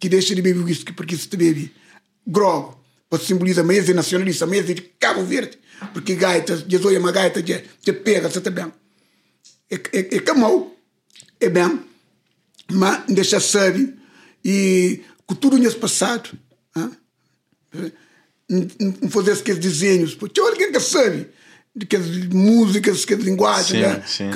que 0.00 0.08
deixa 0.08 0.34
de 0.34 0.40
beber 0.40 0.64
whisky, 0.64 0.94
porque 0.94 1.14
se 1.14 1.28
te 1.28 1.36
bebe 1.36 1.74
grogo, 2.26 2.80
para 3.10 3.18
simbolizar 3.18 3.62
a 3.62 3.68
mesa 3.68 3.92
nacionalista, 3.92 4.46
a 4.46 4.48
mesa 4.48 4.72
de 4.72 4.80
Cabo 4.98 5.22
Verde, 5.24 5.58
porque 5.92 6.14
gaita, 6.14 6.56
Jesus 6.66 6.94
é 6.94 6.98
uma 6.98 7.12
gaita, 7.12 7.42
de, 7.42 7.62
de 7.82 7.92
pega, 7.92 8.30
você 8.30 8.40
também. 8.40 8.72
É, 9.70 9.74
é, 9.74 10.16
é 10.16 10.20
camão, 10.20 10.72
é 11.38 11.50
bem, 11.50 11.84
mas 12.72 13.04
deixa 13.10 13.40
sabe, 13.40 13.94
e 14.42 15.02
com 15.26 15.34
tudo 15.34 15.58
nesse 15.58 15.76
passado, 15.76 16.30
não 18.48 19.10
fazer 19.10 19.32
aqueles 19.32 19.60
desenhos, 19.60 20.14
pô, 20.14 20.26
tinha 20.28 20.46
alguém 20.46 20.72
que 20.72 20.80
sabe, 20.80 21.28
de 21.76 21.86
que 21.86 21.96
as 21.96 22.06
músicas, 22.32 23.04
que 23.04 23.14
as 23.14 23.20
linguagens, 23.20 23.68
Sim, 23.68 23.80
né? 23.80 24.02
sim. 24.06 24.30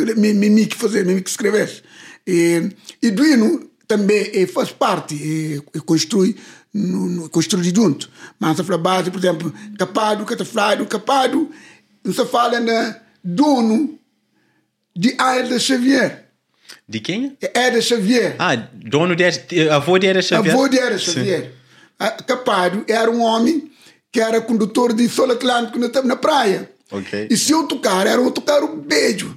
que 0.66 0.76
fazer, 0.76 1.04
me 1.04 1.20
que 1.22 1.30
escrevesse. 1.30 1.82
E, 2.26 2.70
e 3.02 3.10
do 3.10 3.24
hino 3.24 3.70
também 3.88 4.30
eh, 4.34 4.46
faz 4.46 4.70
parte, 4.70 5.14
e, 5.14 5.62
e 5.74 5.80
construi, 5.80 6.36
no, 6.72 7.08
no, 7.08 7.28
construi 7.30 7.72
junto. 7.74 8.08
Mas 8.38 8.58
a 8.60 8.78
base, 8.78 9.10
por 9.10 9.18
exemplo, 9.18 9.52
capado, 9.78 10.24
cataflado, 10.24 10.86
capado, 10.86 11.50
não 12.04 12.12
se 12.12 12.24
fala 12.26 12.60
na 12.60 12.96
dono 13.24 13.98
de 14.94 15.14
Aida 15.18 15.58
Xavier. 15.58 16.26
De 16.88 17.00
quem? 17.00 17.36
É 17.40 17.58
Aida 17.64 17.80
Xavier. 17.80 18.36
Ah, 18.38 18.56
dono 18.74 19.16
de 19.16 19.24
avô 19.70 19.98
de 19.98 20.06
Era 20.06 20.22
Xavier. 20.22 20.54
Avô 20.54 20.68
de 20.68 20.78
Era 20.78 20.98
Sim. 20.98 21.12
Xavier. 21.12 21.52
A- 21.98 22.10
Capado 22.22 22.84
era 22.88 23.10
um 23.10 23.20
homem 23.20 23.70
que 24.12 24.20
era 24.20 24.40
condutor 24.42 24.92
de 24.92 25.08
Sol 25.08 25.32
Atlântico 25.32 25.78
na, 25.78 25.88
na 26.02 26.16
praia. 26.16 26.70
Ok. 26.90 27.28
E 27.30 27.36
se 27.36 27.54
outro 27.54 27.78
cara 27.78 28.10
era 28.10 28.20
outro 28.20 28.44
cara 28.44 28.64
um 28.64 28.76
beijo. 28.76 29.36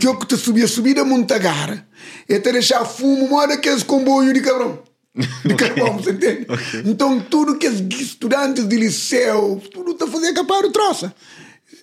Que 0.00 0.08
eu 0.08 0.18
que 0.18 0.26
te 0.26 0.36
subia, 0.36 0.66
subia 0.66 0.94
da 0.94 1.04
Montagara. 1.04 1.86
E 2.28 2.40
te 2.40 2.50
deixar 2.50 2.84
fumo, 2.84 3.28
mora 3.28 3.54
aqueles 3.54 3.82
comboio 3.82 4.32
de 4.32 4.40
cabrão. 4.40 4.82
De 5.44 5.54
carvão, 5.54 5.98
você 5.98 6.10
entende? 6.10 6.46
Então, 6.84 7.20
tudo 7.20 7.56
que 7.56 7.68
os 7.68 7.80
estudantes 8.00 8.66
de 8.66 8.76
liceu, 8.76 9.62
tudo 9.72 9.94
tá 9.94 10.08
fazendo 10.08 10.34
caparo 10.34 10.72
troça. 10.72 11.14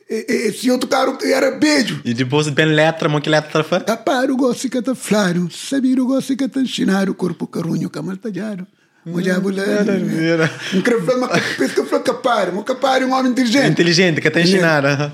E, 0.10 0.26
e, 0.28 0.34
esse 0.48 0.70
outro 0.70 0.90
cara 0.90 1.18
era 1.24 1.52
beijo. 1.52 2.02
E 2.04 2.14
depois 2.14 2.50
bem 2.50 2.66
letra, 2.66 3.08
mo 3.08 3.22
que 3.22 3.30
letra 3.30 3.64
fa? 3.64 3.80
Caparo 3.80 4.36
gosta 4.36 4.68
que 4.68 4.82
tá 4.82 4.94
flaro, 4.94 5.50
sabido 5.50 6.06
gosta 6.06 6.36
que 6.36 6.50
tá 6.50 6.60
enchinar, 6.60 7.08
corpo 7.14 7.48
carunho, 7.48 7.90
camal 7.90 8.18
maravilha. 9.06 10.52
Um 10.74 10.82
que 10.82 11.80
eu 11.80 11.86
falo 11.86 12.04
caparo, 12.04 12.54
mas 12.56 12.64
caparo 12.66 13.04
é 13.04 13.08
um 13.08 13.14
homem 13.14 13.32
inteligente. 13.32 13.72
Inteligente, 13.72 14.22
que 14.22 14.30
tem 14.30 14.44
ensinar. 14.44 14.84
É, 14.86 15.12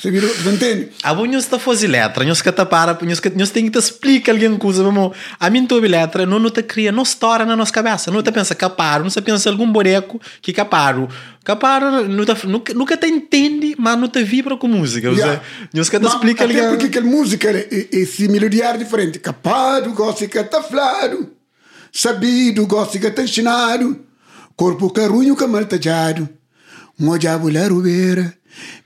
Sabido, 0.00 0.26
você 0.28 0.48
entende? 0.48 0.88
A 1.02 1.12
bom 1.12 1.26
nós 1.26 1.44
está 1.44 1.58
fazer 1.58 1.86
letra, 1.86 2.24
nós 2.24 2.40
que 2.40 2.50
tá 2.50 2.64
para, 2.64 2.98
nós 3.02 3.20
que 3.20 3.28
nós 3.30 3.50
tem 3.50 3.64
que 3.64 3.70
te 3.70 3.78
explicar 3.78 4.32
alguma 4.32 4.58
coisa, 4.58 4.82
mesmo. 4.82 5.12
A 5.38 5.50
mim 5.50 5.66
tobe 5.66 5.88
letra, 5.88 6.24
não 6.24 6.38
não 6.38 6.48
te 6.48 6.62
cria, 6.62 6.90
não 6.90 7.02
estoura 7.02 7.44
na 7.44 7.54
nossa 7.54 7.70
cabeça, 7.70 8.10
não 8.10 8.22
te 8.22 8.32
pensa 8.32 8.54
caparo, 8.54 9.02
não 9.02 9.10
se 9.10 9.20
pensa 9.20 9.50
algum 9.50 9.70
boneco 9.70 10.18
que 10.40 10.54
caparo. 10.54 11.06
Caparo, 11.44 12.08
não 12.08 12.24
nunca, 12.46 12.72
nunca 12.72 12.96
te 12.96 13.08
entende, 13.08 13.74
mas 13.76 13.98
não 13.98 14.08
te 14.08 14.24
vibra 14.24 14.56
com 14.56 14.68
música, 14.68 15.10
Yeah. 15.10 15.42
nós 15.74 15.90
que 15.90 15.98
te 15.98 16.02
Mas 16.04 16.14
explica 16.14 16.44
até 16.44 16.54
alguma 16.54 16.70
porque 16.70 16.86
aquela 16.86 17.06
música 17.06 17.50
é, 17.50 17.68
é, 17.70 17.88
esse 17.92 18.26
melodiar 18.28 18.78
diferente. 18.78 19.18
Capado, 19.18 19.92
gosta 19.92 20.26
que 20.26 20.42
tá 20.44 20.62
flaro, 20.62 21.30
sabido, 21.92 22.66
que 22.66 23.10
tá 23.10 23.22
ensinado, 23.22 24.00
corpo 24.56 24.90
carunho, 24.90 25.36
camal 25.36 25.64
talhado. 25.64 26.28
Mojabo 26.98 27.48
larubeira. 27.48 28.34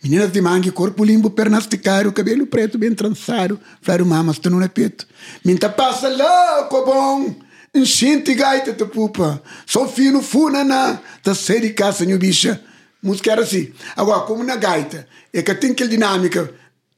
Meninas 0.02 0.30
de 0.30 0.40
mangue, 0.40 0.70
corpo 0.70 1.04
limpo, 1.04 1.30
pernas 1.30 1.66
de 1.66 1.78
caro, 1.78 2.12
cabelo 2.12 2.46
preto 2.46 2.78
bem 2.78 2.94
trançado, 2.94 3.58
flaro 3.80 4.04
mamas, 4.04 4.38
tu 4.38 4.50
não 4.50 4.62
é 4.62 4.68
peto. 4.68 5.06
Minta 5.44 5.68
passa 5.68 6.08
louco 6.08 6.84
bom, 6.84 7.34
enchente 7.74 8.34
gaita 8.34 8.74
te 8.74 8.84
pupa, 8.84 9.42
só 9.66 9.88
fino 9.88 10.22
funana, 10.22 11.00
tá 11.22 11.34
série 11.34 11.70
caça, 11.70 12.04
bicha. 12.04 12.62
Música 13.02 13.32
era 13.32 13.42
assim. 13.42 13.72
Agora, 13.96 14.20
como 14.20 14.42
na 14.44 14.56
gaita, 14.56 15.06
é 15.32 15.42
que 15.42 15.54
tem 15.54 15.72
aquela 15.72 15.90
dinâmica, 15.90 16.50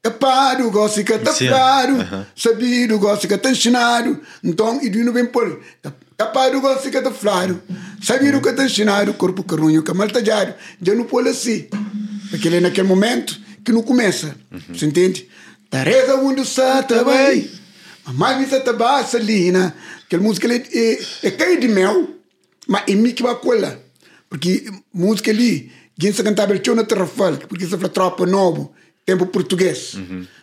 Tapado, 0.07 0.71
gosto 0.71 1.03
que 1.03 1.17
tá 1.17 1.31
aham. 1.31 2.25
Sabido, 2.33 2.97
gosto 2.97 3.27
que 3.27 3.37
tá 3.37 3.51
ensinado. 3.51 4.19
Então, 4.41 4.79
e 4.81 4.89
não 4.89 5.11
vem 5.11 5.25
por. 5.25 5.59
Tapado, 6.15 6.61
gosto 6.61 6.89
que 6.89 7.01
tá 7.01 7.11
claro. 7.11 7.61
Sabido 8.01 8.41
que 8.41 8.53
tá 8.53 8.63
ensinado. 8.63 9.13
Corpo 9.15 9.43
carunho, 9.43 9.83
que 9.83 9.93
mal 9.93 10.07
talhado. 10.07 10.53
Já 10.81 10.95
não 10.95 11.03
pode 11.03 11.29
assim. 11.29 11.67
Porque 12.29 12.47
ele 12.47 12.57
é 12.57 12.61
naquele 12.61 12.87
momento 12.87 13.37
que 13.65 13.71
não 13.73 13.83
começa. 13.83 14.33
Você 14.69 14.85
entende? 14.85 15.27
Tareza 15.69 16.15
onde 16.15 16.41
está, 16.41 16.81
tá 16.83 17.03
bem. 17.03 17.51
Mamãe 18.05 18.37
me 18.37 18.43
está 18.45 18.71
baixa 18.71 19.17
ali, 19.17 19.51
né? 19.51 19.73
Aquela 20.05 20.23
música 20.23 20.47
ali 20.47 20.63
é, 20.73 21.27
é 21.27 21.31
cair 21.31 21.59
de 21.59 21.67
mel, 21.67 22.07
mas 22.65 22.83
é 22.87 22.95
mim 22.95 23.11
que 23.11 23.21
vai 23.21 23.35
colar. 23.35 23.77
Porque 24.29 24.71
música 24.93 25.31
ali, 25.31 25.69
quem 25.99 26.13
se 26.13 26.23
cantava 26.23 26.53
ele 26.53 26.59
tinha 26.59 26.75
na 26.75 26.85
Terrafal, 26.85 27.35
porque 27.35 27.65
isso 27.65 27.77
foi 27.77 27.89
tropa 27.89 28.25
novo, 28.25 28.73
tempo 29.07 29.25
português. 29.25 29.95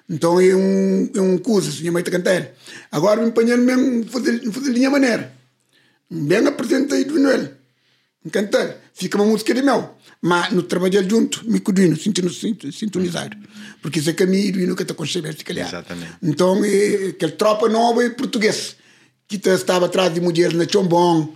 Então 0.09 0.41
é 0.41 0.57
um, 0.57 1.11
é 1.15 1.21
um 1.21 1.37
coisa, 1.39 1.71
minha 1.81 1.93
mãe 1.93 2.01
está 2.01 2.11
cantando. 2.11 2.49
Agora 2.91 3.21
me 3.21 3.29
empenhando 3.29 3.63
mesmo 3.63 4.05
fazer, 4.09 4.41
fazer 4.51 4.73
linha 4.73 4.91
maneira. 4.91 5.33
Bem 6.11 6.47
apresenta 6.47 6.95
aí 6.95 7.05
do 7.05 7.19
Noel. 7.19 7.51
Cantar. 8.33 8.77
Fica 8.95 9.19
uma 9.19 9.27
música 9.27 9.53
de 9.53 9.61
mel. 9.61 9.99
Mas 10.23 10.51
no 10.51 10.63
trabalhar 10.63 11.03
junto, 11.03 11.45
me 11.49 11.61
cuidando, 11.61 11.95
sentindo 11.99 12.31
sintonizado. 12.73 13.37
Porque 13.83 13.99
isso 13.99 14.09
é 14.09 14.15
caminho 14.15 14.61
e 14.61 14.67
nunca 14.67 14.83
está 14.83 14.95
concebendo, 14.95 15.37
se 15.37 15.45
calhar. 15.45 15.69
Exatamente. 15.69 16.13
Então, 16.23 16.65
é, 16.65 17.09
aquela 17.09 17.33
tropa 17.33 17.69
nova 17.69 18.03
é 18.03 18.09
português. 18.09 18.77
Que 19.29 19.37
estava 19.37 19.87
atrás 19.87 20.15
de 20.15 20.23
mulheres 20.23 20.57
na 20.57 20.67
Chombong, 20.67 21.35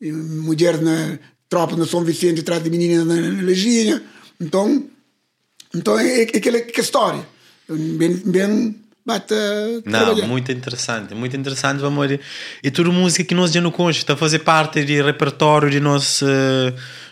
e 0.00 0.10
mulheres 0.10 0.80
na 0.80 1.18
tropa 1.50 1.76
na 1.76 1.86
São 1.86 2.02
Vicente, 2.02 2.40
atrás 2.40 2.64
de 2.64 2.70
meninas 2.70 3.06
na, 3.06 3.14
na 3.14 3.42
Leginha. 3.42 4.02
Então, 4.40 4.88
então 5.74 5.98
é, 5.98 6.22
é 6.22 6.22
aquela 6.22 6.60
que 6.60 6.80
história. 6.80 7.26
Bem, 7.68 8.22
bem 8.24 8.76
bate 9.04 9.34
a 9.34 9.90
Não, 9.90 10.26
muito 10.28 10.52
interessante, 10.52 11.14
muito 11.14 11.36
interessante, 11.36 11.84
amor. 11.84 12.20
E 12.62 12.70
tudo 12.70 12.92
música 12.92 13.24
que 13.24 13.34
nós 13.34 13.52
já 13.52 13.60
não 13.60 13.70
conhecemos, 13.70 13.98
está 13.98 14.12
a 14.14 14.16
fazer 14.16 14.40
parte 14.40 14.84
do 14.84 15.04
repertório 15.04 15.70
de 15.70 15.80
nossa 15.80 16.26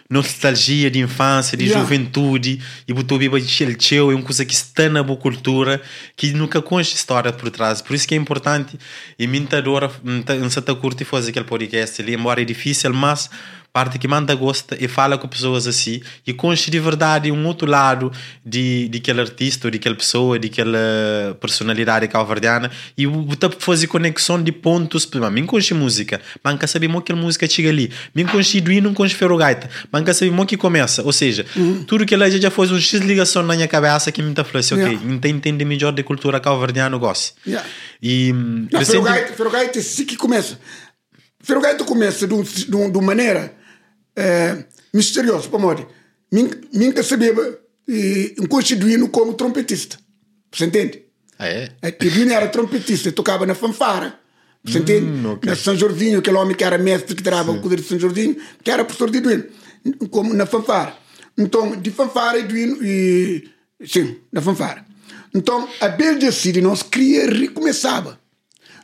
nostalgia 0.09 0.91
de 0.91 0.99
infância, 0.99 1.57
de 1.57 1.67
Yeah. 1.67 1.81
juventude, 1.81 2.61
e 2.89 2.93
botou 2.93 3.17
biba 3.17 3.41
de 3.41 3.47
chelcheu, 3.47 4.11
é 4.11 4.15
uma 4.15 4.25
coisa 4.25 4.45
que 4.45 4.53
está 4.53 4.89
na 4.89 5.05
boa 5.05 5.17
cultura, 5.17 5.81
que 6.17 6.33
nunca 6.33 6.61
conhece 6.61 6.97
história 6.97 7.33
por 7.33 7.49
trás. 7.49 7.81
Por 7.81 7.95
isso 7.95 8.09
que 8.09 8.15
é 8.15 8.19
importante, 8.19 8.77
e 9.17 9.41
tá 9.43 9.59
adora, 9.59 9.89
não 10.03 10.51
se 10.51 10.61
curte 10.81 11.05
fazer 11.05 11.31
aquele 11.31 11.45
podcast 11.45 12.03
ali, 12.03 12.15
embora 12.15 12.43
é 12.43 12.45
difícil, 12.45 12.93
mas 12.93 13.31
parte 13.73 13.99
que 13.99 14.09
manda 14.09 14.35
gosta 14.35 14.77
e 14.81 14.89
fala 14.89 15.17
com 15.17 15.29
pessoas 15.29 15.67
assim 15.67 16.01
e 16.27 16.33
conhece 16.33 16.71
de 16.71 16.79
verdade 16.81 17.31
um 17.31 17.47
outro 17.47 17.69
lado 17.71 18.11
de, 18.45 18.89
de 18.89 18.99
aquele 18.99 19.21
artista 19.21 19.67
ou 19.67 19.71
de 19.71 19.79
aquela 19.79 19.95
pessoa, 19.95 20.39
de 20.39 20.49
aquela 20.49 20.79
personalidade 21.41 22.09
calvardiana 22.09 22.71
e 22.99 23.07
botar 23.07 23.51
fazer 23.59 23.87
conexão 23.87 24.43
de 24.43 24.51
pontos 24.53 25.09
mas 25.15 25.33
mim 25.33 25.47
conhece 25.47 25.73
música 25.75 26.21
mas 26.43 26.53
nunca 26.55 26.67
sabe 26.67 26.87
como 26.89 27.01
que 27.03 27.13
a 27.13 27.17
música 27.17 27.49
chega 27.49 27.69
ali 27.69 27.91
mim 28.15 28.27
conhece 28.27 28.61
do 28.61 28.73
não 28.81 28.93
conhece 28.95 29.15
ferrogaita 29.15 29.71
mas 29.91 30.01
nunca 30.03 30.15
sabe 30.15 30.31
como 30.31 30.47
que 30.47 30.57
começa 30.57 31.03
ou 31.03 31.13
seja 31.13 31.47
tudo 31.87 32.05
que 32.05 32.15
ela 32.15 32.31
já 32.31 32.51
faz 32.51 32.71
um 32.73 32.79
x 32.81 33.01
ligação 33.01 33.43
na 33.43 33.55
minha 33.55 33.69
cabeça 33.69 34.11
que 34.11 34.23
me 34.23 34.35
tá 34.35 34.43
falando 34.45 34.61
assim, 34.65 34.75
ok, 34.75 34.87
Yeah. 34.91 35.15
então 35.15 35.31
entende 35.31 35.65
melhor 35.65 35.93
de 35.93 36.03
cultura 36.03 36.41
calvardiana 36.41 36.97
gosto 36.97 37.35
Yeah. 37.47 37.69
e 38.03 38.33
hum, 38.33 38.67
Não, 38.73 38.79
recente- 38.81 38.93
Ferrogaita, 39.03 39.33
Ferrogaita 39.35 39.79
é 39.79 39.81
assim 39.81 40.05
que 40.05 40.17
começa. 40.17 40.59
Ferrogaita 41.43 41.85
começa 41.85 42.27
de, 42.27 42.35
um- 42.35 42.43
de, 42.43 42.77
um- 42.77 42.91
de 42.91 42.99
uma 42.99 43.07
maneira 43.07 43.55
eh, 44.21 44.65
misteriosa, 44.93 45.49
para 45.49 45.59
morrer. 45.59 45.87
Mim 46.31 46.93
que 46.93 47.03
sabia 47.03 47.35
e 47.89 48.37
um 48.39 48.47
constituído 48.47 49.09
como 49.09 49.35
trompetista. 49.35 49.99
Você 50.53 50.67
entende? 50.67 51.03
ah, 51.39 51.49
é? 51.49 51.73
Edwino 51.83 52.33
era 52.33 52.47
trompetista, 52.49 53.11
tocava 53.11 53.47
na 53.47 53.55
fanfara. 53.55 54.15
Você 54.63 54.79
entende? 54.79 55.27
ok. 55.27 55.49
Na 55.49 55.57
São 55.57 55.75
Jordinho, 55.75 56.19
aquele 56.19 56.37
homem 56.37 56.55
que 56.55 56.63
era 56.63 56.77
mestre 56.77 57.17
que 57.17 57.23
tirava 57.23 57.51
o 57.51 57.61
poder 57.61 57.77
de 57.77 57.83
São 57.83 57.99
Jordinho, 57.99 58.37
que 58.63 58.71
era 58.71 58.85
professor 58.85 59.11
de 59.11 59.19
Edwino, 59.19 59.45
como 60.11 60.35
na 60.35 60.45
fanfara. 60.47 60.95
Então, 61.37 61.75
de 61.75 61.91
fanfara, 61.91 62.39
Edwino, 62.39 62.79
e. 62.83 63.49
Sim, 63.85 64.19
na 64.31 64.43
fanfara. 64.43 64.85
Então, 65.35 65.67
a 65.81 65.89
Belgia 65.89 66.31
City, 66.31 66.61
nós 66.61 66.83
queria 66.83 67.27
recomeçava. 67.27 68.20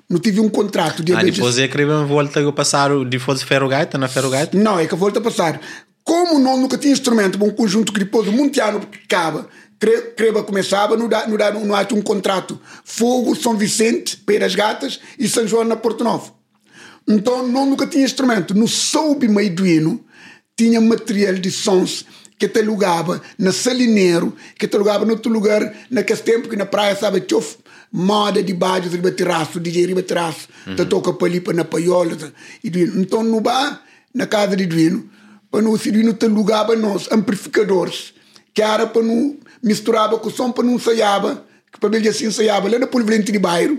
Não 0.08 0.18
tive 0.20 0.40
um 0.40 0.48
contrato 0.48 1.02
de 1.02 1.12
Ah, 1.12 1.22
depois 1.22 1.58
é 1.58 1.66
que 1.66 1.80
eu 1.80 2.06
volta 2.06 2.40
eu 2.40 2.52
passar 2.52 2.90
de 3.04 3.18
fosse 3.18 3.44
ferrogaita 3.44 3.98
na 3.98 4.06
ferrogaita 4.08 4.56
não, 4.56 4.78
é 4.78 4.86
que 4.86 4.94
volta 4.94 5.18
a 5.18 5.22
passar. 5.22 5.60
Como 6.04 6.38
nós 6.38 6.58
nunca 6.60 6.78
tinha 6.78 6.92
instrumento 6.92 7.36
para 7.38 7.48
um 7.48 7.50
conjunto 7.50 7.92
que 7.92 7.98
depois 7.98 8.28
mundiano 8.28 8.80
acaba, 9.04 9.48
cre- 9.80 10.12
creba 10.16 10.44
começava, 10.44 10.96
não 10.96 11.08
dá, 11.08 11.26
não 11.26 11.36
dá, 11.36 11.50
não 11.50 11.74
há 11.74 11.84
um 11.92 12.00
contrato. 12.02 12.60
Fogo, 12.84 13.34
São 13.34 13.56
Vicente, 13.56 14.16
Peiras 14.18 14.54
Gatas 14.54 15.00
e 15.18 15.28
São 15.28 15.46
João 15.48 15.64
na 15.64 15.74
Porto 15.74 16.04
Novo. 16.04 16.32
Então, 17.08 17.46
nós 17.48 17.68
nunca 17.68 17.86
tinha 17.88 18.04
instrumento. 18.04 18.54
No 18.54 18.68
soube 18.68 19.26
Maiduino, 19.28 20.04
tinha 20.56 20.80
material 20.80 21.34
de 21.34 21.50
sons 21.50 22.04
que 22.38 22.46
te 22.48 22.60
alugava 22.60 23.20
na 23.38 23.50
Salineiro, 23.50 24.36
que 24.58 24.68
te 24.68 24.76
alugava 24.76 25.04
noutro 25.04 25.32
lugar, 25.32 25.74
naquele 25.90 26.20
tempo 26.20 26.48
que 26.48 26.56
na 26.56 26.66
praia, 26.66 26.94
sabe, 26.94 27.20
tinha 27.22 27.40
moda 27.92 28.42
de 28.42 28.52
baixo, 28.52 28.88
riba 28.88 29.10
terraço, 29.10 29.60
DJ 29.60 29.86
riba 29.86 30.02
terraço, 30.02 30.48
te 30.76 30.84
toca 30.84 31.12
para 31.12 31.26
ali, 31.26 31.40
para 31.40 31.54
na 31.54 31.64
paiola, 31.64 32.16
e 32.62 32.70
Duino. 32.70 33.00
Então, 33.00 33.22
no 33.22 33.40
bar, 33.40 33.82
na 34.14 34.26
casa 34.26 34.56
de 34.56 34.66
Duino, 34.66 35.08
para 35.50 35.62
não 35.62 35.76
se 35.78 35.90
Duino 35.90 36.12
te 36.14 36.26
alugava 36.26 36.76
nós, 36.76 37.08
amplificadores, 37.10 38.12
que 38.52 38.62
era 38.62 38.86
para 38.86 39.02
não 39.02 39.36
misturava 39.62 40.18
com 40.18 40.28
o 40.28 40.32
som, 40.32 40.52
para 40.52 40.64
não 40.64 40.74
ensaiava, 40.74 41.44
que 41.72 41.80
para 41.80 41.96
ele 41.96 42.08
assim 42.08 42.26
ensaiava 42.26 42.68
lá 42.68 42.78
na 42.78 42.86
Polivalente 42.86 43.32
de 43.32 43.38
Bairro, 43.38 43.78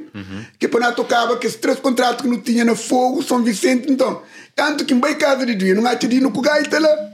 que 0.60 0.68
para 0.68 0.88
não 0.88 0.94
tocava 0.94 1.38
que 1.38 1.48
esses 1.48 1.60
três 1.60 1.80
contratos 1.80 2.22
que 2.22 2.28
não 2.28 2.40
tinha 2.40 2.64
na 2.66 2.76
Fogo, 2.76 3.24
São 3.24 3.44
Vicente, 3.44 3.92
então, 3.92 4.22
tanto 4.56 4.86
que 4.86 4.94
em 4.94 5.00
bem 5.00 5.16
casa 5.16 5.46
de 5.46 5.56
Duino, 5.56 5.82
não 5.82 5.90
há 5.90 5.96
te 5.96 6.08
Duino 6.08 6.32
com 6.32 6.42
gaita 6.42 6.80
lá, 6.80 7.10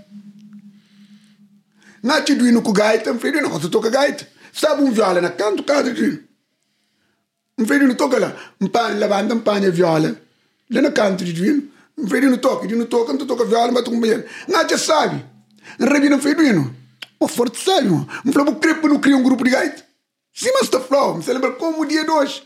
não 2.01 2.15
há 2.15 2.21
te 2.21 2.35
Duino 2.35 2.61
com 2.61 2.73
gaita, 2.73 3.13
não, 3.13 3.49
você 3.49 3.69
toca 3.69 3.89
gaita, 3.89 4.27
sabe 4.51 4.81
um 4.81 4.91
viola 4.91 5.21
na 5.21 5.29
canto 5.29 5.63
casa 5.63 5.93
de 5.93 6.01
Duino, 6.01 6.19
um 7.63 7.67
filho 7.67 7.87
não 7.87 7.95
toca 7.95 8.19
lá, 8.19 8.35
pano 8.67 8.99
levanta 8.99 9.33
um 9.33 9.39
pano 9.39 9.71
viola, 9.71 10.21
lá 10.69 10.81
na 10.81 10.91
canto 10.91 11.23
de 11.23 11.31
Duino, 11.31 11.63
um 11.97 12.07
filho 12.07 12.29
não 12.29 12.37
toca, 12.37 12.67
Duino 12.67 12.85
toca, 12.85 13.13
não 13.13 13.25
toca 13.25 13.45
viola, 13.45 13.71
mas 13.71 13.83
tu 13.83 13.91
companheiro, 13.91 14.25
não 14.47 14.67
te 14.67 14.77
sabe, 14.77 15.23
um 15.79 15.85
rabino 15.85 16.19
filho 16.19 16.35
Duino, 16.35 16.75
pô, 17.17 17.27
forte 17.27 17.57
sabe, 17.57 17.87
mano, 17.87 18.07
um 18.25 18.31
falou, 18.31 18.55
crepo 18.55 18.87
não 18.87 18.99
cria 18.99 19.15
um 19.15 19.23
grupo 19.23 19.43
de 19.43 19.51
gaita, 19.51 19.83
mas 20.53 20.63
está 20.63 20.79
flow, 20.79 21.15
você 21.15 21.31
lembra 21.31 21.53
como 21.53 21.81
o 21.81 21.85
dia 21.85 22.03
de 22.03 22.11
hoje, 22.11 22.43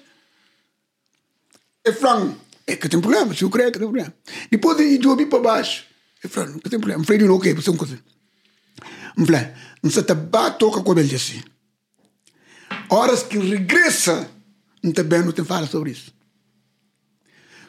é 1.83 1.91
frango, 1.91 2.37
é 2.67 2.75
que 2.75 2.87
tem 2.87 3.01
problema, 3.01 3.33
se 3.33 3.41
eu 3.41 3.49
creio 3.49 3.71
que 3.71 3.79
tem 3.79 3.87
problema, 3.87 4.13
depois 4.51 4.77
de 4.77 5.03
eu 5.03 5.25
para 5.25 5.39
baixo, 5.39 5.85
é 6.23 6.27
frango, 6.27 6.59
que 6.59 6.69
tem 6.69 6.79
problema, 6.79 7.03
filho 7.03 7.27
não, 7.27 7.35
ok, 7.35 7.53
você 7.53 7.75
coisa, 7.75 7.99
não 9.81 9.89
se 9.89 10.03
tá 10.03 10.15
toca 10.51 10.81
com 10.81 10.99
ele 10.99 11.15
assim, 11.15 11.41
horas 12.89 13.23
que 13.23 13.37
regressa, 13.37 14.13
não 14.13 14.36
também 14.93 15.23
não 15.23 15.31
tem 15.31 15.45
fala 15.45 15.67
sobre 15.67 15.91
isso. 15.91 16.13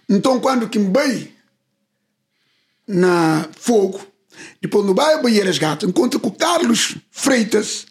Então, 0.09 0.41
quando 0.41 0.69
que 0.69 0.79
vai 0.79 1.31
na 2.87 3.49
fogo, 3.59 4.01
depois 4.61 4.85
no 4.87 4.95
bairro 4.95 5.23
Banheiras 5.23 5.59
Gato, 5.59 5.87
encontra 5.87 6.19
com 6.19 6.31
Carlos 6.31 6.97
Freitas, 7.11 7.87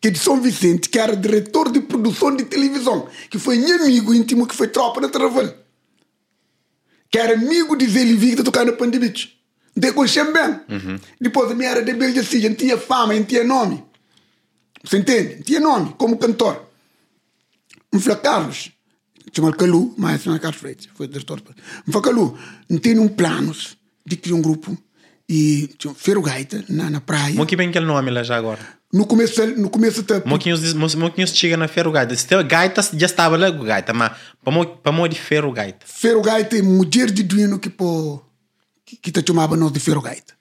que 0.00 0.08
é 0.08 0.10
de 0.10 0.18
São 0.18 0.40
Vicente, 0.40 0.88
que 0.88 0.98
era 0.98 1.14
diretor 1.14 1.70
de 1.70 1.80
produção 1.80 2.34
de 2.34 2.44
televisão, 2.44 3.08
que 3.28 3.38
foi 3.38 3.58
meu 3.58 3.84
amigo 3.84 4.14
íntimo, 4.14 4.46
que 4.46 4.56
foi 4.56 4.68
tropa 4.68 5.00
da 5.00 5.08
Travel. 5.08 5.54
Que 7.10 7.18
era 7.18 7.34
amigo 7.34 7.76
de 7.76 7.86
Zé 7.88 8.04
Livi, 8.04 8.28
que 8.28 8.32
está 8.32 8.44
tocando 8.44 8.70
na 8.70 8.76
Pandemite. 8.76 9.38
De 9.76 9.92
conhecer 9.92 10.32
bem. 10.32 10.60
Depois 11.20 11.50
a 11.50 11.54
minha 11.54 11.70
era 11.70 11.82
de 11.82 11.92
Belgia, 11.92 12.22
assim, 12.22 12.54
tinha 12.54 12.78
fama, 12.78 13.14
não 13.14 13.24
tinha 13.24 13.44
nome. 13.44 13.84
Você 14.82 14.98
entende? 14.98 15.36
Não 15.36 15.42
tinha 15.42 15.60
nome, 15.60 15.94
como 15.98 16.16
cantor. 16.16 16.69
Um 17.92 18.00
falou, 18.00 18.18
Carlos, 18.18 18.70
chama 19.32 19.52
Calu, 19.52 19.94
mas 19.96 20.24
não 20.24 20.34
é 20.34 20.38
Carlos 20.38 20.60
Freitas, 20.60 20.88
foi 20.94 21.08
diretor. 21.08 21.42
Um 21.86 21.92
falou, 21.92 22.02
Calu, 22.02 22.38
não 22.68 22.78
tem 22.78 22.98
um 22.98 23.08
planos 23.08 23.76
de 24.06 24.16
criar 24.16 24.36
um 24.36 24.42
grupo 24.42 24.76
e 25.28 25.68
tinha 25.78 25.90
um 25.90 25.94
Ferrogaita 25.94 26.64
na, 26.68 26.90
na 26.90 27.00
praia. 27.00 27.44
Que 27.46 27.56
bem 27.56 27.68
aquele 27.68 27.86
nome 27.86 28.10
lá 28.10 28.22
já 28.22 28.36
agora. 28.36 28.80
No 28.92 29.06
começo, 29.06 29.46
no 29.56 29.70
começo 29.70 30.02
tá, 30.02 30.20
Moquinhos, 30.26 30.74
moquinhos 30.74 31.30
chega 31.30 31.56
na 31.56 31.68
ferrogaita. 31.68 32.16
Se 32.16 32.26
tem 32.26 32.44
gaita, 32.44 32.82
já 32.82 33.06
estava 33.06 33.36
lá 33.36 33.48
gaita, 33.48 33.92
mas 33.92 34.12
para 34.82 34.92
mo 34.92 35.08
de 35.08 35.16
ferrogaita. 35.16 35.86
Ferrogaita 35.86 36.56
é 36.58 36.62
mulher 36.62 37.08
de 37.12 37.22
Duino 37.22 37.60
que 37.60 37.70
pô, 37.70 38.20
que, 38.84 38.96
que 38.96 39.12
te 39.12 39.24
chamava 39.24 39.56
nós 39.56 39.70
de 39.70 39.78
Ferrogaita. 39.78 40.34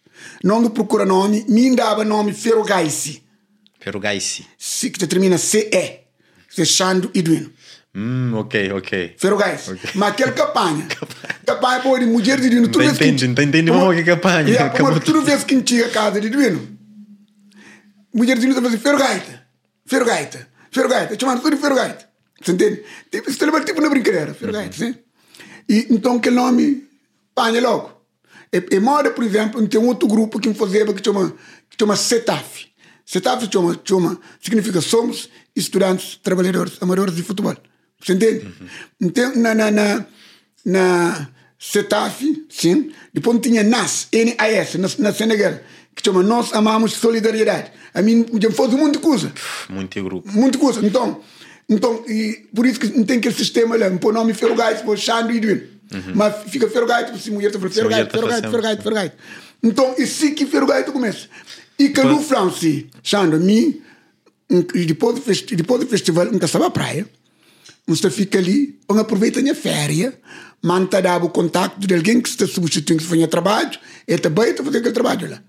Não 0.43 0.59
me 0.59 0.69
procura 0.71 1.05
nome, 1.05 1.45
me 1.47 1.75
dava 1.75 2.03
nome 2.03 2.33
Ferrogaice, 2.33 3.21
Ferrogaice. 3.79 4.47
se 4.57 4.89
que 4.89 4.97
te 4.97 5.05
termina 5.05 5.37
CE, 5.37 5.99
Seixando 6.49 7.09
e 7.13 7.21
Duino. 7.21 7.51
Hum, 7.95 8.33
ok, 8.35 8.71
ok. 8.73 9.15
Ferrogaice. 9.17 9.71
Ok. 9.71 9.89
Mas 9.95 10.09
aquela 10.09 10.31
campanha, 10.31 10.87
campanha 11.45 11.79
pô, 11.81 11.97
de 11.97 12.05
mulher 12.05 12.39
de 12.39 12.49
tu 12.67 12.79
Não 12.79 12.85
entendi, 12.85 13.27
não 13.27 13.43
entendi 13.43 13.71
como 13.71 13.93
que 13.93 14.03
campanha. 14.03 14.47
Yeah, 14.47 14.77
como 14.77 14.99
tu 14.99 15.21
vês 15.21 15.43
que 15.43 15.63
chega 15.65 15.87
a 15.87 15.89
casa 15.89 16.21
de 16.21 16.29
Duino. 16.29 16.77
Mulher 18.13 18.35
de 18.35 18.41
Duino 18.41 18.55
tá 18.55 18.61
fazendo 18.61 18.81
Ferrogaita, 18.81 19.47
Ferrogaita, 19.85 20.47
Ferrogaita, 20.71 21.19
chamado 21.19 21.41
tudo 21.41 21.55
de 21.55 21.61
Ferrogaita. 21.61 22.09
Você 22.41 22.51
entende? 22.51 22.83
Tipo, 23.11 23.29
isso 23.29 23.43
é 23.43 23.61
tipo 23.61 23.81
na 23.81 23.89
brincadeira, 23.89 24.33
Ferrogaita, 24.33 24.77
sim? 24.77 24.95
E 25.67 25.87
então 25.89 26.17
aquele 26.17 26.35
nome 26.35 26.87
panha 27.35 27.61
logo. 27.61 27.99
E, 28.51 28.75
e 28.75 28.79
moda, 28.79 29.11
por 29.11 29.23
exemplo, 29.23 29.65
tem 29.67 29.79
um 29.79 29.87
outro 29.87 30.07
grupo 30.07 30.39
que 30.39 30.47
me 30.47 30.55
fazia 30.55 30.85
que 30.85 31.03
chama, 31.03 31.33
que 31.69 31.77
chama 31.79 31.95
CETAF. 31.95 32.68
CETAF 33.11 33.49
chama, 33.51 33.79
chama, 33.83 34.19
significa 34.39 34.79
Somos 34.81 35.29
Estudantes 35.55 36.19
Trabalhadores 36.21 36.73
Amadores 36.79 37.15
de 37.15 37.23
Futebol. 37.23 37.57
Você 37.99 38.13
entende? 38.13 38.45
Uhum. 38.45 38.67
Então, 39.01 39.35
na, 39.35 39.55
na, 39.55 39.71
na, 39.71 40.05
na 40.63 41.29
CETAF, 41.57 42.45
sim. 42.51 42.91
Depois 43.11 43.39
tinha 43.41 43.63
NAS, 43.63 44.09
NAS, 44.13 44.75
na, 44.75 45.05
na 45.05 45.11
Senegal, 45.11 45.59
que 45.95 46.05
chama 46.05 46.21
Nós 46.21 46.53
Amamos 46.53 46.93
Solidariedade. 46.93 47.71
A 47.95 48.03
mim, 48.03 48.27
já 48.39 48.77
monte 48.77 48.93
de 48.93 48.99
coisa. 48.99 49.33
Muito 49.67 50.03
grupo. 50.03 50.31
Muito 50.31 50.59
coisa. 50.59 50.85
Então, 50.85 51.19
então 51.67 52.03
e 52.07 52.47
por 52.53 52.67
isso 52.67 52.79
que 52.79 52.95
não 52.95 53.03
tem 53.03 53.17
aquele 53.17 53.33
sistema 53.33 53.75
lá, 53.75 53.89
põe 53.89 54.13
nome 54.13 54.35
Ferrogais, 54.35 54.83
põe 54.83 54.95
Xandro 54.95 55.33
e 55.35 55.39
Duino. 55.39 55.63
Uhum. 55.91 56.13
Mas 56.13 56.43
fica 56.47 56.69
Ferrogais, 56.69 57.19
se 57.19 57.31
mulher 57.31 57.47
está 57.47 57.59
Ferrogais, 57.59 58.07
Ferrogais, 58.11 58.41
Ferrogais, 58.41 58.83
Ferrogais. 58.83 59.11
Então, 59.63 59.95
e 59.97 60.05
sim 60.05 60.35
que 60.35 60.45
Ferrogais 60.45 60.85
começa. 60.85 61.27
E 61.79 61.89
que 61.89 62.03
no 62.03 62.21
França, 62.21 62.67
Xandro, 63.01 63.39
mim, 63.39 63.81
depois 64.85 65.19
do, 65.19 65.55
depois 65.55 65.79
do 65.79 65.87
festival, 65.87 66.25
nunca 66.25 66.45
estava 66.45 66.67
à 66.67 66.69
praia, 66.69 67.07
você 67.87 68.09
fica 68.09 68.37
ali, 68.37 68.77
aproveita 68.87 69.39
a 69.39 69.41
minha 69.41 69.55
férias, 69.55 70.13
manta 70.61 71.01
dava 71.01 71.25
o 71.25 71.29
contato 71.29 71.79
de 71.79 71.93
alguém 71.93 72.21
que 72.21 72.29
está 72.29 72.45
substituindo, 72.45 73.01
que 73.01 73.07
foi 73.07 73.25
trabalho, 73.27 73.79
e 74.07 74.17
também 74.17 74.49
está 74.49 74.63
fazendo 74.63 74.81
aquele 74.81 74.93
trabalho 74.93 75.29
lá. 75.29 75.41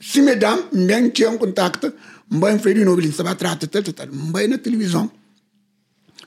Se 0.00 0.22
me 0.22 0.34
dá, 0.34 0.56
me 0.72 1.10
tinha 1.10 1.30
um 1.30 1.38
contato, 1.38 1.92
me 2.30 2.40
vai 2.40 2.54
em 2.54 2.58
frente 2.58 2.78
de 2.78 2.84
novo, 2.84 3.00
ele 3.00 3.08
estava 3.08 3.30
atrás, 3.30 3.58
vai 4.10 4.46
na 4.46 4.58
televisão, 4.58 5.10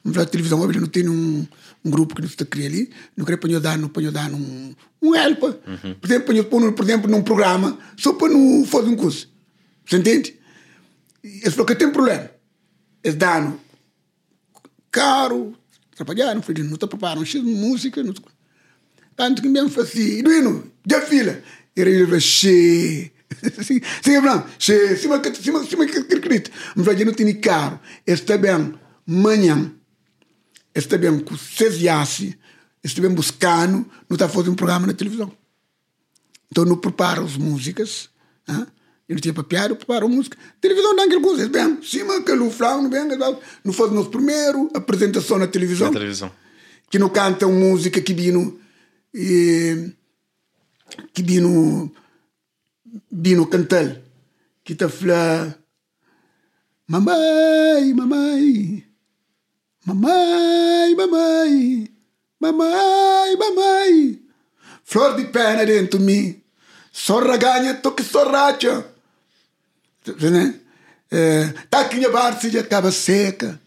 na 0.03 0.25
televisão, 0.25 0.63
ele 0.69 0.79
não 0.79 0.87
tem 0.87 1.09
um, 1.09 1.45
um 1.83 1.89
grupo 1.89 2.15
que 2.15 2.21
não 2.21 2.29
está 2.29 2.45
criando 2.45 2.73
ali, 2.73 2.89
não 3.17 3.25
queria 3.25 3.37
para 3.37 3.59
dar, 3.59 3.77
não 3.77 3.89
para 3.89 4.11
dar 4.11 4.31
um, 4.31 4.73
um 5.01 5.15
help, 5.15 5.43
uhum. 5.43 5.95
por 5.99 6.09
exemplo, 6.09 6.43
para 6.45 6.71
por 6.71 6.85
exemplo, 6.85 7.11
num 7.11 7.21
programa, 7.21 7.77
só 7.97 8.13
para 8.13 8.29
não 8.29 8.65
fazer 8.65 8.89
um 8.89 8.95
curso, 8.95 9.29
você 9.89 9.97
entende? 9.97 10.39
Ele 11.23 11.51
falou 11.51 11.65
que 11.65 11.75
tem 11.75 11.91
problema, 11.91 12.29
eles 13.03 13.17
dão 13.17 13.59
caro, 14.91 15.57
trabalhar, 15.95 16.33
não 16.35 16.41
está 16.73 16.87
preparando 16.87 17.25
X 17.25 17.41
música, 17.43 18.03
não 18.03 18.13
tanto 19.15 19.41
que 19.41 19.49
mesmo 19.49 19.81
assim, 19.81 20.23
Duino, 20.23 20.71
já 20.89 21.01
fila, 21.01 21.41
ele 21.75 22.05
falou, 22.05 22.19
che, 22.21 23.11
sim, 23.61 23.81
não, 24.23 24.45
che, 24.57 24.95
cima 24.95 25.19
que 25.19 25.35
cima 25.35 25.63
cima 25.65 25.85
que 25.85 25.97
acredito, 25.97 26.51
mas 26.75 26.85
falei, 26.85 27.03
não 27.03 27.13
tem 27.13 27.33
caro, 27.41 27.79
está 28.07 28.37
bem, 28.37 28.73
manhã, 29.05 29.73
está 30.73 30.97
bem 30.97 31.19
com 31.19 31.35
seis 31.35 31.81
yassi, 31.81 32.39
está 32.83 33.01
bem 33.01 33.11
buscando, 33.13 33.85
não 34.07 34.15
está 34.15 34.29
fazendo 34.29 34.53
um 34.53 34.55
programa 34.55 34.87
na 34.87 34.93
televisão. 34.93 35.31
Então 36.49 36.63
não 36.63 36.77
prepara 36.77 37.21
as 37.21 37.35
músicas, 37.35 38.09
hein? 38.47 38.65
Ele 39.09 39.19
tinha 39.19 39.33
papiado, 39.33 39.75
preparou 39.75 40.07
música. 40.07 40.37
Televisão 40.61 40.95
dá 40.95 41.03
aquele 41.03 41.19
coisa, 41.19 41.49
bem, 41.49 41.81
cima, 41.81 42.21
que 42.21 42.31
o 42.31 42.51
Flávio, 42.51 42.89
bem, 42.89 43.07
não 43.63 43.73
faz 43.73 43.91
nosso 43.91 44.11
primeiro 44.11 44.69
apresentação 44.71 45.39
na 45.39 45.47
televisão. 45.47 45.87
Na 45.87 45.93
televisão. 45.93 46.31
Que 46.91 46.99
não 46.99 47.09
canta 47.09 47.47
uma 47.47 47.59
música 47.59 47.99
que 47.99 48.13
vino, 48.13 48.59
e, 49.11 49.91
que 51.11 51.23
vino, 51.23 51.91
vino 53.11 53.47
cantar. 53.47 53.99
Que 54.63 54.73
está 54.73 54.87
falando, 54.87 55.55
mamãe, 56.87 57.91
mamãe, 57.95 58.85
mamãe, 59.87 60.95
mamãe, 60.95 61.91
mamãe, 62.39 63.37
mamãe, 63.37 64.21
flor 64.83 65.15
de 65.15 65.25
pena 65.25 65.65
dentro 65.65 65.97
de 65.97 66.05
mim, 66.05 66.41
só 66.91 67.19
raganha, 67.19 67.73
toque 67.73 68.03
só 68.03 68.29
racha 68.29 68.85
né? 70.29 70.55
É, 71.11 71.53
tá 71.69 71.81
aqui 71.81 72.05
a 72.05 72.09
barça 72.09 72.49
já 72.49 72.61
acaba 72.61 72.91
seca. 72.91 73.59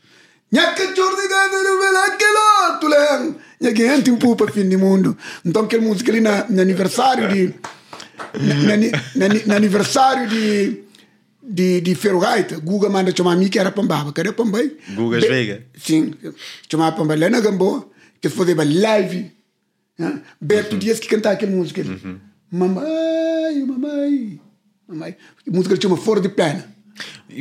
Nha 0.51 0.75
que 0.75 0.95
chordi 0.95 1.29
gana 1.29 1.63
no 1.63 1.81
vela 1.81 2.11
que 2.11 2.25
lá, 2.25 2.79
tu 2.79 2.87
lem. 2.87 3.37
Nha 3.61 3.73
que 3.73 3.87
gente 3.87 4.11
um 4.11 4.19
pouco 4.19 4.53
fim 4.53 4.69
do 4.69 4.79
mundo. 4.79 5.17
Então 5.45 5.65
aquele 5.65 5.85
música 5.85 6.13
ali 6.13 6.21
na, 6.21 6.47
na 6.49 6.63
aniversário 6.63 7.29
de 7.29 7.55
na, 8.35 8.77
na, 8.77 9.45
na, 9.47 9.57
aniversário 9.57 10.29
de 10.29 10.83
de, 11.43 11.81
de 11.81 11.95
Ferrogaita, 11.95 12.59
Guga 12.59 12.89
manda 12.89 13.15
chamar 13.15 13.37
mim 13.37 13.49
que 13.49 13.59
era 13.59 13.73
Pambaba. 13.73 14.13
Cadê 14.13 14.33
Pambai? 14.33 14.71
Guga 14.95 15.19
Veiga. 15.19 15.67
Sim, 15.77 16.15
chamava 16.71 16.97
Pambai 16.97 17.17
lá 17.17 17.29
na 17.29 17.41
Gamboa, 17.41 17.89
que 18.21 18.29
fazia 18.29 18.55
live. 18.55 19.33
Né? 19.99 20.21
Beto 20.41 20.75
uhum. 20.75 20.79
Dias 20.79 21.01
que 21.01 21.09
cantava 21.09 21.35
aquela 21.35 21.53
música. 21.53 21.83
Uhum. 21.83 22.19
Mamãe, 22.51 23.65
mamãe. 23.67 24.41
Mamãe. 24.89 25.17
A 25.47 25.51
música 25.51 25.79
chama 25.81 25.97
Fora 25.97 26.21
de 26.21 26.29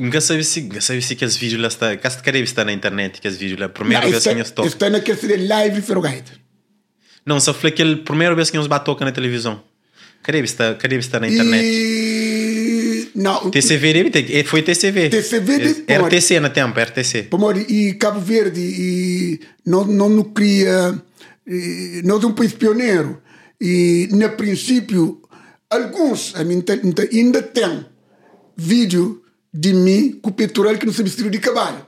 nunca 0.01 0.21
sabia 0.21 0.43
se 0.43 0.69
aqueles 1.11 1.35
vídeos 1.35 1.61
lá 1.61 1.67
está. 1.67 1.97
Caso 1.97 2.21
querer 2.23 2.43
estar 2.43 2.63
na 2.65 2.71
internet, 2.71 3.19
vídeos 3.37 3.59
lá. 3.59 3.69
Primeira 3.69 4.07
vez 4.07 4.23
que 4.23 4.29
eu 4.29 4.65
Está 4.65 4.89
naquele 4.89 5.47
live 5.47 5.81
Ferrogaita. 5.81 6.31
Não, 7.25 7.39
só 7.39 7.53
foi 7.53 7.69
aquele 7.69 7.97
primeira 7.97 8.33
vez 8.33 8.49
que 8.49 8.57
eles 8.57 8.67
batoca 8.67 9.05
na 9.05 9.11
televisão. 9.11 9.61
Cadê 10.23 10.39
está, 10.39 10.75
cadê 10.75 10.97
está 10.97 11.19
na 11.19 11.27
internet? 11.27 11.63
E... 11.63 13.09
Não. 13.15 13.49
TCV 13.49 14.43
foi 14.45 14.61
TCV. 14.61 15.09
TCV 15.09 15.59
de... 15.59 15.93
RTC 15.93 16.39
na 16.39 16.49
tempo, 16.49 16.79
RTC. 16.79 17.23
Pomori, 17.23 17.65
e 17.67 17.93
Cabo 17.95 18.19
Verde 18.19 18.61
e 18.61 19.39
não 19.65 19.85
não 19.85 20.09
não 20.09 20.23
cria 20.23 21.01
nós 22.03 22.23
um 22.23 22.31
país 22.33 22.53
pioneiro 22.53 23.21
e 23.59 24.07
no 24.11 24.29
princípio 24.29 25.20
alguns 25.71 26.33
ainda 26.35 27.41
têm 27.41 27.85
vídeo 28.57 29.23
de 29.53 29.73
mim 29.73 30.19
com 30.21 30.29
o 30.29 30.33
peitoral 30.33 30.77
que 30.77 30.85
não 30.85 30.93
se 30.93 31.01
vestiu 31.01 31.29
de 31.29 31.39
cavalo. 31.39 31.85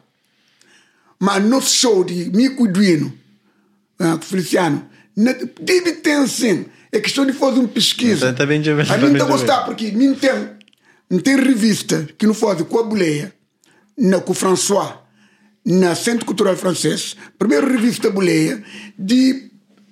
Mas 1.19 1.43
no 1.43 1.61
show 1.61 2.03
de 2.03 2.29
Mico 2.35 2.67
Duino, 2.67 3.13
uh, 3.99 4.17
com 4.17 4.21
Feliciano, 4.21 4.89
deve 5.61 5.93
ter 5.93 6.27
sim. 6.27 6.65
É 6.91 6.99
questão 6.99 7.25
de 7.25 7.33
fazer 7.33 7.59
uma 7.59 7.67
pesquisa. 7.67 8.29
Então, 8.29 8.33
também 8.35 8.63
já 8.63 8.73
a 8.73 8.97
mim 8.97 9.13
está 9.13 9.25
gostar, 9.25 9.65
porque 9.65 9.91
não 9.91 10.15
tem, 10.15 10.49
não 11.09 11.19
tem 11.19 11.35
revista 11.37 12.07
que 12.17 12.27
não 12.27 12.33
faz 12.33 12.61
com 12.61 12.79
a 12.79 12.83
boleia, 12.83 13.33
na, 13.97 14.19
com 14.19 14.31
o 14.31 14.35
François, 14.35 14.93
na 15.65 15.95
Centro 15.95 16.25
Cultural 16.25 16.55
Francês, 16.55 17.15
primeira 17.39 17.67
revista 17.67 18.09
boleia, 18.09 18.61
de, 18.97 19.49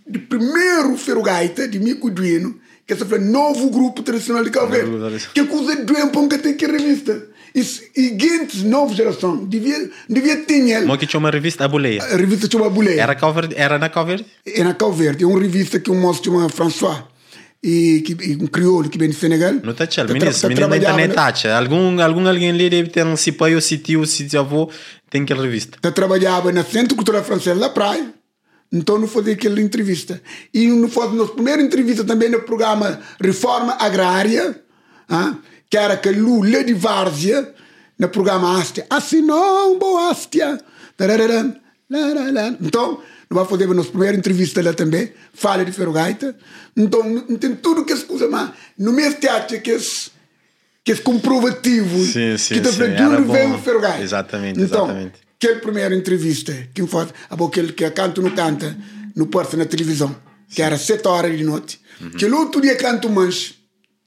de 0.08 0.20
primeiro 0.20 0.96
Ferrogaita, 0.98 1.68
de 1.68 1.80
Mico 1.80 2.10
Duino, 2.12 2.60
que 2.92 2.94
essa 2.94 3.06
foi 3.06 3.20
novo 3.20 3.70
grupo 3.70 4.04
tradicional 4.04 4.44
de 4.44 4.50
Cabo 4.50 4.68
Verde. 4.68 5.30
Que 5.34 5.46
coisa 5.46 5.78
de 5.78 5.84
doente 5.84 6.28
que 6.28 6.38
tem 6.38 6.54
que 6.56 6.68
revista. 6.68 7.24
E, 7.56 7.62
e 7.96 8.20
gente, 8.20 8.66
nova 8.66 8.94
geração, 8.94 9.46
devia, 9.46 9.90
devia 10.10 10.38
ter. 10.38 10.86
Mas 10.86 10.98
que 10.98 11.08
tinha 11.08 11.20
uma 11.20 11.30
revista, 11.30 11.64
a 11.64 11.68
Boleia. 11.68 12.04
A 12.04 12.18
revista 12.18 12.50
chama 12.52 12.70
Boleia. 12.70 13.02
Era, 13.02 13.14
Verde, 13.14 13.56
era 13.58 13.80
na 13.80 13.90
Cabo 13.90 14.08
Verde? 14.08 14.26
É 14.46 14.64
na 14.64 14.74
Cabo 14.74 14.92
Verde. 14.92 15.24
É 15.24 15.28
uma 15.28 15.40
revista 15.40 15.80
que 15.80 15.90
um 15.90 16.00
moço 16.00 16.22
chama 16.24 16.50
François. 16.50 17.04
E, 17.64 18.02
que, 18.06 18.18
e 18.26 18.36
um 18.36 18.48
crioulo 18.48 18.90
que 18.90 18.98
vem 18.98 19.10
de 19.10 19.16
Senegal. 19.16 19.54
Não 19.64 19.72
está 19.72 19.86
tchau, 19.86 20.06
menino, 20.08 20.32
menino 20.50 20.68
na 20.68 20.78
internet 20.78 21.14
tacha. 21.14 21.56
Algum, 21.56 22.02
algum 22.02 22.28
alguém 22.28 22.50
ali 22.50 22.70
deve 22.70 22.90
ter 22.90 23.06
um 23.06 23.16
cipai 23.16 23.54
ou 23.54 23.62
sítio, 23.62 24.06
sítio 24.06 24.40
avô, 24.40 24.70
tem 25.10 25.22
aquela 25.22 25.44
revista. 25.44 25.78
Tá 25.80 25.92
trabalhava 25.92 26.52
na 26.52 26.64
Centro 26.64 26.96
Cultural 26.96 27.24
Francês 27.24 27.58
da 27.60 27.70
Praia. 27.70 28.20
Então 28.72 28.98
não 28.98 29.07
fazia 29.07 29.34
aquela 29.34 29.60
entrevista. 29.60 30.22
E 30.53 30.68
não 30.68 30.88
foi 30.88 31.11
nossa 31.14 31.34
primeira 31.34 31.61
entrevista 31.61 32.06
também 32.06 32.30
no 32.30 32.41
programa 32.43 33.02
Reforma 33.19 33.76
Agrária, 33.77 34.61
ah, 35.10 35.35
que 35.69 35.77
era 35.77 35.98
que 35.98 36.10
Lula 36.10 36.64
de 36.64 36.73
Várzea, 36.73 37.53
no 37.99 38.07
programa 38.07 38.60
Astia, 38.60 38.85
assinou 38.89 39.73
um 39.73 39.77
boa 39.77 40.10
Astia. 40.10 40.57
Então, 42.61 43.02
não 43.30 43.38
vai 43.38 43.45
fazer 43.45 43.65
a 43.65 43.73
nossa 43.73 43.89
primeira 43.89 44.15
entrevista 44.15 44.61
lá 44.61 44.72
também, 44.72 45.11
fala 45.34 45.65
de 45.65 45.72
Ferrogaita. 45.73 46.34
Então, 46.76 47.03
não 47.27 47.38
tem 47.38 47.53
tudo 47.56 47.84
que 47.84 47.91
as 47.91 48.03
coisas, 48.03 48.30
mas 48.30 48.52
no 48.77 48.93
mesmo 48.93 49.19
teatro 49.19 49.60
que 49.60 49.72
esse 49.72 50.11
que 50.84 50.93
esse 50.93 51.02
comprovativo 51.02 52.03
sim, 52.06 52.35
sim, 52.39 52.56
que 52.56 52.68
está 52.68 52.73
falando, 52.73 53.31
vem 53.31 53.53
o 53.53 53.60
Ferrogaita. 53.60 54.02
Exatamente, 54.02 54.60
então, 54.60 54.85
exatamente 54.85 55.31
aquela 55.42 55.60
primeira 55.60 55.96
entrevista 55.96 56.54
que 56.72 56.86
faz, 56.86 57.10
aquele 57.28 57.74
que 57.74 57.90
canto 57.90 58.22
no 58.22 58.32
canta, 58.32 58.78
no 59.16 59.26
porta 59.26 59.58
na 59.58 59.66
televisão, 59.66 60.16
que 60.48 60.62
era 60.62 60.78
sete 60.78 61.08
horas 61.08 61.36
de 61.36 61.44
noite, 61.44 61.82
uhum. 62.00 62.12
que 62.12 62.26
outro 62.26 62.62
dia 62.62 62.76
canto 62.76 63.10
manche, 63.10 63.56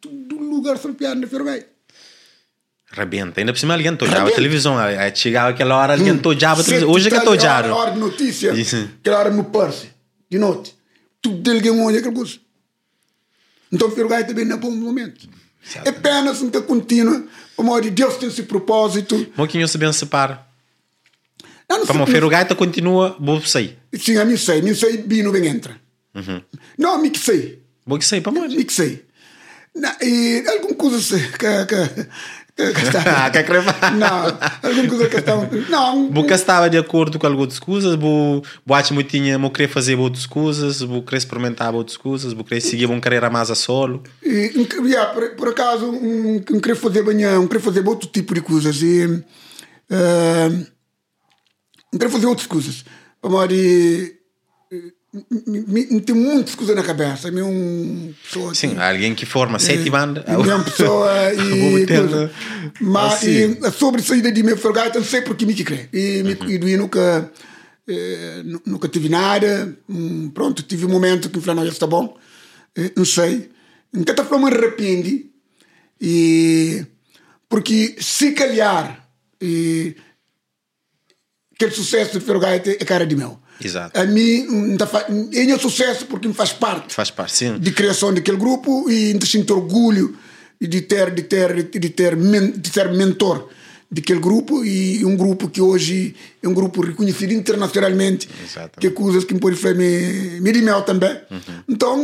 do 0.01 0.39
lugar 0.39 0.78
sorteado 0.78 1.20
na 1.20 1.27
Ferrogai. 1.27 1.66
Rebenta. 2.93 3.40
Ainda 3.40 3.52
por 3.52 3.59
cima 3.59 3.74
alguém 3.74 3.97
tojava 3.97 4.28
a 4.28 4.32
televisão. 4.32 4.77
Chegava 5.16 5.48
aquela 5.48 5.77
hora, 5.77 5.94
alguém 5.94 6.16
tojava 6.16 6.61
a 6.61 6.65
televisão. 6.65 6.93
Hoje 6.93 7.09
é 7.09 7.11
que 7.11 7.20
tojaram. 7.24 7.70
Aquela 7.70 7.81
hora 7.81 7.90
de 7.90 7.98
notícia, 7.98 8.52
aquela 9.01 9.19
hora 9.19 9.31
no 9.31 9.44
parse, 9.44 9.89
de 10.31 10.39
noite. 10.39 10.77
Tudo 11.20 11.51
alguém 11.51 11.85
olha 11.85 11.98
aquela 11.98 12.15
coisa. 12.15 12.35
Então 13.73 13.90
Ferrogai 13.90 14.24
também 14.24 14.44
não 14.44 14.56
é 14.56 14.59
bom 14.61 14.70
momento. 14.70 15.28
É 15.85 15.89
apenas 15.89 16.40
uma 16.40 16.62
contínua, 16.62 17.24
como 17.56 17.81
de 17.81 17.90
Deus 17.90 18.16
tem 18.19 18.28
esse 18.28 18.44
propósito. 18.44 19.27
Pouquinho 19.35 19.66
se 19.66 19.77
bem 19.77 19.93
separa. 19.93 20.53
Não, 21.68 21.78
não 21.78 21.86
Para 21.86 22.02
o 22.02 22.04
sei- 22.06 22.14
Ferrogaita 22.14 22.54
continua, 22.54 23.16
vou 23.18 23.40
sair. 23.42 23.78
Sim, 23.94 24.18
a 24.18 24.24
mim 24.24 24.36
sei, 24.36 24.60
bino 24.98 25.32
bem 25.32 25.46
entra. 25.46 25.76
Não, 26.78 26.98
me 26.98 27.10
que 27.10 27.18
sei. 27.18 27.62
Vou 27.86 27.98
que 27.98 28.04
sair 28.04 28.20
para 28.20 28.32
mais. 28.32 28.52
Me 28.54 28.64
que 28.64 28.72
sei. 28.72 29.04
Não, 29.74 29.90
e 30.00 30.44
alguma 30.46 30.74
coisa 30.74 31.18
que, 31.18 31.66
que. 31.66 32.06
Ah, 32.56 33.30
que 33.30 33.42
crema. 33.42 33.74
Não, 33.98 34.26
alguma 34.62 34.88
coisa 34.88 35.08
que 35.08 35.16
está. 35.16 35.34
Não, 35.68 36.06
Boca 36.08 36.34
estava 36.36 36.70
de 36.70 36.78
acordo 36.78 37.18
com 37.18 37.26
algumas 37.26 37.58
coisas, 37.58 37.96
vou 37.96 38.44
acho 38.70 38.94
que 38.94 39.02
tinha, 39.02 39.36
vou 39.36 39.50
querer 39.50 39.66
fazer 39.66 39.96
outras 39.96 40.24
coisas, 40.24 40.80
vou 40.80 41.02
querer 41.02 41.18
experimentar 41.18 41.74
outras 41.74 41.96
coisas, 41.96 42.32
vou 42.32 42.44
querer 42.44 42.60
seguir 42.60 42.86
uma 42.86 43.00
carreira 43.00 43.28
mais 43.28 43.50
a 43.50 43.56
solo. 43.56 44.04
E, 44.22 44.52
yeah, 44.84 45.12
por, 45.12 45.30
por 45.30 45.48
acaso, 45.48 45.86
um, 45.90 46.36
um 46.36 46.60
querer 46.60 46.76
fazer 46.76 47.02
banhão, 47.02 47.42
um 47.42 47.48
querer 47.48 47.60
fazer 47.60 47.84
outro 47.88 48.08
tipo 48.08 48.32
de 48.32 48.40
coisas. 48.40 48.80
E, 48.80 49.24
eh, 49.90 50.66
um 51.94 51.98
querer 51.98 52.10
fazer 52.10 52.26
outras 52.26 52.46
coisas. 52.46 52.84
Para 53.20 53.46
de. 53.46 54.14
Tem 56.04 56.14
muitas 56.16 56.54
coisas 56.56 56.74
na 56.74 56.82
cabeça. 56.82 57.30
Me 57.30 57.40
um 57.40 58.12
pessoa 58.24 58.52
Sim, 58.54 58.76
alguém 58.78 59.14
que 59.14 59.24
forma 59.24 59.58
sete 59.60 59.88
bandas. 59.88 60.24
E 60.26 60.34
uma 60.36 60.64
pessoa 60.64 61.08
e 61.32 61.86
coisa. 61.86 62.32
Mas 62.80 63.12
assim. 63.14 63.56
e, 63.62 63.70
sobre 63.70 64.00
a 64.00 64.04
saída 64.04 64.32
de 64.32 64.42
meu 64.42 64.56
fergata, 64.56 64.98
não 64.98 65.06
sei 65.06 65.22
porque 65.22 65.46
me 65.46 65.54
que 65.54 65.62
crê. 65.64 65.88
E, 65.92 66.22
Uhum. 66.22 66.50
e 66.50 66.58
do 66.58 66.66
nunca, 66.76 67.30
eh, 67.86 68.42
nu- 68.44 68.62
nunca 68.66 68.88
tive 68.88 69.08
nada. 69.08 69.76
Hum, 69.88 70.30
pronto, 70.34 70.62
tive 70.64 70.84
um 70.84 70.88
momento 70.90 71.30
que 71.30 71.40
falei, 71.40 71.62
não, 71.64 71.70
está 71.70 71.86
bom. 71.86 72.16
Eh, 72.76 72.90
não 72.96 73.04
sei. 73.04 73.50
Nunca 73.92 74.10
está 74.12 74.24
falando, 74.24 74.50
me 74.50 74.56
arrepende. 74.56 75.30
E, 76.00 76.84
porque 77.48 77.94
se 78.00 78.32
calhar, 78.32 79.08
e, 79.40 79.94
aquele 81.55 81.70
sucesso 81.70 82.18
de 82.18 82.24
Ferrogaita 82.24 82.70
é 82.70 82.85
cara 82.85 83.06
de 83.06 83.16
meu. 83.16 83.39
Exato. 83.62 83.98
A 83.98 84.05
mim, 84.05 84.47
hum, 84.48 84.76
tá 84.76 84.89
ele 85.32 85.52
é 85.52 85.59
sucesso 85.59 86.06
porque 86.06 86.26
me 86.26 86.35
faz 86.35 86.52
parte 86.52 86.93
Faz 86.93 87.10
parte, 87.10 87.36
sim. 87.36 87.59
de 87.59 87.70
criação 87.70 88.12
daquele 88.12 88.36
grupo 88.36 88.90
e 88.90 89.14
de 89.14 89.26
sinto 89.26 89.55
orgulho 89.55 90.16
de 90.60 90.81
ter 90.81 91.10
de 91.12 91.22
ter 91.22 91.62
de 91.70 91.89
ter 91.90 92.16
de 92.16 92.70
ter 92.70 92.93
mentor 92.93 93.48
daquele 93.90 94.18
grupo 94.18 94.64
e 94.64 95.05
um 95.05 95.16
grupo 95.16 95.48
que 95.48 95.60
hoje 95.60 96.16
é 96.43 96.48
um 96.48 96.55
grupo 96.55 96.81
reconhecido 96.85 97.32
internacionalmente 97.32 98.28
Exatamente. 98.43 98.78
que 98.81 98.86
é 98.89 98.90
coisas 98.90 99.24
que 99.24 99.35
pode 99.39 99.56
fazer 99.56 99.76
me 99.76 100.40
me 100.40 100.62
mel 100.62 100.82
também 100.82 101.16
então 101.68 101.97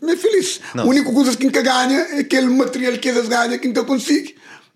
me 0.00 0.16
feliz 0.16 0.60
Não. 0.74 0.84
a 0.84 0.86
única 0.86 1.10
coisa 1.12 1.36
que 1.36 1.44
nunca 1.44 1.62
ganha 1.62 1.98
é 1.98 2.20
aquele 2.20 2.46
material 2.46 2.92
que 2.98 3.08
eles 3.08 3.28
ganham 3.28 3.58
que 3.58 3.66
nunca 3.66 3.82
consigo 3.84 4.30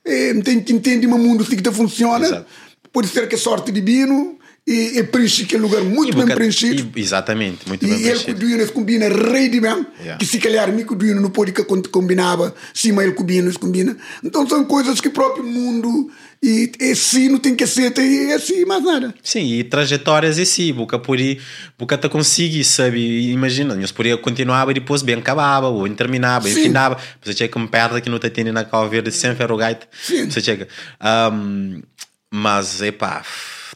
é, 0.05 0.35
tem 0.43 0.61
que 0.61 0.73
entender 0.73 1.07
o 1.07 1.19
mundo 1.19 1.45
assim 1.45 1.57
que 1.57 1.71
funciona 1.71 2.27
Exato. 2.27 2.47
Pode 2.95 3.09
ser 3.09 3.29
que 3.29 3.37
sorte 3.37 3.71
de 3.71 3.81
bino 3.83 4.39
e, 4.67 4.99
e 4.99 5.03
preenche 5.03 5.43
aquele 5.43 5.61
lugar 5.61 5.83
muito 5.83 6.09
E 6.09 6.13
bem 6.13 6.23
boca- 6.23 6.35
preenchido 6.37 6.91
e- 6.97 7.01
exatamente, 7.03 7.69
muito 7.69 7.85
e 7.85 7.89
bem 7.89 7.97
ele 7.97 8.05
preenchido. 8.05 8.33
com 8.33 8.39
o 8.39 8.49
Duino 8.49 8.63
combina 8.73 9.09
rei 9.11 9.49
de 9.51 9.61
bem, 9.61 9.87
Yeah. 10.01 10.17
que 10.19 10.25
se 10.25 10.39
calhar 10.39 10.73
me 10.73 10.85
com 10.87 10.95
o 10.95 10.97
Duino 10.97 11.21
não 11.21 11.29
pode 11.29 11.53
que 11.53 11.63
combinava, 11.91 12.55
sim, 12.73 12.91
mas 12.93 13.05
ele 13.05 13.15
combina, 13.15 13.47
ele 13.51 13.59
combina. 13.59 13.95
Então 14.23 14.49
são 14.49 14.65
coisas 14.65 15.03
que 15.03 15.09
o 15.09 15.11
próprio 15.11 15.45
mundo, 15.45 16.11
e 16.43 16.73
assim, 16.93 17.29
não 17.29 17.39
tem 17.39 17.55
que 17.55 17.67
ser, 17.67 17.93
e 17.99 18.31
é 18.31 18.35
assim, 18.37 18.65
mais 18.65 18.83
nada. 18.83 19.15
Sim, 19.23 19.53
e 19.53 19.65
trajetórias 19.65 20.39
em 20.39 20.47
si, 20.47 20.73
boca 20.73 20.99
por 20.99 21.19
aí, 21.19 21.39
boca 21.79 21.99
te 21.99 22.09
consegue, 22.09 22.65
sabe? 22.65 22.99
E 23.01 23.33
Imagina, 23.33 23.75
nós 23.75 23.93
podia 23.93 24.17
continuar 24.17 24.71
e 24.71 24.75
depois 24.75 25.03
bem 25.03 25.17
acabava, 25.17 25.69
ou 25.69 25.87
terminava, 25.95 26.49
Sim. 26.49 26.55
finava. 26.63 26.97
Você 27.23 27.35
que 27.49 27.59
me 27.59 27.69
perda 27.69 28.01
que 28.01 28.09
não 28.09 28.19
te 28.19 28.31
tem 28.31 28.45
na 28.51 28.65
Verde 28.89 29.11
sem 29.13 29.35
ferrogaita. 29.37 29.87
Sim. 30.03 30.31
Você 30.31 30.41
chega. 30.41 30.69
Um, 31.33 31.83
mas, 32.37 32.83
epá, 32.83 33.23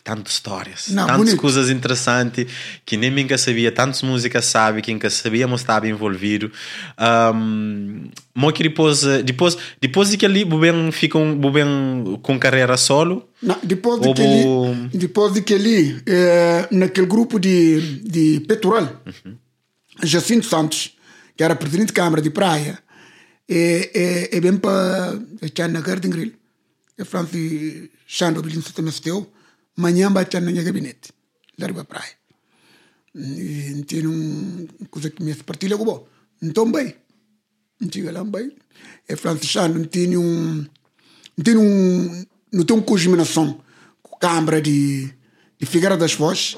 tantas 0.03 0.33
histórias, 0.33 0.89
Não, 0.89 1.07
tantas 1.07 1.19
bonito. 1.19 1.37
coisas 1.37 1.71
interessantes 1.71 2.47
que 2.85 2.97
nem 2.97 3.11
nunca 3.11 3.39
sabia, 3.39 3.71
tantas 3.71 4.03
músicas 4.03 4.47
sabe, 4.47 4.83
que 4.83 4.93
nunca 4.93 5.09
sabíamos 5.11 5.61
estava 5.61 5.87
envolvido. 5.87 6.51
Um, 6.99 8.09
mo 8.35 8.53
que 8.53 8.63
depois, 8.65 9.03
depois, 9.25 9.57
depois 9.81 10.11
de 10.11 10.17
que 10.17 10.27
ali, 10.27 10.43
o 10.45 10.93
ficam 10.93 11.39
o 11.41 11.51
bem 11.53 12.19
com 12.23 12.39
carreira 12.39 12.77
solo. 12.77 13.29
Na, 13.43 13.57
depois 13.63 14.01
de 14.01 14.13
que 14.15 14.23
bo- 14.23 14.67
ele, 14.67 14.89
depois 14.95 15.33
de 15.35 15.43
que 15.43 15.55
ele, 15.55 16.03
eh, 16.07 16.67
naquele 16.73 17.07
grupo 17.07 17.39
de, 17.39 18.01
de 18.03 18.41
petróleo, 18.41 18.91
Jacinto 20.03 20.47
Santos, 20.47 20.97
que 21.37 21.45
era 21.45 21.55
presidente 21.55 21.89
de 21.89 21.93
Câmara 21.93 22.21
de 22.23 22.31
Praia, 22.31 22.79
é, 23.49 23.91
é, 24.33 24.37
é 24.37 24.41
bem 24.41 24.57
para 24.57 25.19
echar 25.43 25.69
na 25.69 25.81
Garden 25.81 26.11
Grill. 26.11 26.33
Francis 27.05 27.91
se 28.93 29.03
deu, 29.03 29.31
manhã 29.77 30.11
echar 30.23 30.41
na 30.41 30.51
minha 30.51 30.63
gabinete, 30.63 31.13
para 31.57 31.83
a 31.83 31.85
praia. 31.85 32.13
E 33.15 33.85
tem 33.87 34.07
um 34.07 34.67
coisa 34.91 35.11
que 35.11 35.23
me 35.23 35.35
partilha 35.35 35.77
com 35.77 35.85
bom. 35.85 36.07
Então, 36.43 36.71
bem, 36.71 36.95
não 37.81 37.89
tinha 37.89 38.13
lá 38.13 38.25
bem. 38.25 38.53
É 39.09 39.17
Francis 39.17 39.55
não 39.55 39.85
tinha 39.85 40.19
um 40.21 40.67
tem 41.43 41.57
um 41.57 42.25
não 42.53 42.65
tem 42.65 42.77
uma 42.77 42.83
coordenação 42.83 43.61
com 44.03 44.17
Câmara 44.19 44.61
de, 44.61 45.09
de 45.59 45.67
Figueira 45.67 45.97
das 45.97 46.13
Foz 46.13 46.57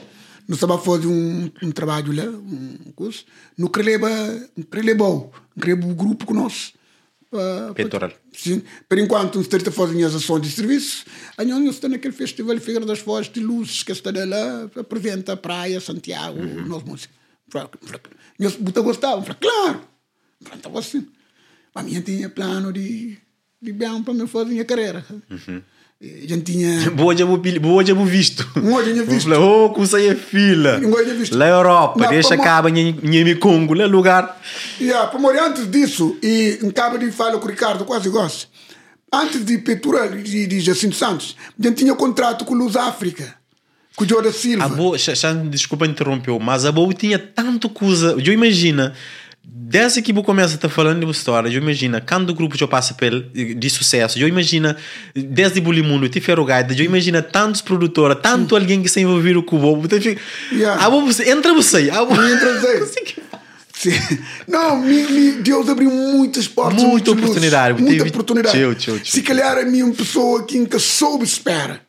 não 0.48 0.54
estava 0.54 0.76
a 0.76 0.78
fazer 0.78 1.06
um, 1.06 1.50
um 1.62 1.70
trabalho 1.70 2.12
lá 2.12 2.24
um 2.24 2.92
curso 2.94 3.24
não 3.56 3.68
creleba 3.68 4.08
não 4.56 4.64
crelebou 4.64 5.32
o 5.56 5.94
grupo 5.94 6.32
nós 6.32 6.72
pa- 7.30 7.72
Peitoral. 7.74 8.10
pa- 8.10 8.16
sim. 8.32 8.62
Por 8.88 8.98
enquanto 8.98 9.34
não 9.36 9.42
está 9.42 9.56
a 9.56 9.70
fazer 9.72 10.04
as 10.04 10.14
ações 10.14 10.42
de 10.42 10.50
serviço 10.50 11.04
a 11.38 11.44
nós 11.44 11.62
está 11.76 11.88
naquele 11.88 12.12
festival 12.14 12.54
de 12.54 12.60
Figueira 12.60 12.84
das 12.86 12.98
Foz 12.98 13.28
de 13.28 13.40
luzes 13.40 13.82
que 13.82 13.92
está 13.92 14.10
lá 14.10 14.68
apresenta 14.78 15.32
a 15.32 15.36
praia 15.36 15.80
Santiago 15.80 16.38
nós 16.66 16.82
música 16.82 17.14
nós 18.38 18.56
buta 18.56 18.80
gostava 18.80 19.22
falei, 19.22 19.36
claro! 19.40 19.80
Falei, 20.42 20.58
então 20.58 20.76
assim 20.78 21.06
a 21.74 21.82
minha 21.82 22.00
tinha 22.00 22.28
plano 22.28 22.72
de 22.72 23.16
de 23.62 23.72
bem 23.72 24.02
para 24.02 24.14
me 24.14 24.26
fazer 24.26 24.50
minha 24.50 24.64
carreira. 24.64 25.04
E 26.00 26.26
Já 26.26 26.40
tinha. 26.40 26.90
Boa 26.92 27.14
já 27.14 27.26
boa 27.26 27.84
já 27.84 27.94
visto. 27.94 28.46
Boa 28.58 28.82
já 28.82 29.02
visto. 29.04 29.28
Falei, 29.28 29.38
oh, 29.38 29.68
como 29.70 29.86
é 30.08 30.14
fila. 30.14 30.78
Boa 30.80 31.04
já 31.04 31.12
visto. 31.12 31.36
Lá 31.36 31.46
Europa, 31.48 32.00
Não, 32.02 32.08
deixa 32.08 32.30
como- 32.30 32.42
acaba 32.42 32.70
em 32.70 32.96
Congo, 33.38 33.74
lá 33.74 33.84
lugar. 33.86 34.40
Yeah, 34.80 35.08
para 35.08 35.18
morrer 35.18 35.40
antes 35.40 35.70
disso, 35.70 36.16
e 36.22 36.58
acaba 36.68 36.98
de 36.98 37.10
falar 37.12 37.38
com 37.38 37.46
o 37.46 37.50
Ricardo, 37.50 37.84
quase 37.84 38.08
gosto. 38.08 38.48
Antes 39.12 39.44
de 39.44 39.58
Petrol, 39.58 40.08
de, 40.22 40.46
de 40.46 40.60
Jacinto 40.60 40.94
Santos, 40.96 41.36
já 41.58 41.72
tinha 41.72 41.94
contrato 41.94 42.44
com 42.44 42.54
Luz 42.54 42.76
África, 42.76 43.34
com 43.96 44.04
o 44.04 44.08
Jorda 44.08 44.32
Silva. 44.32 44.64
A 44.64 44.68
boa, 44.68 44.96
desculpa 45.50 45.84
interrompeu, 45.84 46.38
mas 46.38 46.64
a 46.64 46.70
boa 46.72 46.94
tinha 46.94 47.18
tanto 47.18 47.68
coisa. 47.68 48.16
Eu 48.24 48.32
imagina, 48.32 48.94
desde 49.52 50.00
que 50.00 50.12
eu 50.12 50.22
começo 50.22 50.52
a 50.52 50.56
estar 50.56 50.68
falando 50.68 51.00
de 51.00 51.04
uma 51.04 51.12
história, 51.12 51.48
eu 51.48 51.60
imagina, 51.60 52.00
quando 52.00 52.30
o 52.30 52.34
grupo 52.34 52.56
já 52.56 52.68
passa 52.68 52.94
de 53.32 53.70
sucesso, 53.70 54.18
eu 54.18 54.28
imagina, 54.28 54.76
desde 55.14 55.60
Bulimundo, 55.60 56.08
de 56.08 56.20
Ferrogaida, 56.20 56.72
eu 56.74 56.84
imagina 56.84 57.20
tantos 57.20 57.60
produtores, 57.60 58.18
tanto 58.22 58.54
alguém 58.54 58.82
que 58.82 58.88
se 58.88 59.00
envolvido 59.00 59.42
com 59.42 59.56
o 59.56 59.58
bobo. 59.60 59.86
Então, 59.86 59.98
Yeah. 60.52 60.86
Entra 61.26 61.52
você, 61.54 61.90
a 61.90 62.04
boa. 62.04 62.30
Entra 62.30 62.60
você. 62.60 63.14
Sim. 63.72 63.92
Não, 64.46 64.76
me, 64.78 65.04
me- 65.06 65.32
Deus 65.42 65.68
abriu 65.68 65.90
muitas 65.90 66.46
portas. 66.46 66.82
Muita 66.82 67.10
luzes, 67.12 67.24
oportunidade, 67.24 67.82
Muita 67.82 68.04
oportunidade. 68.04 68.58
Tchau, 68.58 68.74
tchau, 68.74 68.98
tchau, 68.98 69.06
Se 69.06 69.22
calhar 69.22 69.56
a 69.56 69.64
minha 69.64 69.90
pessoa 69.92 70.44
que 70.44 70.58
nunca 70.58 70.78
soube 70.78 71.24
espera. 71.24 71.80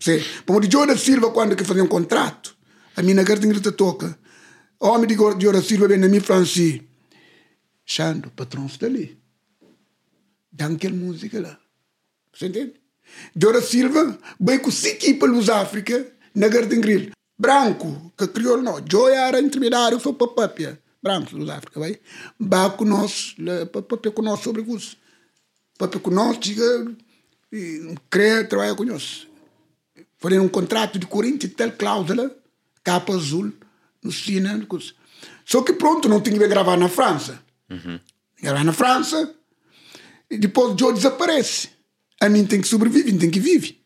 Sim. 0.00 0.22
Como 0.46 0.60
de 0.60 0.72
Jorda 0.72 0.96
Silva, 0.96 1.30
quando 1.30 1.54
que 1.54 1.64
fazia 1.64 1.84
um 1.84 1.88
contrato, 1.88 2.54
a 2.96 3.02
minha 3.02 3.22
garta 3.22 3.46
grita 3.46 3.70
toca. 3.70 4.16
Homem 4.84 5.06
de 5.06 5.16
na 5.96 6.08
minha 6.08 6.20
Franci. 6.20 6.82
Xando, 7.86 8.32
patrão 8.32 8.66
está 8.66 8.86
ali. 8.86 9.16
Dá 10.50 10.66
aquela 10.66 10.96
música 10.96 11.40
lá. 11.40 11.56
Você 12.34 12.46
entende? 12.46 12.74
Jorda 13.36 13.62
Silva 13.62 14.18
veio 14.40 14.60
com 14.60 14.72
cinco 14.72 14.96
equipas 14.96 15.30
Luz 15.30 15.48
África 15.48 16.04
na 16.34 16.48
Garden 16.48 16.80
Grill. 16.80 17.12
Branco, 17.38 18.12
que 18.18 18.26
criou 18.26 18.60
não. 18.60 18.82
Joia 18.90 19.28
era 19.28 19.40
intermediário, 19.40 20.00
foi 20.00 20.14
para 20.14 20.26
Papia. 20.26 20.82
Branco, 21.00 21.36
Luz 21.36 21.48
África, 21.48 21.78
vai. 21.78 22.00
Com 22.76 22.84
nós, 22.84 23.36
Papia 23.88 24.10
com 24.10 24.22
nós 24.22 24.40
sobre 24.40 24.62
isso. 24.62 24.96
Papia 25.78 26.00
com 26.00 26.10
nós, 26.10 26.40
diga, 26.40 26.64
crê, 28.10 28.42
trabalha 28.42 28.74
com 28.74 28.82
nós. 28.82 29.28
Foi 30.18 30.36
um 30.40 30.48
contrato 30.48 30.98
de 30.98 31.06
40 31.06 31.46
e 31.46 31.48
tal 31.50 31.70
cláusula, 31.70 32.36
capa 32.82 33.12
azul, 33.12 33.52
no 34.02 34.66
coisa. 34.66 34.92
Só 35.44 35.62
que 35.62 35.72
pronto, 35.72 36.08
não 36.08 36.20
tinha 36.20 36.38
que 36.38 36.48
gravar 36.48 36.76
na 36.76 36.88
França. 36.88 37.40
Gravar 38.42 38.64
na 38.64 38.72
França, 38.72 39.34
e 40.30 40.38
depois 40.38 40.72
o 40.72 40.78
Joe 40.78 40.92
desaparece. 40.92 41.68
A 42.20 42.28
mim 42.28 42.44
tem 42.44 42.60
que 42.60 42.68
sobreviver, 42.68 43.16
tem 43.18 43.30
que 43.30 43.40
viver. 43.40 43.76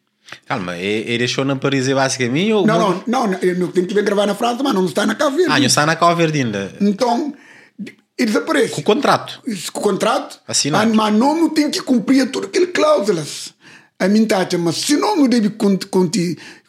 Calma, 0.45 0.77
ele 0.77 1.09
ele 1.09 1.19
deixou 1.19 1.45
na 1.45 1.57
Paris 1.57 1.89
basicamente 1.89 2.53
ou. 2.53 2.67
Não, 2.67 2.79
não, 2.79 3.05
não, 3.07 3.27
não, 3.29 3.39
eu 3.41 3.57
não 3.57 3.69
tenho 3.69 3.87
que 3.87 3.95
vir 3.95 4.03
gravar 4.03 4.27
na 4.27 4.35
França, 4.35 4.63
mas 4.63 4.75
não 4.75 4.85
está 4.85 5.07
na 5.07 5.15
Cabo 5.15 5.37
Verde. 5.37 5.53
Ah, 5.53 5.59
não 5.59 5.67
está 5.67 5.87
na 5.87 5.95
Cabo 5.95 6.17
Verde 6.17 6.41
ainda. 6.41 6.75
Então, 6.81 7.35
ele 8.19 8.27
desaparece. 8.27 8.75
Com 8.75 8.81
o 8.81 8.85
contrato. 8.85 9.41
Com 9.73 9.81
o 9.81 9.83
contrato, 9.83 10.41
Assinado. 10.49 10.93
mas 10.95 11.15
não, 11.15 11.39
não 11.39 11.49
tem 11.49 11.71
que 11.71 11.81
cumprir 11.81 12.31
todas 12.31 12.49
aquelas 12.49 12.71
cláusulas. 12.71 13.55
A 13.99 14.09
mim 14.09 14.27
tá, 14.27 14.47
mas 14.59 14.77
se 14.77 14.97
não, 14.97 15.17
não 15.17 15.29
deve 15.29 15.49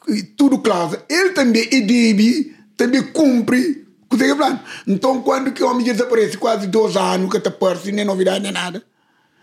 e 0.07 0.23
tudo 0.23 0.59
cláusula. 0.59 1.03
Ele 1.09 1.31
também 1.31 1.67
é 1.71 1.81
deve, 1.81 2.55
também 2.77 3.03
cumpre 3.11 3.87
o 4.09 4.15
você 4.15 4.35
falando. 4.35 4.61
Então, 4.85 5.21
quando 5.21 5.51
que 5.51 5.63
o 5.63 5.69
homem 5.69 5.83
desaparece 5.83 6.37
quase 6.37 6.67
dois 6.67 6.95
anos, 6.95 7.29
que 7.29 7.37
está 7.37 7.51
perto, 7.51 7.91
nem 7.91 8.05
novidade, 8.05 8.41
nem 8.41 8.51
nada. 8.51 8.85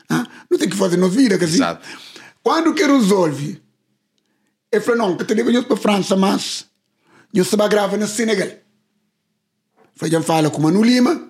Ah, 0.08 0.26
não 0.50 0.58
tem 0.58 0.68
que 0.68 0.76
fazer 0.76 0.96
nos 0.96 1.14
vida, 1.14 1.36
que 1.36 1.44
assim. 1.44 1.56
Exato. 1.56 1.86
Quando 2.42 2.72
que 2.74 2.86
resolve, 2.86 3.60
ele 4.70 4.82
falou, 4.82 5.08
não, 5.08 5.16
que 5.16 5.24
te 5.24 5.34
levamos 5.34 5.64
para 5.64 5.74
a 5.74 5.78
França, 5.78 6.16
mas 6.16 6.66
eu 7.32 7.42
estava 7.42 7.68
grava 7.68 7.96
no 7.96 8.06
Senegal. 8.06 8.50
Foi 9.96 10.10
já 10.10 10.22
fala 10.22 10.50
com 10.50 10.60
Manu 10.60 10.82
Lima, 10.82 11.28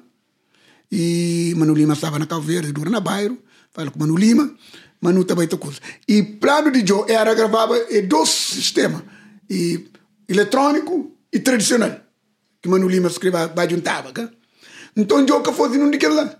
e 0.90 1.54
Manu 1.56 1.74
Lima 1.74 1.94
estava 1.94 2.18
na 2.18 2.26
Cabo 2.26 2.42
Verde, 2.42 2.72
dura 2.72 2.90
na 2.90 3.00
Bairro, 3.00 3.38
fala 3.70 3.90
com 3.90 3.98
Manu 3.98 4.16
Lima, 4.16 4.54
Manu 5.00 5.24
também 5.24 5.46
tá 5.46 5.56
coisa. 5.56 5.78
E 6.08 6.22
plano 6.22 6.70
de 6.70 6.86
Joe 6.86 7.10
era 7.10 7.34
gravava 7.34 7.76
em 7.90 8.06
dois 8.06 8.28
sistemas, 8.28 9.02
e 9.48 9.88
eletrônico 10.28 11.13
e 11.34 11.40
tradicional, 11.40 12.00
que 12.62 12.68
Manu 12.68 12.88
Lima 12.88 13.08
escrevia, 13.08 13.48
vai 13.48 13.68
juntava, 13.68 14.12
cá. 14.12 14.30
Então 14.96 15.26
Joe 15.26 15.42
que 15.42 15.52
fosse 15.52 15.76
um 15.76 15.90
daquele 15.90 16.14
lá. 16.14 16.38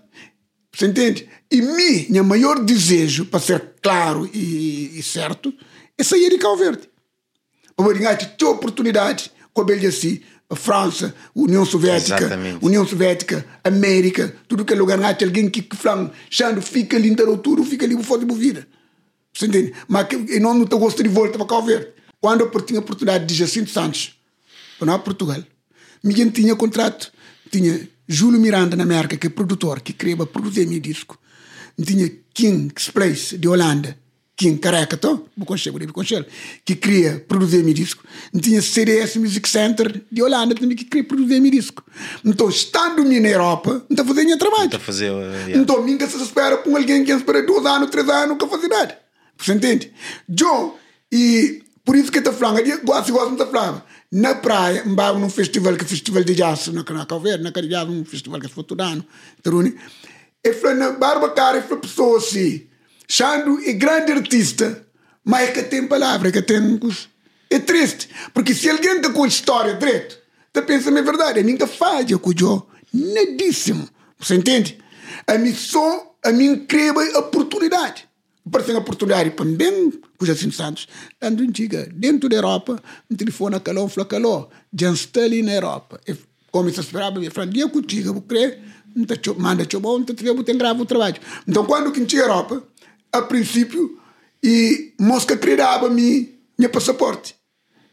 Você 0.73 0.87
entende? 0.87 1.29
E 1.51 1.61
mim, 1.61 2.07
meu 2.09 2.23
maior 2.23 2.63
desejo, 2.63 3.25
para 3.25 3.41
ser 3.41 3.75
claro 3.81 4.29
e, 4.33 4.97
e 4.97 5.03
certo, 5.03 5.53
é 5.97 6.03
sair 6.03 6.29
de 6.29 6.37
Cabo 6.37 6.55
Verde. 6.55 6.89
Para 7.75 8.15
ter 8.15 8.45
oportunidade 8.45 9.31
com 9.53 9.61
a 9.61 9.87
assim, 9.87 10.21
a 10.49 10.55
França, 10.55 11.13
União 11.35 11.65
Soviética, 11.65 12.17
Exatamente. 12.17 12.65
União 12.65 12.87
Soviética, 12.87 13.45
América, 13.63 14.33
tudo 14.47 14.63
que 14.63 14.73
é 14.73 14.75
lugar, 14.77 15.01
há 15.01 15.09
alguém 15.09 15.49
que 15.49 15.67
fala, 15.75 16.11
chando, 16.29 16.61
fica 16.61 16.95
ali, 16.95 17.09
inteiro 17.09 17.37
tudo, 17.37 17.63
fica 17.63 17.85
ali, 17.85 18.01
for 18.03 18.23
de 18.23 18.33
vida. 18.33 18.65
Você 19.33 19.47
entende? 19.47 19.73
Mas 19.87 20.07
que, 20.07 20.15
eu 20.15 20.41
não, 20.41 20.53
não 20.53 20.65
gosto 20.65 21.03
de 21.03 21.09
volta 21.09 21.37
para 21.37 21.47
Cabo 21.47 21.67
Verde. 21.67 21.87
Quando 22.21 22.41
eu 22.41 22.61
tinha 22.61 22.79
a 22.79 22.81
oportunidade 22.81 23.25
de 23.25 23.33
Jacinto 23.33 23.69
Santos, 23.69 24.14
para 24.85 24.97
não 24.97 24.99
Portugal, 24.99 25.43
ninguém 26.03 26.29
tinha 26.29 26.55
contrato, 26.55 27.11
tinha 27.51 27.87
Júlio 28.07 28.39
Miranda 28.39 28.75
na 28.75 28.83
América, 28.83 29.17
que 29.17 29.27
é 29.27 29.29
produtor, 29.29 29.81
que 29.81 29.93
queria 29.93 30.17
produzir 30.25 30.67
meu 30.67 30.79
disco. 30.79 31.17
Tinha 31.83 32.09
King 32.33 32.73
Place, 32.93 33.37
de 33.37 33.47
Holanda, 33.47 33.97
King 34.37 34.59
Careca, 34.59 34.99
que 36.63 36.75
queria 36.75 37.23
produzir 37.27 37.63
meu 37.63 37.73
disco. 37.73 38.03
Tinha 38.41 38.61
CDS 38.61 39.15
Music 39.15 39.47
Center 39.47 40.01
de 40.11 40.21
Holanda 40.21 40.53
também, 40.53 40.75
que 40.75 40.85
queria 40.85 41.03
produzir 41.03 41.39
meu 41.39 41.51
disco. 41.51 41.83
Então, 42.23 42.49
estando 42.49 43.03
na 43.03 43.27
Europa, 43.27 43.71
não 43.71 43.85
está 43.89 44.05
fazendo 44.05 44.27
meu 44.27 44.37
trabalho. 44.37 44.69
A 44.73 44.79
fazer. 44.79 45.11
uh, 45.11 45.21
yeah. 45.21 45.57
Então, 45.57 45.83
ninguém 45.83 46.07
se 46.07 46.21
espera 46.21 46.57
com 46.57 46.75
alguém 46.75 47.03
que 47.03 47.11
espera 47.11 47.41
dois 47.45 47.65
anos, 47.65 47.89
três 47.89 48.07
anos, 48.07 48.29
nunca 48.29 48.47
fazer 48.47 48.67
nada. 48.67 48.97
Você 49.37 49.53
entende? 49.53 49.91
John, 50.29 50.77
e 51.11 51.63
por 51.83 51.95
isso 51.95 52.11
que 52.11 52.19
eu 52.19 52.33
falando, 52.33 52.59
eu 52.59 52.81
gosto, 52.83 53.11
gosto 53.13 53.31
de 53.35 53.51
falar. 53.51 53.85
Na 54.15 54.33
praia, 54.33 54.81
embora 54.85 55.19
num 55.19 55.29
festival, 55.29 55.75
que 55.75 55.83
festival 55.83 56.23
de 56.23 56.35
jazz, 56.35 56.67
na 56.67 56.85
na 56.87 57.05
Calveira, 57.05 57.37
na 57.43 57.51
Carajás, 57.51 57.89
um 57.89 58.05
festival 58.05 58.39
que 58.39 58.47
é 58.47 58.63
todo 58.63 58.79
ano, 58.79 59.05
Taruni. 59.43 59.75
E 60.41 60.53
falei, 60.53 60.77
na 60.77 60.91
barba 60.91 61.31
cara, 61.31 61.57
e 61.57 61.61
falei, 61.61 61.79
pessoa 61.79 62.17
assim, 62.17 62.65
Xando 63.09 63.59
é 63.65 63.73
grande 63.73 64.13
artista, 64.13 64.87
mas 65.21 65.49
que 65.49 65.63
tem 65.63 65.85
palavra, 65.85 66.31
que 66.31 66.41
tem. 66.41 66.79
É 67.49 67.59
triste, 67.59 68.07
porque 68.33 68.55
se 68.55 68.69
alguém 68.69 68.95
está 68.95 69.11
com 69.11 69.25
história 69.25 69.73
direito, 69.73 70.17
está 70.47 70.61
pensando, 70.61 70.97
é 70.97 71.01
verdade, 71.01 71.43
ninguém 71.43 71.67
faz, 71.67 72.09
eu 72.09 72.17
cujo, 72.17 72.65
nadíssimo. 72.93 73.85
Você 74.17 74.35
entende? 74.35 74.77
A 75.27 75.37
mim 75.37 75.53
só, 75.53 76.15
a 76.23 76.31
mim 76.31 76.65
a 77.15 77.19
oportunidade. 77.19 78.07
Parece 78.49 78.71
uma 78.71 78.79
oportunidade 78.79 79.31
para 79.31 79.45
bem, 79.45 79.91
cuja 80.17 80.33
assim 80.33 80.51
Santos, 80.51 80.87
dando 81.19 81.41
antiga, 81.41 81.89
dentro 81.93 82.29
da 82.29 82.35
Europa, 82.35 82.81
um 83.09 83.15
telefone 83.15 83.55
a 83.55 83.59
calor, 83.59 83.89
fala 83.89 84.05
calor, 84.05 84.49
já 84.77 84.91
está 84.91 85.21
ali 85.21 85.41
na 85.41 85.53
Europa. 85.53 85.99
E, 86.07 86.15
como 86.51 86.69
se 86.69 86.79
esperava, 86.79 87.23
eu 87.23 87.31
falei, 87.31 87.49
dia 87.49 87.67
contigo, 87.67 88.09
eu 88.09 88.21
creio, 88.21 88.59
manda 89.37 89.65
te 89.65 89.77
bom, 89.77 90.03
eu 90.07 90.43
tenho 90.43 90.57
grave 90.57 90.81
o 90.81 90.85
trabalho. 90.85 91.15
Então, 91.47 91.65
quando 91.65 91.91
que 91.91 92.05
tinha 92.05 92.21
Europa, 92.21 92.63
a 93.11 93.21
princípio, 93.21 93.99
e 94.43 94.93
Mosca 94.99 95.35
criava 95.35 95.89
me 95.89 96.35
meu 96.57 96.69
passaporte, 96.69 97.35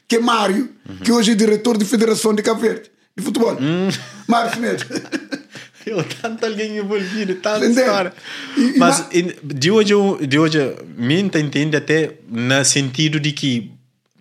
que 0.06 0.16
é 0.16 0.20
Mário, 0.20 0.68
uhum. 0.88 0.96
que 0.98 1.10
hoje 1.10 1.32
é 1.32 1.34
diretor 1.34 1.78
de 1.78 1.84
Federação 1.86 2.34
de 2.34 2.42
Cabo 2.42 2.60
Verde, 2.60 2.90
de 3.16 3.24
futebol. 3.24 3.54
Uhum. 3.54 3.88
Mário 4.28 4.52
Sineto. 4.52 4.86
Eu 5.86 6.04
tanto 6.04 6.44
alguém 6.44 6.78
envolvido, 6.78 7.34
tanta 7.36 7.66
história. 7.66 8.12
E, 8.56 8.78
Mas 8.78 9.06
e, 9.12 9.22
de 9.42 9.70
hoje, 9.70 9.94
de 10.26 10.38
hoje, 10.38 10.76
me 10.96 11.20
entende 11.20 11.76
até 11.76 12.14
no 12.28 12.64
sentido 12.64 13.18
de 13.18 13.32
que 13.32 13.72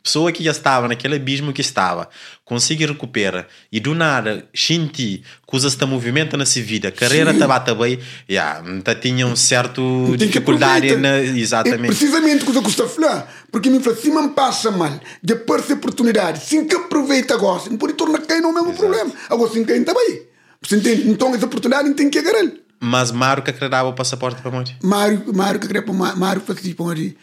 pessoa 0.01 0.31
que 0.31 0.43
já 0.43 0.51
estava 0.51 0.87
naquele 0.87 1.15
abismo 1.15 1.53
que 1.53 1.61
estava 1.61 2.09
consegue 2.43 2.85
recuperar 2.85 3.47
e 3.71 3.79
do 3.79 3.93
nada 3.93 4.45
sentir 4.53 5.23
coisas 5.45 5.73
estão 5.73 5.87
movimento 5.87 6.35
na 6.35 6.45
sua 6.45 6.61
vida, 6.61 6.91
carreira 6.91 7.31
estava 7.31 7.59
bem, 7.75 7.99
yeah, 8.29 8.61
tá 8.81 8.95
tinha 8.95 9.25
um 9.25 9.35
certo 9.35 10.15
dificuldade 10.17 10.95
na, 10.95 11.19
exatamente. 11.19 11.83
É 11.83 11.87
precisamente 11.87 12.43
o 12.43 12.51
que 12.51 12.57
eu 12.57 12.67
estou 12.67 12.85
a 12.85 12.89
falar, 12.89 13.45
porque 13.51 13.69
me 13.69 13.79
fala, 13.79 13.95
se 13.95 14.09
me 14.09 14.29
passa 14.29 14.71
mal, 14.71 14.99
de 15.21 15.35
perder 15.35 15.73
oportunidade, 15.73 16.43
sim 16.43 16.65
que 16.65 16.75
aproveita 16.75 17.35
agora, 17.35 17.69
não 17.69 17.77
pode 17.77 17.93
tornar 17.93 18.21
quem 18.21 18.41
não 18.41 18.49
é 18.49 18.51
o 18.51 18.55
mesmo 18.55 18.69
Exato. 18.69 18.81
problema, 18.81 19.13
agora 19.29 19.51
sim 19.51 19.63
quem 19.63 19.81
está 19.81 19.93
bem. 19.93 20.30
Você 20.61 20.75
entende? 20.77 21.09
Então 21.09 21.33
essa 21.33 21.45
oportunidade 21.45 21.93
tem 21.93 22.09
que 22.09 22.19
agarrar. 22.19 22.51
Mas 22.79 23.11
Mário 23.11 23.43
que 23.43 23.51
queria 23.53 23.83
o 23.83 23.93
passaporte 23.93 24.41
para 24.41 24.51
morrer? 24.51 24.75
Mário, 24.81 25.33
Mário 25.33 25.59
que 25.59 25.81
para 25.81 25.93
Mário 25.93 26.41
fazia 26.41 26.73
para 26.73 26.85
morrer. 26.85 27.15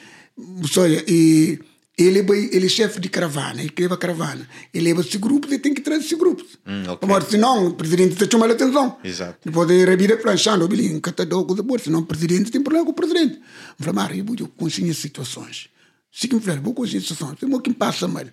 Olha, 0.77 1.05
e 1.09 1.59
ele, 1.99 2.21
ele 2.53 2.67
é 2.67 2.69
chefe 2.69 3.01
de 3.01 3.09
caravana, 3.09 3.61
ele 3.61 3.73
leva 3.77 3.97
caravana. 3.97 4.49
Ele 4.73 4.85
leva 4.85 5.01
esses 5.01 5.17
grupos 5.17 5.51
e 5.51 5.59
tem 5.59 5.75
que 5.75 5.81
trazer 5.81 6.05
esses 6.05 6.17
grupos. 6.17 6.59
Hum, 6.65 6.85
okay. 6.93 7.31
Senão 7.31 7.67
o 7.67 7.75
presidente 7.75 8.13
está 8.13 8.27
chamando 8.31 8.53
a 8.53 8.55
atenção. 8.55 8.97
Exato. 9.03 9.39
Depois 9.45 9.67
de 9.67 9.85
revira 9.85 10.17
planchando, 10.17 10.73
ele 10.73 10.87
encatador 10.87 11.45
com 11.45 11.55
o 11.55 11.79
senão 11.81 12.01
o 12.01 12.07
presidente 12.07 12.53
tem 12.53 12.63
problema 12.63 12.85
com 12.85 12.93
o 12.93 12.95
presidente. 12.95 13.41
Falei, 13.79 13.95
Mário, 13.95 14.17
eu 14.19 14.25
vou 14.25 14.49
conseguir 14.57 14.95
situações. 14.95 15.69
Se 16.13 16.29
que 16.29 16.37
me 16.37 16.41
vou 16.41 16.73
conseguir 16.73 17.01
situações. 17.01 17.39
Tem 17.39 17.61
que 17.61 17.71
me 17.71 17.75
passa 17.75 18.07
mal. 18.07 18.25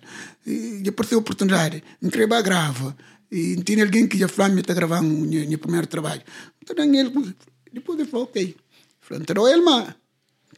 E 0.46 0.82
apareceu 0.88 1.18
a 1.18 1.20
oportunidade. 1.20 1.82
Me 2.00 2.10
creba 2.10 2.40
grava. 2.40 2.96
E 3.30 3.56
tinha 3.56 3.84
alguém 3.84 4.06
que 4.06 4.18
já 4.18 4.28
falou, 4.28 4.54
me 4.54 4.60
está 4.60 4.72
gravando 4.74 5.06
o 5.08 5.26
meu 5.26 5.58
primeiro 5.58 5.86
trabalho. 5.86 6.22
Então, 6.62 6.84
ele, 6.84 7.34
depois 7.72 7.98
ele 7.98 8.08
falou, 8.08 8.26
ok. 8.26 8.56
Falei, 9.00 9.22
então 9.22 9.48
ele, 9.48 9.62
mas 9.62 9.94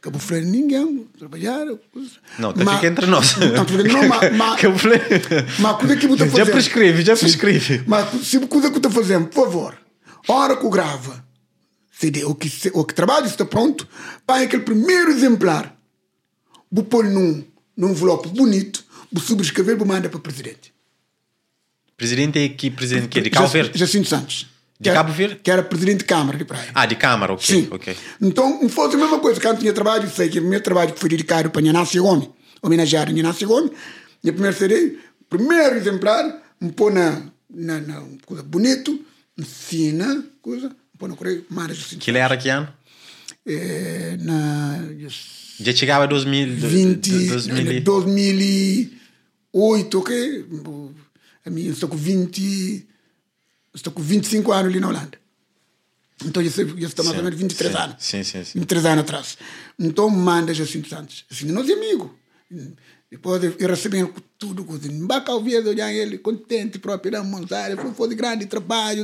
Cabo 0.01 0.17
Freire 0.17 0.45
ninguém 0.45 1.07
trabalhar. 1.17 1.65
Não, 2.37 2.53
tem 2.53 2.79
que 2.79 2.85
entre 2.87 3.05
nós. 3.05 3.35
Não, 3.37 3.47
não, 3.47 4.07
mas, 4.07 4.35
mas, 4.35 4.61
Cabo 4.61 4.77
Freire. 4.77 5.03
mas 5.59 5.77
coisa 5.77 5.95
que 5.97 6.07
você 6.07 6.29
Já 6.29 6.45
prescreve, 6.45 7.03
já 7.03 7.17
prescreve. 7.17 7.83
Mas 7.85 8.25
se 8.25 8.39
coisa 8.47 8.71
que 8.71 8.79
você 8.79 8.89
fazendo, 8.89 9.27
por 9.27 9.45
favor, 9.45 9.77
hora 10.27 10.55
que 10.55 10.69
grava, 10.69 11.25
CD, 11.91 12.23
o 12.23 12.33
que, 12.33 12.49
o 12.73 12.85
que 12.85 12.93
trabalho 12.93 13.25
está 13.25 13.43
pronto, 13.43 13.87
vai 14.25 14.45
aquele 14.45 14.63
primeiro 14.63 15.11
exemplar, 15.11 15.75
vou 16.71 16.85
pôr 16.85 17.03
num, 17.03 17.43
num 17.75 17.89
envelope 17.89 18.29
bonito, 18.29 18.85
vou 19.11 19.21
subscrever, 19.21 19.75
vou 19.75 19.85
mandar 19.85 20.07
para 20.07 20.17
o 20.17 20.21
presidente. 20.21 20.73
Presidente 21.99 22.39
é 22.39 22.47
que 22.47 22.71
presidente 22.71 23.09
que 23.09 23.19
é 23.19 23.21
de 23.21 23.29
Cabo 23.29 23.49
Verde? 23.49 23.77
Jacinto 23.77 24.07
Santos. 24.07 24.47
De 24.79 24.89
Cabo 24.89 25.11
Verde? 25.11 25.41
Que 25.43 25.51
era 25.51 25.61
presidente 25.61 25.97
de 25.97 26.05
Câmara 26.05 26.37
de 26.37 26.45
Praia. 26.45 26.69
Ah, 26.73 26.85
de 26.85 26.95
Câmara, 26.95 27.33
ok. 27.33 27.45
Sim. 27.45 27.67
okay. 27.69 27.93
Então, 28.21 28.69
foi 28.69 28.85
a 28.85 28.97
mesma 28.97 29.19
coisa. 29.19 29.41
Quando 29.41 29.59
tinha 29.59 29.73
trabalho, 29.73 30.09
sei 30.09 30.29
que 30.29 30.39
o 30.39 30.43
meu 30.45 30.61
trabalho 30.61 30.93
foi 30.95 31.09
dedicado 31.09 31.49
para 31.49 31.61
Nhanácia 31.61 32.01
Gomes, 32.01 32.29
homenagear 32.61 33.11
Nhanácia 33.11 33.45
Gomes. 33.45 33.71
Minha 34.23 34.31
primeira 34.31 34.55
CD, 34.55 34.97
primeiro 35.29 35.75
exemplar, 35.75 36.41
um 36.61 36.69
pôr 36.69 36.93
na, 36.93 37.21
na, 37.53 37.81
na 37.81 38.01
coisa 38.25 38.43
bonito, 38.43 38.97
fina, 39.43 40.23
coisa, 40.41 40.67
um 40.67 40.97
pôr 40.97 41.09
na 41.09 41.17
Coreia, 41.17 41.43
mais 41.49 41.71
assim. 41.71 41.97
Que 41.97 42.11
era 42.11 42.37
que 42.37 42.47
ano? 42.47 42.69
É, 43.45 44.15
na... 44.21 44.85
Já 45.59 45.73
chegava 45.73 46.05
a 46.05 46.07
2000... 46.07 46.61
2000... 46.61 47.81
2008, 47.83 49.99
ok? 49.99 50.45
A 51.49 51.51
minha 51.51 51.71
estou 51.71 51.89
com 51.89 51.97
20... 51.97 52.87
Estou 53.73 53.91
com 53.91 54.01
25 54.01 54.51
anos 54.51 54.71
ali 54.71 54.79
na 54.79 54.87
Holanda. 54.87 55.17
Então, 56.25 56.43
eu, 56.43 56.51
eu 56.77 56.87
estou 56.87 57.05
mais 57.05 57.17
ou 57.17 57.23
menos 57.23 57.39
23 57.39 57.71
sim, 57.71 57.77
anos. 57.77 57.95
Sim, 57.99 58.23
sim, 58.23 58.43
sim. 58.43 58.59
23 58.59 58.85
anos 58.85 59.03
atrás. 59.03 59.37
Então, 59.77 60.09
manda 60.09 60.53
Jacinto 60.53 60.89
Santos. 60.89 61.25
Assim, 61.31 61.45
nós 61.51 61.69
é 61.69 61.73
amigo. 61.73 62.13
Depois 63.11 63.43
eu 63.43 63.67
recebi 63.67 64.07
tudo, 64.37 64.63
não 64.91 65.07
vai 65.07 65.23
ouvir 65.29 65.67
olhar 65.67 65.91
ele 65.91 66.19
contente, 66.19 66.77
próprio, 66.77 67.11
da 67.11 67.23
montar, 67.23 67.75
foi, 67.75 67.91
foi 67.91 68.09
de 68.09 68.15
grande 68.15 68.45
trabalho. 68.45 69.03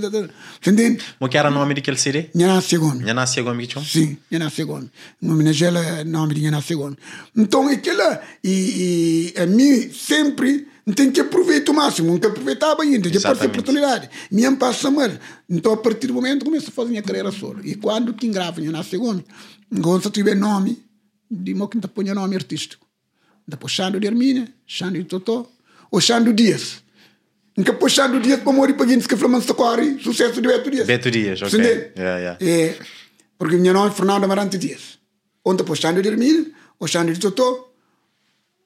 Entende? 0.66 1.04
O 1.20 1.28
que 1.28 1.38
era 1.38 1.50
o 1.50 1.52
nome 1.52 1.74
daquele 1.74 1.98
CD? 1.98 2.30
Nhanácia 2.36 2.78
Gomes. 2.78 3.04
Nhanácia 3.04 3.42
Gomes 3.42 3.68
que 3.68 3.74
tinha? 3.74 3.84
Sim, 3.84 4.18
Nhanácia 4.32 4.64
Gomes. 4.64 4.90
O 5.22 5.26
nome 5.26 5.52
dela 5.52 5.80
é 5.84 6.04
nome 6.04 6.36
de 6.36 6.42
Nhanácia 6.42 6.76
Gomes. 6.76 6.98
Então, 7.36 7.68
aquela, 7.68 8.22
e, 8.44 9.34
e 9.36 9.42
a 9.42 9.48
mim 9.48 9.92
sempre 9.92 10.68
tem 10.94 11.12
que 11.12 11.20
aproveitar 11.20 11.72
o 11.72 11.76
máximo, 11.76 12.12
nunca 12.12 12.28
aproveitava 12.28 12.84
ainda, 12.84 13.10
já 13.10 13.20
pode 13.20 13.40
ter 13.40 13.48
oportunidade. 13.48 14.10
Minha 14.30 14.56
passa 14.56 14.92
mal. 14.92 15.10
Então, 15.50 15.74
a 15.74 15.78
partir 15.78 16.08
do 16.08 16.14
momento, 16.14 16.46
começo 16.46 16.70
a 16.70 16.72
fazer 16.72 16.90
minha 16.90 17.02
carreira 17.02 17.32
solo. 17.32 17.60
E 17.64 17.76
quando 17.76 18.14
que 18.14 18.28
engrava, 18.28 18.62
Nhanácia 18.62 18.98
Gomes, 19.00 19.24
quando 19.82 20.12
tiver 20.12 20.36
nome, 20.36 20.84
de 21.30 21.56
mo 21.56 21.68
que 21.68 21.80
põe 21.88 22.06
nome 22.14 22.36
artístico. 22.36 22.86
Depois 23.48 23.74
Xando 23.74 24.00
de 24.00 24.08
Hermínia, 24.08 24.48
Xando 24.66 24.98
de 24.98 25.06
Totó, 25.06 25.52
o 25.92 26.00
Xando 26.00 26.34
Dias. 26.34 26.84
Nunca 27.58 27.74
pôs 27.74 27.94
Xando 27.94 28.20
Dias 28.20 28.42
para 28.42 28.54
morrer 28.54 28.74
para 28.74 28.86
que 28.86 29.16
Flamante 29.16 29.46
Sacori, 29.46 30.00
sucesso 30.04 30.42
de 30.42 30.48
Beto 30.48 30.70
Dias. 30.70 30.88
Beto 30.88 31.10
Dias, 31.10 31.42
ok. 31.42 31.60
Entendeu? 31.60 31.92
Yeah, 31.96 32.20
yeah. 32.20 32.38
É, 32.42 32.78
porque 33.38 33.58
minha 33.58 33.74
nome 33.74 33.90
é 33.90 33.94
Fernando 33.94 34.24
Amarante 34.24 34.58
Dias. 34.58 35.00
Onde 35.44 35.64
pôs 35.64 35.80
Xando 35.80 36.02
de 36.02 36.10
Hermílio, 36.10 36.52
o 36.80 36.88
Xando 36.88 37.14
de 37.14 37.20
Totó, 37.20 37.72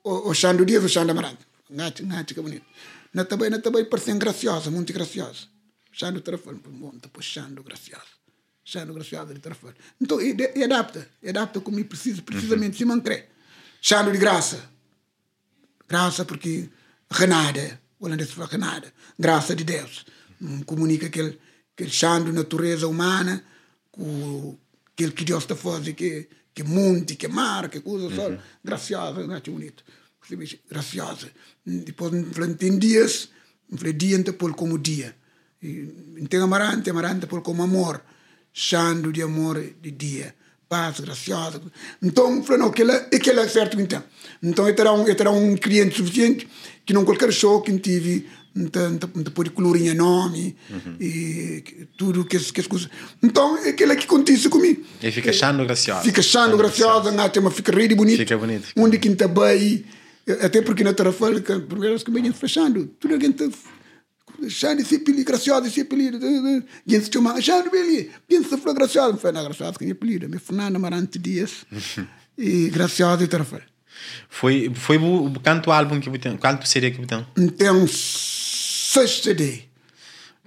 o, 0.03 0.29
o 0.29 0.33
Xando 0.33 0.65
Dias, 0.65 0.83
o 0.83 0.89
Xando 0.89 1.11
Amarante. 1.11 1.48
Ngate, 1.71 2.03
ngate, 2.03 2.33
que 2.33 2.41
bonito. 2.41 2.65
Na 3.13 3.25
também, 3.25 3.49
na 3.49 3.59
também 3.59 3.85
parece 3.85 4.13
graciosa, 4.13 4.71
muito 4.71 4.91
graciosa. 4.91 5.47
Xando 5.91 6.21
Tarafal, 6.21 6.55
onde 6.81 7.07
pôs 7.09 7.25
Xando 7.25 7.63
graciosa. 7.63 8.19
Xando 8.63 8.93
graciosa 8.93 9.33
de 9.33 9.39
Tarafal. 9.39 9.73
Então, 9.99 10.21
e, 10.21 10.35
e 10.55 10.63
adapta, 10.63 11.07
e 11.21 11.29
adapta 11.29 11.59
como 11.59 11.83
precisa, 11.85 12.21
precisamente, 12.21 12.77
se 12.77 12.85
mancré. 12.85 13.29
Xando 13.81 14.11
de 14.11 14.17
graça. 14.17 14.69
Graça 15.87 16.23
porque 16.25 16.69
renada, 17.09 17.81
o 17.99 18.05
holandês 18.05 18.31
fala 18.31 18.47
renada. 18.47 18.93
Graça 19.17 19.55
de 19.55 19.63
Deus. 19.63 20.05
Hum, 20.41 20.63
Comunica 20.63 21.07
aquele, 21.07 21.39
aquele 21.73 21.89
chão 21.89 22.19
natureza 22.31 22.87
humana 22.87 23.43
com 23.91 24.57
aquele 24.93 25.11
que 25.11 25.25
Deus 25.25 25.43
está 25.43 25.55
fazendo, 25.55 25.95
que, 25.95 26.29
que 26.53 26.63
monte, 26.63 27.15
que 27.15 27.27
mar, 27.27 27.69
que 27.69 27.79
coisa 27.79 28.15
só. 28.15 28.37
Graciosa, 28.63 29.25
não 29.25 29.35
é 29.35 29.41
bonito. 29.41 29.83
Graciosa. 30.69 31.31
Depois, 31.85 32.11
falando, 32.31 32.55
tem 32.55 32.77
dias, 32.77 33.29
falei, 33.77 33.93
dia 33.93 34.17
não 34.17 34.33
pôr 34.33 34.53
como 34.53 34.77
dia. 34.77 35.15
E 35.61 35.87
Tem 36.29 36.39
amarante, 36.39 36.89
amarante 36.89 37.25
pôr 37.27 37.41
como 37.41 37.61
amor. 37.63 38.01
Chando 38.51 39.11
de 39.13 39.21
amor 39.21 39.61
de 39.81 39.91
dia 39.91 40.33
paz, 40.67 40.99
graciosa. 40.99 41.59
Então, 41.99 42.43
falei, 42.43 42.61
não, 42.61 42.67
aquele, 42.67 42.91
aquele 42.91 43.39
é 43.39 43.47
certo 43.47 43.81
então. 43.81 44.03
Então, 44.41 44.67
eu 44.67 44.75
terá 44.75 44.93
um, 44.93 45.07
eu 45.07 45.15
terá 45.15 45.31
um 45.31 45.55
cliente 45.57 45.97
suficiente 45.97 46.47
que 46.85 46.93
não 46.93 47.03
qualquer 47.03 47.33
show 47.33 47.59
que 47.63 47.75
tive, 47.79 48.27
então, 48.55 48.93
então 48.93 49.09
pôr 49.33 49.49
colorinha 49.49 49.95
nome 49.95 50.55
e 50.99 51.61
que- 51.65 51.87
tudo 51.97 52.23
que 52.23 52.37
as 52.37 52.51
coisas. 52.51 52.87
Então, 53.21 53.55
aquele 53.67 53.93
é 53.93 53.95
que 53.95 54.05
acontece 54.05 54.47
comigo. 54.47 54.83
E 55.01 55.11
fica 55.11 55.33
chando 55.33 55.65
graciosa. 55.65 56.03
Fica 56.03 56.21
chando, 56.21 56.55
graciosa, 56.55 57.11
mas 57.41 57.53
fica 57.55 57.71
rede 57.71 57.95
bonito. 57.95 58.19
Fica 58.19 58.37
bonito, 58.37 58.67
Onde 58.77 58.99
que 58.99 59.07
está 59.09 59.27
bem. 59.27 59.83
Até 60.33 60.61
porque 60.61 60.83
na 60.83 60.93
que 60.93 61.59
primeiro 61.59 62.03
que 62.03 62.11
me 62.11 62.31
fechando, 62.33 62.87
tudo 62.99 63.13
alguém 63.13 63.31
está 63.31 63.45
Xande 64.47 64.85
se 64.85 64.95
apelido, 64.95 65.25
graciosa 65.25 65.69
se 65.69 65.81
apelido. 65.81 66.19
Gente 66.87 67.05
se 67.05 67.11
chama 67.11 67.41
Xande 67.41 67.69
Beli. 67.69 68.09
Pensa 68.27 68.57
foi 68.57 68.73
graciosa. 68.73 69.17
Foi 69.17 69.31
na 69.31 69.43
graciosa 69.43 69.77
que 69.77 69.85
me 69.85 69.91
apelido. 69.91 70.29
Me 70.29 70.39
Fernando 70.39 70.75
Amarante 70.75 71.19
Dias. 71.19 71.65
E 72.41 72.69
graciosa 72.69 73.21
e 73.21 73.27
Tarafal. 73.27 73.59
Foi, 74.29 74.71
foi 74.73 74.97
o, 74.97 75.25
o 75.25 75.39
canto 75.41 75.73
álbum 75.73 75.99
que 75.99 76.09
botem, 76.09 76.37
canto 76.37 76.65
seria 76.65 76.89
que 76.89 76.97
botem. 76.97 77.27
Então, 77.37 77.85
seis 77.85 79.21
CD. 79.21 79.63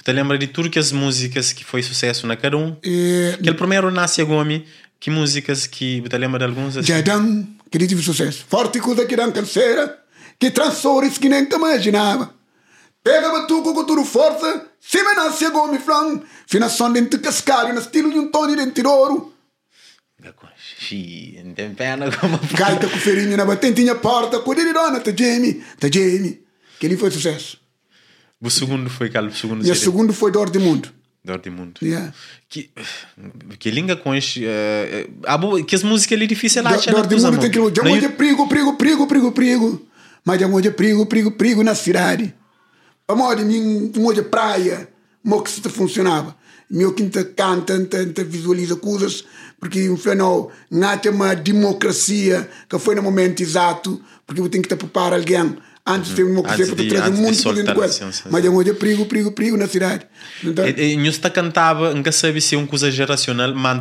Você 0.02 0.10
lembra 0.10 0.38
de 0.38 0.46
tudo 0.46 0.70
que 0.70 0.78
as 0.78 0.90
músicas 0.90 1.52
que 1.52 1.66
foi 1.66 1.82
sucesso 1.82 2.26
na 2.26 2.34
cada 2.34 2.56
um? 2.56 2.74
E 2.82 3.32
Aquele 3.34 3.56
primeiro 3.56 3.90
Nasce 3.90 4.24
Gomi, 4.24 4.64
que 4.98 5.10
músicas 5.10 5.66
que 5.66 6.00
você 6.00 6.16
lembra 6.16 6.38
de 6.38 6.44
alguns? 6.46 6.78
assim? 6.78 6.88
Jadam, 6.88 7.46
que 7.72 7.78
ele 7.78 7.86
tive 7.86 8.02
sucesso. 8.02 8.44
Forte 8.46 8.78
coisa 8.78 9.06
que 9.06 9.16
dá 9.16 9.32
canseira, 9.32 9.98
que 10.38 10.50
transores 10.50 11.16
que 11.16 11.28
nem 11.28 11.46
te 11.46 11.56
imaginava. 11.56 12.34
Pega 13.02 13.32
batuco 13.32 13.72
com 13.72 13.84
tudo 13.84 14.04
força, 14.04 14.66
se 14.78 15.02
me 15.02 15.14
nasce 15.14 15.46
igual 15.46 15.72
me 15.72 15.78
flan, 15.78 16.20
finação 16.46 16.92
dentro 16.92 17.18
de 17.18 17.24
cascalho, 17.24 17.72
no 17.72 17.80
estilo 17.80 18.12
de 18.12 18.18
um 18.18 18.30
Tony 18.30 18.54
dentro 18.54 18.82
de 18.82 18.86
ouro. 18.86 19.32
Xi, 20.78 21.40
não 21.44 21.54
tem 21.54 21.74
pena 21.74 22.10
como. 22.16 22.38
Gaita 22.56 22.88
com 22.88 22.96
ferinha 22.96 23.36
na 23.36 23.44
batentinha 23.44 23.94
porta, 23.94 24.38
com 24.38 24.52
ele 24.52 24.72
dona, 24.72 25.00
tá 25.00 25.10
Jamie, 25.16 25.64
tá 25.80 25.88
Jamie. 25.92 26.44
Que 26.78 26.86
ele 26.86 26.96
foi 26.96 27.10
sucesso. 27.10 27.58
O 28.40 28.50
segundo 28.50 28.90
foi 28.90 29.10
qual? 29.10 29.24
O 29.24 29.32
segundo 29.32 29.66
E 29.66 29.70
o 29.70 29.74
segundo 29.74 30.12
foi 30.12 30.30
Dor 30.30 30.50
de 30.50 30.58
Mundo. 30.58 30.92
Dor 31.24 31.38
de 31.40 31.50
Mundo. 31.50 31.74
Yeah. 31.80 32.12
Que, 32.48 32.70
que 33.58 33.70
língua 33.70 33.96
com 33.96 34.12
este. 34.14 34.44
eh, 34.44 35.10
ah, 35.24 35.38
boa, 35.38 35.62
que 35.62 35.76
as 35.76 35.84
músicas 35.84 36.16
ali 36.16 36.26
difíceis 36.26 36.64
lá, 36.64 36.72
Dor, 36.72 36.84
Dor 36.84 37.06
de 37.06 37.16
Mundo 37.16 37.38
tem 37.38 37.50
que 37.50 37.58
já 37.58 37.82
Na 37.84 37.98
de 37.98 38.08
prigo, 38.08 38.48
prigo, 38.48 38.76
prigo, 38.76 39.06
prigo, 39.06 39.32
prigo. 39.32 39.86
Mas 40.24 40.38
de 40.38 40.70
prigo, 40.70 41.06
prigo, 41.06 41.32
prigo 41.32 41.62
na 41.62 41.74
cidade. 41.74 42.34
A 43.06 43.14
moda 43.14 43.44
mim, 43.44 43.90
de 43.90 44.22
praia, 44.22 44.88
mo 45.22 45.42
que 45.42 45.50
se 45.50 45.60
funcionava. 45.68 46.36
Meu 46.70 46.94
quinta 46.94 47.24
canta, 47.24 47.78
tenta 47.84 48.24
visualiza 48.24 48.76
coisas, 48.76 49.24
porque 49.60 49.90
um 49.90 49.96
fenômeno, 49.96 50.50
não 50.70 50.96
tem 50.96 51.12
uma 51.12 51.34
democracia 51.34 52.48
que 52.68 52.78
foi 52.78 52.94
no 52.94 53.02
momento 53.02 53.42
exato, 53.42 54.00
porque 54.26 54.40
eu 54.40 54.48
tenho 54.48 54.62
que 54.62 54.68
te 54.68 54.76
preparar 54.76 55.12
alguém. 55.12 55.56
Antes 55.84 56.14
ter 56.14 56.22
uma 56.22 56.42
coisa 56.42 56.76
para 56.76 56.88
trazer 56.88 57.10
muito 57.10 57.42
para 57.42 57.52
dentro 57.52 57.74
do 57.74 57.80
Mas 58.30 58.44
sim. 58.44 58.48
já 58.48 58.64
de 58.64 58.72
prigo, 58.74 59.04
prigo, 59.06 59.32
prigo 59.32 59.56
na 59.56 59.66
cidade. 59.66 60.06
Então, 60.42 60.64
E 60.66 60.96
nós 60.96 61.08
está 61.08 61.28
cantava, 61.28 61.92
nunca 61.92 62.12
sabe 62.12 62.40
se 62.40 62.54
é 62.54 62.58
uma 62.58 62.68
coisa 62.68 62.88
geracional, 62.90 63.52
mas 63.52 63.72
a 63.72 63.78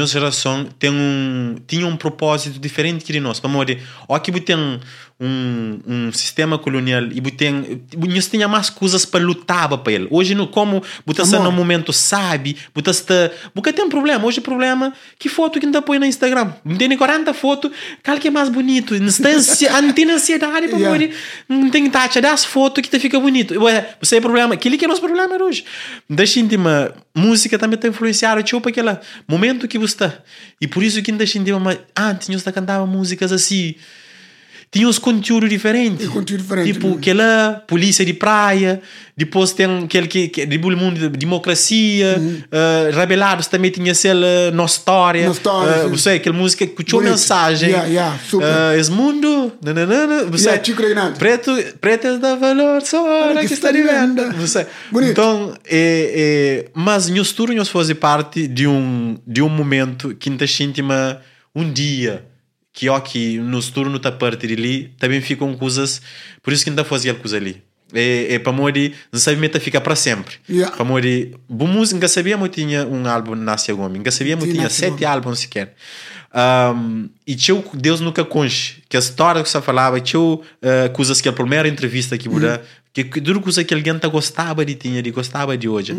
uma 0.00 0.06
geração 0.06 0.68
tem 0.78 0.90
um 0.90 1.56
tinha 1.66 1.86
um 1.86 1.96
propósito 1.96 2.58
diferente 2.58 3.04
que 3.04 3.12
de 3.12 3.20
nós. 3.20 3.40
Para 3.40 3.48
morrer, 3.48 3.82
ó 4.06 4.18
que 4.18 4.30
tem 4.40 4.80
um, 5.18 5.78
um 5.86 6.12
sistema 6.12 6.58
colonial 6.58 7.04
e 7.04 7.20
tem 7.30 7.82
nós 7.96 8.26
tinha 8.26 8.46
mais 8.46 8.68
coisas 8.68 9.06
para 9.06 9.24
lutar 9.24 9.68
para 9.78 9.92
ele. 9.92 10.06
Hoje 10.10 10.34
no 10.34 10.46
como 10.46 10.82
Amor. 11.38 11.50
no 11.50 11.56
momento 11.56 11.92
sabe, 11.92 12.56
está, 12.90 13.32
porque 13.54 13.72
tem 13.72 13.88
problema. 13.88 14.26
Hoje 14.26 14.40
o 14.40 14.42
problema 14.42 14.92
que 15.18 15.28
foto 15.28 15.58
que 15.58 15.66
não 15.66 15.82
põe 15.82 15.98
no 15.98 16.04
Instagram. 16.04 16.52
Tem 16.78 16.96
40 16.96 17.32
fotos, 17.32 17.70
qual 18.04 18.18
que 18.18 18.28
é 18.28 18.30
mais 18.30 18.48
bonito? 18.48 18.94
Não 18.98 19.92
tem 19.92 20.10
ansiedade 20.10 20.68
para 20.68 20.78
Yeah. 21.08 21.14
Não 21.48 21.70
tem 21.70 21.88
taxa 21.90 22.20
das 22.20 22.44
fotos 22.44 22.82
que 22.82 22.90
te 22.90 22.98
fica 22.98 23.18
bonito. 23.18 23.58
Ué, 23.62 23.94
você 24.00 24.16
é 24.16 24.20
problema. 24.20 24.54
Aquele 24.54 24.76
que 24.76 24.84
é 24.84 24.88
nosso 24.88 25.00
problema 25.00 25.42
hoje. 25.42 25.64
Deixa 26.08 26.40
uma 26.40 26.92
música 27.14 27.58
também 27.58 27.76
está 27.76 27.88
influenciada 27.88 28.42
tipo 28.42 28.60
para 28.60 28.70
aquele 28.70 28.98
momento 29.26 29.66
que 29.66 29.78
você 29.78 29.94
está. 29.94 30.18
E 30.60 30.66
por 30.66 30.82
isso 30.82 31.02
que 31.02 31.10
ainda 31.10 31.26
uma 31.56 31.78
antes 31.96 32.28
nós 32.28 32.42
cantava 32.42 32.86
músicas 32.86 33.32
assim. 33.32 33.74
Tinha 34.70 34.88
uns 34.88 34.98
conteúdos 34.98 35.48
diferentes. 35.48 36.08
Conteúdo 36.08 36.42
diferente, 36.42 36.72
Tipo, 36.72 36.88
né? 36.88 36.94
aquela 36.98 37.62
polícia 37.66 38.04
de 38.04 38.12
praia, 38.12 38.82
depois 39.16 39.52
tem 39.52 39.84
aquele 39.84 40.06
que, 40.06 40.28
que 40.28 40.44
de 40.44 40.58
mundo 40.76 40.98
de 40.98 41.08
democracia, 41.16 42.20
eh, 42.50 42.90
rebelados 42.92 43.46
também 43.46 43.70
tinha 43.70 43.94
aquela 43.94 44.50
nossa 44.52 44.78
história, 44.78 45.20
Uhum. 45.22 45.26
Nossa 45.28 45.38
história, 45.40 45.70
eh, 45.70 45.82
sim. 45.84 45.88
você 45.88 46.10
aquela 46.10 46.36
música 46.36 46.66
que 46.66 46.84
tinha 46.84 47.00
mensagem, 47.00 47.70
Yeah, 47.70 47.88
yeah, 47.88 48.18
super. 48.28 48.46
Eh, 48.46 48.78
esse 48.80 48.90
mundo, 48.90 49.52
nananana, 49.64 50.24
você, 50.24 50.48
Yeah, 50.50 51.16
preto, 51.18 51.52
pretas 51.80 52.18
dá 52.20 52.34
valor 52.34 52.82
só 52.82 53.02
hora 53.08 53.46
que 53.46 53.54
está 53.54 53.70
de 53.72 53.82
venda, 53.82 54.30
você, 54.32 54.66
Bonito. 54.90 55.12
então, 55.12 55.54
é, 55.64 56.64
é, 56.66 56.70
mas 56.74 57.08
nós 57.08 57.32
tudo 57.32 57.54
nós 57.54 57.68
fazer 57.68 57.94
parte 57.94 58.46
de 58.48 58.66
um 58.66 59.16
de 59.26 59.40
um 59.40 59.48
momento 59.48 60.14
que 60.14 60.28
a 60.28 60.32
gente 60.32 60.42
uma 60.82 61.20
um 61.54 61.70
dia 61.72 62.24
que 62.76 62.90
ó 62.90 63.00
que 63.00 63.38
nos 63.38 63.70
turno 63.70 63.98
tá 63.98 64.12
parte 64.12 64.46
de 64.46 64.52
ali 64.52 64.92
também 64.98 65.22
ficam 65.22 65.56
coisas 65.56 66.02
por 66.42 66.52
isso 66.52 66.62
que 66.62 66.68
ainda 66.68 66.84
fazia 66.84 67.14
coisa 67.14 67.38
ali. 67.38 67.62
É, 67.94 68.34
é 68.34 68.38
para 68.38 68.52
morrer 68.52 68.92
não 69.10 69.18
sabe 69.18 69.38
meta 69.38 69.58
fica 69.58 69.80
para 69.80 69.96
sempre. 69.96 70.36
Yeah. 70.48 70.76
para 70.76 70.84
morrer 70.84 71.34
boa 71.48 71.70
música 71.70 72.06
sabia 72.06 72.36
muito 72.36 72.52
tinha 72.52 72.86
um 72.86 73.08
álbum 73.08 73.34
Nascia 73.34 73.72
Gomes. 73.72 73.96
Nunca 73.96 74.10
sabia 74.10 74.38
Sim, 74.38 74.52
tinha 74.52 74.68
sete 74.68 75.06
álbuns 75.06 75.38
sequer. 75.38 75.74
Um, 76.34 77.08
e 77.26 77.34
tinha 77.34 77.64
Deus 77.72 78.00
nunca 78.00 78.22
conche 78.22 78.82
que 78.90 78.96
a 78.96 79.00
história 79.00 79.42
que 79.42 79.48
você 79.48 79.62
falava 79.62 79.98
tinha 79.98 80.20
uh, 80.20 80.42
coisas 80.92 81.22
que 81.22 81.30
a 81.30 81.32
primeira 81.32 81.66
entrevista 81.66 82.18
que 82.18 82.28
muda 82.28 82.62
que, 82.92 83.04
que 83.04 83.22
tudo 83.22 83.40
coisa 83.40 83.64
que 83.64 83.72
alguém 83.72 83.98
tá 83.98 84.08
gostava 84.08 84.62
de 84.66 84.74
tinha 84.74 85.02
de 85.02 85.10
gostava 85.10 85.56
de 85.56 85.66
hoje. 85.66 85.96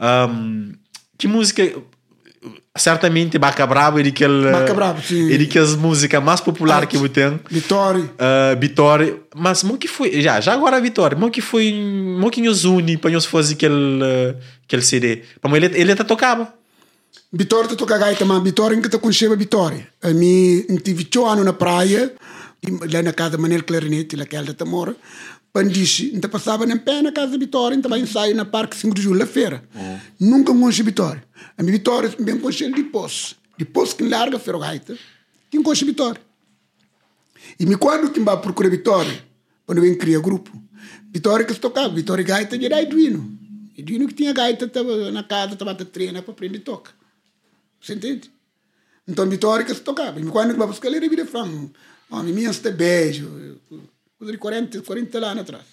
Um, 0.00 0.72
que 1.18 1.28
música 1.28 1.70
certamente 2.76 3.38
Baca 3.38 3.66
Bravo 3.66 3.98
é 3.98 4.02
aquele 4.02 4.50
Baca 4.50 4.74
Bravo, 4.74 5.02
sim. 5.02 5.32
é 5.32 5.44
que 5.46 5.58
as 5.58 5.74
músicas 5.74 6.22
mais 6.22 6.40
populares 6.40 6.88
que 6.88 6.96
eu 6.96 7.08
tenho 7.08 7.40
Vitória. 7.50 8.02
uh, 8.02 8.58
Vitória 8.58 9.16
mas 9.34 9.62
mo 9.62 9.78
que 9.78 9.88
foi 9.88 10.20
já 10.20 10.40
já 10.40 10.52
agora 10.52 10.80
Vitória 10.80 11.16
mo 11.16 11.30
que 11.30 11.40
foi 11.40 11.72
mo 11.72 12.30
que 12.30 12.42
nos 12.42 12.64
une 12.64 12.96
para 12.96 13.10
nós 13.10 13.26
fazer 13.26 13.54
aquele 13.54 13.74
uh, 13.74 14.36
aquele 14.64 14.82
CD 14.82 15.22
para 15.40 15.56
ele 15.56 15.70
ele 15.74 15.92
até 15.92 16.04
tocava 16.04 16.52
Vitória 17.36 17.68
te 17.68 17.74
toca 17.74 17.98
gaita, 17.98 18.24
mas 18.24 18.40
Vitória 18.44 18.80
te 18.80 18.98
conheceva 18.98 19.34
Vitória. 19.34 19.88
A 20.00 20.10
mim, 20.10 20.64
tive 20.84 21.00
oito 21.00 21.26
anos 21.26 21.44
na 21.44 21.52
praia, 21.52 22.12
lá 22.92 23.02
na 23.02 23.12
casa 23.12 23.30
da 23.30 23.38
Manel 23.38 23.64
Clarinete, 23.64 24.14
lá 24.14 24.24
que 24.24 24.36
ela 24.36 24.52
está 24.52 24.64
mora. 24.64 24.94
Pandiche, 25.54 26.10
então 26.12 26.28
passava 26.28 26.66
na 26.66 26.76
pé 26.76 27.00
na 27.00 27.12
casa 27.12 27.30
de 27.30 27.38
Vitória, 27.38 27.76
então 27.76 27.88
vai 27.88 28.00
ensaio 28.00 28.34
na 28.34 28.44
Parque 28.44 28.76
5 28.76 28.92
de 28.92 29.02
Julho, 29.02 29.20
na 29.20 29.26
feira. 29.26 29.62
Nunca 30.18 30.52
conheci 30.52 30.82
Vitória. 30.82 31.22
A 31.56 31.62
minha 31.62 31.76
Vitória, 31.76 32.12
bem 32.18 32.36
conheci 32.40 32.68
de 32.72 32.82
Poço. 32.82 33.36
De 33.56 33.64
Poço 33.64 33.94
que 33.94 34.02
larga 34.02 34.36
feira 34.36 34.58
gaita, 34.58 34.98
quem 35.48 35.62
conhece 35.62 35.84
Vitória. 35.84 36.20
E 37.60 37.64
me 37.66 37.76
quando 37.76 38.10
que 38.10 38.18
vai 38.18 38.36
procurar 38.40 38.68
Vitória, 38.68 39.24
quando 39.64 39.84
eu 39.84 39.96
cria 39.96 40.18
grupo, 40.18 40.50
Vitória 41.12 41.46
que 41.46 41.54
se 41.54 41.60
tocava, 41.60 41.94
Vitória 41.94 42.24
gaita 42.24 42.58
de 42.58 42.66
Eduino. 42.66 43.38
Eduino 43.78 44.08
que 44.08 44.14
tinha 44.14 44.32
gaita 44.32 44.66
tava 44.66 45.12
na 45.12 45.22
casa, 45.22 45.52
estava 45.52 45.70
a 45.70 45.74
treinar 45.76 46.24
para 46.24 46.32
aprender 46.32 46.58
a 46.58 46.62
tocar. 46.62 46.94
Você 47.80 47.94
entende? 47.94 48.28
Então, 49.06 49.24
Vitória 49.28 49.64
que 49.64 49.72
se 49.72 49.82
tocava. 49.82 50.18
E 50.18 50.24
quando 50.24 50.50
eu 50.50 50.56
vou 50.56 50.66
buscar 50.66 50.88
ele, 50.88 51.06
ele 51.06 51.24
fala, 51.24 51.48
homem, 52.10 52.34
minha 52.34 52.50
está 52.50 52.72
beijo. 52.72 53.60
coisa 53.70 53.93
de 54.32 54.38
40, 54.38 54.82
40 54.82 55.18
anos 55.18 55.42
atrás. 55.42 55.64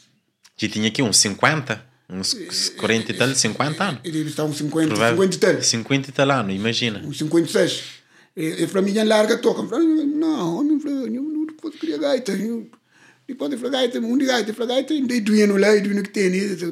Que 0.58 0.68
tinha 0.70 0.88
aqui 0.88 1.02
uns 1.02 1.18
50? 1.18 1.86
Uns 2.10 2.34
40 2.78 3.12
e 3.12 3.16
tal, 3.16 3.34
50 3.34 3.84
anos. 3.84 4.02
Ele 4.04 4.30
está 4.30 4.44
uns 4.44 4.58
50, 4.58 4.88
Provável- 4.90 5.16
50 5.24 5.36
e 5.36 5.40
tal. 5.40 5.62
50 5.62 6.10
e 6.10 6.12
tal 6.12 6.32
anos, 6.32 6.56
imagina. 6.56 7.02
uns 7.06 7.18
56. 7.18 7.84
E, 8.36 8.64
e 8.64 8.68
para 8.68 8.82
mim, 8.82 8.94
larga 9.04 9.38
toca. 9.38 9.62
Não, 9.80 10.58
homem, 10.60 10.80
eu 10.86 11.22
não 11.24 11.48
posso 11.48 11.78
criar 11.78 11.98
gaita. 11.98 12.34
Depois 13.28 13.50
de 13.52 13.58
falar 13.58 13.72
gaita, 13.72 14.00
um 14.00 14.18
de 14.18 14.26
gaita, 14.26 14.54
falar 14.54 14.76
gaita, 14.76 14.94
e 14.94 15.22
doendo 15.22 15.56
lá, 15.56 15.74
e 15.76 15.82
doendo 15.82 16.04
que 16.04 16.10
tem, 16.10 16.30
te 16.32 16.66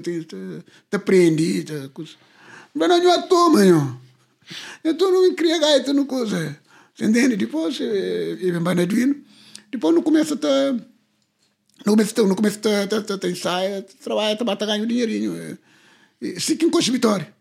coisa. 1.94 2.12
Mas 2.74 2.90
não, 2.90 2.98
eu 3.02 3.20
estou, 3.20 3.50
mano. 3.50 4.02
Eu 4.84 4.92
estou 4.92 5.12
não 5.12 5.34
cria 5.36 5.58
gaita, 5.58 5.94
não 5.94 6.06
coisa. 6.06 6.58
Entende? 7.00 7.38
Depois, 7.38 7.80
eu 7.80 8.62
vou 8.62 8.76
na 8.76 8.86
doendo. 8.86 9.16
Depois, 9.72 9.96
não 9.96 10.02
começa 10.02 10.34
a 10.34 10.38
no 11.86 11.94
começo, 11.94 12.28
no 12.28 12.36
começo 12.36 12.60
tá, 12.60 12.88
tá, 12.88 13.02
tá, 13.02 13.18
tá 13.18 13.30
ensaia, 13.30 13.86
trabalha, 14.04 14.36
tá, 14.36 14.56
tá 14.56 14.66
ganhando 14.66 14.88
dinheirinho. 14.88 15.36
É, 15.36 15.58
é, 16.22 16.40
Sim, 16.40 16.58
que 16.58 16.66
encosta 16.66 16.92
vitória. 16.92 17.34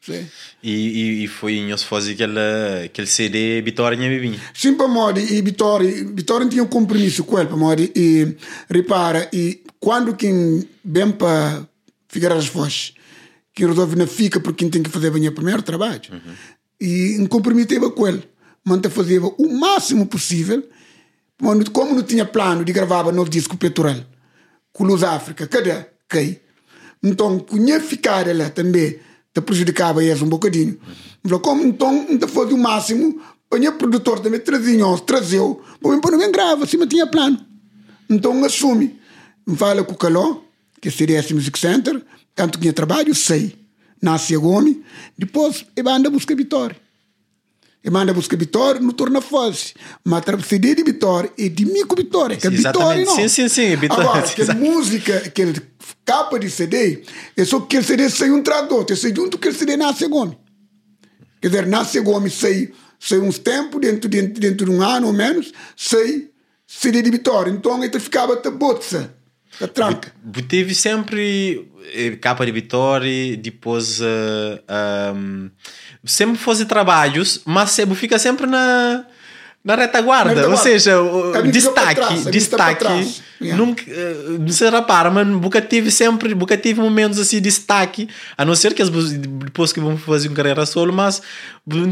Sim. 0.00 0.26
E, 0.62 0.72
e, 0.72 1.24
e 1.24 1.28
foi 1.28 1.54
em 1.54 1.72
os 1.72 1.82
fazer 1.82 2.12
aquele, 2.12 2.86
aquele 2.86 3.06
CD 3.06 3.62
Vitória 3.62 3.96
minha 3.96 4.10
bebinha. 4.10 4.40
Sim, 4.52 4.74
para 4.74 4.88
modo, 4.88 5.20
e 5.20 5.40
Vitória, 5.42 5.88
Vitória 6.12 6.48
tinha 6.48 6.62
um 6.62 6.66
compromisso 6.66 7.22
com 7.22 7.38
ele, 7.38 7.48
para 7.48 7.56
modo, 7.56 7.82
e 7.82 8.36
repara, 8.68 9.28
e 9.32 9.62
quando 9.78 10.16
quem 10.16 10.68
vem 10.84 11.12
para 11.12 11.66
Figueiredo 12.08 12.40
das 12.40 12.48
Foz, 12.48 12.94
que 13.54 13.64
resolve 13.64 13.94
na 13.94 14.06
fica 14.06 14.40
porque 14.40 14.64
quem 14.64 14.70
tem 14.70 14.82
que 14.82 14.90
fazer 14.90 15.10
bem 15.10 15.28
o 15.28 15.32
primeiro 15.32 15.62
trabalho, 15.62 16.00
e 16.80 17.16
um 17.20 17.26
comprometeva 17.26 17.90
com 17.90 18.08
ele, 18.08 18.24
manta 18.64 18.90
fazia 18.90 19.22
o 19.22 19.48
máximo 19.58 20.06
possível, 20.06 20.66
como 21.72 21.94
não 21.94 22.02
tinha 22.02 22.24
plano 22.24 22.64
de 22.64 22.72
gravar 22.72 23.10
no 23.12 23.28
disco 23.28 23.56
petrol, 23.56 23.96
com 24.72 24.84
Luz 24.84 25.02
África, 25.02 25.46
cadê? 25.46 25.84
Cai. 26.08 26.40
Então, 27.02 27.40
conhecia 27.40 27.80
ficar 27.80 28.24
lá 28.36 28.48
também, 28.48 29.00
te 29.34 29.40
prejudicava 29.40 30.04
eles 30.04 30.22
um 30.22 30.28
bocadinho. 30.28 30.78
Falou, 31.24 31.40
como 31.40 31.64
então, 31.64 32.06
não 32.08 32.28
fazia 32.28 32.54
o 32.54 32.58
máximo, 32.58 33.20
o 33.50 33.72
produtor 33.72 34.20
também 34.20 34.38
trazia, 34.38 34.84
trazeu, 35.04 35.60
para 35.80 36.12
ninguém 36.12 36.30
grava, 36.30 36.62
assim, 36.62 36.76
mas 36.76 36.88
tinha 36.88 37.06
plano. 37.06 37.44
Então, 38.08 38.44
assume. 38.44 39.00
Fala 39.56 39.82
com 39.82 39.94
o 39.94 39.96
Caló, 39.96 40.36
que 40.80 40.88
é 40.88 40.90
CDS 40.92 41.32
Music 41.32 41.58
Center, 41.58 42.00
tanto 42.36 42.60
tinha 42.60 42.72
trabalho, 42.72 43.14
sei. 43.14 43.58
Nasce 44.00 44.34
a 44.34 44.38
Gomes, 44.38 44.76
depois, 45.18 45.64
ele 45.76 45.88
anda 45.88 46.08
buscar 46.08 46.36
vitória. 46.36 46.76
E 47.84 47.90
manda 47.90 48.14
buscar 48.14 48.36
Vitória, 48.36 48.80
não 48.80 48.92
torna 48.92 49.20
fácil. 49.20 49.74
Mas 50.04 50.22
a 50.28 50.38
CD 50.40 50.74
de 50.74 50.84
Vitória 50.84 51.32
e 51.36 51.48
de 51.48 51.64
mim 51.64 51.84
com 51.84 51.96
Vitória, 51.96 52.36
que 52.36 52.46
é 52.46 52.50
Vitória 52.50 53.04
não. 53.04 53.16
Sim, 53.16 53.28
sim, 53.28 53.48
sim, 53.48 53.76
Vitória. 53.76 54.04
Agora, 54.04 54.22
que 54.30 54.40
Exato. 54.40 54.60
música, 54.60 55.20
que 55.30 55.54
capa 56.04 56.38
de 56.38 56.48
CD, 56.48 57.02
é 57.36 57.44
só 57.44 57.60
que 57.60 57.78
o 57.78 57.82
CD 57.82 58.08
sai 58.08 58.30
um 58.30 58.42
tradutor, 58.42 58.86
é 58.90 58.94
junto 58.94 59.36
que 59.36 59.48
o 59.48 59.54
CD 59.54 59.76
nasce 59.76 60.06
Gomes. 60.06 60.36
Quer 61.40 61.48
dizer, 61.48 61.66
nasce 61.66 61.98
Gomes 62.00 62.34
sai, 62.34 62.70
sai 63.00 63.18
uns 63.18 63.38
tempos, 63.38 63.80
dentro, 63.80 64.08
dentro, 64.08 64.40
dentro 64.40 64.66
de 64.66 64.70
um 64.70 64.80
ano 64.80 65.08
ou 65.08 65.12
menos, 65.12 65.52
sai 65.76 66.28
CD 66.66 67.02
de 67.02 67.10
Vitória. 67.10 67.50
Então, 67.50 67.82
ele 67.82 67.98
ficava 67.98 68.36
da 68.36 68.50
bolsa, 68.50 69.12
da 69.60 69.68
tranca. 69.68 70.12
Teve 70.48 70.74
sempre 70.74 71.68
eh, 71.94 72.16
capa 72.20 72.44
de 72.46 72.52
Vitória, 72.52 73.36
depois 73.36 74.00
eh, 74.00 74.62
ahm, 74.68 75.48
sempre 76.04 76.36
fazer 76.38 76.64
trabalhos, 76.66 77.40
mas 77.44 77.70
fica 77.94 78.18
sempre 78.18 78.46
na, 78.46 79.04
na 79.64 79.74
retaguarda. 79.74 80.34
Na 80.34 80.40
retaguarda. 80.40 80.48
Ou 80.50 80.56
seja, 80.56 81.00
o- 81.00 81.42
destaque, 81.50 81.94
trás, 81.94 82.24
destaque. 82.26 83.22
Yeah. 83.42 83.64
Nunca, 83.64 83.82
eh, 83.86 84.38
você 84.46 84.70
repara, 84.70 85.10
mas 85.10 85.26
nunca 85.26 85.60
teve 85.60 85.90
sempre, 85.90 86.34
nunca 86.34 86.56
teve 86.56 86.80
momentos 86.80 87.18
assim 87.18 87.36
de 87.36 87.42
destaque, 87.42 88.08
a 88.36 88.44
não 88.44 88.54
ser 88.54 88.72
que 88.74 88.82
as 88.82 88.88
depois 88.88 89.72
que 89.72 89.80
vão 89.80 89.96
fazer 89.96 90.28
uma 90.28 90.36
carreira 90.36 90.64
solo, 90.64 90.92
mas 90.92 91.20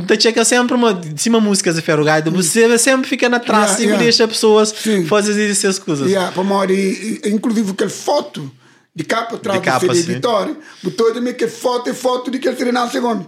te 0.06 0.22
chega 0.22 0.44
sempre 0.44 0.74
uma, 0.74 0.94
de 0.94 1.20
cima 1.20 1.40
músicas 1.40 1.76
de 1.76 1.82
ferro 1.82 2.04
gaita, 2.04 2.30
você 2.30 2.78
sempre 2.78 3.08
fica 3.08 3.28
na 3.28 3.40
trás 3.40 3.70
Yeah, 3.70 3.82
e 3.82 3.86
yeah. 3.86 4.02
deixa 4.02 4.28
pessoas 4.28 4.74
Sim. 4.76 5.06
fazer 5.06 5.50
essas 5.50 5.78
coisas. 5.78 6.08
Yeah, 6.08 6.32
para 6.32 6.42
maior, 6.44 6.70
e, 6.70 7.20
e, 7.24 7.28
inclusive 7.30 7.70
aquela 7.70 7.90
foto 7.90 8.50
de 8.94 9.04
capa 9.04 9.36
atrás 9.36 9.60
De 9.60 9.64
do 9.66 9.70
capa. 9.70 9.92
Vitória, 9.92 10.56
botou 10.82 11.12
também 11.12 11.34
que 11.34 11.46
foto 11.46 11.90
é 11.90 11.94
foto 11.94 12.30
de 12.30 12.38
que 12.38 12.48
ele 12.48 12.72
nasce 12.72 12.98
Gomes. 13.00 13.26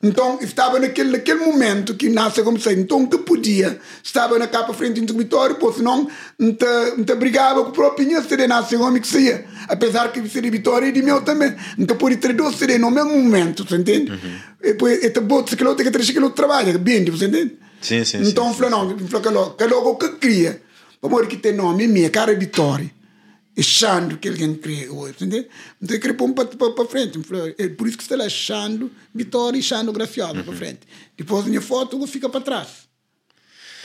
Então, 0.00 0.38
estava 0.40 0.78
naquele, 0.78 1.10
naquele 1.10 1.44
momento 1.44 1.94
que 1.94 2.08
nasce 2.08 2.40
Gomes 2.42 2.62
saiu. 2.62 2.78
Então, 2.78 3.04
que 3.04 3.18
podia, 3.18 3.80
estava 4.02 4.38
na 4.38 4.46
capa 4.46 4.72
frente 4.72 5.00
do 5.00 5.14
Vitória, 5.14 5.56
pois 5.56 5.76
senão, 5.76 6.08
não 6.38 7.16
brigava 7.16 7.64
com 7.64 7.70
o 7.70 7.72
próprio 7.72 8.22
CD 8.22 8.46
nasce 8.46 8.76
Gomes 8.76 9.02
que 9.02 9.08
saía. 9.08 9.44
Apesar 9.68 10.12
que 10.12 10.26
CD 10.28 10.50
Vitória 10.50 10.86
é 10.86 10.92
de 10.92 11.02
meu 11.02 11.20
também. 11.22 11.52
Então, 11.76 11.96
ter 11.96 12.32
dois 12.32 12.54
CD 12.56 12.78
no 12.78 12.92
mesmo 12.92 13.10
momento, 13.10 13.64
você 13.68 13.76
entende? 13.76 14.12
E 14.62 14.68
depois, 14.68 15.02
e 15.02 15.10
te 15.10 15.20
bota 15.20 15.54
aquele 15.54 15.68
outro, 15.68 15.84
que 15.84 15.90
três 15.90 16.08
aquele 16.08 16.24
outro 16.24 16.36
trabalha, 16.36 16.78
bem, 16.78 17.04
você 17.04 17.26
entende? 17.26 17.58
Sim, 17.80 18.04
sim, 18.04 18.22
Então, 18.22 18.48
sim, 18.52 18.54
falou, 18.54 18.70
não, 18.70 18.98
falou 19.08 19.22
que 19.22 19.28
logo, 19.28 19.50
que 19.54 19.64
logo 19.66 19.90
o 19.90 19.96
que 19.96 20.08
cria, 20.10 20.62
para 21.00 21.26
que 21.26 21.36
tem 21.36 21.52
nome 21.52 21.88
minha, 21.88 22.10
cara 22.10 22.32
é 22.32 22.36
Vitória. 22.36 22.97
É 23.58 23.62
Xandro 23.62 24.16
que 24.18 24.28
alguém 24.28 24.54
cria 24.54 24.92
hoje, 24.92 25.14
entendeu? 25.16 25.44
Então, 25.82 25.96
eu 25.96 26.00
queria 26.00 26.16
pôr 26.16 26.32
para 26.32 26.86
frente. 26.86 27.18
É 27.58 27.68
por 27.68 27.88
isso 27.88 27.96
que 27.96 28.04
está 28.04 28.14
lá 28.14 28.28
Xandro, 28.28 28.88
Vitória 29.12 29.58
e 29.58 29.62
Xandro 29.62 29.92
Graciosa 29.92 30.44
para 30.44 30.54
frente. 30.54 30.80
Depois, 31.16 31.44
a 31.44 31.48
minha 31.48 31.60
foto 31.60 32.06
fica 32.06 32.28
para 32.28 32.40
trás. 32.40 32.68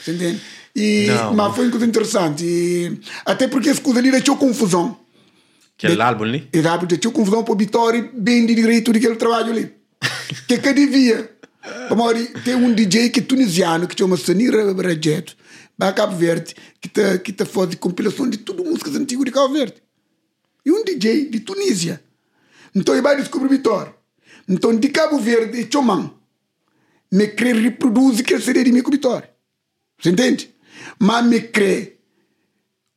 Entende? 0.06 0.40
E, 0.76 1.06
Não. 1.08 1.34
mas 1.34 1.56
foi 1.56 1.64
uma 1.64 1.70
coisa 1.72 1.86
interessante. 1.86 2.44
E, 2.44 3.00
até 3.26 3.48
porque 3.48 3.68
esse 3.68 3.80
coisa 3.80 3.98
ali 3.98 4.12
deixou 4.12 4.36
confusão. 4.36 4.96
Aquele 5.76 6.00
álbum 6.00 6.22
ali? 6.22 6.48
E 6.52 6.60
rápido 6.60 6.90
deixou 6.90 7.10
confusão 7.10 7.42
para 7.42 7.54
o 7.54 7.56
Vitória 7.56 8.08
bem 8.14 8.46
de 8.46 8.54
direito 8.54 8.92
daquele 8.92 9.16
trabalho 9.16 9.50
ali. 9.50 9.72
que 10.46 10.56
que 10.56 10.72
devia? 10.72 11.30
Amori, 11.90 12.26
tem 12.44 12.54
um 12.54 12.72
DJ 12.72 13.10
que 13.10 13.18
é 13.18 13.22
tunisiano 13.24 13.88
que 13.88 13.98
chama 13.98 14.16
Sanira 14.16 14.72
Rajeto, 14.72 15.36
para 15.76 15.92
Cabo 15.92 16.16
Verde, 16.16 16.54
que 16.80 16.88
está 16.88 17.18
que 17.18 17.32
tá 17.32 17.44
fazendo 17.44 17.76
compilação 17.78 18.28
de 18.28 18.38
tudo 18.38 18.64
músicas 18.64 18.94
antigas 18.94 19.24
de 19.24 19.30
Cabo 19.30 19.52
Verde. 19.52 19.82
E 20.64 20.70
um 20.70 20.84
DJ 20.84 21.28
de 21.28 21.40
Tunísia. 21.40 22.02
Então 22.74 22.94
ele 22.94 23.02
vai 23.02 23.16
descobrir 23.16 23.48
Vitória. 23.48 23.94
Então 24.48 24.74
de 24.74 24.88
Cabo 24.88 25.18
Verde 25.18 25.60
e 25.60 25.68
Choman, 25.70 26.10
me 27.10 27.28
crê 27.28 27.52
reproduz 27.52 28.20
que 28.20 28.38
seria 28.40 28.64
de 28.64 28.72
mim 28.72 28.82
com 28.82 28.90
Vitória. 28.90 29.30
Você 30.00 30.10
entende? 30.10 30.54
Mas 30.98 31.24
me 31.24 31.40
crê 31.40 31.98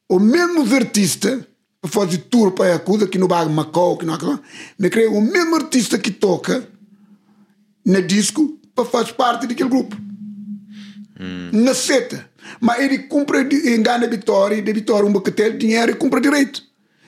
os 0.10 0.22
mesmos 0.22 0.72
artistas 0.74 1.45
para 1.82 1.91
fazer 1.91 2.18
tour 2.18 2.52
para 2.52 2.76
a 2.76 2.80
coisa 2.80 3.08
que 3.08 3.18
no 3.18 3.28
bairro 3.28 3.49
Macau, 3.49 3.98
que 3.98 4.06
não 4.06 4.14
há 4.14 4.40
me 4.80 4.90
crê 4.90 5.08
o 5.08 5.22
mesmo 5.22 5.56
artista 5.56 5.98
que 5.98 6.12
toca 6.12 6.68
no 7.86 8.02
disco 8.02 8.60
para 8.74 8.86
fazer 8.86 9.14
parte 9.14 9.48
daquele 9.48 9.70
grupo. 9.70 9.95
Na 11.52 11.74
seta. 11.74 12.27
Mas 12.60 12.80
ele 12.82 12.99
compra, 12.99 13.44
de- 13.44 13.74
engana 13.76 14.07
Vitória, 14.07 14.56
e 14.56 14.61
da 14.61 14.72
Vitória 14.72 15.07
um 15.07 15.11
bocatel, 15.11 15.57
dinheiro 15.57 15.91
e 15.91 15.95
compra 15.95 16.19
direito. 16.22 16.64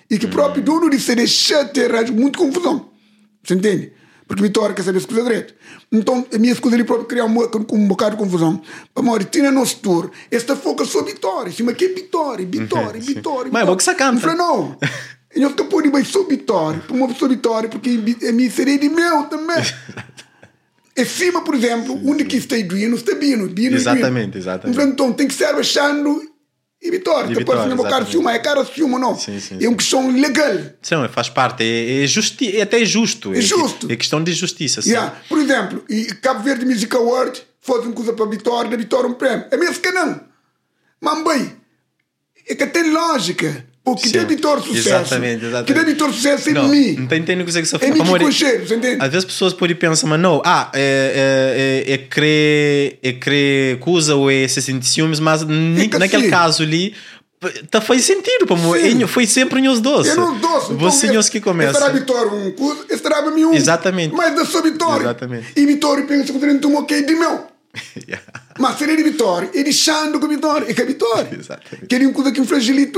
E 0.10 0.18
que 0.18 0.26
o 0.26 0.30
próprio 0.30 0.64
dono 0.64 0.90
de 0.90 1.00
CD 1.00 1.28
chate 1.28 1.82
arranja 1.82 2.12
muito 2.12 2.40
confusão. 2.40 2.90
Você 3.44 3.54
entende? 3.54 3.94
Porque 4.28 4.44
Vitória 4.44 4.76
quer 4.76 4.84
saber 4.84 5.00
as 5.00 5.06
coisas 5.06 5.24
direito. 5.26 5.56
Então, 5.92 6.24
a 6.34 6.38
minha 6.38 6.54
escusa 6.54 6.76
ali 6.76 6.84
próprio 6.84 7.08
criar 7.08 7.26
um, 7.26 7.36
um 7.74 7.88
bocado 7.88 8.16
de 8.16 8.22
confusão. 8.22 8.62
Morrer, 9.00 9.26
tira 9.26 9.52
nosso 9.52 9.78
tour. 9.78 10.12
Esta 10.30 10.56
foca 10.56 10.86
só 10.86 11.02
Vitória. 11.04 11.52
Mas 11.64 11.76
que 11.76 11.86
é 11.86 11.88
Vitória? 11.90 12.46
Vitória, 12.46 13.02
Sim. 13.02 13.14
Vitória. 13.16 13.52
Mas 13.52 13.68
é 13.68 13.76
que 13.76 13.84
você 13.84 13.96
canta. 13.96 14.18
Eu 14.18 14.22
falei, 14.22 14.36
não. 14.38 14.78
Eu 15.36 15.50
estou 15.50 15.68
por 15.68 15.86
mas 15.92 16.08
sou 16.08 16.28
Vitória. 16.28 16.82
Uma 16.90 17.08
pessoa 17.08 17.30
Vitória, 17.30 17.70
porque 17.70 18.00
a 18.28 18.32
minha 18.32 18.50
seria 18.50 18.80
de 18.80 18.90
meu 18.90 19.24
também. 19.26 19.58
Em 21.00 21.06
cima, 21.06 21.42
por 21.44 21.56
exemplo, 21.56 22.00
onde 22.06 22.26
que 22.26 22.38
está 22.38 22.56
Bino, 22.58 22.96
está 22.96 23.16
Bino. 23.16 23.48
Bino 23.48 23.76
Exatamente, 23.76 24.32
Bino. 24.32 24.38
exatamente. 24.38 24.82
Então 24.82 25.14
tem 25.14 25.28
que 25.28 25.34
ser 25.34 25.56
achando 25.56 26.22
e 26.82 26.92
Vitória. 26.92 27.32
E 27.32 27.36
Depois 27.36 27.60
Vitória, 27.60 27.76
não 27.76 27.86
é 27.86 27.90
cara 27.90 28.04
exatamente. 28.04 28.12
ciúme, 28.12 28.32
é 28.32 28.40
cara 28.40 28.66
ciúme, 28.66 29.00
não. 29.00 29.16
Sim, 29.18 29.40
sim, 29.40 29.58
é 29.62 29.68
uma 29.68 29.78
questão 29.78 30.12
legal. 30.12 30.58
Sim, 30.82 30.96
faz 31.10 31.30
parte. 31.30 31.64
É, 31.64 32.04
é, 32.04 32.08
justi 32.08 32.58
é 32.58 32.62
até 32.62 32.84
justo. 32.86 33.34
É 33.34 33.42
justo. 33.42 33.92
É 33.92 33.96
questão 33.96 34.24
de 34.24 34.32
justiça. 34.34 34.82
Sim. 34.82 34.92
Yeah. 34.92 35.16
Por 35.28 35.40
exemplo, 35.40 35.84
e 35.90 36.06
Cabo 36.16 36.42
Verde 36.42 36.66
Music 36.66 36.94
Award 36.96 37.42
faz 37.62 37.86
uma 37.86 37.94
coisa 37.94 38.14
para 38.14 38.26
a 38.26 38.30
Vitória, 38.30 38.72
da 38.72 38.78
Vitória 38.78 39.10
um 39.10 39.14
prêmio. 39.14 39.46
É 39.52 39.58
mesmo 39.58 39.82
que 39.82 39.92
não. 39.92 40.22
Mas 41.02 41.24
bem, 41.24 41.52
é 42.48 42.56
que 42.56 42.66
tem 42.68 42.92
lógica. 42.92 43.66
Porque 43.96 44.10
Sim. 44.10 44.26
Vitória 44.26 44.64
sucesso. 44.64 44.88
Exatamente, 44.90 45.46
exatamente. 45.46 45.68
Que 45.68 45.74
Vitória 45.84 46.14
sucesso 46.14 46.50
é 46.50 46.54
Não, 46.54 46.68
mim. 46.68 46.94
não 46.94 47.08
tem 47.08 47.20
entendendo 47.20 47.42
o 47.42 47.46
que 47.46 47.52
você 47.52 47.60
É 47.60 47.80
fala. 47.80 47.94
mim 47.94 48.60
que 48.60 48.68
você 48.68 48.76
entende? 48.76 48.98
Às 49.02 49.10
vezes 49.10 49.26
pessoas 49.26 49.54
podem 49.54 49.76
pensar, 49.76 50.08
mas 50.08 50.20
não, 50.20 50.42
ah, 50.46 50.70
é, 50.74 51.86
é, 51.88 51.92
é, 51.92 51.94
é 51.94 51.98
crer, 51.98 53.00
é 53.04 53.14
crer 53.14 53.80
coisa 53.80 54.16
ou 54.16 54.30
é 54.32 54.48
se 54.48 54.62
sentir 54.62 54.88
ciúmes, 54.88 55.20
mas 55.20 55.44
que 55.44 55.98
naquele 55.98 56.24
assim- 56.24 56.30
caso 56.30 56.64
ali 56.64 56.94
tá, 57.72 57.80
faz 57.80 58.04
sentido, 58.04 58.46
é, 58.76 59.08
foi 59.08 59.26
sempre 59.26 59.62
em 59.62 59.68
os 59.70 59.80
dois. 59.80 60.08
É 60.08 60.16
nos 60.16 60.40
dois. 60.42 60.64
Você 60.80 61.08
então, 61.08 61.20
os 61.20 61.30
que 61.30 61.40
começam. 61.40 61.74
Estará 61.74 61.92
Vitória 61.94 62.32
um 62.32 62.52
coisa, 62.52 62.86
estará 62.90 63.22
para 63.22 63.32
mim 63.32 63.46
um. 63.46 63.54
Exatamente. 63.54 64.14
Mas 64.14 64.36
da 64.36 64.46
sua 64.46 64.62
Vitória. 64.62 65.04
Exatamente. 65.04 65.48
E 65.56 65.66
Vitória 65.66 66.04
pensa 66.06 66.26
que 66.26 66.32
eu 66.38 66.40
tenho 66.60 66.68
um 66.68 66.78
ok 66.78 67.02
de 67.04 67.16
meu. 67.16 67.48
Mas 68.60 68.78
seria 68.78 68.98
de 68.98 69.04
Vitória. 69.04 69.50
E 69.54 69.64
de 69.64 69.72
Xando 69.72 70.20
com 70.20 70.28
Vitória. 70.28 70.66
É 70.70 70.74
que 70.74 70.82
é 70.82 70.86
Vitória. 70.86 71.30
Exatamente. 71.40 71.88
Que 71.88 71.96
é 71.96 72.00
uma 72.00 72.12
coisa 72.14 72.32
que 72.32 72.42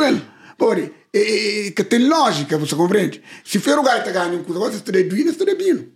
ele. 0.01 0.21
Ora, 0.61 0.91
é, 1.11 1.67
é, 1.67 1.71
que 1.71 1.83
tem 1.83 2.07
lógica, 2.07 2.55
você 2.55 2.75
compreende? 2.75 3.19
Se 3.43 3.57
for 3.57 3.79
o 3.79 3.83
gajo 3.83 4.03
que 4.03 4.11
ganha 4.11 4.31
um 4.31 4.43
está 4.77 4.91
de 4.91 5.03
duino, 5.05 5.31
está 5.31 5.43
de 5.43 5.55
bino. 5.55 5.87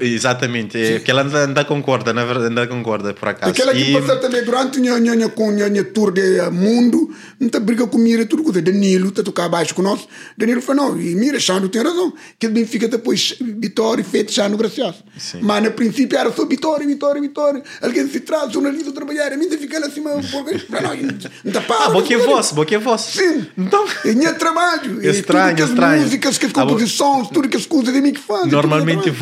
Exatamente, 0.00 0.76
é, 0.78 1.00
que 1.00 1.10
ela 1.10 1.22
ainda, 1.22 1.44
ainda 1.46 1.64
concorda, 1.64 2.12
na 2.12 2.24
verdade, 2.24 2.48
ainda 2.48 2.66
concorda 2.66 3.14
por 3.14 3.28
acaso. 3.28 3.52
Aquela 3.52 3.72
que 3.72 3.90
E- 3.90 3.92
passa 3.92 4.16
também 4.16 4.44
durante 4.44 4.78
a 4.78 4.98
minha, 5.00 5.28
com 5.28 5.50
a 5.50 5.84
tour 5.84 6.12
de 6.12 6.38
eh, 6.38 6.50
mundo, 6.50 7.10
não 7.38 7.46
está 7.46 7.60
briga 7.60 7.86
com 7.86 7.98
mira 7.98 8.24
tudo 8.26 8.42
coisa. 8.42 8.60
Danilo 8.62 9.08
está 9.08 9.20
a 9.22 9.24
tocar 9.24 9.44
abaixo 9.44 9.74
com 9.74 9.82
nós. 9.82 10.06
Danilo 10.36 10.60
falou, 10.62 10.90
não, 10.94 11.00
e 11.00 11.14
mira, 11.14 11.38
Xando 11.38 11.68
tem 11.68 11.82
razão. 11.82 12.12
Que 12.38 12.46
ele 12.46 12.64
fica 12.66 12.88
depois 12.88 13.36
Vitória 13.40 14.00
e 14.02 14.04
feito 14.04 14.32
Xando 14.32 14.56
gracioso. 14.56 15.02
Sim. 15.18 15.38
Mas 15.42 15.62
no 15.62 15.70
princípio 15.72 16.18
era 16.18 16.32
só 16.32 16.44
Vitória, 16.46 16.86
Vitória, 16.86 17.20
Vitória. 17.20 17.62
Alguém 17.80 18.08
se 18.08 18.20
traz, 18.20 18.52
jornalista 18.52 18.92
trabalhar, 18.92 19.32
a 19.32 19.36
mim 19.36 19.48
fica 19.50 19.78
lá 19.78 19.86
acima, 19.86 20.10
porque 20.30 20.56
não, 20.70 20.96
não 20.96 21.18
está 21.44 21.60
para. 21.60 21.86
Ah, 21.86 21.90
boa 21.90 22.02
que 22.04 22.14
é 22.14 22.18
voz, 22.18 22.52
boa 22.52 22.66
que 22.66 22.74
é 22.74 22.78
voz. 22.78 23.00
Sim. 23.02 23.46
Então, 23.56 23.84
É 24.04 24.12
minha 24.14 24.34
trabalho. 24.34 25.04
Estranho, 25.04 25.48
tudo 25.50 25.56
que 25.56 25.62
as 25.62 25.68
estranho. 25.70 26.02
músicas, 26.02 26.38
as 26.46 26.50
Ah, 26.50 26.54
composições, 26.54 27.28
tudo 27.28 27.48
que 27.48 27.56
as 27.56 27.66
coisas 27.66 27.92
de 27.92 28.00
mim 28.00 28.12
que 28.12 28.20
fazem. 28.20 28.50
normalmente 28.50 29.10
tudo 29.10 29.12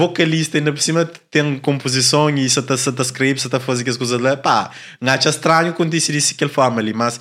é 0.56 0.59
vocalista 0.59 0.59
ainda 0.59 0.72
por 0.72 0.81
cima 0.81 1.10
tem 1.31 1.59
composição 1.59 2.31
e 2.31 2.48
se 2.48 2.59
está 2.59 2.76
tá 2.76 3.02
escreve, 3.02 3.40
se 3.40 3.47
está 3.47 3.59
fazendo 3.60 3.90
as 3.90 3.97
coisas 3.97 4.20
lá, 4.20 4.36
pá, 4.36 4.70
não 5.01 5.12
acha 5.12 5.28
estranho 5.28 5.72
quando 5.72 5.90
disse 5.90 6.16
isso 6.16 6.28
de 6.28 6.35
aquela 6.35 6.51
forma 6.51 6.81
ali, 6.81 6.93
mas 6.93 7.20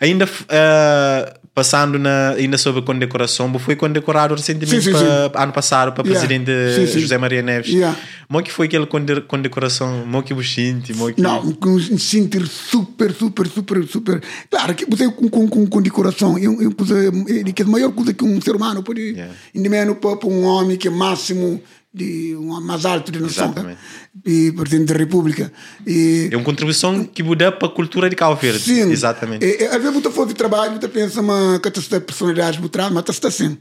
ainda 0.00 0.28
eh, 0.48 1.34
passando 1.54 1.98
na, 1.98 2.30
ainda 2.30 2.58
sobre 2.58 2.80
a 2.80 2.84
condecoração, 2.84 3.52
foi 3.58 3.76
condecorado 3.76 4.34
recentemente 4.34 4.82
Sim, 4.82 4.92
sim, 4.92 5.04
pa- 5.32 5.42
ano 5.44 5.52
passado 5.52 5.92
para 5.92 6.04
Yeah. 6.04 6.26
presidente 6.26 6.50
Sim, 6.74 6.86
sim. 6.92 7.00
José 7.00 7.16
Maria 7.16 7.42
Neves. 7.42 7.70
Yeah. 7.72 7.96
Mo 8.28 8.42
que 8.42 8.50
foi 8.50 8.66
aquela 8.66 8.86
conde- 8.86 9.20
condecoração, 9.22 10.04
mo 10.04 10.22
que 10.22 10.34
buchinti, 10.34 10.92
mo 10.94 11.12
que 11.14 11.20
Não, 11.20 11.40
um 11.64 11.98
sentir 11.98 12.44
super, 12.48 13.12
super, 13.12 13.46
super, 13.46 13.86
super. 13.86 14.20
Claro 14.50 14.74
que 14.74 14.84
você 14.84 15.08
com, 15.10 15.28
com, 15.28 15.46
com, 15.48 15.66
com 15.66 15.80
decoração, 15.82 16.36
é, 16.36 16.42
é, 16.44 16.70
coisa, 16.76 16.96
é, 17.08 17.52
que 17.52 17.62
é 17.62 17.64
a 17.64 17.68
maior 17.68 17.92
coisa 17.92 18.12
que 18.12 18.24
um 18.24 18.40
ser 18.40 18.56
humano 18.56 18.82
pode. 18.82 19.00
Yeah. 19.00 19.32
Ainda 19.54 19.68
menos 19.70 19.96
para 19.98 20.26
um 20.26 20.42
homem 20.44 20.76
que 20.76 20.88
é 20.88 20.90
máximo, 20.90 21.62
de, 21.94 22.34
um, 22.34 22.60
mais 22.60 22.82
de 22.82 23.20
noção. 23.20 23.46
Exatamente. 23.46 23.78
E 24.26 24.50
presidente 24.52 24.92
da 24.92 24.98
República. 24.98 25.52
E, 25.86 26.28
é 26.32 26.36
uma 26.36 26.44
contribuição 26.44 27.04
que 27.04 27.22
muda 27.22 27.52
para 27.52 27.68
a 27.68 27.70
cultura 27.70 28.10
de 28.10 28.16
Cabo 28.16 28.34
Verde. 28.34 28.58
Sim. 28.58 28.90
Exatamente. 28.90 29.44
É, 29.44 29.68
às 29.68 29.80
vezes 29.80 30.02
você 30.02 30.10
faz 30.10 30.28
de 30.28 30.34
trabalho, 30.34 30.80
você 30.80 30.88
pensa 30.88 31.20
uma 31.20 31.60
que 31.60 31.68
está 31.68 32.00
personalidade 32.00 32.60
mas 32.92 33.08
está 33.08 33.28
assim. 33.28 33.56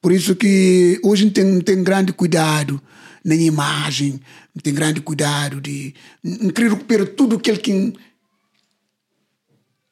Por 0.00 0.12
isso 0.12 0.36
que 0.36 1.00
hoje 1.02 1.28
tem, 1.30 1.60
tem 1.60 1.82
grande 1.82 2.12
cuidado 2.12 2.80
na 3.24 3.34
imagem, 3.34 4.20
tem 4.62 4.72
grande 4.72 5.00
cuidado 5.00 5.60
de 5.60 5.94
querer 6.54 6.70
recuperar 6.70 7.06
tudo 7.08 7.36
aquilo 7.36 7.58
que 7.58 7.94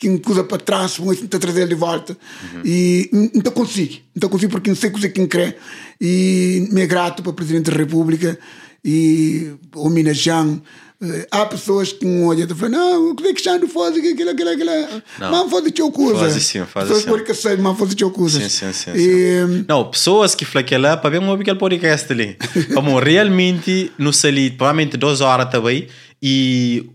que 0.08 0.18
coisa 0.18 0.42
para 0.44 0.58
trás, 0.58 0.96
vão 0.96 1.14
tentar 1.14 1.38
trazer 1.38 1.68
de 1.68 1.74
volta. 1.74 2.16
E 2.64 3.08
não 3.12 3.30
não 3.44 3.52
consigo. 3.52 3.94
Não 4.20 4.28
consigo 4.28 4.50
porque 4.52 4.70
não 4.70 4.76
sei 4.76 4.90
coisa 4.90 5.08
que 5.08 5.20
crê. 5.26 5.54
E 6.00 6.68
me 6.72 6.82
é 6.82 6.86
grato 6.86 7.22
para 7.22 7.30
o 7.30 7.34
Presidente 7.34 7.70
da 7.70 7.76
República 7.76 8.38
e 8.84 9.52
homenageando. 9.76 10.62
Eh, 11.00 11.26
Há 11.30 11.46
pessoas 11.46 11.92
que 11.92 12.04
não 12.04 12.26
olham 12.26 12.46
e 12.48 12.54
falam, 12.54 12.70
não, 12.70 13.10
o 13.10 13.14
que 13.14 13.28
é 13.28 13.32
que 13.32 13.40
Xando 13.42 13.68
faz? 13.68 13.96
Aquilo, 13.96 14.30
aquilo, 14.30 14.50
aquilo. 14.50 14.70
Não. 15.18 15.48
Faz 15.48 15.66
o 15.66 15.70
teu 15.70 15.90
coisa. 15.92 16.20
Faz 16.20 16.34
sim, 16.42 16.64
faz 16.64 16.88
Pessoas 16.88 17.02
sim. 17.02 17.08
podem 17.08 17.24
que 17.24 17.32
mas 17.62 17.78
faz 17.78 17.92
o 17.92 17.96
teu 17.96 18.10
coisa. 18.10 18.40
Sim, 18.40 18.48
sim, 18.48 18.72
sim. 18.72 18.90
E, 18.94 19.46
sim. 19.46 19.64
Não, 19.68 19.90
pessoas 19.90 20.34
que 20.34 20.44
falam 20.44 20.78
lá 20.78 20.96
para 20.96 21.10
ver 21.10 21.20
um 21.20 21.32
aquele 21.32 21.58
podcast 21.58 22.12
ali. 22.12 22.36
Como 22.74 22.98
realmente 22.98 23.92
no 23.98 24.12
ali 24.12 24.50
provavelmente 24.50 24.96
duas 24.96 25.20
horas 25.20 25.48
também 25.50 25.86
e 26.20 26.88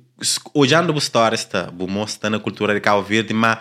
olhando 0.53 0.93
a 0.93 0.97
história 0.97 1.35
está, 1.35 1.71
mostra 1.71 2.29
na 2.29 2.39
cultura 2.39 2.73
de 2.73 2.79
Cabo 2.79 3.01
Verde, 3.03 3.33
mas 3.33 3.59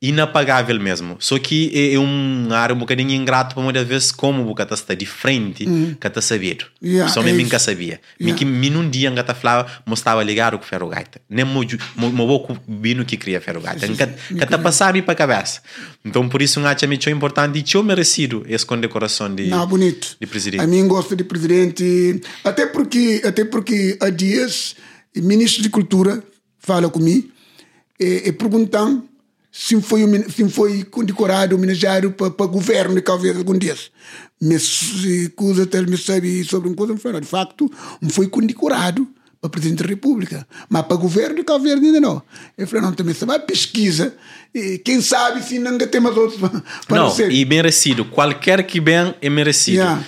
inapagável 0.00 0.78
mesmo. 0.80 1.16
Só 1.18 1.38
que 1.38 1.72
é, 1.74 1.94
é 1.94 1.98
um 1.98 2.48
área 2.52 2.72
um 2.74 2.78
bocadinho 2.78 3.10
ingrato 3.10 3.54
para 3.54 3.64
muitas 3.64 3.86
vezes 3.86 4.12
como 4.12 4.48
o 4.48 4.54
que 4.54 4.62
está 4.62 4.94
de 4.94 5.04
frente, 5.04 5.66
que 6.00 6.06
está 6.06 6.20
sabido. 6.20 6.66
Yeah, 6.80 7.12
Só 7.12 7.20
é 7.20 7.24
me 7.24 7.32
isso. 7.32 7.42
nunca 7.42 7.58
sabia. 7.58 8.00
Yeah. 8.20 8.38
que 8.38 8.44
me 8.44 8.70
num 8.70 8.88
dia 8.88 9.10
que 9.10 9.34
falava, 9.34 9.68
mostrava 9.84 10.22
ligar 10.22 10.54
o 10.54 10.58
que 10.60 10.66
ferro 10.66 10.88
gaita. 10.88 11.20
Nem 11.28 11.44
mo 11.44 11.64
vou 11.96 12.56
bino 12.68 13.04
que 13.04 13.16
cria 13.16 13.40
ferro 13.40 13.60
gaita. 13.60 13.88
Que 13.88 14.44
está 14.44 14.56
para 15.02 15.12
a 15.12 15.16
cabeça. 15.16 15.60
Então 16.04 16.28
por 16.28 16.40
isso 16.40 16.60
um 16.60 16.66
acho 16.66 16.86
muito 16.86 17.10
importante 17.10 17.58
e 17.58 17.76
eu 17.76 17.82
merecido 17.82 18.46
essa 18.48 18.64
condecoração 18.64 19.34
de 19.34 19.48
Não, 19.48 19.66
bonito. 19.66 20.16
de 20.20 20.26
presidente. 20.28 20.60
A 20.62 20.66
mim 20.66 20.86
gosto 20.86 21.16
de 21.16 21.24
presidente, 21.24 22.20
até 22.44 22.66
porque, 22.66 23.20
até 23.24 23.44
porque 23.44 23.96
há 24.00 24.10
dias 24.10 24.76
o 25.16 25.22
ministro 25.22 25.62
de 25.62 25.70
Cultura 25.70 26.22
fala 26.58 26.88
comigo 26.88 27.28
e, 27.98 28.22
e 28.26 28.32
perguntam 28.32 29.04
se 29.50 29.80
foi, 29.80 30.02
se 30.30 30.48
foi 30.48 30.84
condecorado, 30.84 31.56
homenageado 31.56 32.10
para 32.12 32.26
o 32.44 32.48
governo 32.48 32.94
de 32.94 33.02
Verde 33.18 33.38
algum 33.38 33.58
dia. 33.58 33.76
Me 34.40 34.58
se- 34.58 35.32
coisa 35.34 35.64
até 35.64 35.82
me 35.82 35.96
sabe 35.96 36.44
sobre 36.44 36.68
uma 36.68 36.76
coisa, 36.76 36.92
me 36.94 37.00
fala, 37.00 37.20
de 37.20 37.26
facto, 37.26 37.70
não 38.00 38.08
foi 38.10 38.28
condecorado 38.28 39.08
para 39.40 39.50
presidente 39.50 39.82
da 39.84 39.88
República, 39.88 40.46
mas 40.68 40.82
para 40.82 40.96
o 40.96 40.98
governo 40.98 41.36
de 41.36 41.44
Cabo 41.44 41.62
Verde 41.64 41.86
ainda 41.86 42.00
não. 42.00 42.22
Eu 42.56 42.66
falei, 42.66 42.82
não, 42.84 42.92
também 42.92 43.14
se 43.14 43.24
vai 43.24 43.38
pesquisa, 43.38 44.14
e 44.54 44.78
quem 44.78 45.00
sabe 45.00 45.42
se 45.42 45.58
não 45.60 45.78
tem 45.78 46.00
mais 46.00 46.16
outros 46.16 46.38
para 46.86 46.96
Não, 47.02 47.10
ser. 47.10 47.30
e 47.32 47.44
merecido. 47.44 48.04
Qualquer 48.04 48.64
que 48.66 48.80
bem 48.80 49.14
é 49.20 49.30
merecido. 49.30 49.76
Yeah. 49.78 50.04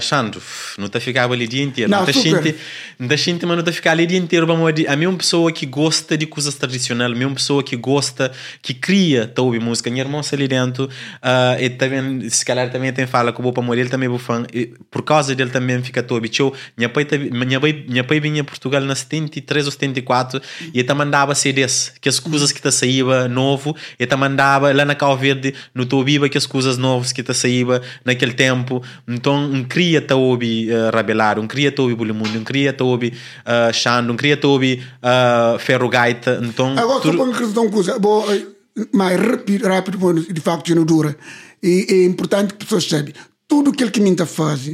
Xandro, 0.00 0.42
não 0.78 0.86
está 0.86 1.00
ficava 1.00 1.32
ali 1.32 1.44
o 1.44 1.48
dia 1.48 1.62
inteiro. 1.62 1.90
Não, 1.90 2.00
Não 2.00 2.08
está 2.08 2.20
gente, 2.20 2.56
não 2.98 3.06
está 3.06 3.46
mas 3.46 3.56
não 3.56 3.60
está 3.60 3.72
ficar 3.72 3.92
ali 3.92 4.04
o 4.04 4.06
dia 4.06 4.18
inteiro. 4.18 4.46
Vamos 4.46 4.72
a 4.88 4.96
minha 4.96 5.12
pessoa 5.14 5.50
que 5.50 5.64
gosta 5.66 6.16
de 6.16 6.26
coisas 6.26 6.54
tradicionais, 6.54 7.10
a 7.10 7.14
minha 7.14 7.30
pessoa 7.30 7.62
que 7.62 7.76
gosta, 7.76 8.30
que 8.60 8.74
cria, 8.74 9.26
tá 9.26 9.42
ouvindo 9.42 9.64
música. 9.64 9.90
Minha 9.90 10.04
irmã 10.04 10.20
está 10.20 10.36
ali 10.36 10.46
dentro, 10.46 10.88
ah, 11.22 11.56
e 11.60 11.70
também, 11.70 12.28
se 12.28 12.44
calhar 12.44 12.70
também 12.70 12.92
tem 12.92 13.06
fala 13.06 13.32
que 13.32 13.40
o 13.40 13.52
para 13.52 13.62
morrer, 13.62 13.80
ele 13.82 13.90
também 13.90 14.12
é 14.14 14.18
fã. 14.18 14.44
E 14.52 14.66
por 14.90 15.02
causa 15.02 15.34
dele 15.34 15.50
também 15.50 15.82
fica 15.82 16.02
todo. 16.02 16.24
Eu, 16.38 16.52
minha 16.76 16.88
pai, 16.88 17.04
tá- 17.04 17.16
minha 17.16 17.60
pai, 17.60 17.84
minha 17.88 18.04
pai 18.04 18.20
vinha 18.20 18.42
a 18.42 18.44
Portugal 18.44 18.80
na 18.80 18.94
73 18.94 19.66
ou 19.66 19.72
74 19.72 20.40
e 20.72 20.80
ele 20.80 20.94
mandava 20.94 21.34
CDs, 21.34 21.92
que 22.00 22.08
as 22.08 22.18
coisas 22.18 22.52
que 22.52 22.58
está 22.58 22.70
saíba 22.70 23.28
novo, 23.28 23.76
ele 23.98 24.16
mandava 24.16 24.72
lá 24.72 24.84
na 24.84 24.94
Cal 24.94 25.16
Verde, 25.16 25.54
no 25.74 25.86
Tobiba, 25.86 26.28
que 26.28 26.36
as 26.38 26.46
coisas 26.46 26.76
novas 26.76 27.12
que 27.12 27.20
está 27.20 27.32
saíba 27.34 27.82
naquele 28.04 28.32
tempo. 28.32 28.82
Então, 29.06 29.53
um 29.54 29.64
cria 29.64 30.02
Taobi 30.02 30.68
uh, 30.70 30.90
Rabelar, 30.92 31.38
um 31.38 31.46
cria 31.46 31.70
Taobi 31.70 31.94
Bulimundo, 31.94 32.38
um 32.38 32.44
cria 32.44 32.72
Taobi 32.72 33.14
uh, 33.46 33.72
Xando, 33.72 34.12
um 34.12 34.16
cria 34.16 34.36
Taobi 34.36 34.82
uh, 35.00 35.58
Ferro 35.58 35.88
Gaita. 35.88 36.40
Então, 36.42 36.76
Agora, 36.76 37.02
só 37.02 37.12
para 37.12 37.22
uma 37.22 37.38
questão, 37.38 37.70
coisa, 37.70 37.98
bom, 37.98 38.24
eh, 38.32 38.46
mais 38.92 39.20
rápido, 39.20 39.68
rápido, 39.68 40.32
de 40.32 40.40
facto, 40.40 40.74
não 40.74 40.84
dura. 40.84 41.16
E 41.62 41.86
é 41.88 42.04
importante 42.04 42.54
que 42.54 42.64
pessoas 42.64 42.84
saibam. 42.84 43.12
Tudo 43.46 43.70
aquilo 43.70 43.90
que 43.90 44.00
a 44.00 44.02
minha 44.02 44.26
faz, 44.26 44.72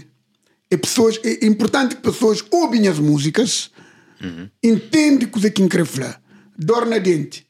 é, 0.70 0.76
pessoas, 0.76 1.20
é 1.22 1.46
importante 1.46 1.96
que 1.96 2.02
pessoas 2.02 2.42
ouvem 2.50 2.88
as 2.88 2.98
músicas, 2.98 3.70
entendem 4.62 5.28
o 5.28 5.30
que 5.30 5.46
é 5.46 5.50
que 5.50 5.68
quer 5.68 5.84
falar. 5.84 6.20
Dor 6.56 6.86
na 6.86 6.98
dente, 6.98 7.46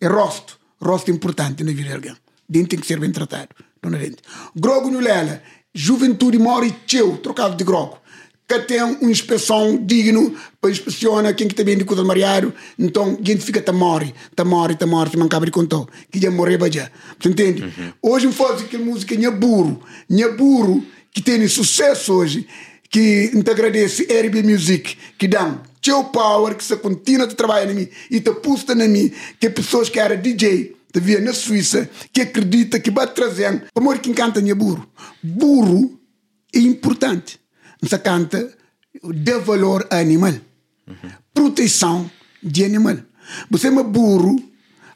é 0.00 0.06
rosto. 0.06 0.58
Rosto 0.80 1.10
é 1.10 1.14
importante 1.14 1.62
na 1.64 1.72
vida 1.72 1.88
de 1.88 1.94
alguém. 1.94 2.16
Dente 2.48 2.68
tem 2.68 2.78
que 2.78 2.86
ser 2.86 2.98
bem 2.98 3.12
tratado. 3.12 3.48
Dor 3.82 3.92
na 3.92 3.98
dente. 3.98 4.18
Grogo 4.54 4.90
no 4.90 5.00
lela, 5.00 5.42
juventude 5.74 6.38
mora 6.38 6.66
teu, 6.86 7.16
trocado 7.16 7.56
de 7.56 7.64
grogo 7.64 8.02
que 8.46 8.58
tem 8.60 8.82
uma 8.82 9.10
inspeção 9.10 9.78
digno 9.82 10.34
para 10.60 10.70
inspecionar 10.70 11.34
quem 11.34 11.48
que 11.48 11.64
bem 11.64 11.78
de 11.78 11.84
coisa 11.84 12.04
mariado 12.04 12.52
então 12.78 13.18
a 13.18 13.24
gente 13.24 13.42
fica 13.42 13.72
morre 13.72 14.14
morre 14.44 14.74
tá 14.74 14.86
morre 14.86 15.10
se 15.10 15.16
mancava 15.16 15.46
de 15.46 15.50
contou 15.50 15.88
que 16.10 16.20
já 16.20 16.30
morreu 16.30 16.58
já. 16.70 16.90
Você 17.18 17.28
entende? 17.28 17.72
Hoje 18.02 18.30
faz 18.32 18.62
aquela 18.62 18.84
música 18.84 19.14
nha 19.16 19.30
burro 19.30 19.80
nha 20.08 20.28
burro 20.28 20.84
que 21.12 21.22
tem 21.22 21.46
sucesso 21.48 22.12
hoje 22.12 22.46
que 22.90 23.30
te 23.42 23.50
agradece 23.50 24.04
RB 24.04 24.42
Music 24.42 24.96
que 25.16 25.26
dão. 25.26 25.60
Teu 25.80 26.04
power 26.04 26.54
que 26.54 26.62
se 26.62 26.76
continua 26.76 27.26
a 27.26 27.34
trabalhar 27.34 27.70
em 27.70 27.74
mim 27.74 27.88
e 28.10 28.20
te 28.20 28.30
pusta 28.32 28.74
na 28.74 28.86
mim 28.86 29.10
que 29.40 29.50
pessoas 29.50 29.88
que 29.88 29.98
era 29.98 30.16
DJ 30.16 30.76
via 31.00 31.20
na 31.20 31.32
Suíça 31.32 31.88
que 32.12 32.20
acredita 32.20 32.80
que 32.80 32.90
vai 32.90 33.06
trazendo 33.06 33.62
amor 33.74 33.98
quem 33.98 34.12
canta 34.12 34.40
nha 34.40 34.54
burro 34.54 34.86
burro 35.22 35.98
é 36.54 36.58
importante 36.58 37.40
você 37.82 37.98
canta 37.98 38.52
de 39.02 39.38
valor 39.40 39.86
animal. 39.90 40.34
Proteção 41.34 42.10
de 42.42 42.64
animal. 42.64 42.98
Você 43.50 43.68
é 43.68 43.70
burro, 43.70 44.36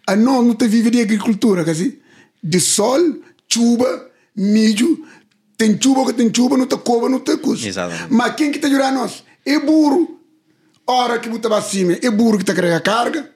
a 0.06 0.14
não 0.14 0.42
não 0.42 0.54
te 0.54 0.68
vive 0.68 0.90
de 0.90 1.00
agricultura, 1.00 1.64
dizer, 1.64 2.00
de 2.42 2.60
sol, 2.60 3.00
chuva, 3.48 4.08
milho, 4.36 5.04
tem 5.56 5.80
chuva 5.80 6.06
que 6.06 6.12
tem 6.12 6.32
chuva, 6.32 6.56
não 6.56 6.66
te 6.66 6.76
cova, 6.76 7.08
não 7.08 7.20
te 7.20 7.36
coisa. 7.38 7.66
Exatamente. 7.66 8.12
Mas 8.12 8.34
quem 8.36 8.52
que 8.52 8.58
te 8.58 8.66
ajuda 8.66 8.88
a 8.88 8.92
nós? 8.92 9.24
É 9.44 9.58
burro. 9.58 10.20
Hora 10.86 11.18
que 11.18 11.28
você 11.28 11.48
vai 11.48 11.58
acima, 11.58 11.92
é 12.00 12.10
burro 12.10 12.38
que 12.38 12.44
te 12.44 12.54
carrega 12.54 12.76
a 12.76 12.80
carga. 12.80 13.30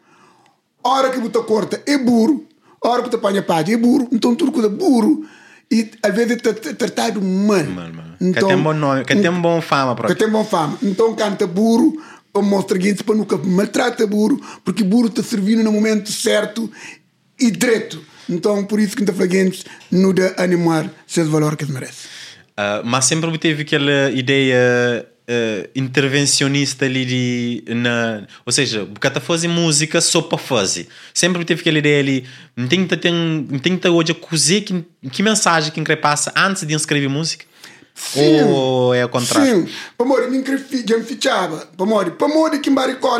Hora 0.82 1.10
que 1.10 1.18
você 1.18 1.42
corta, 1.42 1.82
é 1.86 1.98
burro. 1.98 2.46
Que 2.82 2.88
você 3.10 3.16
apanha 3.16 3.42
palha, 3.42 3.72
é 3.72 3.76
burro. 3.76 4.08
Então 4.10 4.34
tudo 4.34 4.52
coisa 4.52 4.68
burro. 4.68 5.24
E 5.70 5.90
às 6.02 6.14
vezes 6.14 6.32
é 6.32 6.36
tra- 6.36 6.74
tratado 6.74 7.22
mal. 7.22 7.64
Mal, 7.64 7.92
mal. 7.92 8.04
Que 8.18 8.40
tem 8.44 8.56
bom 8.58 8.72
nome, 8.72 9.04
que 9.04 9.14
tem 9.16 9.30
bom 9.32 9.60
fama 9.60 9.92
Que 9.94 9.96
próprio. 10.02 10.16
tem 10.18 10.28
bom 10.28 10.44
fama. 10.44 10.76
Então 10.82 11.14
canta 11.14 11.46
burro 11.46 12.02
para 12.32 12.42
mostrar 12.42 12.80
gente 12.80 13.02
para 13.04 13.14
nunca 13.14 13.36
maltrata 13.36 14.06
burro, 14.06 14.40
porque 14.64 14.82
burro 14.84 15.06
está 15.08 15.22
servindo 15.22 15.62
no 15.62 15.72
momento 15.72 16.10
certo 16.12 16.70
e 17.38 17.50
direito. 17.50 18.00
Então, 18.28 18.64
por 18.64 18.78
isso 18.78 18.96
que 18.96 19.08
a 19.10 19.12
Fraguentes 19.12 19.64
não 19.90 20.12
dá 20.14 20.34
animar 20.36 20.88
seus 21.06 21.28
valores 21.28 21.56
que 21.56 21.70
merece. 21.72 22.06
Uh, 22.52 22.84
mas 22.84 23.04
sempre 23.06 23.36
teve 23.38 23.62
aquela 23.62 24.10
ideia 24.12 25.06
uh, 25.30 25.70
intervencionista 25.74 26.84
ali 26.84 27.04
de, 27.04 27.74
na, 27.74 28.26
ou 28.44 28.52
seja, 28.52 28.84
bocata 28.84 29.20
fazer 29.20 29.48
música 29.48 30.00
só 30.00 30.20
para 30.20 30.38
fazer. 30.38 30.88
Sempre 31.14 31.44
teve 31.44 31.60
aquela 31.60 31.78
ideia 31.78 32.00
ali, 32.00 32.26
tenta 32.68 32.96
tem, 32.96 33.46
tenta 33.62 33.90
hoje 33.90 34.12
cozer 34.14 34.62
que, 34.62 34.84
que 35.10 35.22
mensagem 35.22 35.72
que 35.72 35.80
passa 35.96 36.32
antes 36.36 36.66
de 36.66 36.74
escrever 36.74 37.08
música. 37.08 37.44
Sim, 37.94 38.42
Ou 38.44 38.94
é 38.94 39.04
o 39.04 39.08
contrário? 39.08 39.66
Sim, 39.66 39.72
para 39.96 40.06
morrer, 40.06 40.28
me 40.28 40.38
morrer, 41.86 42.10
para 42.12 42.28
morrer 42.28 42.58
que 42.58 42.70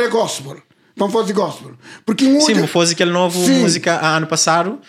é 0.04 0.08
gospel. 0.08 0.62
Vamos 0.96 1.14
fazer 1.14 1.32
gospel. 1.32 1.72
Porque 2.04 2.24
Sim, 2.40 2.54
vou 2.54 2.66
fazer 2.66 2.94
aquele 2.94 3.10
novo 3.10 3.44
sim. 3.44 3.60
música 3.60 3.98
ano 4.04 4.26
passado 4.26 4.80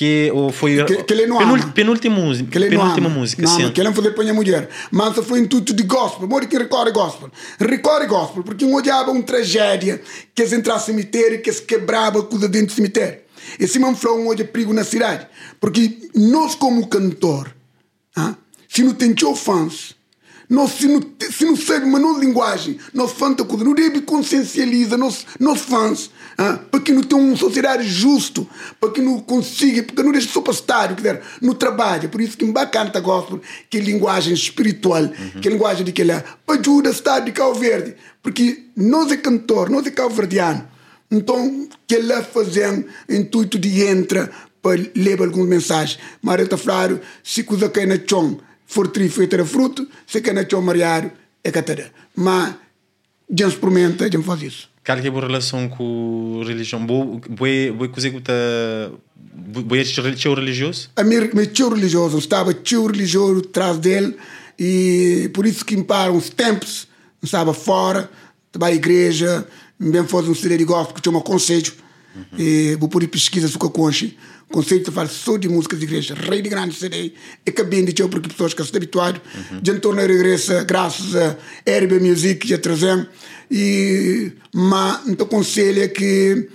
que 0.00 0.30
ou 0.32 0.50
foi 0.50 0.82
que, 0.82 1.02
que 1.02 1.12
ele 1.12 1.26
não 1.26 1.36
penúltima, 1.36 1.72
penúltima, 1.72 2.34
que 2.50 2.56
ele 2.56 2.70
penúltima 2.70 3.06
não 3.10 3.16
música 3.16 3.42
não, 3.42 3.54
sim. 3.54 3.70
que 3.70 3.82
ele 3.82 3.88
não 3.90 3.94
fazer 3.94 4.12
para 4.12 4.30
a 4.30 4.32
mulher. 4.32 4.70
Mas 4.90 5.14
foi 5.26 5.40
intuito 5.40 5.74
de 5.74 5.82
gospel. 5.82 6.26
Mori 6.26 6.46
que 6.46 6.56
recorre 6.56 6.90
gospel. 6.90 7.30
Recorre 7.58 8.06
gospel 8.06 8.42
porque 8.42 8.64
um 8.64 8.74
odiava 8.74 9.10
uma 9.10 9.22
tragédia 9.22 10.00
que 10.34 10.40
eles 10.40 10.54
entraram 10.54 10.80
no 10.80 10.86
cemitério 10.86 11.42
que 11.42 11.52
se 11.52 11.60
quebrava 11.60 12.22
coisa 12.22 12.48
dentro 12.48 12.68
do 12.68 12.72
cemitério. 12.72 13.18
Esse 13.58 13.78
falou 13.94 14.20
um 14.20 14.28
hoje 14.28 14.42
perigo 14.44 14.72
na 14.72 14.84
cidade. 14.84 15.26
Porque 15.60 15.98
nós 16.14 16.54
como 16.54 16.86
cantor 16.86 17.54
ah, 18.16 18.36
se 18.66 18.82
não 18.82 18.94
tem 18.94 19.14
fãs 19.36 19.94
nós, 20.50 20.72
se 20.72 20.88
não, 20.88 21.00
se 21.30 21.44
não 21.44 21.54
sabe 21.54 21.84
uma 21.84 22.00
nova 22.00 22.18
linguagem, 22.18 22.76
nós 22.92 23.12
fãs 23.12 23.36
não 23.36 23.72
deve 23.72 24.00
consciencializa 24.00 24.96
nós, 24.96 25.24
nós 25.38 25.60
fãs, 25.60 26.10
ah, 26.42 26.58
para 26.70 26.80
que 26.80 26.90
não 26.90 27.02
tenha 27.02 27.20
uma 27.20 27.36
sociedade 27.36 27.86
justo, 27.86 28.48
para 28.80 28.90
que 28.90 29.02
não 29.02 29.20
consiga, 29.20 29.82
porque 29.82 30.02
não 30.02 30.10
para 30.10 30.52
estádio, 30.54 30.96
quer 30.96 31.02
dizer, 31.02 31.22
não 31.38 31.52
trabalha. 31.52 32.08
Por 32.08 32.18
isso 32.18 32.34
que 32.34 32.46
me 32.46 32.52
bacana 32.52 32.98
gosto 32.98 33.42
que 33.68 33.76
é 33.76 33.80
linguagem 33.82 34.32
espiritual, 34.32 35.02
uhum. 35.02 35.40
que 35.42 35.48
é 35.48 35.50
linguagem 35.50 35.84
de 35.84 35.92
que 35.92 36.00
ele 36.00 36.12
ajuda 36.12 36.88
o 36.88 36.92
estado 36.92 37.26
de 37.26 37.32
Cabo 37.32 37.52
Verde, 37.56 37.94
porque 38.22 38.64
nós 38.74 39.12
é 39.12 39.18
cantor, 39.18 39.68
nós 39.68 39.86
é 39.86 39.90
cabo 39.90 40.14
verdiano. 40.14 40.66
Então, 41.10 41.68
que 41.86 41.96
ele 41.96 42.22
fazendo 42.22 42.86
intuito 43.06 43.58
de 43.58 43.82
entra 43.82 44.30
para 44.62 44.80
ler 44.96 45.20
algumas 45.20 45.46
mensagens. 45.46 45.98
Marita 46.22 46.56
Flávio, 46.56 47.02
se 47.22 47.42
coisa 47.42 47.68
que 47.68 47.80
é 47.80 47.86
na 47.86 47.98
chão, 47.98 48.40
for 48.66 48.88
tri 48.88 49.10
feita 49.10 49.44
fruto, 49.44 49.86
se 50.06 50.22
quer 50.22 50.32
na 50.32 50.48
chão 50.48 50.62
mariário, 50.62 51.12
é 51.44 51.50
catara. 51.50 51.92
Mas, 52.16 52.54
já 53.28 53.46
experimenta, 53.46 54.10
já 54.10 54.22
faz 54.22 54.42
isso. 54.42 54.69
Qual 54.84 54.98
é 54.98 55.08
a 55.08 55.20
relação 55.20 55.68
com 55.68 56.42
religião? 56.44 56.84
Boa, 56.84 57.20
boa, 57.28 57.72
boa 57.76 57.88
coisa 57.88 58.10
que 58.10 58.16
boa 59.62 59.84
tio 60.14 60.34
religioso? 60.34 60.90
A 60.96 61.04
minha, 61.04 61.28
tio 61.46 61.68
religioso, 61.68 62.18
estava 62.18 62.54
tio 62.54 62.86
religioso 62.86 63.40
atrás 63.40 63.78
dele 63.78 64.16
e 64.58 65.30
por 65.34 65.46
isso 65.46 65.64
que 65.64 65.76
me 65.76 65.84
param 65.84 66.16
uns 66.16 66.30
tempos, 66.30 66.88
estava 67.22 67.52
fora, 67.52 68.10
à 68.60 68.72
igreja, 68.72 69.46
bem 69.78 70.06
faz 70.06 70.26
um 70.28 70.34
CD 70.34 70.56
de 70.58 70.64
gospel 70.64 70.94
que 70.94 71.00
chama 71.04 71.20
Conselho, 71.20 71.72
uhum. 72.14 72.38
e 72.38 72.76
vou 72.76 72.88
por 72.88 73.06
pesquisa 73.06 73.48
sobre 73.48 73.66
o 73.68 73.70
conche 73.70 74.16
conceito 74.50 74.90
de 74.90 74.94
falar 74.94 75.08
só 75.08 75.36
de 75.36 75.48
música 75.48 75.76
de 75.76 75.84
igreja, 75.84 76.14
rei 76.14 76.42
de 76.42 76.48
grande 76.48 76.74
CD, 76.74 77.12
é 77.46 77.50
que 77.50 77.62
bem 77.62 77.84
de 77.84 77.94
porque 78.08 78.28
pessoas 78.28 78.52
que 78.52 78.62
estão 78.62 78.78
habituadas, 78.78 79.20
uhum. 79.34 79.60
já 79.62 79.78
torna 79.78 80.02
regressa 80.02 80.64
graças 80.64 81.14
a 81.14 81.36
RB 81.66 82.00
Music 82.00 82.46
já 82.46 82.58
trazemos, 82.58 83.06
e, 83.50 84.32
mas 84.52 85.06
então 85.06 85.26
aconselho 85.26 85.82
é 85.82 85.88
que 85.88 86.48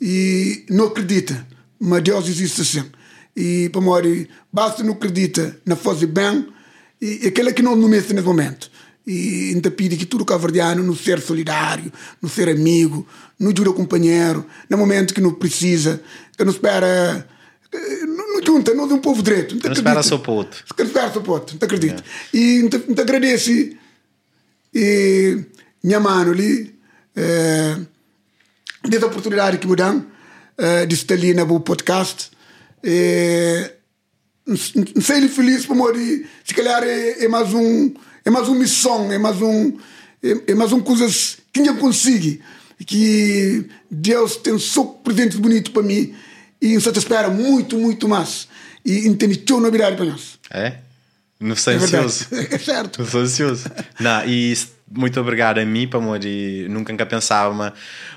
e 0.00 0.64
não 0.70 0.86
acredita, 0.86 1.46
mas 1.78 2.02
Deus 2.02 2.28
existe 2.28 2.62
assim. 2.62 2.84
E 3.36 3.68
para 3.68 3.80
morrer, 3.80 4.28
basta 4.52 4.82
não 4.82 4.94
acredita 4.94 5.60
na 5.64 5.76
fazer 5.76 6.06
bem, 6.06 6.46
e 7.00 7.26
aquele 7.26 7.52
que 7.52 7.62
não 7.62 7.76
no 7.76 7.88
nesse 7.88 8.14
momento. 8.14 8.70
E 9.06 9.52
ainda 9.54 9.70
pede 9.70 9.96
que 9.96 10.04
tudo 10.04 10.24
cavardiano 10.24 10.82
no 10.82 10.94
ser 10.94 11.20
solidário, 11.20 11.90
no 12.20 12.28
ser 12.28 12.48
amigo, 12.48 13.06
no 13.38 13.54
juro 13.56 13.72
companheiro, 13.72 14.44
no 14.68 14.76
momento 14.76 15.14
que 15.14 15.20
não 15.20 15.32
precisa, 15.32 16.02
que 16.36 16.44
não 16.44 16.52
espera. 16.52 17.26
Não, 18.06 18.34
não 18.34 18.42
junta, 18.44 18.74
não 18.74 18.90
é 18.90 18.94
um 18.94 18.98
povo 18.98 19.22
direito. 19.22 19.54
Não, 19.54 19.62
não 19.62 19.72
espera 19.72 20.02
para 20.02 20.32
outro. 20.32 20.64
Não 20.76 20.86
espera 20.86 21.10
para 21.10 21.32
outro, 21.32 21.56
não 21.60 21.66
acredito. 21.66 22.02
É. 22.02 22.36
E 22.36 22.62
não 22.62 22.94
te 22.94 23.00
agradece. 23.00 23.76
E 24.74 25.44
minha 25.82 26.00
mano 26.00 26.32
ali, 26.32 26.74
é, 27.14 27.76
dessa 28.88 29.06
oportunidade 29.06 29.58
que 29.58 29.66
me 29.66 29.76
dão, 29.76 30.04
é, 30.56 30.86
de 30.86 30.94
estar 30.94 31.14
ali 31.14 31.34
no 31.34 31.60
podcast. 31.60 32.30
É, 32.82 33.74
não 34.46 34.56
sei 34.56 35.28
feliz 35.28 35.66
por 35.66 35.76
morrer. 35.76 36.26
Se 36.44 36.54
calhar 36.54 36.82
é, 36.82 37.24
é 37.24 37.28
mais 37.28 37.52
um 37.52 37.92
é 38.24 38.30
mais 38.30 38.48
uma 38.48 38.58
missão, 38.58 39.12
é 39.12 39.18
mais 39.18 39.40
um 39.42 39.76
é, 40.22 40.52
é 40.52 40.54
mais 40.54 40.72
um 40.72 40.80
coisas 40.80 41.38
que 41.52 41.60
ninguém 41.60 41.76
consegue 41.76 42.40
que 42.86 43.68
Deus 43.90 44.36
tem 44.36 44.58
só 44.58 44.84
presente 44.84 45.36
bonito 45.36 45.70
para 45.72 45.82
mim 45.82 46.14
e 46.60 46.78
só 46.80 46.92
te 46.92 46.98
espera 46.98 47.28
muito, 47.28 47.78
muito 47.78 48.08
mais 48.08 48.48
e 48.84 49.06
entende 49.06 49.36
teu 49.38 49.60
novidade 49.60 49.96
para 49.96 50.06
nós. 50.06 50.38
É? 50.50 50.78
Não 51.40 51.54
é 51.54 51.74
ansioso. 51.74 52.26
É 52.50 52.58
certo. 52.58 53.00
Não 53.00 53.06
sou 53.06 53.20
ansioso. 53.20 53.70
Não, 54.00 54.24
e 54.26 54.56
muito 54.90 55.20
obrigado 55.20 55.58
a 55.58 55.64
mim, 55.64 55.86
para 55.86 56.00
e 56.24 56.66
nunca 56.68 56.92
nunca 56.92 57.06
pensava 57.06 57.74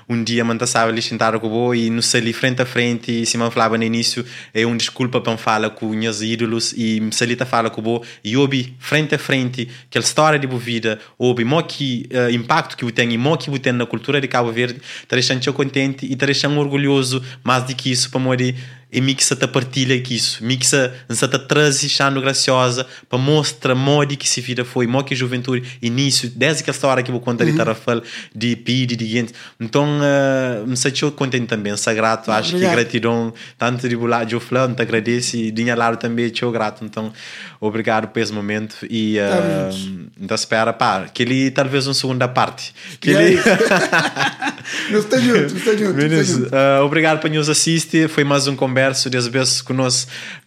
um 0.08 0.22
dia 0.22 0.44
me 0.44 0.54
estava 0.54 0.90
ali 0.90 1.02
sentado 1.02 1.38
com 1.38 1.48
o 1.48 1.74
e 1.74 1.90
não 1.90 2.00
ali 2.14 2.32
frente 2.32 2.62
a 2.62 2.66
frente 2.66 3.22
e 3.22 3.26
se 3.26 3.36
me 3.38 3.50
falava 3.50 3.76
no 3.78 3.84
início 3.84 4.24
é 4.52 4.66
um 4.66 4.76
desculpa 4.76 5.20
para 5.20 5.36
falar 5.36 5.70
com 5.70 5.88
meus 5.88 6.22
ídolos 6.22 6.72
e 6.76 7.00
me 7.00 7.10
ali 7.20 7.36
a 7.40 7.46
falar 7.46 7.70
com 7.70 7.80
o 7.80 8.02
e 8.24 8.36
ouvi 8.36 8.74
frente 8.78 9.14
a 9.14 9.18
frente 9.18 9.68
aquela 9.88 10.04
história 10.04 10.38
de 10.38 10.46
vida 10.58 10.98
ouvi 11.18 11.44
mo 11.44 11.62
que 11.62 12.08
uh, 12.12 12.30
impacto 12.30 12.76
que 12.76 12.84
eu 12.84 12.90
tenho 12.90 13.12
e 13.12 13.18
mo 13.18 13.36
que 13.36 13.50
eu 13.50 13.58
tenho 13.58 13.76
na 13.76 13.86
cultura 13.86 14.20
de 14.20 14.28
Cabo 14.28 14.52
Verde. 14.52 14.80
Está 15.02 15.16
deixando 15.16 15.46
eu 15.46 15.52
contente 15.52 16.06
e 16.06 16.12
está 16.12 16.26
deixando 16.26 16.58
orgulhoso 16.58 17.22
mais 17.42 17.64
do 17.64 17.74
que 17.74 17.90
isso 17.90 18.10
para 18.10 18.20
morrer 18.20 18.54
e 18.92 19.00
mixa 19.00 19.34
te 19.34 19.46
partilha 19.46 19.98
que 20.00 20.14
isso. 20.14 20.44
Mixa 20.44 20.92
te 21.08 21.38
traz 21.38 21.80
chando 21.88 22.20
graciosa 22.20 22.86
para 23.08 23.18
mostrar 23.18 23.74
modo 23.74 24.14
que 24.16 24.28
se 24.28 24.40
vida 24.42 24.64
foi 24.64 24.86
mo 24.86 25.02
que 25.02 25.14
juventude 25.14 25.78
início 25.80 26.30
desde 26.30 26.62
aquela 26.62 26.74
história 26.74 27.02
que 27.02 27.10
vou 27.10 27.20
contar 27.20 27.46
uhum. 27.46 27.74
falar 27.74 28.02
de 28.34 28.54
pidi 28.56 28.94
de 28.94 29.06
gente 29.06 29.32
então 29.58 29.84
uh, 29.84 30.66
me 30.66 30.76
sentiu 30.76 31.10
contente 31.12 31.46
também 31.46 31.74
sou 31.76 31.94
grato. 31.94 32.30
Acho 32.30 32.50
Obrigado. 32.50 32.70
que 32.70 32.76
gratidão 32.76 33.32
tanto 33.56 33.88
de 33.88 33.96
lado 33.96 34.28
de 34.28 34.38
falando 34.40 34.76
te 34.76 34.82
agradeço 34.82 35.36
e 35.36 35.50
de 35.50 35.74
lado 35.74 35.96
também 35.96 36.30
sou 36.34 36.52
grato. 36.52 36.84
Então 36.84 37.12
obrigado 37.60 38.08
por 38.08 38.20
esse 38.20 38.32
momento 38.32 38.76
e 38.90 39.16
uh, 39.18 40.10
então 40.20 40.34
espera 40.34 40.72
pá 40.72 41.06
que 41.12 41.22
ele 41.22 41.50
talvez 41.50 41.86
uma 41.86 41.94
segunda 41.94 42.28
parte. 42.28 42.74
Que 43.00 43.10
ele 43.10 43.40
não 44.90 45.00
está 45.00 45.18
junto 45.18 45.56
está 45.56 45.72
junto, 45.76 45.98
está 45.98 46.22
junto. 46.22 46.46
Uh, 46.46 46.84
obrigado 46.84 47.20
por 47.20 47.30
nos 47.30 47.48
assistir. 47.48 48.08
Foi 48.08 48.24
mais 48.24 48.46
um 48.46 48.54
conversa 48.54 48.81
converso 48.82 49.08
dez 49.08 49.28
vezes 49.28 49.62
com 49.62 49.76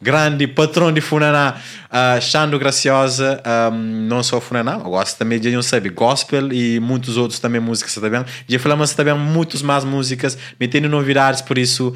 grande 0.01 0.45
patrão 0.45 0.91
de 0.91 0.99
Funaná, 0.99 1.55
uh, 1.87 2.21
Xando 2.21 2.59
Graciosa, 2.59 3.41
um, 3.71 4.07
não 4.07 4.21
só 4.21 4.41
Funaná, 4.41 4.77
gosto 4.77 5.17
também 5.17 5.39
de, 5.39 5.49
não 5.51 5.61
sabe, 5.61 5.89
gospel 5.89 6.51
e 6.51 6.79
muitos 6.81 7.15
outros 7.15 7.39
também 7.39 7.61
músicas 7.61 7.95
também. 7.95 8.25
Já 8.47 8.59
falamos 8.59 8.93
também 8.93 9.15
muitas 9.15 9.61
mais 9.61 9.85
músicas, 9.85 10.37
metendo 10.59 10.89
novidades, 10.89 11.41
por 11.41 11.57
isso 11.57 11.93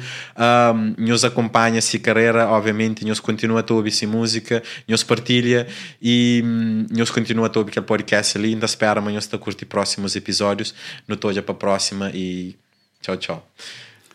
um, 0.74 0.94
nos 0.96 1.24
acompanha 1.24 1.78
essa 1.78 1.98
carreira, 1.98 2.48
obviamente, 2.48 3.04
nos 3.04 3.20
continua 3.20 3.62
a 3.68 3.72
ouvir 3.74 3.90
essa 3.90 4.06
música, 4.06 4.62
nos 4.88 5.02
partilha 5.02 5.66
e 6.00 6.42
um, 6.42 6.86
nos 6.90 7.10
continua 7.10 7.50
a 7.54 7.58
ouvir 7.58 7.72
aquele 7.72 7.86
podcast 7.86 8.38
ali, 8.38 8.54
ainda 8.54 8.64
espera 8.64 8.98
amanhã 8.98 9.18
está 9.18 9.36
curtir 9.36 9.66
próximos 9.66 10.16
episódios, 10.16 10.74
no 11.06 11.16
toja 11.16 11.42
para 11.42 11.52
a 11.52 11.58
próxima 11.58 12.10
e 12.14 12.56
tchau, 13.02 13.16
tchau. 13.18 13.46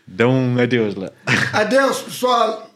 Dá 0.08 0.28
um 0.28 0.60
adeus 0.60 0.96
lá. 0.96 1.10
Adeus, 1.54 2.00
pessoal. 2.00 2.70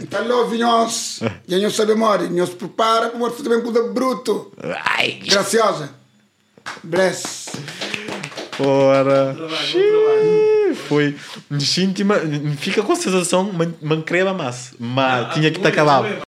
Então, 0.00 0.26
lá 0.26 0.46
vinhos. 0.46 1.20
E 1.46 1.56
não 1.56 1.70
sabe 1.70 1.94
more. 1.94 2.28
Nós 2.28 2.50
prepara 2.50 3.10
para 3.10 3.18
você 3.18 3.42
também 3.42 3.62
coisa 3.62 3.84
bruto. 3.92 4.52
Ai. 4.84 5.20
Graciosa. 5.26 5.90
Bless. 6.82 7.52
Ora. 8.58 9.36
Foi. 10.88 11.16
Fica 12.58 12.82
com 12.82 12.92
a 12.92 12.96
sensação, 12.96 13.52
man, 13.52 13.72
man 13.80 14.02
crema 14.02 14.34
mais. 14.34 14.72
Mas 14.78 15.34
tinha 15.34 15.50
que 15.50 15.58
estar 15.58 15.68
acabado. 15.68 16.22